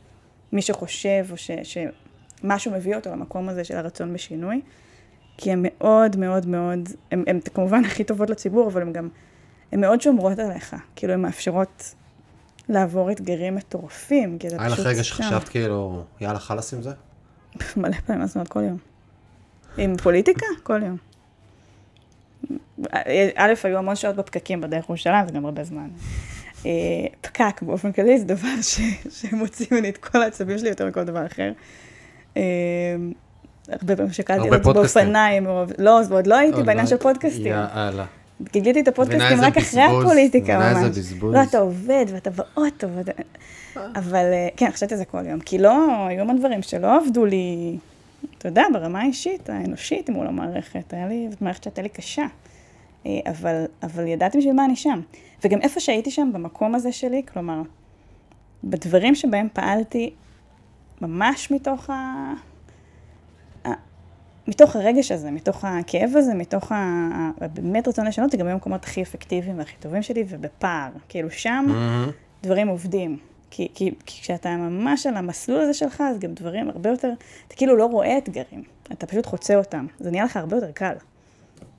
מי 0.52 0.62
שחושב, 0.62 1.26
או 1.30 1.36
ש- 1.36 1.50
שמשהו 2.42 2.72
מביא 2.72 2.96
אותו 2.96 3.10
למקום 3.10 3.48
הזה 3.48 3.64
של 3.64 3.76
הרצון 3.76 4.12
בשינוי, 4.14 4.60
כי 5.36 5.52
הן 5.52 5.58
מאוד 5.62 6.16
מאוד 6.16 6.46
מאוד, 6.46 6.88
הן 7.10 7.40
כמובן 7.54 7.84
הכי 7.84 8.04
טובות 8.04 8.30
לציבור, 8.30 8.68
אבל 8.68 8.82
הן 8.82 8.92
גם, 8.92 9.08
הן 9.72 9.80
מאוד 9.80 10.00
שומרות 10.00 10.38
עליך. 10.38 10.76
כאילו, 10.96 11.12
הן 11.12 11.20
מאפשרות 11.20 11.94
לעבור 12.70 13.10
אתגרים 13.10 13.54
מטורפים, 13.54 14.38
כי 14.38 14.48
אתה 14.48 14.56
היה 14.60 14.70
פשוט... 14.70 14.78
לך 14.80 14.86
רגע. 14.86 15.04
שחשבת 15.04 15.48
כאילו, 15.48 16.02
יאללה, 16.20 16.38
חלאס 16.38 16.74
עם 16.74 16.82
זה? 16.82 16.90
מלא 17.76 17.96
פעמים, 18.06 18.26
אומרת? 18.34 18.48
כל 18.48 18.62
יום. 18.62 18.78
עם 19.78 19.96
פוליטיקה? 19.96 20.46
כל 20.62 20.80
יום. 20.82 20.96
א', 23.36 23.52
היו 23.64 23.78
המון 23.78 23.96
שעות 23.96 24.16
בפקקים 24.16 24.60
בדרך 24.60 24.84
לירושלים, 24.88 25.26
זה 25.26 25.32
גם 25.32 25.44
הרבה 25.44 25.64
זמן. 25.64 25.88
אה, 26.66 26.70
פקק 27.20 27.62
באופן 27.62 27.92
כללי 27.92 28.18
זה 28.18 28.24
דבר 28.24 28.62
ש, 28.62 28.80
שמוציא 29.10 29.66
ממני 29.70 29.88
את 29.88 29.96
כל 29.96 30.22
העצבים 30.22 30.58
שלי 30.58 30.68
יותר 30.68 30.86
מכל 30.86 31.04
דבר 31.04 31.26
אחר. 31.26 31.52
אה, 32.36 32.42
הרבה 33.68 33.96
פעמים 33.96 34.12
שקלתי 34.12 34.50
זה 34.50 34.62
פודקאסטים. 34.62 35.02
באופניים, 35.02 35.46
או- 35.46 35.64
לא, 35.78 36.00
אז 36.00 36.12
עוד 36.12 36.26
לא 36.26 36.34
הייתי 36.38 36.62
בעניין 36.62 36.84
לא- 36.84 36.90
של 36.90 36.96
פודקאסטים. 36.96 37.46
יאללה. 37.46 38.04
גיליתי 38.52 38.80
את 38.80 38.88
הפודקאסטים 38.88 39.40
רק 39.40 39.56
אחרי 39.56 39.82
הפוליטיקה 39.82 40.58
ממש. 40.58 40.76
איזה 40.76 41.00
בזבוז. 41.00 41.34
לא, 41.34 41.42
אתה 41.42 41.58
עובד 41.58 42.04
ואתה 42.08 42.30
באוטו, 42.30 42.86
ואתה... 42.94 43.12
אבל 43.94 44.24
אה, 44.32 44.48
כן, 44.56 44.70
חשבתי 44.70 44.94
על 44.94 44.98
זה 44.98 45.04
כל 45.04 45.26
יום. 45.26 45.40
כי 45.40 45.58
לא, 45.58 46.06
היו 46.06 46.20
המון 46.20 46.38
דברים 46.38 46.62
שלא 46.62 46.96
עבדו 46.96 47.24
לי, 47.24 47.76
אתה 48.38 48.48
יודע, 48.48 48.62
ברמה 48.72 49.00
האישית, 49.00 49.50
האנושית 49.50 50.10
מול 50.10 50.26
המערכת. 50.26 50.92
היה 50.94 51.08
לי, 51.08 51.26
זאת 51.30 51.42
מערכת 51.42 51.62
שהייתה 51.62 51.82
לי 51.82 51.88
קשה. 51.88 52.26
אה, 53.06 53.10
אבל, 53.26 53.64
אבל 53.82 54.06
ידעתי 54.06 54.38
בשביל 54.38 54.52
מה 54.54 54.64
אני 54.64 54.76
שם. 54.76 55.00
וגם 55.44 55.60
איפה 55.60 55.80
שהייתי 55.80 56.10
שם, 56.10 56.30
במקום 56.32 56.74
הזה 56.74 56.92
שלי, 56.92 57.22
כלומר, 57.32 57.62
בדברים 58.64 59.14
שבהם 59.14 59.48
פעלתי 59.52 60.10
ממש 61.00 61.50
מתוך. 61.50 61.90
ה- 61.90 62.49
מתוך 64.50 64.76
הרגש 64.76 65.12
הזה, 65.12 65.30
מתוך 65.30 65.64
הכאב 65.64 66.10
הזה, 66.16 66.34
מתוך 66.34 66.72
ה... 66.72 66.76
ה- 67.14 67.48
באמת 67.48 67.88
רצון 67.88 68.06
לשנות, 68.06 68.30
זה 68.30 68.36
גם 68.36 68.46
היו 68.46 68.52
המקומות 68.52 68.84
הכי 68.84 69.02
אפקטיביים 69.02 69.58
והכי 69.58 69.76
טובים 69.80 70.02
שלי, 70.02 70.24
ובפער. 70.28 70.90
כאילו 71.08 71.30
שם 71.30 71.64
מהמם. 71.68 72.10
דברים 72.42 72.68
עובדים. 72.68 73.18
כי, 73.50 73.68
כי, 73.74 73.90
כי 74.06 74.22
כשאתה 74.22 74.56
ממש 74.56 75.06
על 75.06 75.16
המסלול 75.16 75.60
הזה 75.60 75.74
שלך, 75.74 76.00
אז 76.10 76.18
גם 76.18 76.34
דברים 76.34 76.70
הרבה 76.70 76.90
יותר, 76.90 77.12
אתה 77.46 77.54
כאילו 77.54 77.76
לא 77.76 77.84
רואה 77.86 78.18
אתגרים, 78.18 78.62
אתה 78.92 79.06
פשוט 79.06 79.26
חוצה 79.26 79.56
אותם. 79.56 79.86
זה 80.00 80.10
נהיה 80.10 80.24
לך 80.24 80.36
הרבה 80.36 80.56
יותר 80.56 80.70
קל. 80.72 80.94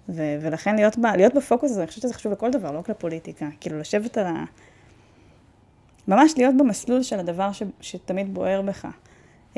ו- 0.09 0.37
ולכן 0.41 0.75
להיות, 0.75 0.97
ב- 0.97 1.05
להיות 1.05 1.33
בפוקוס 1.33 1.71
הזה, 1.71 1.79
אני 1.81 1.87
חושבת 1.87 2.01
שזה 2.01 2.13
חשוב 2.13 2.31
לכל 2.31 2.51
דבר, 2.51 2.71
לא 2.71 2.79
רק 2.79 2.89
לפוליטיקה. 2.89 3.47
כאילו 3.59 3.79
לשבת 3.79 4.17
על 4.17 4.25
ה... 4.25 4.43
ממש 6.07 6.33
להיות 6.37 6.57
במסלול 6.57 7.03
של 7.03 7.19
הדבר 7.19 7.51
ש- 7.51 7.63
שתמיד 7.81 8.33
בוער 8.33 8.61
בך. 8.61 8.85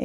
אה, 0.00 0.04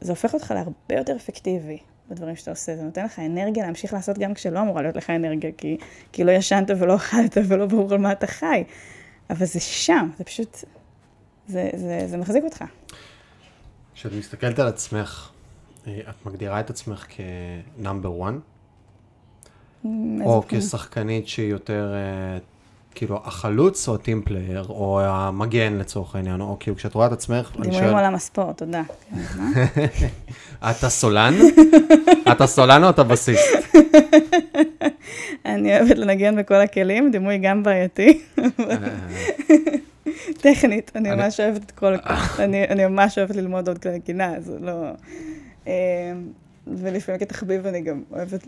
זה 0.00 0.12
הופך 0.12 0.34
אותך 0.34 0.50
להרבה 0.50 0.72
יותר 0.96 1.16
אפקטיבי 1.16 1.78
בדברים 2.10 2.36
שאתה 2.36 2.50
עושה. 2.50 2.76
זה 2.76 2.82
נותן 2.82 3.04
לך 3.04 3.18
אנרגיה 3.18 3.64
להמשיך 3.66 3.92
לעשות 3.92 4.18
גם 4.18 4.34
כשלא 4.34 4.60
אמורה 4.60 4.82
להיות 4.82 4.96
לך 4.96 5.10
אנרגיה, 5.10 5.50
כי, 5.58 5.76
כי 6.12 6.24
לא 6.24 6.32
ישנת 6.32 6.70
ולא 6.78 6.96
אכלת 6.96 7.36
ולא 7.48 7.66
ברור 7.66 7.92
על 7.92 7.98
מה 7.98 8.12
אתה 8.12 8.26
חי. 8.26 8.64
אבל 9.30 9.46
זה 9.46 9.60
שם, 9.60 10.08
זה 10.18 10.24
פשוט, 10.24 10.56
זה, 11.48 11.70
זה, 11.74 12.04
זה 12.06 12.16
מחזיק 12.16 12.44
אותך. 12.44 12.64
כשאת 13.94 14.12
מסתכלת 14.12 14.58
על 14.58 14.68
עצמך, 14.68 15.30
אה, 15.86 16.00
את 16.10 16.26
מגדירה 16.26 16.60
את 16.60 16.70
עצמך 16.70 17.06
כ 17.08 17.37
number 17.37 18.22
1? 18.22 18.34
או 20.24 20.42
כשחקנית 20.48 21.28
שהיא 21.28 21.50
יותר, 21.50 21.94
אה, 21.94 22.38
כאילו, 22.94 23.20
החלוץ 23.24 23.88
או 23.88 23.94
ה 23.94 24.00
team 24.00 24.22
player, 24.22 24.66
או 24.68 25.00
המגן 25.00 25.78
לצורך 25.78 26.16
העניין, 26.16 26.40
או 26.40 26.56
כאילו, 26.60 26.76
כשאת 26.76 26.94
רואה 26.94 27.06
את 27.06 27.12
עצמך, 27.12 27.50
אני 27.54 27.62
דימויים 27.62 27.84
שואל, 27.84 27.94
מעולם 27.94 28.14
הספורט, 28.14 28.58
תודה. 28.58 28.82
כן, 29.10 29.16
מה? 30.60 30.70
את 30.70 30.84
הסולן? 30.84 31.34
את 32.32 32.40
הסולן 32.40 32.84
או 32.84 32.90
את 32.90 32.98
הבסיסט? 32.98 33.52
אני 35.44 35.78
אוהבת 35.78 35.98
לנגן 35.98 36.36
בכל 36.36 36.54
הכלים, 36.54 37.10
דימוי 37.10 37.38
גם 37.38 37.62
בעייתי. 37.62 38.20
טכנית, 40.40 40.92
אני 40.94 41.10
ממש 41.10 41.40
אוהבת 41.40 41.62
את 41.62 41.70
כל, 41.70 41.94
אני 42.44 42.68
אני 42.68 42.86
ממש 42.86 43.18
אוהבת 43.18 43.36
ללמוד 43.36 43.68
עוד 43.68 43.78
כלי 43.78 43.92
נגינה, 43.92 44.40
זה 44.40 44.58
לא... 44.60 44.72
אה, 45.66 45.72
ולפעמים 46.66 47.20
כתחביב 47.20 47.66
אני 47.66 47.80
גם 47.80 48.02
אוהבת, 48.10 48.46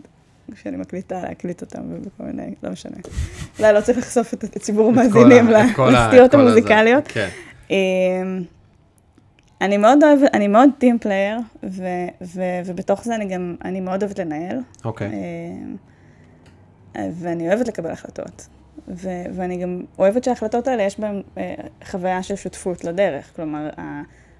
כשאני 0.53 0.77
מקליטה, 0.77 1.21
להקליט 1.21 1.61
אותם 1.61 1.81
ובכל 1.89 2.23
מיני, 2.23 2.55
לא 2.63 2.69
משנה. 2.69 2.95
אולי 3.59 3.73
לא 3.73 3.81
צריך 3.81 3.97
לחשוף 3.97 4.33
את 4.33 4.43
את 4.43 4.57
ציבור 4.57 4.89
את 4.89 4.95
כל 4.95 5.01
המאזינים 5.01 5.47
לסטיות. 5.47 6.33
המוזיקליות. 6.33 7.07
כן. 7.07 7.29
אמ, 7.69 7.75
אני 9.61 9.77
מאוד 9.77 10.03
אוהבת, 10.03 10.29
אני 10.33 10.47
מאוד 10.47 10.69
team 10.77 10.99
player, 10.99 11.37
ו, 11.63 11.83
ו, 12.21 12.41
ובתוך 12.65 13.03
זה 13.03 13.15
אני 13.15 13.25
גם, 13.25 13.55
אני 13.65 13.79
מאוד 13.79 14.03
אוהבת 14.03 14.19
לנהל, 14.19 14.57
אוקיי. 14.85 15.09
אמ, 15.09 15.75
ואני 17.11 17.47
אוהבת 17.47 17.67
לקבל 17.67 17.91
החלטות. 17.91 18.47
ו, 18.87 19.09
ואני 19.33 19.57
גם 19.57 19.81
אוהבת 19.99 20.23
שההחלטות 20.23 20.67
האלה, 20.67 20.83
יש 20.83 20.99
בהן 20.99 21.21
אה, 21.37 21.53
חוויה 21.85 22.23
של 22.23 22.35
שותפות 22.35 22.83
לדרך. 22.83 23.31
כלומר, 23.35 23.69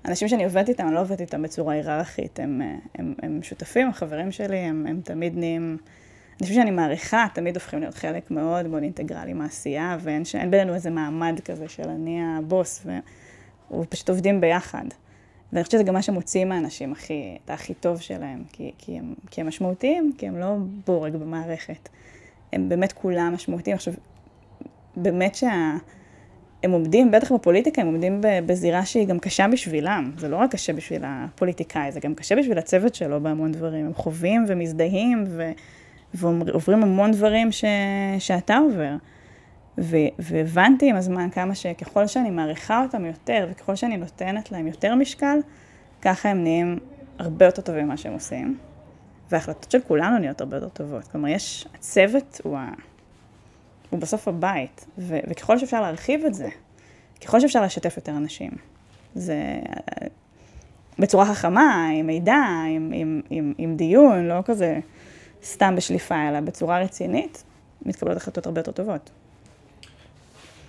האנשים 0.05 0.27
שאני 0.27 0.43
עובדת 0.43 0.69
איתם, 0.69 0.87
אני 0.87 0.95
לא 0.95 1.01
עובדת 1.01 1.21
איתם 1.21 1.41
בצורה 1.41 1.73
היררכית, 1.73 2.39
הם, 2.39 2.61
אה, 2.61 2.75
הם, 2.95 3.13
הם 3.23 3.39
שותפים, 3.43 3.87
הם 3.87 3.93
חברים 3.93 4.31
שלי, 4.31 4.57
הם, 4.57 4.85
הם 4.89 5.01
תמיד 5.03 5.37
נהיים... 5.37 5.77
אנשים 6.41 6.55
שאני 6.55 6.71
מעריכה, 6.71 7.27
תמיד 7.33 7.55
הופכים 7.55 7.79
להיות 7.79 7.95
חלק 7.95 8.31
מאוד 8.31 8.67
מאוד 8.67 8.83
אינטגרלי 8.83 9.33
מהעשייה, 9.33 9.97
ואין 10.01 10.25
ש- 10.25 10.35
בינינו 10.35 10.73
איזה 10.73 10.89
מעמד 10.89 11.39
כזה 11.45 11.69
של 11.69 11.89
אני 11.89 12.21
הבוס, 12.37 12.85
ופשוט 13.71 14.09
עובדים 14.09 14.41
ביחד. 14.41 14.85
ואני 15.53 15.63
חושבת 15.63 15.71
שזה 15.71 15.83
גם 15.83 15.93
מה 15.93 16.01
שמוציא 16.01 16.45
מהאנשים 16.45 16.91
הכי, 16.91 17.37
את 17.45 17.49
הכי 17.49 17.73
טוב 17.73 18.01
שלהם, 18.01 18.43
כי, 18.51 18.71
כי, 18.77 18.97
הם, 18.97 19.13
כי 19.31 19.41
הם 19.41 19.47
משמעותיים, 19.47 20.13
כי 20.17 20.27
הם 20.27 20.37
לא 20.37 20.55
בורג 20.85 21.15
במערכת. 21.15 21.89
הם 22.53 22.69
באמת 22.69 22.91
כולם 22.91 23.31
משמעותיים. 23.33 23.75
עכשיו, 23.75 23.93
באמת 24.95 25.35
שה... 25.35 25.75
הם 26.65 26.71
עומדים, 26.71 27.11
בטח 27.11 27.31
בפוליטיקה, 27.31 27.81
הם 27.81 27.87
עומדים 27.87 28.21
בזירה 28.21 28.85
שהיא 28.85 29.07
גם 29.07 29.19
קשה 29.19 29.47
בשבילם. 29.47 30.11
זה 30.17 30.27
לא 30.27 30.35
רק 30.35 30.51
קשה 30.51 30.73
בשביל 30.73 31.01
הפוליטיקאי, 31.05 31.91
זה 31.91 31.99
גם 31.99 32.15
קשה 32.15 32.35
בשביל 32.35 32.57
הצוות 32.57 32.95
שלו 32.95 33.21
בהמון 33.21 33.51
דברים. 33.51 33.85
הם 33.85 33.93
חווים 33.93 34.45
ומזדהים 34.47 35.23
ו... 35.27 35.51
ועוברים 36.13 36.83
המון 36.83 37.11
דברים 37.11 37.51
ש... 37.51 37.65
שאתה 38.19 38.57
עובר. 38.57 38.95
ו... 39.77 39.97
והבנתי 40.19 40.89
עם 40.89 40.95
הזמן 40.95 41.29
כמה 41.29 41.55
שככל 41.55 42.07
שאני 42.07 42.29
מעריכה 42.29 42.83
אותם 42.83 43.05
יותר, 43.05 43.47
וככל 43.51 43.75
שאני 43.75 43.97
נותנת 43.97 44.51
להם 44.51 44.67
יותר 44.67 44.95
משקל, 44.95 45.37
ככה 46.01 46.29
הם 46.29 46.43
נהיים 46.43 46.79
הרבה 47.19 47.45
יותר 47.45 47.61
טובים 47.61 47.85
ממה 47.85 47.97
שהם 47.97 48.13
עושים. 48.13 48.57
וההחלטות 49.31 49.71
של 49.71 49.79
כולנו 49.87 50.17
נהיות 50.17 50.41
הרבה 50.41 50.57
יותר 50.57 50.69
טובות. 50.69 51.03
כלומר, 51.03 51.27
יש, 51.27 51.67
הצוות 51.75 52.41
הוא, 52.43 52.57
ה... 52.57 52.69
הוא 53.89 53.99
בסוף 53.99 54.27
הבית, 54.27 54.85
ו... 54.97 55.17
וככל 55.29 55.59
שאפשר 55.59 55.81
להרחיב 55.81 56.25
את 56.25 56.33
זה, 56.33 56.49
ככל 57.25 57.39
שאפשר 57.39 57.61
לשתף 57.61 57.93
יותר 57.97 58.11
אנשים, 58.11 58.51
זה 59.15 59.59
בצורה 60.99 61.25
חכמה, 61.25 61.89
עם 61.93 62.07
מידע, 62.07 62.43
עם, 62.69 62.91
עם, 62.93 63.21
עם, 63.29 63.53
עם 63.57 63.75
דיון, 63.75 64.27
לא 64.27 64.41
כזה 64.45 64.79
סתם 65.43 65.75
בשליפה, 65.75 66.29
אלא 66.29 66.39
בצורה 66.39 66.79
רצינית, 66.79 67.43
מתקבלות 67.85 68.17
החלטות 68.17 68.45
הרבה 68.45 68.59
יותר 68.59 68.71
טובות. 68.71 69.09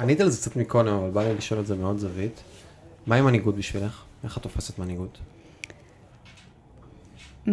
ענית 0.01 0.21
על 0.21 0.29
זה 0.29 0.41
קצת 0.41 0.57
מקודם, 0.57 0.95
אבל 0.95 1.11
בא 1.11 1.23
לי 1.23 1.35
לשאול 1.35 1.61
את 1.61 1.67
זה 1.67 1.77
מאוד 1.77 1.99
זווית. 1.99 2.43
מהי 3.07 3.21
מנהיגות 3.21 3.57
בשבילך? 3.57 4.03
איך 4.25 4.39
את 4.39 4.43
תופסת 4.43 4.79
מנהיגות? 4.79 5.19
Mm. 7.47 7.51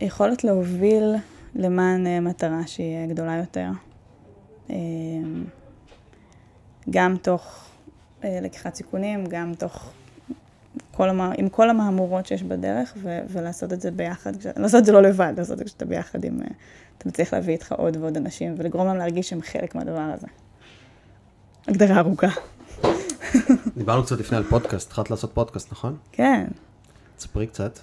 יכולת 0.00 0.44
להוביל 0.44 1.14
למען 1.54 2.06
אה, 2.06 2.20
מטרה 2.20 2.66
שהיא 2.66 2.96
אה, 2.96 3.06
גדולה 3.06 3.36
יותר. 3.36 3.68
אה, 4.70 4.76
גם 6.90 7.16
תוך 7.22 7.66
לקיחת 8.24 8.74
סיכונים, 8.74 9.24
גם 9.26 9.52
תוך 9.58 9.90
כל 10.92 11.08
המה, 11.08 11.32
עם 11.38 11.48
כל 11.48 11.70
המהמורות 11.70 12.26
שיש 12.26 12.42
בדרך, 12.42 12.94
ו, 13.02 13.18
ולעשות 13.28 13.72
את 13.72 13.80
זה 13.80 13.90
ביחד, 13.90 14.36
כש- 14.36 14.46
לעשות 14.56 14.80
את 14.80 14.84
זה 14.84 14.92
לא 14.92 15.02
לבד, 15.02 15.32
לעשות 15.36 15.52
את 15.52 15.58
זה 15.58 15.64
כשאתה 15.64 15.84
ביחד 15.84 16.24
עם, 16.24 16.40
אתה 16.98 17.08
מצליח 17.08 17.34
להביא 17.34 17.52
איתך 17.54 17.72
עוד 17.72 17.96
ועוד 17.96 18.16
אנשים, 18.16 18.54
ולגרום 18.58 18.86
להם 18.86 18.96
להרגיש 18.96 19.28
שהם 19.28 19.42
חלק 19.42 19.74
מהדבר 19.74 20.00
הזה. 20.14 20.26
הגדרה 21.68 21.98
ארוכה. 21.98 22.26
דיברנו 23.76 24.02
קצת 24.02 24.18
לפני 24.20 24.36
על 24.36 24.44
פודקאסט, 24.44 24.88
התחלת 24.88 25.10
לעשות 25.10 25.34
פודקאסט, 25.34 25.72
נכון? 25.72 25.96
כן. 26.12 26.46
תספרי 27.16 27.46
קצת. 27.46 27.78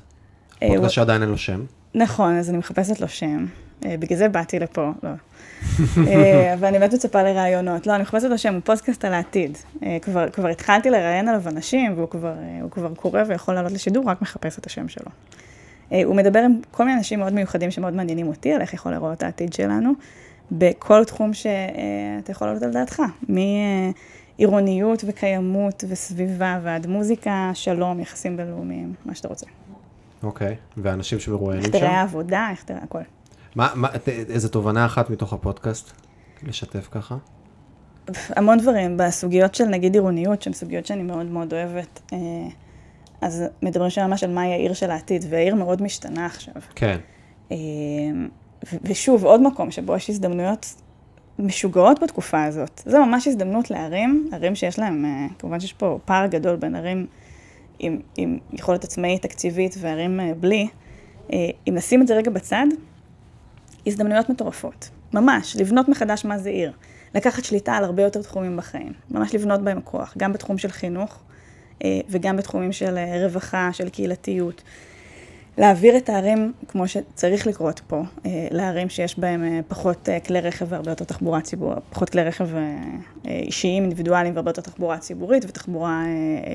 פודקאסט 0.59 0.93
שעדיין 0.93 1.21
אין 1.21 1.29
לו 1.29 1.37
שם. 1.37 1.65
נכון, 1.97 2.37
אז 2.37 2.49
אני 2.49 2.57
מחפשת 2.57 3.01
לו 3.01 3.07
שם. 3.07 3.45
אה, 3.85 3.95
בגלל 3.99 4.17
זה 4.17 4.29
באתי 4.29 4.59
לפה, 4.59 4.91
לא. 5.03 5.09
אה, 6.07 6.53
אבל 6.53 6.67
אני 6.67 6.79
באמת 6.79 6.93
מצפה 6.93 7.23
לראיונות. 7.23 7.87
לא, 7.87 7.95
אני 7.95 8.01
מחפשת 8.01 8.27
לו 8.29 8.37
שם, 8.37 8.53
הוא 8.53 8.61
פודקאסט 8.65 9.05
על 9.05 9.13
העתיד. 9.13 9.57
אה, 9.83 9.97
כבר, 10.01 10.29
כבר 10.29 10.47
התחלתי 10.47 10.89
לראיין 10.89 11.27
עליו 11.27 11.47
אנשים, 11.47 11.93
והוא 11.95 12.09
כבר, 12.09 12.33
אה, 12.37 12.69
כבר 12.71 12.93
קורא 12.95 13.23
ויכול 13.27 13.53
לעלות 13.55 13.71
לשידור, 13.71 14.09
רק 14.09 14.21
מחפש 14.21 14.59
את 14.59 14.65
השם 14.65 14.87
שלו. 14.87 15.11
אה, 15.91 16.01
הוא 16.03 16.15
מדבר 16.15 16.39
עם 16.39 16.59
כל 16.71 16.85
מיני 16.85 16.97
אנשים 16.97 17.19
מאוד 17.19 17.33
מיוחדים 17.33 17.71
שמאוד 17.71 17.93
מעניינים 17.93 18.27
אותי, 18.27 18.53
על 18.53 18.61
איך 18.61 18.73
יכול 18.73 18.91
לראות 18.91 19.23
העתיד 19.23 19.53
שלנו, 19.53 19.91
בכל 20.51 21.03
תחום 21.03 21.33
שאתה 21.33 22.31
יכול 22.31 22.47
לעלות 22.47 22.63
על 22.63 22.71
דעתך. 22.71 23.01
מעירוניות 24.39 25.03
וקיימות 25.07 25.83
וסביבה 25.87 26.59
ועד 26.63 26.87
מוזיקה, 26.87 27.51
שלום, 27.53 27.99
יחסים 27.99 28.37
בינלאומיים, 28.37 28.93
מה 29.05 29.15
שאתה 29.15 29.27
רוצה. 29.27 29.45
אוקיי. 30.23 30.55
ואנשים 30.77 31.19
שמרואיינים 31.19 31.65
איך 31.65 31.73
שם? 31.73 31.79
תראה 31.79 31.99
העבודה, 31.99 32.47
איך 32.51 32.63
תראה 32.63 32.79
הכל. 32.83 32.99
מה, 33.55 33.69
מה, 33.75 33.87
איזה 34.07 34.49
תובנה 34.49 34.85
אחת 34.85 35.09
מתוך 35.09 35.33
הפודקאסט? 35.33 35.91
לשתף 36.43 36.87
ככה? 36.91 37.17
המון 38.29 38.57
דברים, 38.57 38.97
בסוגיות 38.97 39.55
של 39.55 39.65
נגיד 39.65 39.93
עירוניות, 39.93 40.41
שהן 40.41 40.53
סוגיות 40.53 40.85
שאני 40.85 41.03
מאוד 41.03 41.25
מאוד 41.25 41.53
אוהבת, 41.53 42.01
אה, 42.13 42.17
אז 43.21 43.43
מדברים 43.61 43.89
שם 43.89 44.01
ממש 44.07 44.23
על 44.23 44.31
מהי 44.33 44.53
העיר 44.53 44.73
של 44.73 44.91
העתיד, 44.91 45.25
והעיר 45.29 45.55
מאוד 45.55 45.81
משתנה 45.81 46.25
עכשיו. 46.25 46.53
כן. 46.75 46.97
ושוב, 48.83 49.25
עוד 49.25 49.41
מקום 49.41 49.71
שבו 49.71 49.95
יש 49.95 50.09
הזדמנויות 50.09 50.75
משוגעות 51.39 52.03
בתקופה 52.03 52.43
הזאת. 52.43 52.81
זו 52.85 53.05
ממש 53.05 53.27
הזדמנות 53.27 53.71
לערים, 53.71 54.29
ערים 54.31 54.55
שיש 54.55 54.79
להם, 54.79 55.05
כמובן 55.39 55.59
שיש 55.59 55.73
פה 55.73 55.99
פער 56.05 56.27
גדול 56.27 56.55
בין 56.55 56.75
ערים 56.75 57.07
עם, 57.79 57.99
עם 58.17 58.39
יכולת 58.53 58.83
עצמאית 58.83 59.21
תקציבית 59.21 59.75
וערים 59.79 60.19
בלי. 60.39 60.67
אם 61.31 61.37
נשים 61.67 62.01
את 62.01 62.07
זה 62.07 62.15
רגע 62.15 62.31
בצד, 62.31 62.65
הזדמנויות 63.87 64.29
מטורפות. 64.29 64.89
ממש, 65.13 65.55
לבנות 65.55 65.89
מחדש 65.89 66.25
מה 66.25 66.37
זה 66.37 66.49
עיר. 66.49 66.71
לקחת 67.15 67.43
שליטה 67.43 67.73
על 67.73 67.83
הרבה 67.83 68.03
יותר 68.03 68.21
תחומים 68.21 68.57
בחיים. 68.57 68.93
ממש 69.11 69.35
לבנות 69.35 69.61
בהם 69.61 69.81
כוח, 69.83 70.13
גם 70.17 70.33
בתחום 70.33 70.57
של 70.57 70.71
חינוך 70.71 71.19
אה, 71.83 71.99
וגם 72.09 72.37
בתחומים 72.37 72.71
של 72.71 72.97
אה, 72.97 73.23
רווחה, 73.23 73.69
של 73.73 73.89
קהילתיות. 73.89 74.63
להעביר 75.57 75.97
את 75.97 76.09
הערים, 76.09 76.53
כמו 76.67 76.87
שצריך 76.87 77.47
לקרות 77.47 77.81
פה, 77.87 78.01
אה, 78.25 78.47
לערים 78.51 78.89
שיש 78.89 79.19
בהם 79.19 79.61
פחות 79.67 80.09
כלי 80.25 80.41
רכב 80.41 80.65
והרבה 80.69 80.91
יותר 80.91 81.05
תחבורה 81.05 81.41
ציבורית, 81.41 81.79
פחות 81.89 82.09
כלי 82.09 82.23
רכב 82.23 82.47
אישיים, 83.25 83.83
אינדיבידואליים 83.83 84.33
והרבה 84.35 84.49
יותר 84.49 84.61
תחבורה 84.61 84.97
ציבורית 84.97 85.45
ותחבורה 85.47 86.03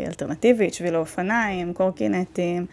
אלטרנטיבית, 0.07 0.75
שבילי 0.75 0.97
אופניים, 0.97 1.73
קורקינטים, 1.73 2.67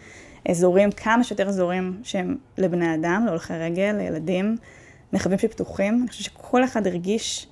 אזורים, 0.48 0.90
כמה 0.90 1.24
שיותר 1.24 1.48
אזורים 1.48 2.00
שהם 2.02 2.36
לבני 2.58 2.94
אדם, 2.94 3.22
להולכי 3.26 3.52
רגל, 3.52 3.94
לילדים, 3.98 4.56
מרחבים 5.12 5.38
שפתוחים. 5.38 5.98
אני 6.00 6.08
חושבת 6.08 6.24
שכל 6.24 6.64
אחד 6.64 6.86
הרגיש, 6.86 7.46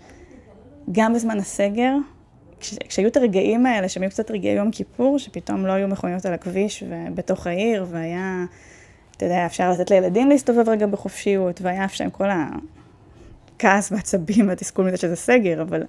גם 0.92 1.14
בזמן 1.14 1.38
הסגר, 1.38 1.92
כש, 2.60 2.74
כשהיו 2.88 3.08
את 3.08 3.16
הרגעים 3.16 3.66
האלה, 3.66 3.88
שהם 3.88 4.02
היו 4.02 4.10
קצת 4.10 4.30
רגעי 4.30 4.52
יום 4.52 4.70
כיפור, 4.70 5.18
שפתאום 5.18 5.66
לא 5.66 5.72
היו 5.72 5.88
מכוניות 5.88 6.26
על 6.26 6.34
הכביש 6.34 6.84
ובתוך 6.88 7.46
העיר, 7.46 7.86
והיה, 7.88 8.44
אתה 9.16 9.24
יודע, 9.24 9.46
אפשר 9.46 9.70
לתת 9.70 9.90
לילדים 9.90 10.28
להסתובב 10.28 10.68
רגע 10.68 10.86
בחופשיות, 10.86 11.60
והיה 11.62 11.84
אפשר 11.84 12.04
עם 12.04 12.10
כל 12.10 12.28
הכעס 13.56 13.92
והעצבים 13.92 14.48
והתסכול 14.48 14.86
מזה 14.86 14.96
שזה 14.96 15.16
סגר, 15.16 15.62
אבל, 15.62 15.82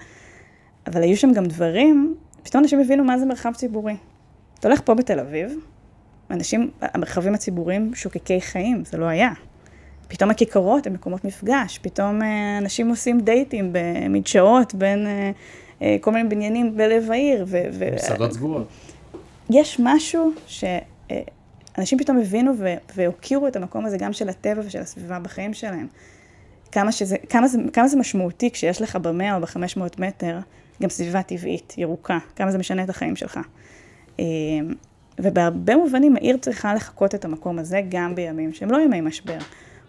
אבל 0.88 1.02
היו 1.02 1.18
שם 1.18 1.34
גם 1.34 1.46
דברים, 1.46 2.16
פתאום 2.44 2.64
אנשים 2.64 2.80
הבינו 2.80 3.04
מה 3.04 3.20
זה 3.20 3.26
מרחב 3.26 3.52
ציבורי. 3.56 3.96
אתה 4.60 4.68
הולך 4.68 4.82
פה 4.86 4.94
בתל 4.94 5.20
אביב, 5.20 5.54
אנשים, 6.32 6.72
המרחבים 6.82 7.34
הציבוריים 7.34 7.92
שוקקי 7.96 8.42
חיים, 8.42 8.86
זה 8.86 8.98
לא 8.98 9.06
היה. 9.06 9.32
פתאום 10.10 10.30
הכיכרות 10.30 10.88
הן 10.88 10.94
מקומות 10.94 11.26
מפגש, 11.26 11.80
פתאום 11.82 12.22
אה, 12.22 12.58
אנשים 12.58 12.90
עושים 12.90 13.20
דייטים 13.20 13.70
במדשאות 13.72 14.76
בין 14.76 15.08
אה, 15.08 15.32
כל 16.02 16.12
מיני 16.12 16.30
בניינים 16.30 16.78
בלב 16.78 17.12
העיר. 17.12 17.46
מסעדות 17.96 18.32
סגורות. 18.32 18.68
יש 19.50 19.80
משהו 19.84 20.32
שאנשים 20.48 22.00
פתאום 22.00 22.20
הבינו 22.20 22.52
והוקירו 22.96 23.48
את 23.48 23.56
המקום 23.56 23.86
הזה 23.86 23.98
גם 23.98 24.14
של 24.14 24.30
הטבע 24.30 24.62
ושל 24.66 24.80
הסביבה 24.80 25.20
בחיים 25.20 25.54
שלהם. 25.54 25.88
כמה, 26.72 26.92
שזה, 26.92 27.18
כמה, 27.30 27.48
זה, 27.48 27.60
כמה 27.74 27.88
זה 27.88 27.98
משמעותי 27.98 28.52
כשיש 28.52 28.82
לך 28.82 28.96
במאה 28.96 29.36
או 29.36 29.42
בחמש 29.42 29.78
מאות 29.78 30.00
מטר 30.00 30.40
גם 30.82 30.90
סביבה 30.90 31.24
טבעית, 31.24 31.74
ירוקה, 31.78 32.18
כמה 32.36 32.52
זה 32.52 32.58
משנה 32.58 32.84
את 32.84 32.90
החיים 32.90 33.16
שלך. 33.16 33.40
ובהרבה 35.20 35.76
מובנים 35.76 36.16
העיר 36.16 36.38
צריכה 36.38 36.74
לחקות 36.74 37.16
את 37.16 37.26
המקום 37.26 37.60
הזה 37.60 37.82
גם 37.90 38.16
בימים 38.16 38.54
שהם 38.54 38.72
לא 38.72 38.78
ימי 38.78 39.02
משבר. 39.02 39.38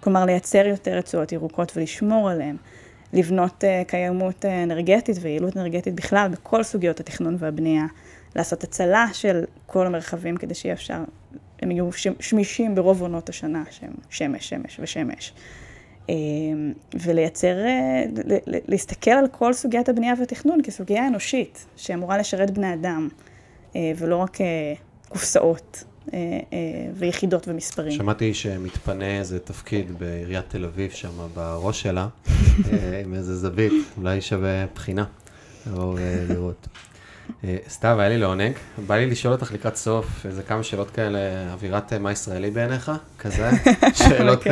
כלומר, 0.01 0.25
לייצר 0.25 0.67
יותר 0.67 0.97
רצועות 0.97 1.33
ירוקות 1.33 1.73
ולשמור 1.77 2.31
עליהן, 2.31 2.57
לבנות 3.13 3.65
uh, 3.65 3.85
קיימות 3.89 4.45
uh, 4.45 4.49
אנרגטית 4.49 5.17
ויעילות 5.21 5.57
אנרגטית 5.57 5.95
בכלל 5.95 6.29
בכל 6.33 6.63
סוגיות 6.63 7.01
התכנון 7.01 7.37
והבנייה, 7.39 7.85
לעשות 8.37 8.65
הצלה 8.65 9.07
של 9.13 9.45
כל 9.67 9.87
המרחבים 9.87 10.37
כדי 10.37 10.55
שיהיה 10.55 10.75
אפשר, 10.75 10.99
הם 11.63 11.71
יהיו 11.71 11.89
שמישים 12.21 12.75
ברוב 12.75 13.03
עונות 13.03 13.29
השנה, 13.29 13.65
שהם 13.71 13.93
שמש, 14.11 14.49
שמש 14.49 14.81
ושמש. 14.83 15.33
Uh, 16.07 16.11
ולייצר, 16.95 17.57
uh, 17.65 18.21
להסתכל 18.47 19.11
על 19.11 19.29
כל 19.29 19.53
סוגיית 19.53 19.89
הבנייה 19.89 20.15
והתכנון 20.19 20.63
כסוגיה 20.63 21.07
אנושית, 21.07 21.67
שאמורה 21.77 22.19
לשרת 22.19 22.51
בני 22.51 22.75
אדם, 22.75 23.09
ולא 23.97 24.17
רק 24.17 24.39
קופסאות. 25.09 25.85
אה, 26.13 26.19
אה, 26.53 26.59
ויחידות 26.95 27.49
ומספרים. 27.49 27.93
שמעתי 27.93 28.35
שמתפנה 28.35 29.19
איזה 29.19 29.39
תפקיד 29.39 29.99
בעיריית 29.99 30.45
תל 30.49 30.65
אביב 30.65 30.91
שם 30.91 31.09
בראש 31.35 31.83
שלה, 31.83 32.09
אה, 32.73 33.01
עם 33.05 33.15
איזה 33.15 33.37
זווית, 33.37 33.73
אולי 33.97 34.21
שווה 34.21 34.65
בחינה, 34.75 35.05
לבוא 35.67 35.99
לראות. 36.29 36.69
סתיו, 37.69 38.01
היה 38.01 38.09
לי 38.09 38.19
לעונג. 38.19 38.53
בא 38.87 38.97
לי 38.97 39.07
לשאול 39.07 39.35
אותך 39.35 39.53
לקראת 39.53 39.77
סוף 39.77 40.27
איזה 40.27 40.43
כמה 40.43 40.63
שאלות 40.63 40.91
כאלה, 40.91 41.19
אווירת 41.53 41.93
מה 41.93 42.13
ישראלי 42.13 42.51
בעיניך? 42.51 42.93
כזה? 43.19 43.51
שאלות, 43.99 44.43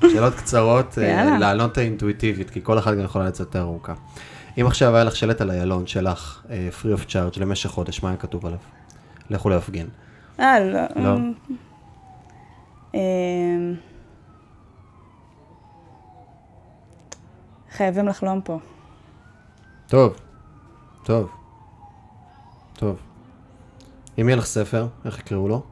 שאלות 0.00 0.34
קצרות, 0.34 0.98
לענות 1.40 1.78
אינטואיטיבית, 1.78 2.50
כי 2.50 2.60
כל 2.62 2.78
אחד 2.78 2.94
גם 2.94 3.04
יכולה 3.04 3.24
לצאת 3.24 3.46
יותר 3.46 3.60
ארוכה. 3.60 3.94
אם 4.60 4.66
עכשיו 4.66 4.94
היה 4.94 5.04
לך 5.04 5.16
שלט 5.16 5.40
על 5.40 5.50
איילון 5.50 5.86
שלך, 5.86 6.42
free 6.82 6.98
of 6.98 7.10
charge, 7.10 7.40
למשך 7.40 7.70
חודש, 7.70 8.02
מה 8.02 8.08
היה 8.08 8.18
כתוב 8.18 8.46
עליו? 8.46 8.58
לכו 9.30 9.48
להפגין. 9.50 9.86
אה, 10.42 10.60
לא. 10.60 10.80
לא. 10.96 11.16
אמ, 12.94 13.74
חייבים 17.70 18.08
לחלום 18.08 18.40
פה. 18.40 18.58
טוב, 19.86 20.16
טוב, 21.04 21.30
טוב. 22.74 22.96
אם 24.20 24.28
יהיה 24.28 24.36
לך 24.36 24.44
ספר, 24.44 24.86
איך 25.04 25.18
יקראו 25.18 25.48
לו? 25.48 25.62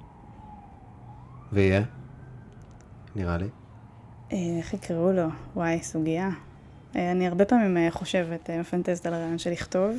ויהיה? 1.52 1.82
נראה 3.16 3.36
לי. 3.36 3.48
אה, 4.32 4.58
איך 4.58 4.74
יקראו 4.74 5.12
לו? 5.12 5.26
וואי, 5.56 5.82
סוגיה. 5.82 6.30
אה, 6.96 7.10
אני 7.10 7.26
הרבה 7.26 7.44
פעמים 7.44 7.76
אה, 7.76 7.90
חושבת, 7.90 8.50
מפנטזת 8.50 9.06
על 9.06 9.14
הרעיון 9.14 9.38
של 9.38 9.50
לכתוב. 9.50 9.96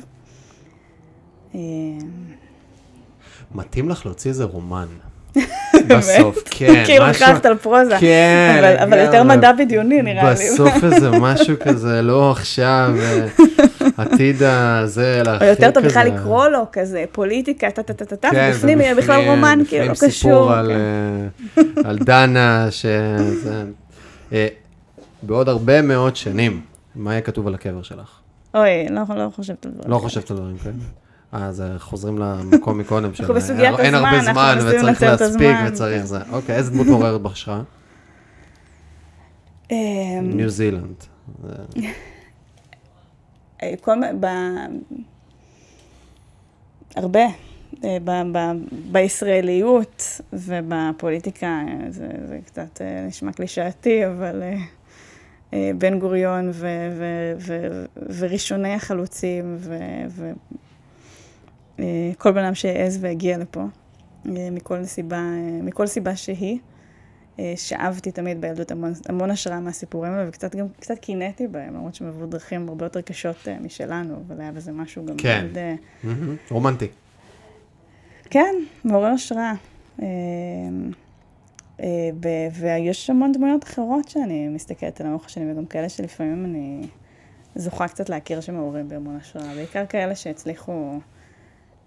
מתאים 3.54 3.88
לך 3.88 4.06
להוציא 4.06 4.30
איזה 4.30 4.44
רומן. 4.44 4.86
בסוף, 5.88 6.38
כן. 6.50 6.84
כאילו 6.84 7.08
נכנסת 7.08 7.46
על 7.46 7.56
פרוזה. 7.56 7.96
כן. 8.00 8.76
אבל 8.82 8.98
יותר 8.98 9.22
מדע 9.22 9.52
בדיוני 9.52 10.02
נראה 10.02 10.30
לי. 10.30 10.34
בסוף 10.34 10.72
איזה 10.84 11.10
משהו 11.10 11.54
כזה, 11.64 12.02
לא 12.02 12.30
עכשיו, 12.30 12.94
אה, 12.98 13.26
עתיד 13.96 14.42
הזה, 14.42 15.22
או 15.40 15.46
יותר 15.46 15.70
טוב 15.70 15.84
בכלל 15.84 16.06
לקרוא 16.06 16.48
לו 16.48 16.66
כזה, 16.72 17.04
פוליטיקה, 17.12 17.70
טה-טה-טה-טה, 17.70 18.30
כן, 18.30 18.50
ובפנים 18.54 18.80
יהיה 18.80 18.94
בכלל 18.94 19.28
רומן, 19.28 19.58
כאילו, 19.68 19.86
לא 19.86 19.92
קשור. 19.92 20.10
סיפור 20.10 20.52
כן. 20.52 20.70
אה, 21.58 21.88
על 21.90 21.98
דנה, 21.98 22.66
שזה... 22.70 23.64
אה, 24.32 24.46
בעוד 25.22 25.48
הרבה 25.48 25.82
מאוד 25.82 26.16
שנים, 26.16 26.60
מה 26.94 27.12
יהיה 27.12 27.20
כתוב 27.20 27.46
על 27.46 27.54
הקבר 27.54 27.82
שלך? 27.82 28.10
אוי, 28.54 28.88
לא, 28.90 29.02
לא 29.16 29.30
חושבת 29.36 29.66
על 29.66 29.72
דברים. 29.72 29.90
לא 29.90 29.98
חושבת 29.98 30.30
על 30.30 30.36
דברים 30.36 30.58
כאלה. 30.58 30.74
אז 31.32 31.62
חוזרים 31.78 32.18
למקום 32.18 32.78
מקודם 32.78 33.14
של... 33.14 33.22
אנחנו 33.22 33.34
בסוגיית 33.34 33.74
הזמן, 33.74 33.84
אין 33.84 33.94
הרבה 33.94 34.20
זמן 34.20 34.58
וצריך 34.66 35.02
להספיק 35.02 35.56
וצריך 35.68 36.04
זה. 36.04 36.18
אוקיי, 36.30 36.56
איזה 36.56 36.70
דמות 36.70 36.86
מעוררת 36.86 37.20
בהשראה? 37.20 37.60
אמ, 39.70 39.76
ניו 40.22 40.48
זילנד. 40.48 41.04
הרבה. 46.96 47.20
אה, 47.84 47.98
בישראליות 48.92 50.20
ובפוליטיקה, 50.32 51.60
זה, 51.88 52.08
זה 52.28 52.38
קצת 52.46 52.80
אה, 52.80 53.04
נשמע 53.06 53.32
קלישאתי, 53.32 54.06
אבל 54.06 54.42
אה, 55.54 55.70
בן 55.78 55.98
גוריון 55.98 56.50
ו, 56.52 56.66
ו, 56.98 57.04
ו, 57.38 57.84
וראשוני 58.18 58.74
החלוצים 58.74 59.58
אה, 59.70 60.06
כל 62.18 62.30
בן 62.32 62.44
אדם 62.44 62.54
שהעז 62.54 62.98
והגיע 63.00 63.38
לפה, 63.38 63.60
אה, 64.26 64.48
מכל 64.52 64.84
סיבה, 64.84 65.16
אה, 65.16 65.62
מכל 65.62 65.86
סיבה 65.86 66.16
שהיא. 66.16 66.58
שאבתי 67.56 68.10
תמיד 68.10 68.40
בילדות 68.40 68.70
המון, 68.70 68.92
המון 69.08 69.30
השראה 69.30 69.60
מהסיפורים 69.60 70.12
האלה, 70.12 70.28
וקצת 70.28 70.54
גם, 70.54 70.66
קצת 70.80 70.98
קינאתי 70.98 71.46
בהם, 71.46 71.74
למרות 71.74 71.94
שהם 71.94 72.08
עברו 72.08 72.26
דרכים 72.26 72.68
הרבה 72.68 72.86
יותר 72.86 73.00
קשות 73.00 73.48
משלנו, 73.60 74.14
אבל 74.26 74.40
היה 74.40 74.52
בזה 74.52 74.72
משהו 74.72 75.06
גם 75.06 75.16
כן. 75.16 75.46
מאוד... 75.46 75.58
Mm-hmm. 76.04 76.52
רומנטי. 76.52 76.88
כן, 78.30 78.54
מעורר 78.84 79.06
השראה. 79.06 79.52
ויש 82.52 83.10
המון 83.10 83.32
דמויות 83.32 83.64
אחרות 83.64 84.08
שאני 84.08 84.48
מסתכלת 84.48 85.00
על 85.00 85.06
המוח 85.06 85.28
שלי, 85.28 85.52
וגם 85.52 85.66
כאלה 85.66 85.88
שלפעמים 85.88 86.44
אני 86.44 86.86
זוכה 87.54 87.88
קצת 87.88 88.08
להכיר 88.08 88.40
שמעוררים 88.40 88.88
בהמון 88.88 89.16
השראה, 89.16 89.54
בעיקר 89.54 89.86
כאלה 89.86 90.14
שהצליחו... 90.14 90.98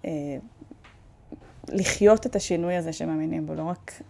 אה, 0.06 0.38
לחיות 1.70 2.26
את 2.26 2.36
השינוי 2.36 2.76
הזה 2.76 2.94
שמאמינים 2.94 3.46
בו, 3.46 3.56
לא 3.56 3.64
רק 3.64 4.02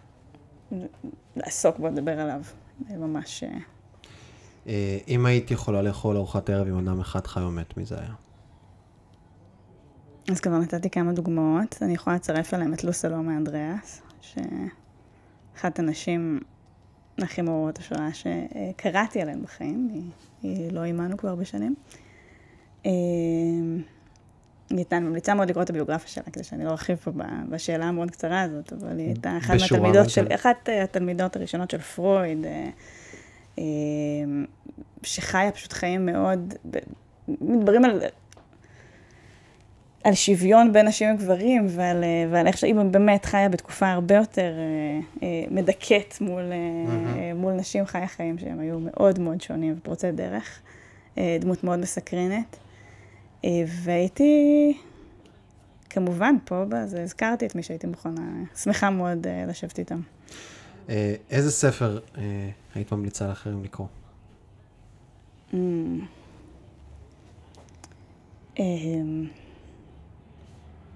לעסוק 1.35 1.79
בו, 1.79 1.87
לדבר 1.87 2.19
עליו, 2.19 2.41
ממש... 2.89 3.43
אה. 3.43 3.57
אה, 4.67 4.97
אם 5.07 5.25
היית 5.25 5.51
יכולה 5.51 5.81
לאכול 5.81 6.17
ארוחת 6.17 6.49
ערב 6.49 6.67
עם 6.67 6.77
אדם 6.77 6.99
אחד 6.99 7.27
חי 7.27 7.39
או 7.39 7.51
מת, 7.51 7.77
מי 7.77 7.85
זה 7.85 7.95
היה? 7.99 8.13
אז 10.31 10.39
כבר 10.39 10.57
נתתי 10.57 10.89
כמה 10.89 11.13
דוגמאות, 11.13 11.77
אני 11.81 11.93
יכולה 11.93 12.15
לצרף 12.15 12.53
אליהם 12.53 12.73
את 12.73 12.83
לוסלו 12.83 13.23
מאנדריאס, 13.23 14.01
שאחת 14.21 15.79
הנשים 15.79 16.39
הכי 17.17 17.41
מעוררות 17.41 17.79
השראה 17.79 18.09
שקראתי 18.13 19.21
עליהן 19.21 19.41
בחיים, 19.43 19.89
היא, 19.93 20.03
היא 20.41 20.71
לא 20.71 20.79
עימנו 20.79 21.17
כבר 21.17 21.29
הרבה 21.29 21.45
שנים. 21.45 21.75
אה, 24.71 24.77
הייתה 24.77 24.99
ממליצה 24.99 25.33
מאוד 25.33 25.49
לקרוא 25.49 25.63
את 25.63 25.69
הביוגרפיה 25.69 26.07
שלה, 26.07 26.23
כדי 26.33 26.43
שאני 26.43 26.65
לא 26.65 26.69
ארחיב 26.69 26.97
פה 26.97 27.11
בשאלה 27.49 27.85
המאוד 27.85 28.11
קצרה 28.11 28.41
הזאת, 28.41 28.73
אבל 28.73 28.97
היא 28.97 29.07
הייתה 29.07 29.37
אחת 29.37 29.53
מהתלמידות 29.61 30.09
של, 30.09 30.27
אחת 30.35 30.69
התלמידות 30.83 31.35
הראשונות 31.35 31.71
של 31.71 31.81
פרויד, 31.81 32.45
שחיה 35.03 35.51
פשוט 35.51 35.73
חיים 35.73 36.05
מאוד, 36.05 36.53
מדברים 37.27 37.85
על 37.85 38.01
על 40.05 40.13
שוויון 40.13 40.73
בין 40.73 40.87
נשים 40.87 41.15
וגברים 41.15 41.67
ועל, 41.69 42.03
אה, 42.03 42.25
ועל 42.31 42.47
איך 42.47 42.57
שהיא 42.57 42.75
באמת 42.75 43.25
חיה 43.25 43.49
בתקופה 43.49 43.91
הרבה 43.91 44.15
יותר 44.15 44.53
אה, 44.57 44.99
אה, 45.23 45.43
מדכאת 45.51 46.21
מול. 46.21 46.43
מול 47.35 47.53
נשים 47.53 47.85
חיה 47.85 48.07
חיים 48.07 48.37
שהם 48.37 48.59
היו 48.59 48.79
מאוד 48.79 49.19
מאוד 49.19 49.41
שונים 49.41 49.75
ופורצי 49.77 50.11
דרך. 50.11 50.59
דמות 51.39 51.63
מאוד 51.63 51.79
מסקרנת. 51.79 52.57
והייתי, 53.67 54.77
כמובן, 55.89 56.35
פה 56.45 56.65
בזה, 56.69 57.03
הזכרתי 57.03 57.45
את 57.45 57.55
מי 57.55 57.63
שהייתי 57.63 57.87
מוכנה, 57.87 58.43
שמחה 58.55 58.89
מאוד 58.89 59.27
לשבת 59.47 59.79
איתם. 59.79 60.01
איזה 61.29 61.51
ספר 61.51 61.99
היית 62.75 62.91
ממליצה 62.91 63.27
לאחרים 63.27 63.63
לקרוא? 63.63 63.87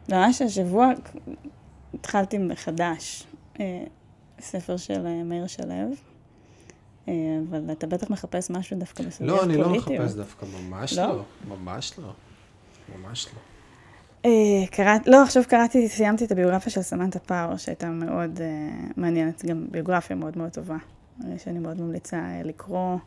ממש 0.09 0.41
השבוע 0.41 0.91
התחלתי 1.93 2.37
מחדש 2.37 3.23
אה, 3.59 3.83
ספר 4.39 4.77
של 4.77 5.05
אה, 5.05 5.23
מאיר 5.23 5.47
שלו, 5.47 5.73
אה, 7.07 7.13
אבל 7.49 7.71
אתה 7.71 7.87
בטח 7.87 8.09
מחפש 8.09 8.51
משהו 8.51 8.77
דווקא 8.77 9.03
בסוגיות 9.03 9.39
פוליטיות. 9.39 9.65
לא, 9.65 9.73
אני 9.73 9.97
לא 9.97 9.97
מחפש 9.97 10.15
דווקא, 10.15 10.45
ממש 10.45 10.93
לא, 10.93 11.07
לא 11.07 11.23
ממש 11.47 11.93
לא, 11.99 12.11
ממש 12.97 13.27
לא. 13.33 13.39
קראת, 14.71 15.07
לא, 15.07 15.23
עכשיו 15.23 15.43
קראתי, 15.47 15.89
סיימתי 15.89 16.25
את 16.25 16.31
הביוגרפיה 16.31 16.71
של 16.71 16.81
סמנטה 16.81 17.19
פאור, 17.19 17.57
שהייתה 17.57 17.89
מאוד 17.89 18.39
מעניינת, 18.97 19.45
גם 19.45 19.65
ביוגרפיה 19.71 20.15
מאוד 20.15 20.37
מאוד 20.37 20.49
טובה, 20.49 20.77
שאני 21.37 21.59
מאוד 21.59 21.81
ממליצה 21.81 22.21
לקרוא. 22.43 22.97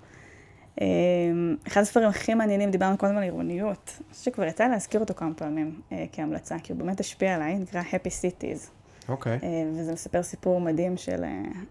אמ, 0.80 1.56
אחד 1.66 1.80
הספרים 1.80 2.08
הכי 2.08 2.34
מעניינים, 2.34 2.70
דיברנו 2.70 2.98
קודם 2.98 3.16
על 3.16 3.22
עירוניות, 3.22 3.92
אני 3.98 4.12
חושבת 4.12 4.24
שכבר 4.24 4.44
יצא 4.44 4.68
להזכיר 4.68 5.00
אותו 5.00 5.14
כמה 5.14 5.34
פעמים 5.34 5.80
אה, 5.92 6.04
כהמלצה, 6.12 6.56
כי 6.62 6.72
הוא 6.72 6.78
באמת 6.78 7.00
השפיע 7.00 7.34
עליי, 7.34 7.58
נקרא 7.58 7.82
Happy 7.82 8.08
Cities. 8.08 8.70
אוקיי. 9.08 9.38
Okay. 9.38 9.44
אה, 9.44 9.64
וזה 9.74 9.92
מספר 9.92 10.22
סיפור 10.22 10.60
מדהים 10.60 10.96
של 10.96 11.24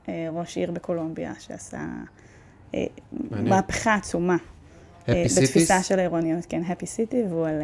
אה, 0.09 0.27
ראש 0.31 0.57
עיר 0.57 0.71
בקולומביה, 0.71 1.33
שעשה 1.39 1.88
מהפכה 3.31 3.95
עצומה. 3.95 4.38
Happy 5.05 5.11
בתפיסה 5.41 5.79
Cities? 5.79 5.83
של 5.83 5.99
העירוניות, 5.99 6.45
כן, 6.49 6.61
Happy 6.63 6.85
City, 6.85 7.15
והוא 7.29 7.47
על 7.47 7.61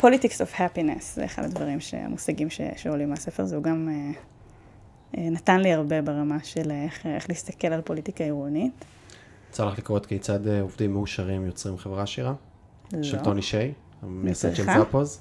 Politics 0.00 0.40
of 0.40 0.58
Happiness, 0.58 1.02
זה 1.14 1.24
אחד 1.24 1.44
הדברים, 1.44 1.78
המושגים 1.92 2.48
שעולים 2.76 3.10
מהספר, 3.10 3.42
הזה, 3.42 3.56
הוא 3.56 3.64
גם 3.64 3.88
נתן 5.14 5.60
לי 5.60 5.72
הרבה 5.72 6.02
ברמה 6.02 6.38
של 6.42 6.70
איך, 6.70 7.06
איך 7.06 7.28
להסתכל 7.28 7.68
על 7.68 7.80
פוליטיקה 7.80 8.24
עירונית. 8.24 8.84
יצא 9.50 9.64
לך 9.64 9.78
לקרוא 9.78 9.98
את 9.98 10.06
כיצד 10.06 10.48
אה, 10.48 10.60
עובדים 10.60 10.92
מאושרים 10.92 11.46
יוצרים 11.46 11.78
חברה 11.78 12.02
עשירה? 12.02 12.34
לא. 12.92 13.02
של 13.02 13.18
טוני 13.18 13.42
שיי, 13.42 13.72
המייסד 14.02 14.54
של 14.54 14.64
זאפוז. 14.64 15.20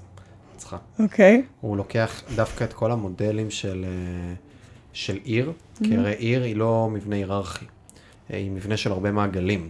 צריכה. 0.57 0.77
אוקיי. 0.99 1.43
הוא 1.61 1.77
לוקח 1.77 2.23
דווקא 2.35 2.63
את 2.63 2.73
כל 2.73 2.91
המודלים 2.91 3.51
של, 3.51 3.85
אה, 3.87 4.33
של 4.93 5.19
עיר, 5.23 5.51
כי 5.83 5.97
הרי 5.97 6.13
עיר 6.13 6.43
היא 6.43 6.55
לא 6.55 6.89
מבנה 6.91 7.15
היררכי, 7.15 7.65
אה, 8.31 8.37
היא 8.37 8.51
מבנה 8.51 8.77
של 8.77 8.91
הרבה 8.91 9.11
מעגלים. 9.11 9.69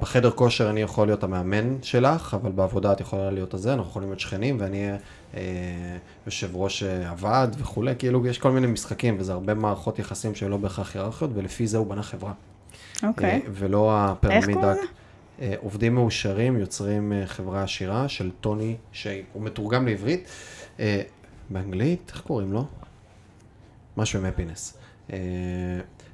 בחדר 0.00 0.30
כושר 0.30 0.70
אני 0.70 0.80
יכול 0.80 1.08
להיות 1.08 1.24
המאמן 1.24 1.76
שלך, 1.82 2.36
אבל 2.42 2.50
בעבודה 2.50 2.92
את 2.92 3.00
יכולה 3.00 3.30
להיות 3.30 3.54
הזה, 3.54 3.72
אנחנו 3.72 3.90
יכולים 3.90 4.08
להיות 4.08 4.20
שכנים, 4.20 4.56
ואני 4.60 4.82
אהיה 4.84 4.96
אה, 5.34 5.40
יושב 6.26 6.56
ראש 6.56 6.82
הוועד 6.82 7.56
וכולי, 7.58 7.94
כאילו 7.98 8.26
יש 8.26 8.38
כל 8.38 8.50
מיני 8.50 8.66
משחקים, 8.66 9.16
וזה 9.18 9.32
הרבה 9.32 9.54
מערכות 9.54 9.98
יחסים 9.98 10.34
שהן 10.34 10.50
לא 10.50 10.56
בהכרח 10.56 10.96
היררכיות, 10.96 11.30
ולפי 11.34 11.66
זה 11.66 11.78
הוא 11.78 11.86
בנה 11.86 12.02
חברה. 12.02 12.32
אוקיי. 13.02 13.40
Okay. 13.44 13.48
ולא 13.52 13.90
הפירמידה. 13.92 14.46
איך 14.46 14.56
קוראים 14.56 14.78
לזה? 14.78 14.86
אה, 15.40 15.54
עובדים 15.60 15.94
מאושרים 15.94 16.56
יוצרים 16.56 17.12
אה, 17.12 17.26
חברה 17.26 17.62
עשירה 17.62 18.08
של 18.08 18.30
טוני 18.40 18.76
שיי. 18.92 19.22
הוא 19.32 19.42
מתורגם 19.42 19.86
לעברית. 19.86 20.28
אה, 20.80 21.02
באנגלית, 21.50 22.10
איך 22.14 22.20
קוראים 22.20 22.52
לו? 22.52 22.64
משהו 23.96 24.18
עם 24.18 24.24
הפינס. 24.24 24.78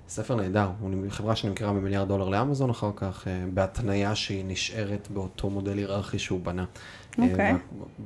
ספר 0.08 0.34
נהדר, 0.34 0.70
הוא 0.80 0.90
חברה 1.08 1.36
שנמכרה 1.36 1.72
במיליארד 1.72 2.08
דולר 2.08 2.28
לאמזון 2.28 2.70
אחר 2.70 2.90
כך, 2.96 3.26
בהתניה 3.54 4.14
שהיא 4.14 4.44
נשארת 4.46 5.08
באותו 5.10 5.50
מודל 5.50 5.78
היררכי 5.78 6.18
שהוא 6.18 6.40
בנה. 6.40 6.64
אוקיי. 7.18 7.52
Okay. 7.52 7.56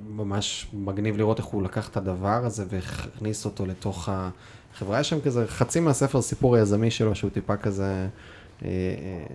ממש 0.09 0.67
מגניב 0.73 1.17
לראות 1.17 1.39
איך 1.39 1.47
הוא 1.47 1.63
לקח 1.63 1.89
את 1.89 1.97
הדבר 1.97 2.45
הזה 2.45 2.65
והכניס 2.69 3.45
אותו 3.45 3.67
לתוך 3.67 4.09
החברה. 4.13 5.01
יש 5.01 5.09
שם 5.09 5.21
כזה, 5.21 5.47
חצי 5.47 5.81
מהספר 5.81 6.23
סיפור 6.23 6.57
היזמי 6.57 6.91
שלו, 6.91 7.15
שהוא 7.15 7.31
טיפה 7.31 7.57
כזה... 7.57 8.09
אה, 8.65 8.69
אה, 8.69 9.35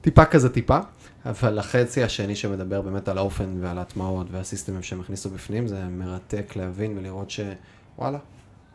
טיפה 0.00 0.24
כזה 0.24 0.48
טיפה, 0.48 0.78
אבל 1.26 1.58
החצי 1.58 2.02
השני 2.02 2.36
שמדבר 2.36 2.82
באמת 2.82 3.08
על 3.08 3.18
האופן 3.18 3.56
ועל 3.60 3.78
ההטמעות 3.78 4.26
והסיסטמים 4.30 4.82
שהם 4.82 5.00
הכניסו 5.00 5.30
בפנים, 5.30 5.66
זה 5.66 5.84
מרתק 5.84 6.56
להבין 6.56 6.98
ולראות 6.98 7.30
שוואלה, 7.30 8.18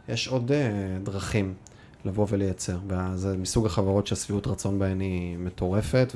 יש 0.10 0.28
עוד 0.28 0.52
דרכים 1.04 1.54
לבוא 2.08 2.26
ולייצר. 2.30 2.78
וזה 2.88 3.38
מסוג 3.38 3.66
החברות 3.66 4.08
שהשביעות 4.08 4.48
רצון 4.48 4.80
בהן 4.80 5.00
היא 5.00 5.38
מטורפת 5.38 6.16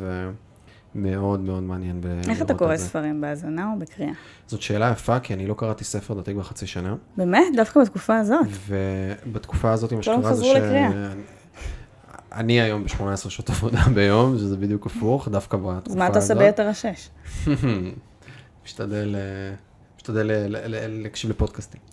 ומאוד 0.96 1.40
מאוד 1.40 1.64
מעניין 1.64 2.02
לראות 2.04 2.20
את 2.20 2.24
זה. 2.24 2.32
איך 2.32 2.42
אתה 2.42 2.54
קורא 2.54 2.78
ספרים, 2.78 3.22
בהאזנה 3.22 3.74
או 3.74 3.80
בקריאה? 3.80 4.12
זאת 4.48 4.62
שאלה 4.62 4.92
יפה, 4.92 5.20
כי 5.20 5.34
אני 5.34 5.48
לא 5.48 5.54
קראתי 5.54 5.84
ספר 5.84 6.14
דתי 6.14 6.34
בחצי 6.34 6.68
שנה. 6.68 6.96
באמת? 7.18 7.48
דווקא 7.56 7.82
בתקופה 7.82 8.18
הזאת? 8.18 8.46
ובתקופה 8.68 9.72
הזאת, 9.72 9.94
מה 9.94 10.04
שקרה 10.04 10.34
זה 10.34 10.46
ש... 10.46 10.56
אני 12.32 12.62
היום 12.62 12.84
ב-18 12.84 13.30
שעות 13.30 13.50
עבודה 13.50 13.82
ביום, 13.96 14.38
שזה 14.38 14.58
בדיוק 14.58 14.86
הפוך, 14.86 15.28
דווקא 15.28 15.58
בתקופה 15.58 15.74
הזאת. 15.74 15.88
אז 15.88 15.96
מה 15.96 16.08
אתה 16.08 16.20
עושה 16.20 16.36
ביתר 16.36 16.68
השש? 16.68 17.10
משתדל, 18.66 19.16
משתדל 19.98 20.32
להקשיב 20.88 21.30
לפודקאסטים. 21.30 21.82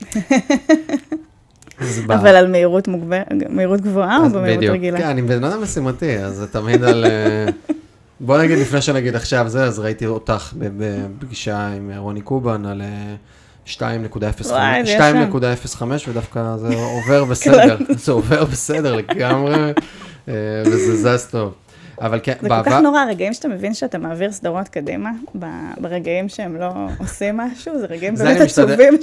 אבל 2.08 2.36
על 2.36 2.46
מהירות, 2.46 2.88
מוגבר, 2.88 3.22
מהירות 3.48 3.80
גבוהה 3.80 4.18
או 4.24 4.30
במהירות 4.30 4.64
רגילה? 4.64 4.98
כן, 4.98 5.06
אני 5.06 5.22
בן 5.22 5.44
אדם 5.44 5.62
משימתי, 5.62 6.18
אז 6.18 6.34
זה 6.34 6.46
תמיד 6.46 6.84
על... 6.84 7.04
אה, 7.04 7.46
בוא 8.20 8.38
נגיד, 8.38 8.58
לפני 8.58 8.82
שנגיד 8.82 9.16
עכשיו 9.16 9.48
זה, 9.48 9.64
אז 9.64 9.78
ראיתי 9.78 10.06
אותך 10.06 10.52
בפגישה 10.58 11.68
עם 11.68 11.90
רוני 11.96 12.20
קובן 12.20 12.66
על 12.66 12.82
2.05, 13.66 13.78
ודווקא 16.08 16.56
זה 16.56 16.74
עובר 16.74 17.24
בסדר, 17.24 17.76
זה 18.04 18.12
עובר 18.12 18.44
בסדר 18.44 18.96
לגמרי. 18.96 19.72
אה, 20.28 20.34
וזה 20.66 21.16
זז 21.16 21.26
טוב. 21.30 21.54
אבל 22.00 22.20
כן, 22.22 22.34
בעבר... 22.42 22.58
זה 22.58 22.64
כל 22.64 22.70
כך 22.70 22.82
נורא, 22.82 23.00
הרגעים 23.00 23.32
שאתה 23.32 23.48
מבין 23.48 23.74
שאתה 23.74 23.98
מעביר 23.98 24.32
סדרות 24.32 24.68
קדימה, 24.68 25.10
ברגעים 25.80 26.28
שהם 26.28 26.56
לא 26.56 26.72
עושים 26.98 27.36
משהו, 27.36 27.78
זה 27.78 27.86
רגעים 27.86 28.14
באמת 28.14 28.40
עצובים. 28.40 28.94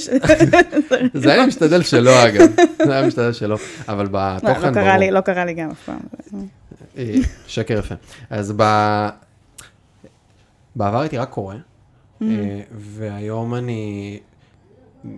זה 1.13 1.33
היה 1.33 1.45
משתדל 1.45 1.81
שלא, 1.81 2.25
אגב. 2.27 2.47
זה 2.85 2.93
היה 2.95 3.07
משתדל 3.07 3.33
שלא, 3.33 3.57
אבל 3.87 4.07
בתוכן, 4.11 4.73
לא 4.73 4.81
ברור. 4.81 5.11
לא 5.11 5.21
קרה 5.21 5.45
לי 5.45 5.53
גם 5.53 5.71
אף 5.71 5.83
פעם. 5.85 5.99
אה, 6.97 7.15
שקר 7.47 7.79
יפה. 7.79 7.95
אז 8.29 8.53
בעבר 10.75 10.99
הייתי 11.01 11.17
רק 11.17 11.29
קורא, 11.29 11.55
אה, 12.21 12.27
והיום 12.71 13.55
אני 13.55 14.19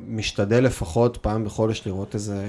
משתדל 0.07 0.63
לפחות 0.63 1.17
פעם 1.17 1.45
בחודש 1.45 1.83
לראות 1.85 2.15
איזה... 2.15 2.47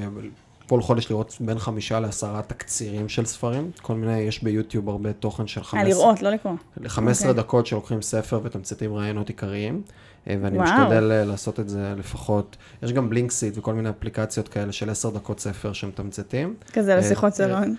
כל 0.69 0.83
חודש 0.83 1.11
לראות 1.11 1.37
בין 1.41 1.59
חמישה 1.59 2.01
לעשרה 2.01 2.43
תקצירים 2.43 3.09
של 3.09 3.25
ספרים. 3.25 3.71
כל 3.83 3.95
מיני, 3.95 4.19
יש 4.19 4.43
ביוטיוב 4.43 4.89
הרבה 4.89 5.13
תוכן 5.13 5.47
של 5.47 5.63
15... 5.63 5.81
אה, 5.81 5.89
לראות, 5.89 6.23
לא 6.23 6.31
לקרוא. 6.31 6.53
15 6.87 7.27
okay. 7.27 7.31
אוקיי. 7.31 7.43
דקות 7.43 7.67
שלוקחים 7.67 8.03
ספר 8.03 8.41
ותמצתים 8.43 8.95
רעיונות 8.95 9.29
עיקריים. 9.29 9.83
אה, 10.29 10.37
ואני 10.43 10.59
וואו. 10.59 10.69
משתדל 10.69 11.13
אה, 11.13 11.25
לעשות 11.25 11.61
את 11.61 11.69
זה 11.69 11.95
לפחות. 11.99 12.57
יש 12.83 12.93
גם 12.93 13.11
בלינקסיט 13.11 13.59
וכל 13.59 13.75
מיני 13.75 13.91
אפליקציות 13.91 14.49
כאלה 14.49 14.73
של 14.73 14.91
10 14.91 15.11
דקות 15.11 15.41
ספר 15.41 15.73
שמתמצתים. 15.73 16.55
כזה 16.73 16.97
לשיחות 16.97 17.35
סלון. 17.35 17.75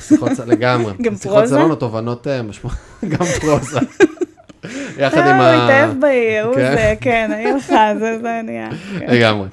שיחות 0.00 0.32
סלון, 0.32 0.48
לגמרי. 0.48 0.92
גם 1.04 1.14
פרוזה? 1.14 1.22
שיחות 1.22 1.46
סלון 1.46 1.70
או 1.70 1.76
תובנות 1.76 2.26
משמעות, 2.28 2.76
גם 3.08 3.26
פרוזה. 3.40 3.78
יחד 4.98 5.18
עם 5.18 5.40
ה... 5.40 5.54
הוא 5.54 5.62
התאהב 5.62 6.00
בעיר, 6.00 6.44
הוא 6.46 6.54
כן. 6.54 6.74
זה, 6.76 6.94
כן, 7.00 7.30
העיר 7.32 7.56
לך, 7.56 7.72
זה 7.98 8.18
זה 8.22 8.40
נהיה. 8.44 8.70
כן. 8.98 9.06
לגמרי. 9.14 9.48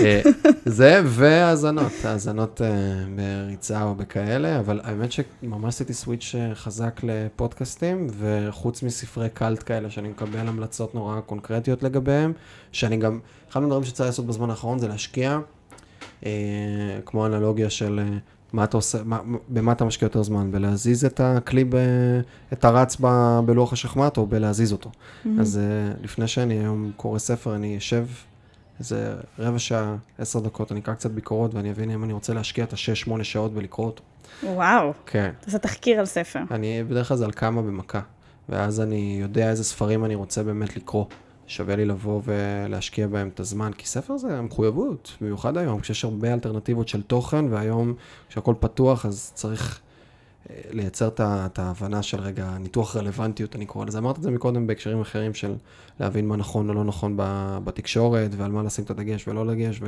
אה, 0.00 0.20
זה 0.64 1.00
והאזנות, 1.04 1.92
האזנות 2.04 2.60
אה, 2.62 2.68
בריצה 3.16 3.82
או 3.82 3.94
בכאלה, 3.94 4.58
אבל 4.58 4.80
האמת 4.84 5.12
שממש 5.12 5.68
עשיתי 5.74 5.94
סוויץ' 5.94 6.34
אה, 6.38 6.54
חזק 6.54 7.00
לפודקאסטים, 7.02 8.06
וחוץ 8.18 8.82
מספרי 8.82 9.28
קאלט 9.34 9.62
כאלה 9.66 9.90
שאני 9.90 10.08
מקבל 10.08 10.48
המלצות 10.48 10.94
נורא 10.94 11.20
קונקרטיות 11.20 11.82
לגביהם, 11.82 12.32
שאני 12.72 12.96
גם, 12.96 13.18
אחד 13.50 13.60
מהדברים 13.60 13.84
שצריך 13.84 14.06
לעשות 14.08 14.26
בזמן 14.26 14.50
האחרון 14.50 14.78
זה 14.78 14.88
להשקיע, 14.88 15.38
כמו 17.06 17.26
אנלוגיה 17.26 17.70
של 17.70 18.00
מה 18.52 18.64
אתה 18.64 18.76
עושה, 18.76 18.98
מה, 19.04 19.20
במה 19.48 19.72
אתה 19.72 19.84
משקיע 19.84 20.06
יותר 20.06 20.22
זמן? 20.22 20.52
בלהזיז 20.52 21.04
את 21.04 21.20
הכלי, 21.20 21.64
ב, 21.64 21.76
את 22.52 22.64
הרץ 22.64 22.96
ב, 23.00 23.40
בלוח 23.46 23.72
השחמט 23.72 24.16
או 24.16 24.26
בלהזיז 24.26 24.72
אותו? 24.72 24.90
Mm-hmm. 24.90 25.28
אז 25.40 25.60
uh, 25.60 26.04
לפני 26.04 26.28
שאני 26.28 26.54
היום 26.54 26.92
קורא 26.96 27.18
ספר, 27.18 27.54
אני 27.54 27.78
אשב 27.78 28.06
איזה 28.80 29.14
רבע 29.38 29.58
שעה, 29.58 29.96
עשר 30.18 30.40
דקות, 30.40 30.72
אני 30.72 30.80
אקרא 30.80 30.94
קצת 30.94 31.10
ביקורות 31.10 31.54
ואני 31.54 31.70
אבין 31.70 31.90
אם 31.90 32.04
אני 32.04 32.12
רוצה 32.12 32.34
להשקיע 32.34 32.64
את 32.64 32.72
השש, 32.72 33.00
שמונה 33.00 33.24
שעות 33.24 33.52
ולקרוא 33.54 33.86
אותו. 33.86 34.02
וואו. 34.42 34.92
כן. 35.06 35.30
אתה 35.40 35.46
עושה 35.46 35.58
תחקיר 35.58 35.98
על 35.98 36.06
ספר. 36.06 36.40
אני 36.50 36.84
בדרך 36.84 37.08
כלל 37.08 37.16
זה 37.16 37.24
על 37.24 37.32
כמה 37.32 37.62
במכה, 37.62 38.00
ואז 38.48 38.80
אני 38.80 39.18
יודע 39.20 39.50
איזה 39.50 39.64
ספרים 39.64 40.04
אני 40.04 40.14
רוצה 40.14 40.42
באמת 40.42 40.76
לקרוא. 40.76 41.04
שווה 41.50 41.76
לי 41.76 41.84
לבוא 41.84 42.20
ולהשקיע 42.24 43.06
בהם 43.06 43.28
את 43.28 43.40
הזמן, 43.40 43.72
כי 43.78 43.86
ספר 43.86 44.16
זה 44.16 44.40
מחויבות, 44.40 45.16
במיוחד 45.20 45.56
היום, 45.56 45.80
כשיש 45.80 46.04
הרבה 46.04 46.34
אלטרנטיבות 46.34 46.88
של 46.88 47.02
תוכן, 47.02 47.44
והיום 47.52 47.94
כשהכול 48.28 48.54
פתוח, 48.60 49.06
אז 49.06 49.32
צריך 49.34 49.80
אה, 50.50 50.60
לייצר 50.70 51.08
את 51.20 51.58
ההבנה 51.58 52.02
של 52.02 52.20
רגע, 52.20 52.58
ניתוח 52.58 52.96
רלוונטיות, 52.96 53.56
אני 53.56 53.66
קורא 53.66 53.84
לזה. 53.84 53.98
אמרת 53.98 54.18
את 54.18 54.22
זה 54.22 54.30
מקודם 54.30 54.66
בהקשרים 54.66 55.00
אחרים 55.00 55.34
של 55.34 55.54
להבין 56.00 56.28
מה 56.28 56.36
נכון 56.36 56.68
או 56.68 56.74
לא 56.74 56.84
נכון 56.84 57.14
בתקשורת, 57.64 58.30
ועל 58.36 58.52
מה 58.52 58.62
לשים 58.62 58.84
את 58.84 58.90
הדגש 58.90 59.28
ולא 59.28 59.54
דגש, 59.54 59.80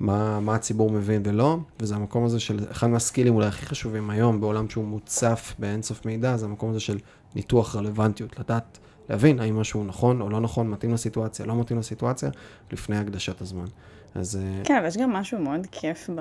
ומה 0.00 0.40
מה 0.40 0.54
הציבור 0.54 0.90
מבין 0.90 1.22
ולא, 1.24 1.58
וזה 1.80 1.94
המקום 1.94 2.24
הזה 2.24 2.40
של, 2.40 2.60
אחד 2.70 2.86
מהסקילים 2.86 3.34
אולי 3.34 3.46
הכי 3.46 3.66
חשובים 3.66 4.10
היום, 4.10 4.40
בעולם 4.40 4.68
שהוא 4.68 4.84
מוצף 4.84 5.54
באינסוף 5.58 6.06
מידע, 6.06 6.36
זה 6.36 6.46
המקום 6.46 6.70
הזה 6.70 6.80
של 6.80 6.98
ניתוח 7.34 7.76
רלוונטיות, 7.76 8.38
לדעת 8.38 8.78
להבין 9.08 9.40
האם 9.40 9.56
משהו 9.56 9.84
נכון 9.84 10.20
או 10.20 10.30
לא 10.30 10.40
נכון, 10.40 10.70
מתאים 10.70 10.94
לסיטואציה, 10.94 11.46
לא 11.46 11.60
מתאים 11.60 11.78
לסיטואציה, 11.78 12.30
לפני 12.72 12.96
הקדשת 12.96 13.40
הזמן. 13.40 13.66
אז... 14.14 14.36
אה, 14.36 14.64
כן, 14.64 14.76
אבל 14.76 14.86
יש 14.86 14.96
גם 14.96 15.10
משהו 15.10 15.38
מאוד 15.38 15.66
כיף 15.72 16.10
ב... 16.14 16.20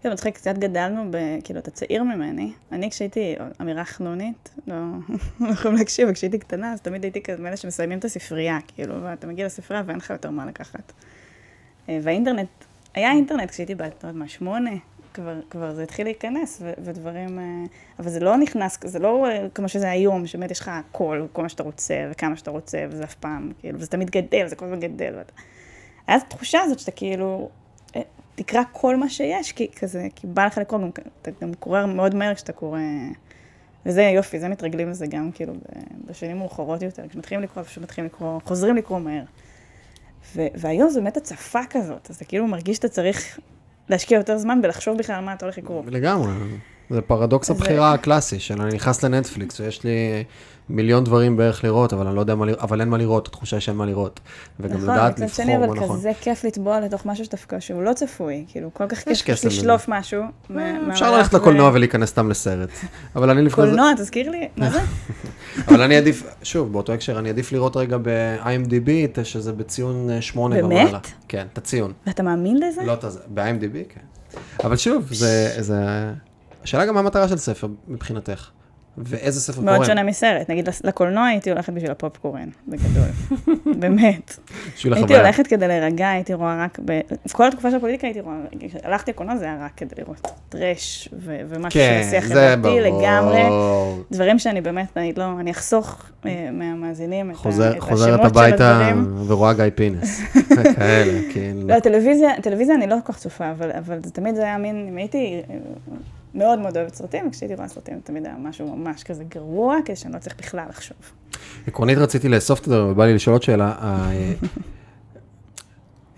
כאילו, 0.00 0.14
מצחיק, 0.14 0.34
קצת 0.34 0.58
גדלנו 0.58 1.10
ב... 1.10 1.16
כאילו, 1.44 1.60
אתה 1.60 1.70
צעיר 1.70 2.02
ממני. 2.02 2.52
אני, 2.72 2.90
כשהייתי, 2.90 3.34
אמירה 3.60 3.84
חנונית, 3.84 4.50
לא, 4.66 4.74
לא 5.40 5.48
יכולים 5.48 5.76
להקשיב, 5.76 6.12
כשהייתי 6.12 6.38
קטנה, 6.38 6.72
אז 6.72 6.80
תמיד 6.80 7.04
הייתי 7.04 7.22
כזה 7.22 7.42
מאלה 7.42 7.56
שמסיימים 7.56 7.98
את 7.98 8.04
הספרייה, 8.04 8.58
כאילו, 8.66 8.94
ואתה 9.02 9.26
מגיע 9.26 9.46
לספרייה 9.46 9.82
ואין 9.86 9.96
לך 9.96 10.10
יותר 10.10 10.30
מה 10.30 10.46
לקחת. 10.46 10.92
אה, 11.88 11.98
והאינטרנט, 12.02 12.48
היה 12.94 13.12
אינטרנט 13.12 13.50
כשהייתי 13.50 13.74
בת, 13.74 13.80
לא 13.80 14.08
יודעת 14.08 14.14
מה, 14.14 14.28
שמונה, 14.28 14.70
כבר, 15.18 15.40
כבר 15.50 15.74
זה 15.74 15.82
התחיל 15.82 16.06
להיכנס, 16.06 16.58
ו- 16.62 16.72
ודברים, 16.78 17.38
אה, 17.38 17.44
אבל 17.98 18.10
זה 18.10 18.20
לא 18.20 18.36
נכנס, 18.36 18.78
זה 18.84 18.98
לא 18.98 19.26
אה, 19.26 19.46
כמו 19.54 19.68
שזה 19.68 19.90
היום, 19.90 20.26
שבאמת 20.26 20.50
יש 20.50 20.60
לך 20.60 20.68
הכל, 20.68 21.26
כל 21.32 21.42
מה 21.42 21.48
שאתה 21.48 21.62
רוצה, 21.62 22.08
וכמה 22.10 22.36
שאתה 22.36 22.50
רוצה, 22.50 22.86
וזה 22.90 23.04
אף 23.04 23.14
פעם, 23.14 23.52
כאילו, 23.60 23.78
וזה 23.78 23.86
תמיד 23.86 24.10
גדל, 24.10 24.46
זה 24.46 24.56
כל 24.56 24.64
הזמן 24.64 24.80
גדל. 24.80 25.14
ואתה... 25.18 25.32
היה 26.06 26.16
את 26.16 26.22
התחושה 26.26 26.60
הזאת 26.60 26.78
שאתה 26.78 26.90
כאילו, 26.90 27.48
אה, 27.96 28.00
תקרא 28.34 28.62
כל 28.72 28.96
מה 28.96 29.08
שיש, 29.08 29.52
כי 29.52 29.68
כזה, 29.78 30.06
כי 30.14 30.26
בא 30.26 30.46
לך 30.46 30.58
לקרוא, 30.58 30.80
אתה 31.22 31.30
גם 31.42 31.54
קורא 31.54 31.86
מאוד 31.86 32.14
מהר 32.14 32.34
כשאתה 32.34 32.52
קורא, 32.52 32.80
וזה 33.86 34.02
יופי, 34.02 34.38
זה 34.38 34.48
מתרגלים 34.48 34.90
לזה 34.90 35.06
גם 35.06 35.32
כאילו 35.32 35.54
בשנים 36.06 36.38
מאוחרות 36.38 36.82
יותר, 36.82 37.08
כשמתחילים 37.08 37.44
לקרוא, 37.44 37.64
פשוט 37.64 37.82
מתחילים 37.82 38.10
לקרוא, 38.14 38.40
חוזרים 38.44 38.76
לקרוא 38.76 38.98
מהר. 38.98 39.24
ו- 40.36 40.46
והיום 40.54 40.90
זו 40.90 41.00
באמת 41.00 41.16
הצפה 41.16 41.60
כזאת, 41.70 42.10
אז 42.10 42.16
אתה 42.16 42.24
כאילו 42.24 42.46
מרגיש 42.46 42.76
שאתה 42.76 42.88
צריך 42.88 43.38
להשקיע 43.90 44.18
יותר 44.18 44.38
זמן 44.38 44.60
ולחשוב 44.62 44.98
בכלל 44.98 45.20
מה 45.20 45.32
אתה 45.32 45.46
הולך 45.46 45.58
לקרוא. 45.58 45.82
לגמרי. 45.86 46.32
זה 46.90 47.00
פרדוקס 47.00 47.50
הבחירה 47.50 47.92
הקלאסי, 47.92 48.40
של 48.40 48.62
אני 48.62 48.74
נכנס 48.74 49.04
לנטפליקס 49.04 49.60
ויש 49.60 49.84
לי 49.84 50.24
מיליון 50.70 51.04
דברים 51.04 51.36
בערך 51.36 51.64
לראות, 51.64 51.92
אבל 51.92 52.06
אני 52.06 52.16
לא 52.16 52.20
יודע 52.20 52.34
מה 52.34 52.46
לראות, 52.46 52.60
אבל 52.60 52.80
אין 52.80 52.88
מה 52.88 52.98
לראות, 52.98 53.28
התחושה 53.28 53.56
היא 53.56 53.60
שאין 53.60 53.76
מה 53.76 53.86
לראות. 53.86 54.20
וגם 54.60 54.76
נכון, 54.76 54.90
לדעת 54.90 55.20
לבחור 55.20 55.44
מה 55.46 55.56
נכון. 55.56 55.76
נכון. 55.76 55.88
אבל 55.88 55.98
כזה 55.98 56.10
כיף 56.20 56.44
לטבוע 56.44 56.80
לתוך 56.80 57.06
משהו 57.06 57.24
שדווקא 57.24 57.60
שהוא 57.60 57.82
לא 57.82 57.92
צפוי, 57.92 58.44
כאילו 58.48 58.70
כל 58.74 58.86
כך 58.88 58.98
כיף 58.98 59.44
לשלוף 59.44 59.84
משהו. 59.88 60.22
אה, 60.56 60.76
אפשר 60.90 61.16
ללכת 61.16 61.34
לקולנוע 61.34 61.70
ולהיכנס 61.74 62.08
סתם 62.08 62.30
לסרט. 62.30 62.68
אבל 63.16 63.30
אני 63.30 63.42
לפני 63.42 63.64
זה... 63.64 63.70
קולנוע, 63.70 63.94
תזכיר 63.96 64.30
לי, 64.30 64.48
מה 64.56 64.70
זה? 64.70 64.80
אבל 65.68 65.82
אני 65.82 65.96
עדיף, 65.96 66.22
שוב, 66.42 66.72
באותו 66.72 66.92
הקשר, 66.92 67.18
אני 67.18 67.28
עדיף 67.28 67.52
לראות 67.52 67.76
רגע 67.76 67.96
ב-IMDb, 68.02 69.20
שזה 69.24 69.52
בציון 69.52 70.20
8 70.20 70.64
ומעלה. 70.64 70.84
באמת? 70.84 71.06
כן, 71.28 71.46
את 71.52 71.58
הציון. 71.58 71.92
ואתה 72.06 72.22
מאמין 72.22 72.56
לזה? 72.56 72.82
לא, 72.84 72.94
ב-IMDb, 73.34 73.76
כן. 73.88 74.00
אבל 74.64 74.76
שוב, 74.76 75.06
זה, 75.10 75.54
זה... 75.58 75.76
השאלה 76.62 76.86
גם 76.86 76.94
מה 76.94 77.00
המטרה 77.00 77.28
של 77.28 77.36
ספר 77.36 77.66
מבחינתך. 77.88 78.50
ואיזה 79.04 79.40
ספר 79.40 79.60
קורן. 79.60 79.66
מאוד 79.66 79.84
שונה 79.84 80.02
מסרט. 80.02 80.50
נגיד 80.50 80.68
לקולנוע 80.84 81.24
הייתי 81.24 81.50
הולכת 81.50 81.72
בשביל 81.72 81.90
הפופקורן, 81.90 82.48
בגדול. 82.68 83.08
באמת. 83.80 84.36
הייתי 84.84 85.16
הולכת 85.16 85.46
כדי 85.46 85.68
להירגע, 85.68 86.08
הייתי 86.08 86.34
רואה 86.34 86.64
רק, 86.64 86.78
כל 87.32 87.48
התקופה 87.48 87.70
של 87.70 87.76
הפוליטיקה 87.76 88.06
הייתי 88.06 88.20
רואה, 88.20 88.36
הלכתי 88.84 89.10
לקולנוע 89.10 89.36
זה 89.36 89.44
היה 89.44 89.64
רק 89.64 89.72
כדי 89.76 89.94
לראות 89.98 90.28
טרש, 90.48 91.08
ומשהו 91.22 91.80
של 91.80 92.00
השיח 92.00 92.24
חברתי 92.24 92.80
לגמרי. 92.80 93.42
דברים 94.10 94.38
שאני 94.38 94.60
באמת, 94.60 94.96
אני 94.96 95.12
לא, 95.16 95.24
אני 95.40 95.50
אחסוך 95.50 96.02
אה, 96.26 96.48
מהמאזינים 96.52 97.30
את 97.30 97.36
השמות 97.36 97.54
של 97.54 97.62
הדברים. 97.62 97.80
חוזרת 97.80 98.20
הביתה 98.20 98.92
ורואה 99.26 99.52
גיא 99.52 99.64
פינס, 99.74 100.20
כאלה, 100.76 101.32
כאילו. 101.32 101.68
לא, 101.68 101.80
טלוויזיה 102.42 102.74
אני 102.74 102.86
לא 102.86 102.96
כל 103.04 103.12
כך 103.12 103.18
צופה, 103.18 103.50
אבל 103.78 103.98
זה 104.04 104.10
תמיד 104.10 104.38
היה 104.38 104.58
מין, 104.58 104.86
אם 104.88 104.96
הייתי 104.96 105.42
מאוד 106.34 106.58
מאוד 106.58 106.76
אוהבת 106.76 106.94
סרטים, 106.94 107.28
וכשהייתי 107.28 107.54
רואה 107.54 107.68
סרטים 107.68 108.00
תמיד 108.04 108.26
היה 108.26 108.34
משהו 108.38 108.76
ממש 108.76 109.02
כזה 109.02 109.24
גרוע, 109.24 109.76
כדי 109.84 109.96
שאני 109.96 110.14
לא 110.14 110.18
צריך 110.18 110.36
בכלל 110.38 110.66
לחשוב. 110.68 110.96
עקרונית 111.66 111.98
רציתי 111.98 112.28
לאסוף 112.28 112.60
את 112.60 112.64
זה, 112.64 112.82
ובא 112.84 113.06
לי 113.06 113.14
לשאול 113.14 113.34
עוד 113.34 113.42
שאלה. 113.42 113.74
אה, 113.82 114.32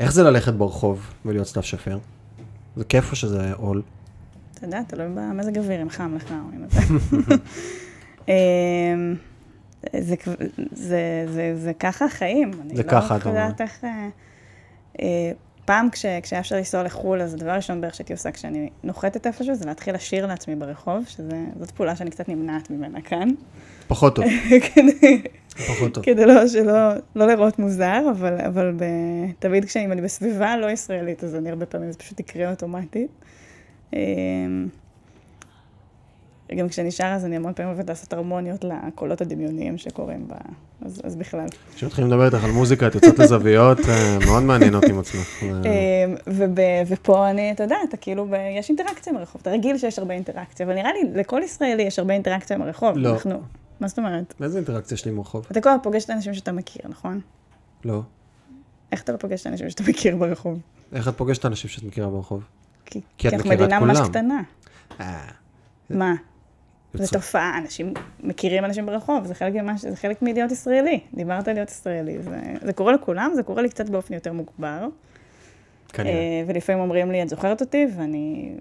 איך 0.01 0.13
זה 0.13 0.23
ללכת 0.23 0.53
ברחוב 0.53 1.15
ולהיות 1.25 1.47
סתיו 1.47 1.63
שפיר? 1.63 1.99
זה 2.77 2.85
כיף 2.85 3.11
או 3.11 3.17
שזה 3.17 3.53
עול? 3.53 3.83
אתה 4.55 4.65
יודע, 4.67 4.83
תלוי 4.83 5.07
במזג 5.15 5.59
אוויר, 5.59 5.83
אם 5.83 5.91
חם 5.91 6.15
לך 6.17 6.31
או 6.31 6.57
אם 6.57 6.65
אתה... 6.65 6.77
אמ, 8.29 9.15
זה, 10.01 10.15
זה, 10.73 11.25
זה, 11.27 11.53
זה 11.57 11.73
ככה 11.81 12.05
החיים. 12.05 12.51
זה 12.75 12.83
ככה, 12.83 13.17
אתה 13.17 13.29
אומר. 13.29 13.39
אני 13.39 13.47
לא 13.47 13.53
יודעת 13.53 13.61
איך... 13.61 13.85
פעם 15.71 15.91
כש, 15.91 16.07
כשהיה 16.23 16.41
אפשר 16.41 16.57
לנסוע 16.57 16.83
לחו"ל, 16.83 17.23
אז 17.23 17.35
הדבר 17.35 17.51
הראשון 17.51 17.81
בערך 17.81 17.95
שהייתי 17.95 18.13
עושה 18.13 18.31
כשאני 18.31 18.71
נוחתת 18.85 19.27
איפשהו, 19.27 19.55
זה 19.55 19.67
להתחיל 19.67 19.95
לשיר 19.95 20.27
לעצמי 20.27 20.57
ברחוב, 20.57 21.05
שזאת 21.09 21.71
פעולה 21.75 21.97
שאני 21.97 22.11
קצת 22.11 22.29
נמנעת 22.29 22.71
ממנה 22.71 23.01
כאן. 23.01 23.29
פחות 23.89 24.15
טוב. 24.17 24.25
כדי, 24.75 25.23
פחות 25.67 25.95
טוב. 25.95 26.05
כדי 26.05 26.27
לא, 26.27 26.49
שלא 26.49 26.93
לא 27.17 27.27
לראות 27.27 27.59
מוזר, 27.59 28.03
אבל, 28.11 28.41
אבל 28.41 28.73
ב, 28.77 28.85
תמיד 29.39 29.65
כשאני 29.65 30.01
בסביבה 30.01 30.57
לא 30.57 30.71
ישראלית, 30.71 31.25
אז 31.25 31.35
אני 31.35 31.51
הרבה 31.51 31.67
פעמים, 31.67 31.93
זה 31.93 31.99
פשוט 31.99 32.21
יקרה 32.21 32.51
אוטומטית. 32.51 33.11
גם 36.57 36.69
כשאני 36.69 36.91
שרה, 36.91 37.15
אז 37.15 37.25
אני 37.25 37.37
המון 37.37 37.55
פעמים 37.55 37.73
אוהבת 37.73 37.89
לעשות 37.89 38.13
הרמוניות 38.13 38.65
לקולות 38.65 39.21
הדמיוניים 39.21 39.79
שקורים 39.79 40.29
בה, 40.29 40.37
אז, 40.83 41.01
אז 41.05 41.17
בכלל. 41.17 41.47
כשמתחילים 41.75 42.11
לדבר 42.11 42.27
איתך 42.27 42.45
על 42.45 42.51
מוזיקה, 42.51 42.87
את 42.87 42.95
יוצאת 42.95 43.19
לזוויות 43.19 43.79
אה, 43.89 44.19
מאוד 44.27 44.43
מעניינות 44.43 44.85
עם 44.85 44.99
עצמך. 44.99 45.43
אה, 45.43 46.05
ופה 46.87 47.31
אני, 47.31 47.53
אתה 47.53 47.63
יודע, 47.63 47.77
אתה 47.89 47.97
כאילו, 47.97 48.27
יש 48.59 48.69
אינטראקציה 48.69 49.13
ברחוב, 49.13 49.41
אתה 49.43 49.51
רגיל 49.51 49.79
שיש 49.79 49.99
הרבה 49.99 50.15
אינטראקציה, 50.15 50.67
אבל 50.67 50.75
נראה 50.75 50.93
לי, 50.93 51.01
לכל 51.15 51.41
ישראלי 51.45 51.83
יש 51.83 51.99
הרבה 51.99 52.15
אינטראקציה 52.15 52.57
עם 52.57 52.63
הרחוב. 52.63 52.97
לא. 52.97 53.13
אנחנו, 53.13 53.41
מה 53.81 53.89
זאת 53.89 53.99
אומרת? 53.99 54.35
איזה 54.43 54.59
אינטראקציה 54.59 54.95
יש 54.95 55.05
לי 55.05 55.11
עם 55.11 55.19
הרחוב? 55.19 55.47
אתה 55.51 55.61
כל 55.61 55.69
הזמן 55.69 55.83
פוגש 55.83 56.05
את 56.05 56.11
האנשים 56.11 56.35
שאתה 56.35 56.53
מכיר, 56.53 56.83
נכון? 56.89 57.21
לא. 57.85 58.03
איך 58.93 59.03
אתה 59.03 59.13
לא 59.13 59.17
פוגש 59.17 59.41
את 59.41 59.47
האנשים 59.47 59.71
שאתה 59.71 59.83
מכיר 59.89 60.17
ברחוב? 60.17 60.61
איך 60.93 61.09
את 61.09 61.17
פוגשת 61.17 61.41
את 61.41 61.45
האנשים 61.45 61.71
שאת 61.71 61.83
מכירה 61.83 62.09
ברחוב? 62.09 62.43
כי, 62.87 63.01
כי 63.19 63.29
את 63.29 63.35
מכירה 63.35 63.55
את 63.55 63.59
כולם. 63.59 63.69
כי 63.69 63.75
אנחנו 63.75 63.87
מדינה 63.87 64.01
ממש 64.01 64.09
קטנה. 64.09 64.43
אה. 65.01 65.31
זו 66.95 67.13
תופעה, 67.13 67.59
אנשים 67.59 67.95
מכירים 68.23 68.65
אנשים 68.65 68.87
ברחוב, 68.87 69.25
זה 69.25 69.35
חלק, 69.35 69.55
ממש, 69.55 69.81
זה 69.81 69.97
חלק 69.97 70.23
מלהיות 70.23 70.53
ישראלי. 70.53 71.01
דיברת 71.15 71.49
על 71.49 71.55
להיות 71.55 71.71
ישראלי. 71.71 72.23
זה, 72.23 72.41
זה 72.63 72.73
קורה 72.73 72.93
לכולם, 72.93 73.31
זה 73.35 73.43
קורה 73.43 73.63
לי 73.63 73.69
קצת 73.69 73.89
באופן 73.89 74.15
יותר 74.15 74.33
מוגבר. 74.33 74.87
כנראה. 75.93 76.13
אה, 76.13 76.43
ולפעמים 76.47 76.83
אומרים 76.83 77.11
לי, 77.11 77.23
את 77.23 77.29
זוכרת 77.29 77.61
אותי, 77.61 77.87
ואני 77.97 78.53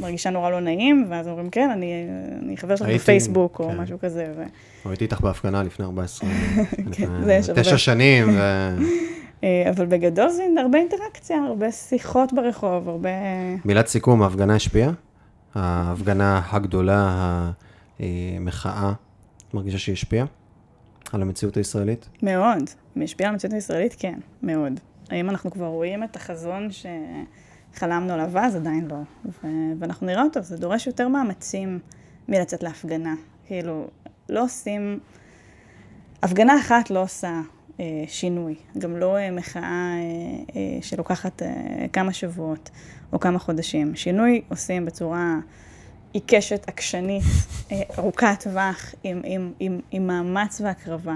מרגישה 0.00 0.30
נורא 0.30 0.50
לא 0.50 0.60
נעים, 0.60 1.06
ואז 1.08 1.28
אומרים, 1.28 1.50
כן, 1.50 1.70
אני, 1.70 1.92
אני 2.42 2.56
חבר 2.56 2.76
שלך 2.76 2.88
בפייסבוק, 2.88 3.60
או 3.60 3.68
כן. 3.68 3.76
משהו 3.76 3.98
כזה. 4.00 4.26
ו... 4.36 4.42
הייתי 4.88 5.04
איתך 5.04 5.20
בהפגנה 5.20 5.62
לפני 5.62 5.84
14, 5.84 6.30
כן, 6.92 7.08
תשע 7.54 7.78
שנים. 7.78 8.28
ו... 8.28 8.38
אה, 9.44 9.70
אבל 9.70 9.86
בגדול 9.86 10.28
זה 10.28 10.44
הרבה 10.58 10.78
אינטראקציה, 10.78 11.36
הרבה 11.48 11.72
שיחות 11.72 12.32
ברחוב, 12.32 12.88
הרבה... 12.88 13.10
מילת 13.64 13.86
סיכום, 13.86 14.22
ההפגנה 14.22 14.54
השפיעה? 14.54 14.92
ההפגנה 15.54 16.42
הגדולה, 16.50 17.50
המחאה, 18.00 18.92
את 19.48 19.54
מרגישה 19.54 19.78
שהיא 19.78 19.92
השפיעה 19.92 20.26
על 21.12 21.22
המציאות 21.22 21.56
הישראלית? 21.56 22.08
מאוד. 22.22 22.62
היא 22.94 23.04
השפיעה 23.04 23.28
על 23.28 23.34
המציאות 23.34 23.54
הישראלית? 23.54 23.96
כן, 23.98 24.18
מאוד. 24.42 24.80
האם 25.10 25.30
אנחנו 25.30 25.50
כבר 25.50 25.66
רואים 25.66 26.04
את 26.04 26.16
החזון 26.16 26.68
שחלמנו 27.72 28.12
עליו 28.12 28.38
אז? 28.38 28.56
עדיין 28.56 28.88
לא. 28.88 28.96
ו- 29.24 29.72
ואנחנו 29.78 30.06
נראה 30.06 30.22
אותו, 30.22 30.42
זה 30.42 30.56
דורש 30.56 30.86
יותר 30.86 31.08
מאמצים 31.08 31.78
מלצאת 32.28 32.62
להפגנה. 32.62 33.14
כאילו, 33.46 33.86
לא 34.28 34.44
עושים... 34.44 34.98
הפגנה 36.22 36.60
אחת 36.60 36.90
לא 36.90 37.02
עושה 37.02 37.40
שינוי, 38.06 38.54
גם 38.78 38.96
לא 38.96 39.16
אה, 39.16 39.30
מחאה 39.30 39.62
אה, 39.62 40.56
אה, 40.56 40.82
שלוקחת 40.82 41.42
אה, 41.42 41.48
כמה 41.92 42.12
שבועות 42.12 42.70
או 43.12 43.20
כמה 43.20 43.38
חודשים. 43.38 43.96
שינוי 43.96 44.42
עושים 44.48 44.84
בצורה 44.84 45.38
עיקשת, 46.12 46.68
עקשנית, 46.68 47.22
אה, 47.72 47.82
ארוכת 47.98 48.36
טווח, 48.40 48.94
עם, 49.02 49.20
עם, 49.24 49.52
עם, 49.60 49.80
עם 49.90 50.06
מאמץ 50.06 50.60
והקרבה. 50.60 51.14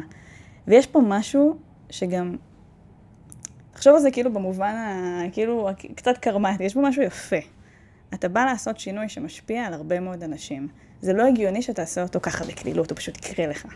ויש 0.69 0.87
פה 0.87 1.01
משהו 1.07 1.57
שגם, 1.91 2.37
תחשוב 3.73 3.95
על 3.95 4.01
זה 4.01 4.11
כאילו 4.11 4.33
במובן, 4.33 4.75
ה, 4.75 5.21
כאילו 5.33 5.69
קצת 5.95 6.19
קרמטי, 6.19 6.65
יש 6.65 6.75
פה 6.75 6.81
משהו 6.81 7.03
יפה. 7.03 7.37
אתה 8.15 8.29
בא 8.29 8.45
לעשות 8.45 8.79
שינוי 8.79 9.09
שמשפיע 9.09 9.65
על 9.65 9.75
הרבה 9.75 10.01
מאוד 10.01 10.23
אנשים. 10.23 10.69
זה 11.01 11.13
לא 11.13 11.27
הגיוני 11.27 11.63
שתעשה 11.63 12.03
אותו 12.03 12.21
ככה 12.21 12.45
בקלילות, 12.45 12.91
הוא 12.91 12.97
פשוט 12.99 13.17
יקרה 13.19 13.47
לך. 13.47 13.67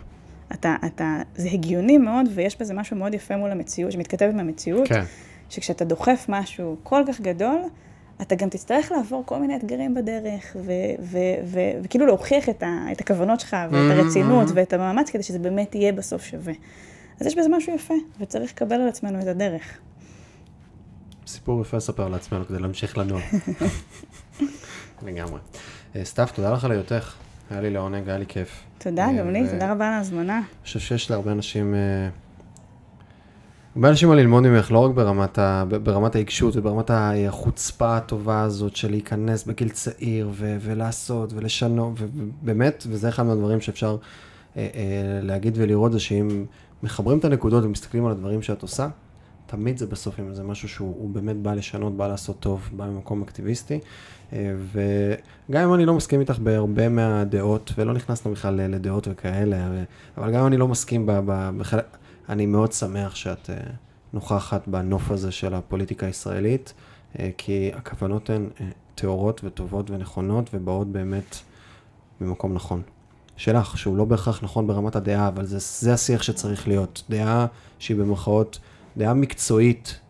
אתה, 0.52 0.76
אתה, 0.86 1.22
זה 1.34 1.48
הגיוני 1.52 1.98
מאוד, 1.98 2.26
ויש 2.34 2.60
בזה 2.60 2.74
משהו 2.74 2.96
מאוד 2.96 3.14
יפה 3.14 3.36
מול 3.36 3.50
המציאות, 3.50 3.92
שמתכתב 3.92 4.30
עם 4.32 4.40
המציאות, 4.40 4.88
כן. 4.88 5.02
שכשאתה 5.48 5.84
דוחף 5.84 6.26
משהו 6.28 6.76
כל 6.82 7.02
כך 7.08 7.20
גדול, 7.20 7.58
אתה 8.22 8.34
גם 8.34 8.48
תצטרך 8.48 8.92
לעבור 8.92 9.22
כל 9.26 9.38
מיני 9.40 9.56
אתגרים 9.56 9.94
בדרך, 9.94 10.56
וכאילו 11.82 12.06
להוכיח 12.06 12.48
את, 12.48 12.62
ה- 12.62 12.86
את 12.92 13.00
הכוונות 13.00 13.40
שלך, 13.40 13.56
ואת 13.70 13.72
Mm-hmm. 13.72 13.92
הרצינות, 13.92 14.48
ואת 14.54 14.72
המאמץ, 14.72 15.10
כדי 15.10 15.22
שזה 15.22 15.38
באמת 15.38 15.74
יהיה 15.74 15.92
בסוף 15.92 16.22
שווה. 16.24 16.52
אז 17.20 17.26
יש 17.26 17.38
בזה 17.38 17.48
משהו 17.48 17.74
יפה, 17.74 17.94
וצריך 18.20 18.52
לקבל 18.52 18.80
על 18.80 18.88
עצמנו 18.88 19.20
את 19.20 19.26
הדרך. 19.26 19.78
סיפור 21.26 21.62
יפה 21.62 21.76
לספר 21.76 22.08
לעצמנו 22.08 22.46
כדי 22.46 22.58
להמשיך 22.58 22.98
לנוע. 22.98 23.20
לגמרי. 25.06 25.40
אה, 25.96 26.04
סתיו, 26.04 26.28
תודה 26.34 26.52
לך 26.52 26.64
על 26.64 26.70
היותך. 26.72 27.14
היה 27.50 27.60
לי 27.60 27.70
לעונג, 27.70 28.08
היה 28.08 28.18
לי 28.18 28.26
כיף. 28.26 28.62
תודה, 28.78 29.06
אה, 29.06 29.18
גם 29.18 29.30
לי, 29.30 29.48
תודה 29.50 29.72
רבה 29.72 29.88
על 29.88 29.92
ההזמנה. 29.92 30.36
אני 30.36 30.64
חושב 30.64 30.78
שיש 30.78 31.10
להרבה 31.10 31.32
אנשים, 31.32 31.74
אה, 31.74 32.08
הרבה 33.76 33.88
אנשים 33.88 34.08
מה 34.08 34.14
ללמוד 34.14 34.42
ממך, 34.42 34.72
לא 34.72 34.78
רק 34.78 34.94
ברמת, 34.94 35.38
ה, 35.38 35.64
ברמת 35.82 36.14
העיקשות 36.14 36.56
וברמת 36.56 36.90
החוצפה 36.94 37.96
הטובה 37.96 38.42
הזאת 38.42 38.76
של 38.76 38.90
להיכנס 38.90 39.44
בגיל 39.44 39.68
צעיר 39.68 40.28
ו, 40.32 40.56
ולעשות 40.60 41.32
ולשנות, 41.32 41.92
ובאמת, 41.96 42.84
וזה 42.88 43.08
אחד 43.08 43.22
מהדברים 43.22 43.60
שאפשר 43.60 43.96
אה, 44.56 44.68
אה, 44.74 45.20
להגיד 45.22 45.54
ולראות, 45.56 45.92
זה 45.92 46.00
שאם 46.00 46.44
מחברים 46.82 47.18
את 47.18 47.24
הנקודות 47.24 47.64
ומסתכלים 47.64 48.06
על 48.06 48.12
הדברים 48.12 48.42
שאת 48.42 48.62
עושה, 48.62 48.88
תמיד 49.46 49.78
זה 49.78 49.86
בסוף, 49.86 50.20
אם 50.20 50.34
זה 50.34 50.42
משהו 50.42 50.68
שהוא 50.68 50.94
הוא 50.98 51.10
באמת 51.10 51.36
בא 51.36 51.54
לשנות, 51.54 51.96
בא 51.96 52.08
לעשות 52.08 52.40
טוב, 52.40 52.70
בא 52.72 52.86
ממקום 52.86 53.22
אקטיביסטי. 53.22 53.78
וגם 54.32 55.68
אם 55.68 55.74
אני 55.74 55.86
לא 55.86 55.94
מסכים 55.94 56.20
איתך 56.20 56.38
בהרבה 56.38 56.88
מהדעות, 56.88 57.72
ולא 57.78 57.92
נכנסנו 57.92 58.32
בכלל 58.32 58.54
לדעות 58.54 59.08
וכאלה, 59.10 59.68
אבל 60.18 60.32
גם 60.32 60.40
אם 60.40 60.46
אני 60.46 60.56
לא 60.56 60.68
מסכים 60.68 61.08
בחלק, 61.58 61.96
אני 62.30 62.46
מאוד 62.46 62.72
שמח 62.72 63.14
שאת 63.14 63.50
אה, 63.50 63.56
נוכחת 64.12 64.68
בנוף 64.68 65.10
הזה 65.10 65.32
של 65.32 65.54
הפוליטיקה 65.54 66.06
הישראלית, 66.06 66.74
אה, 67.18 67.30
כי 67.38 67.70
הכוונות 67.74 68.30
הן 68.30 68.48
אה, 68.60 68.66
טהורות 68.94 69.40
וטובות 69.44 69.90
ונכונות, 69.90 70.50
ובאות 70.54 70.88
באמת 70.88 71.36
ממקום 72.20 72.54
נכון. 72.54 72.82
שלך, 73.36 73.78
שהוא 73.78 73.96
לא 73.96 74.04
בהכרח 74.04 74.42
נכון 74.42 74.66
ברמת 74.66 74.96
הדעה, 74.96 75.28
אבל 75.28 75.44
זה, 75.44 75.58
זה 75.58 75.94
השיח 75.94 76.22
שצריך 76.22 76.68
להיות. 76.68 77.02
דעה 77.10 77.46
שהיא 77.78 77.96
במרכאות, 77.96 78.58
דעה 78.96 79.14
מקצועית, 79.14 80.00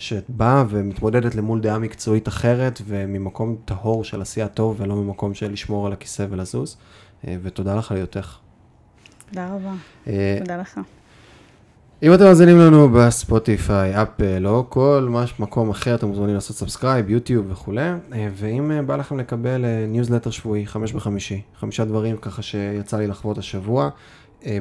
שבאה 0.00 0.64
ומתמודדת 0.68 1.34
למול 1.34 1.60
דעה 1.60 1.78
מקצועית 1.78 2.28
אחרת, 2.28 2.82
וממקום 2.86 3.56
טהור 3.64 4.04
של 4.04 4.20
עשייה 4.20 4.48
טוב, 4.48 4.76
ולא 4.80 4.96
ממקום 4.96 5.34
של 5.34 5.52
לשמור 5.52 5.86
על 5.86 5.92
הכיסא 5.92 6.26
ולזוז. 6.30 6.76
אה, 7.28 7.36
ותודה 7.42 7.74
לך 7.74 7.90
על 7.90 7.96
היותך. 7.96 8.36
תודה 9.28 9.54
רבה. 9.54 9.72
אה, 10.06 10.36
תודה 10.38 10.56
לך. 10.56 10.80
אם 12.02 12.14
אתם 12.14 12.24
מאזינים 12.24 12.58
לנו 12.58 12.88
בספוטיפיי, 12.88 14.02
אפל 14.02 14.46
או 14.46 14.70
כל 14.70 15.08
מש, 15.10 15.40
מקום 15.40 15.70
אחר, 15.70 15.94
אתם 15.94 16.06
מוזמנים 16.06 16.34
לעשות 16.34 16.56
subscribe, 16.56 17.10
יוטיוב 17.10 17.46
וכולי. 17.50 17.90
אה, 18.12 18.28
ואם 18.34 18.86
בא 18.86 18.96
לכם 18.96 19.18
לקבל 19.18 19.64
ניוזלטר 19.88 20.30
שבועי, 20.30 20.66
חמש 20.66 20.92
בחמישי, 20.92 21.42
חמישה 21.58 21.84
דברים 21.84 22.16
ככה 22.16 22.42
שיצא 22.42 22.96
לי 22.96 23.06
לחוות 23.06 23.38
השבוע, 23.38 23.90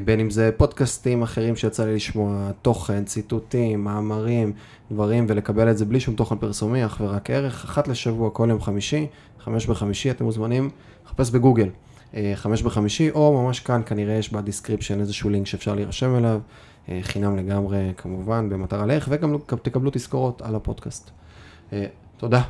בין 0.06 0.20
אם 0.20 0.30
זה 0.30 0.50
פודקאסטים 0.58 1.22
אחרים 1.22 1.56
שיצא 1.56 1.86
לי 1.86 1.96
לשמוע, 1.96 2.52
תוכן, 2.62 3.04
ציטוטים, 3.04 3.84
מאמרים, 3.84 4.54
דברים, 4.92 5.26
ולקבל 5.30 5.72
את 5.72 5.78
זה 5.78 5.86
בלי 5.86 6.00
שום 6.00 6.16
תוכן 6.16 6.38
פרסומי, 6.38 6.86
אך 6.86 7.02
ורק 7.02 7.30
ערך, 7.30 7.64
אחת 7.64 7.88
לשבוע, 7.88 8.30
כל 8.30 8.48
יום 8.50 8.62
חמישי, 8.62 9.08
חמש 9.40 9.66
בחמישי, 9.66 10.12
אתם 10.12 10.26
מוזמנים 10.26 10.70
לחפש 11.06 11.30
בגוגל. 11.32 11.70
אה, 12.16 12.32
חמש 12.36 12.62
בחמישי, 12.62 13.10
או 13.10 13.44
ממש 13.44 13.60
כאן 13.60 13.82
כנראה 13.86 14.14
יש 14.14 14.34
ב 14.34 14.39
description 14.39 15.00
איזשהו 15.00 15.30
לינק 15.30 15.48
שאפשר 15.48 15.76
להירשם 15.76 16.16
אליו, 16.16 16.40
אה, 16.90 17.00
חינם 17.02 17.38
לגמרי 17.38 17.94
כמובן, 17.98 18.50
במטרה 18.50 18.86
לערך, 18.86 19.08
וגם 19.12 19.36
גם 19.48 19.58
תקבלו 19.62 19.92
תזכורות 19.94 20.42
על 20.42 20.56
הפודקאסט. 20.56 21.10
אה, 21.74 21.86
תודה, 22.18 22.42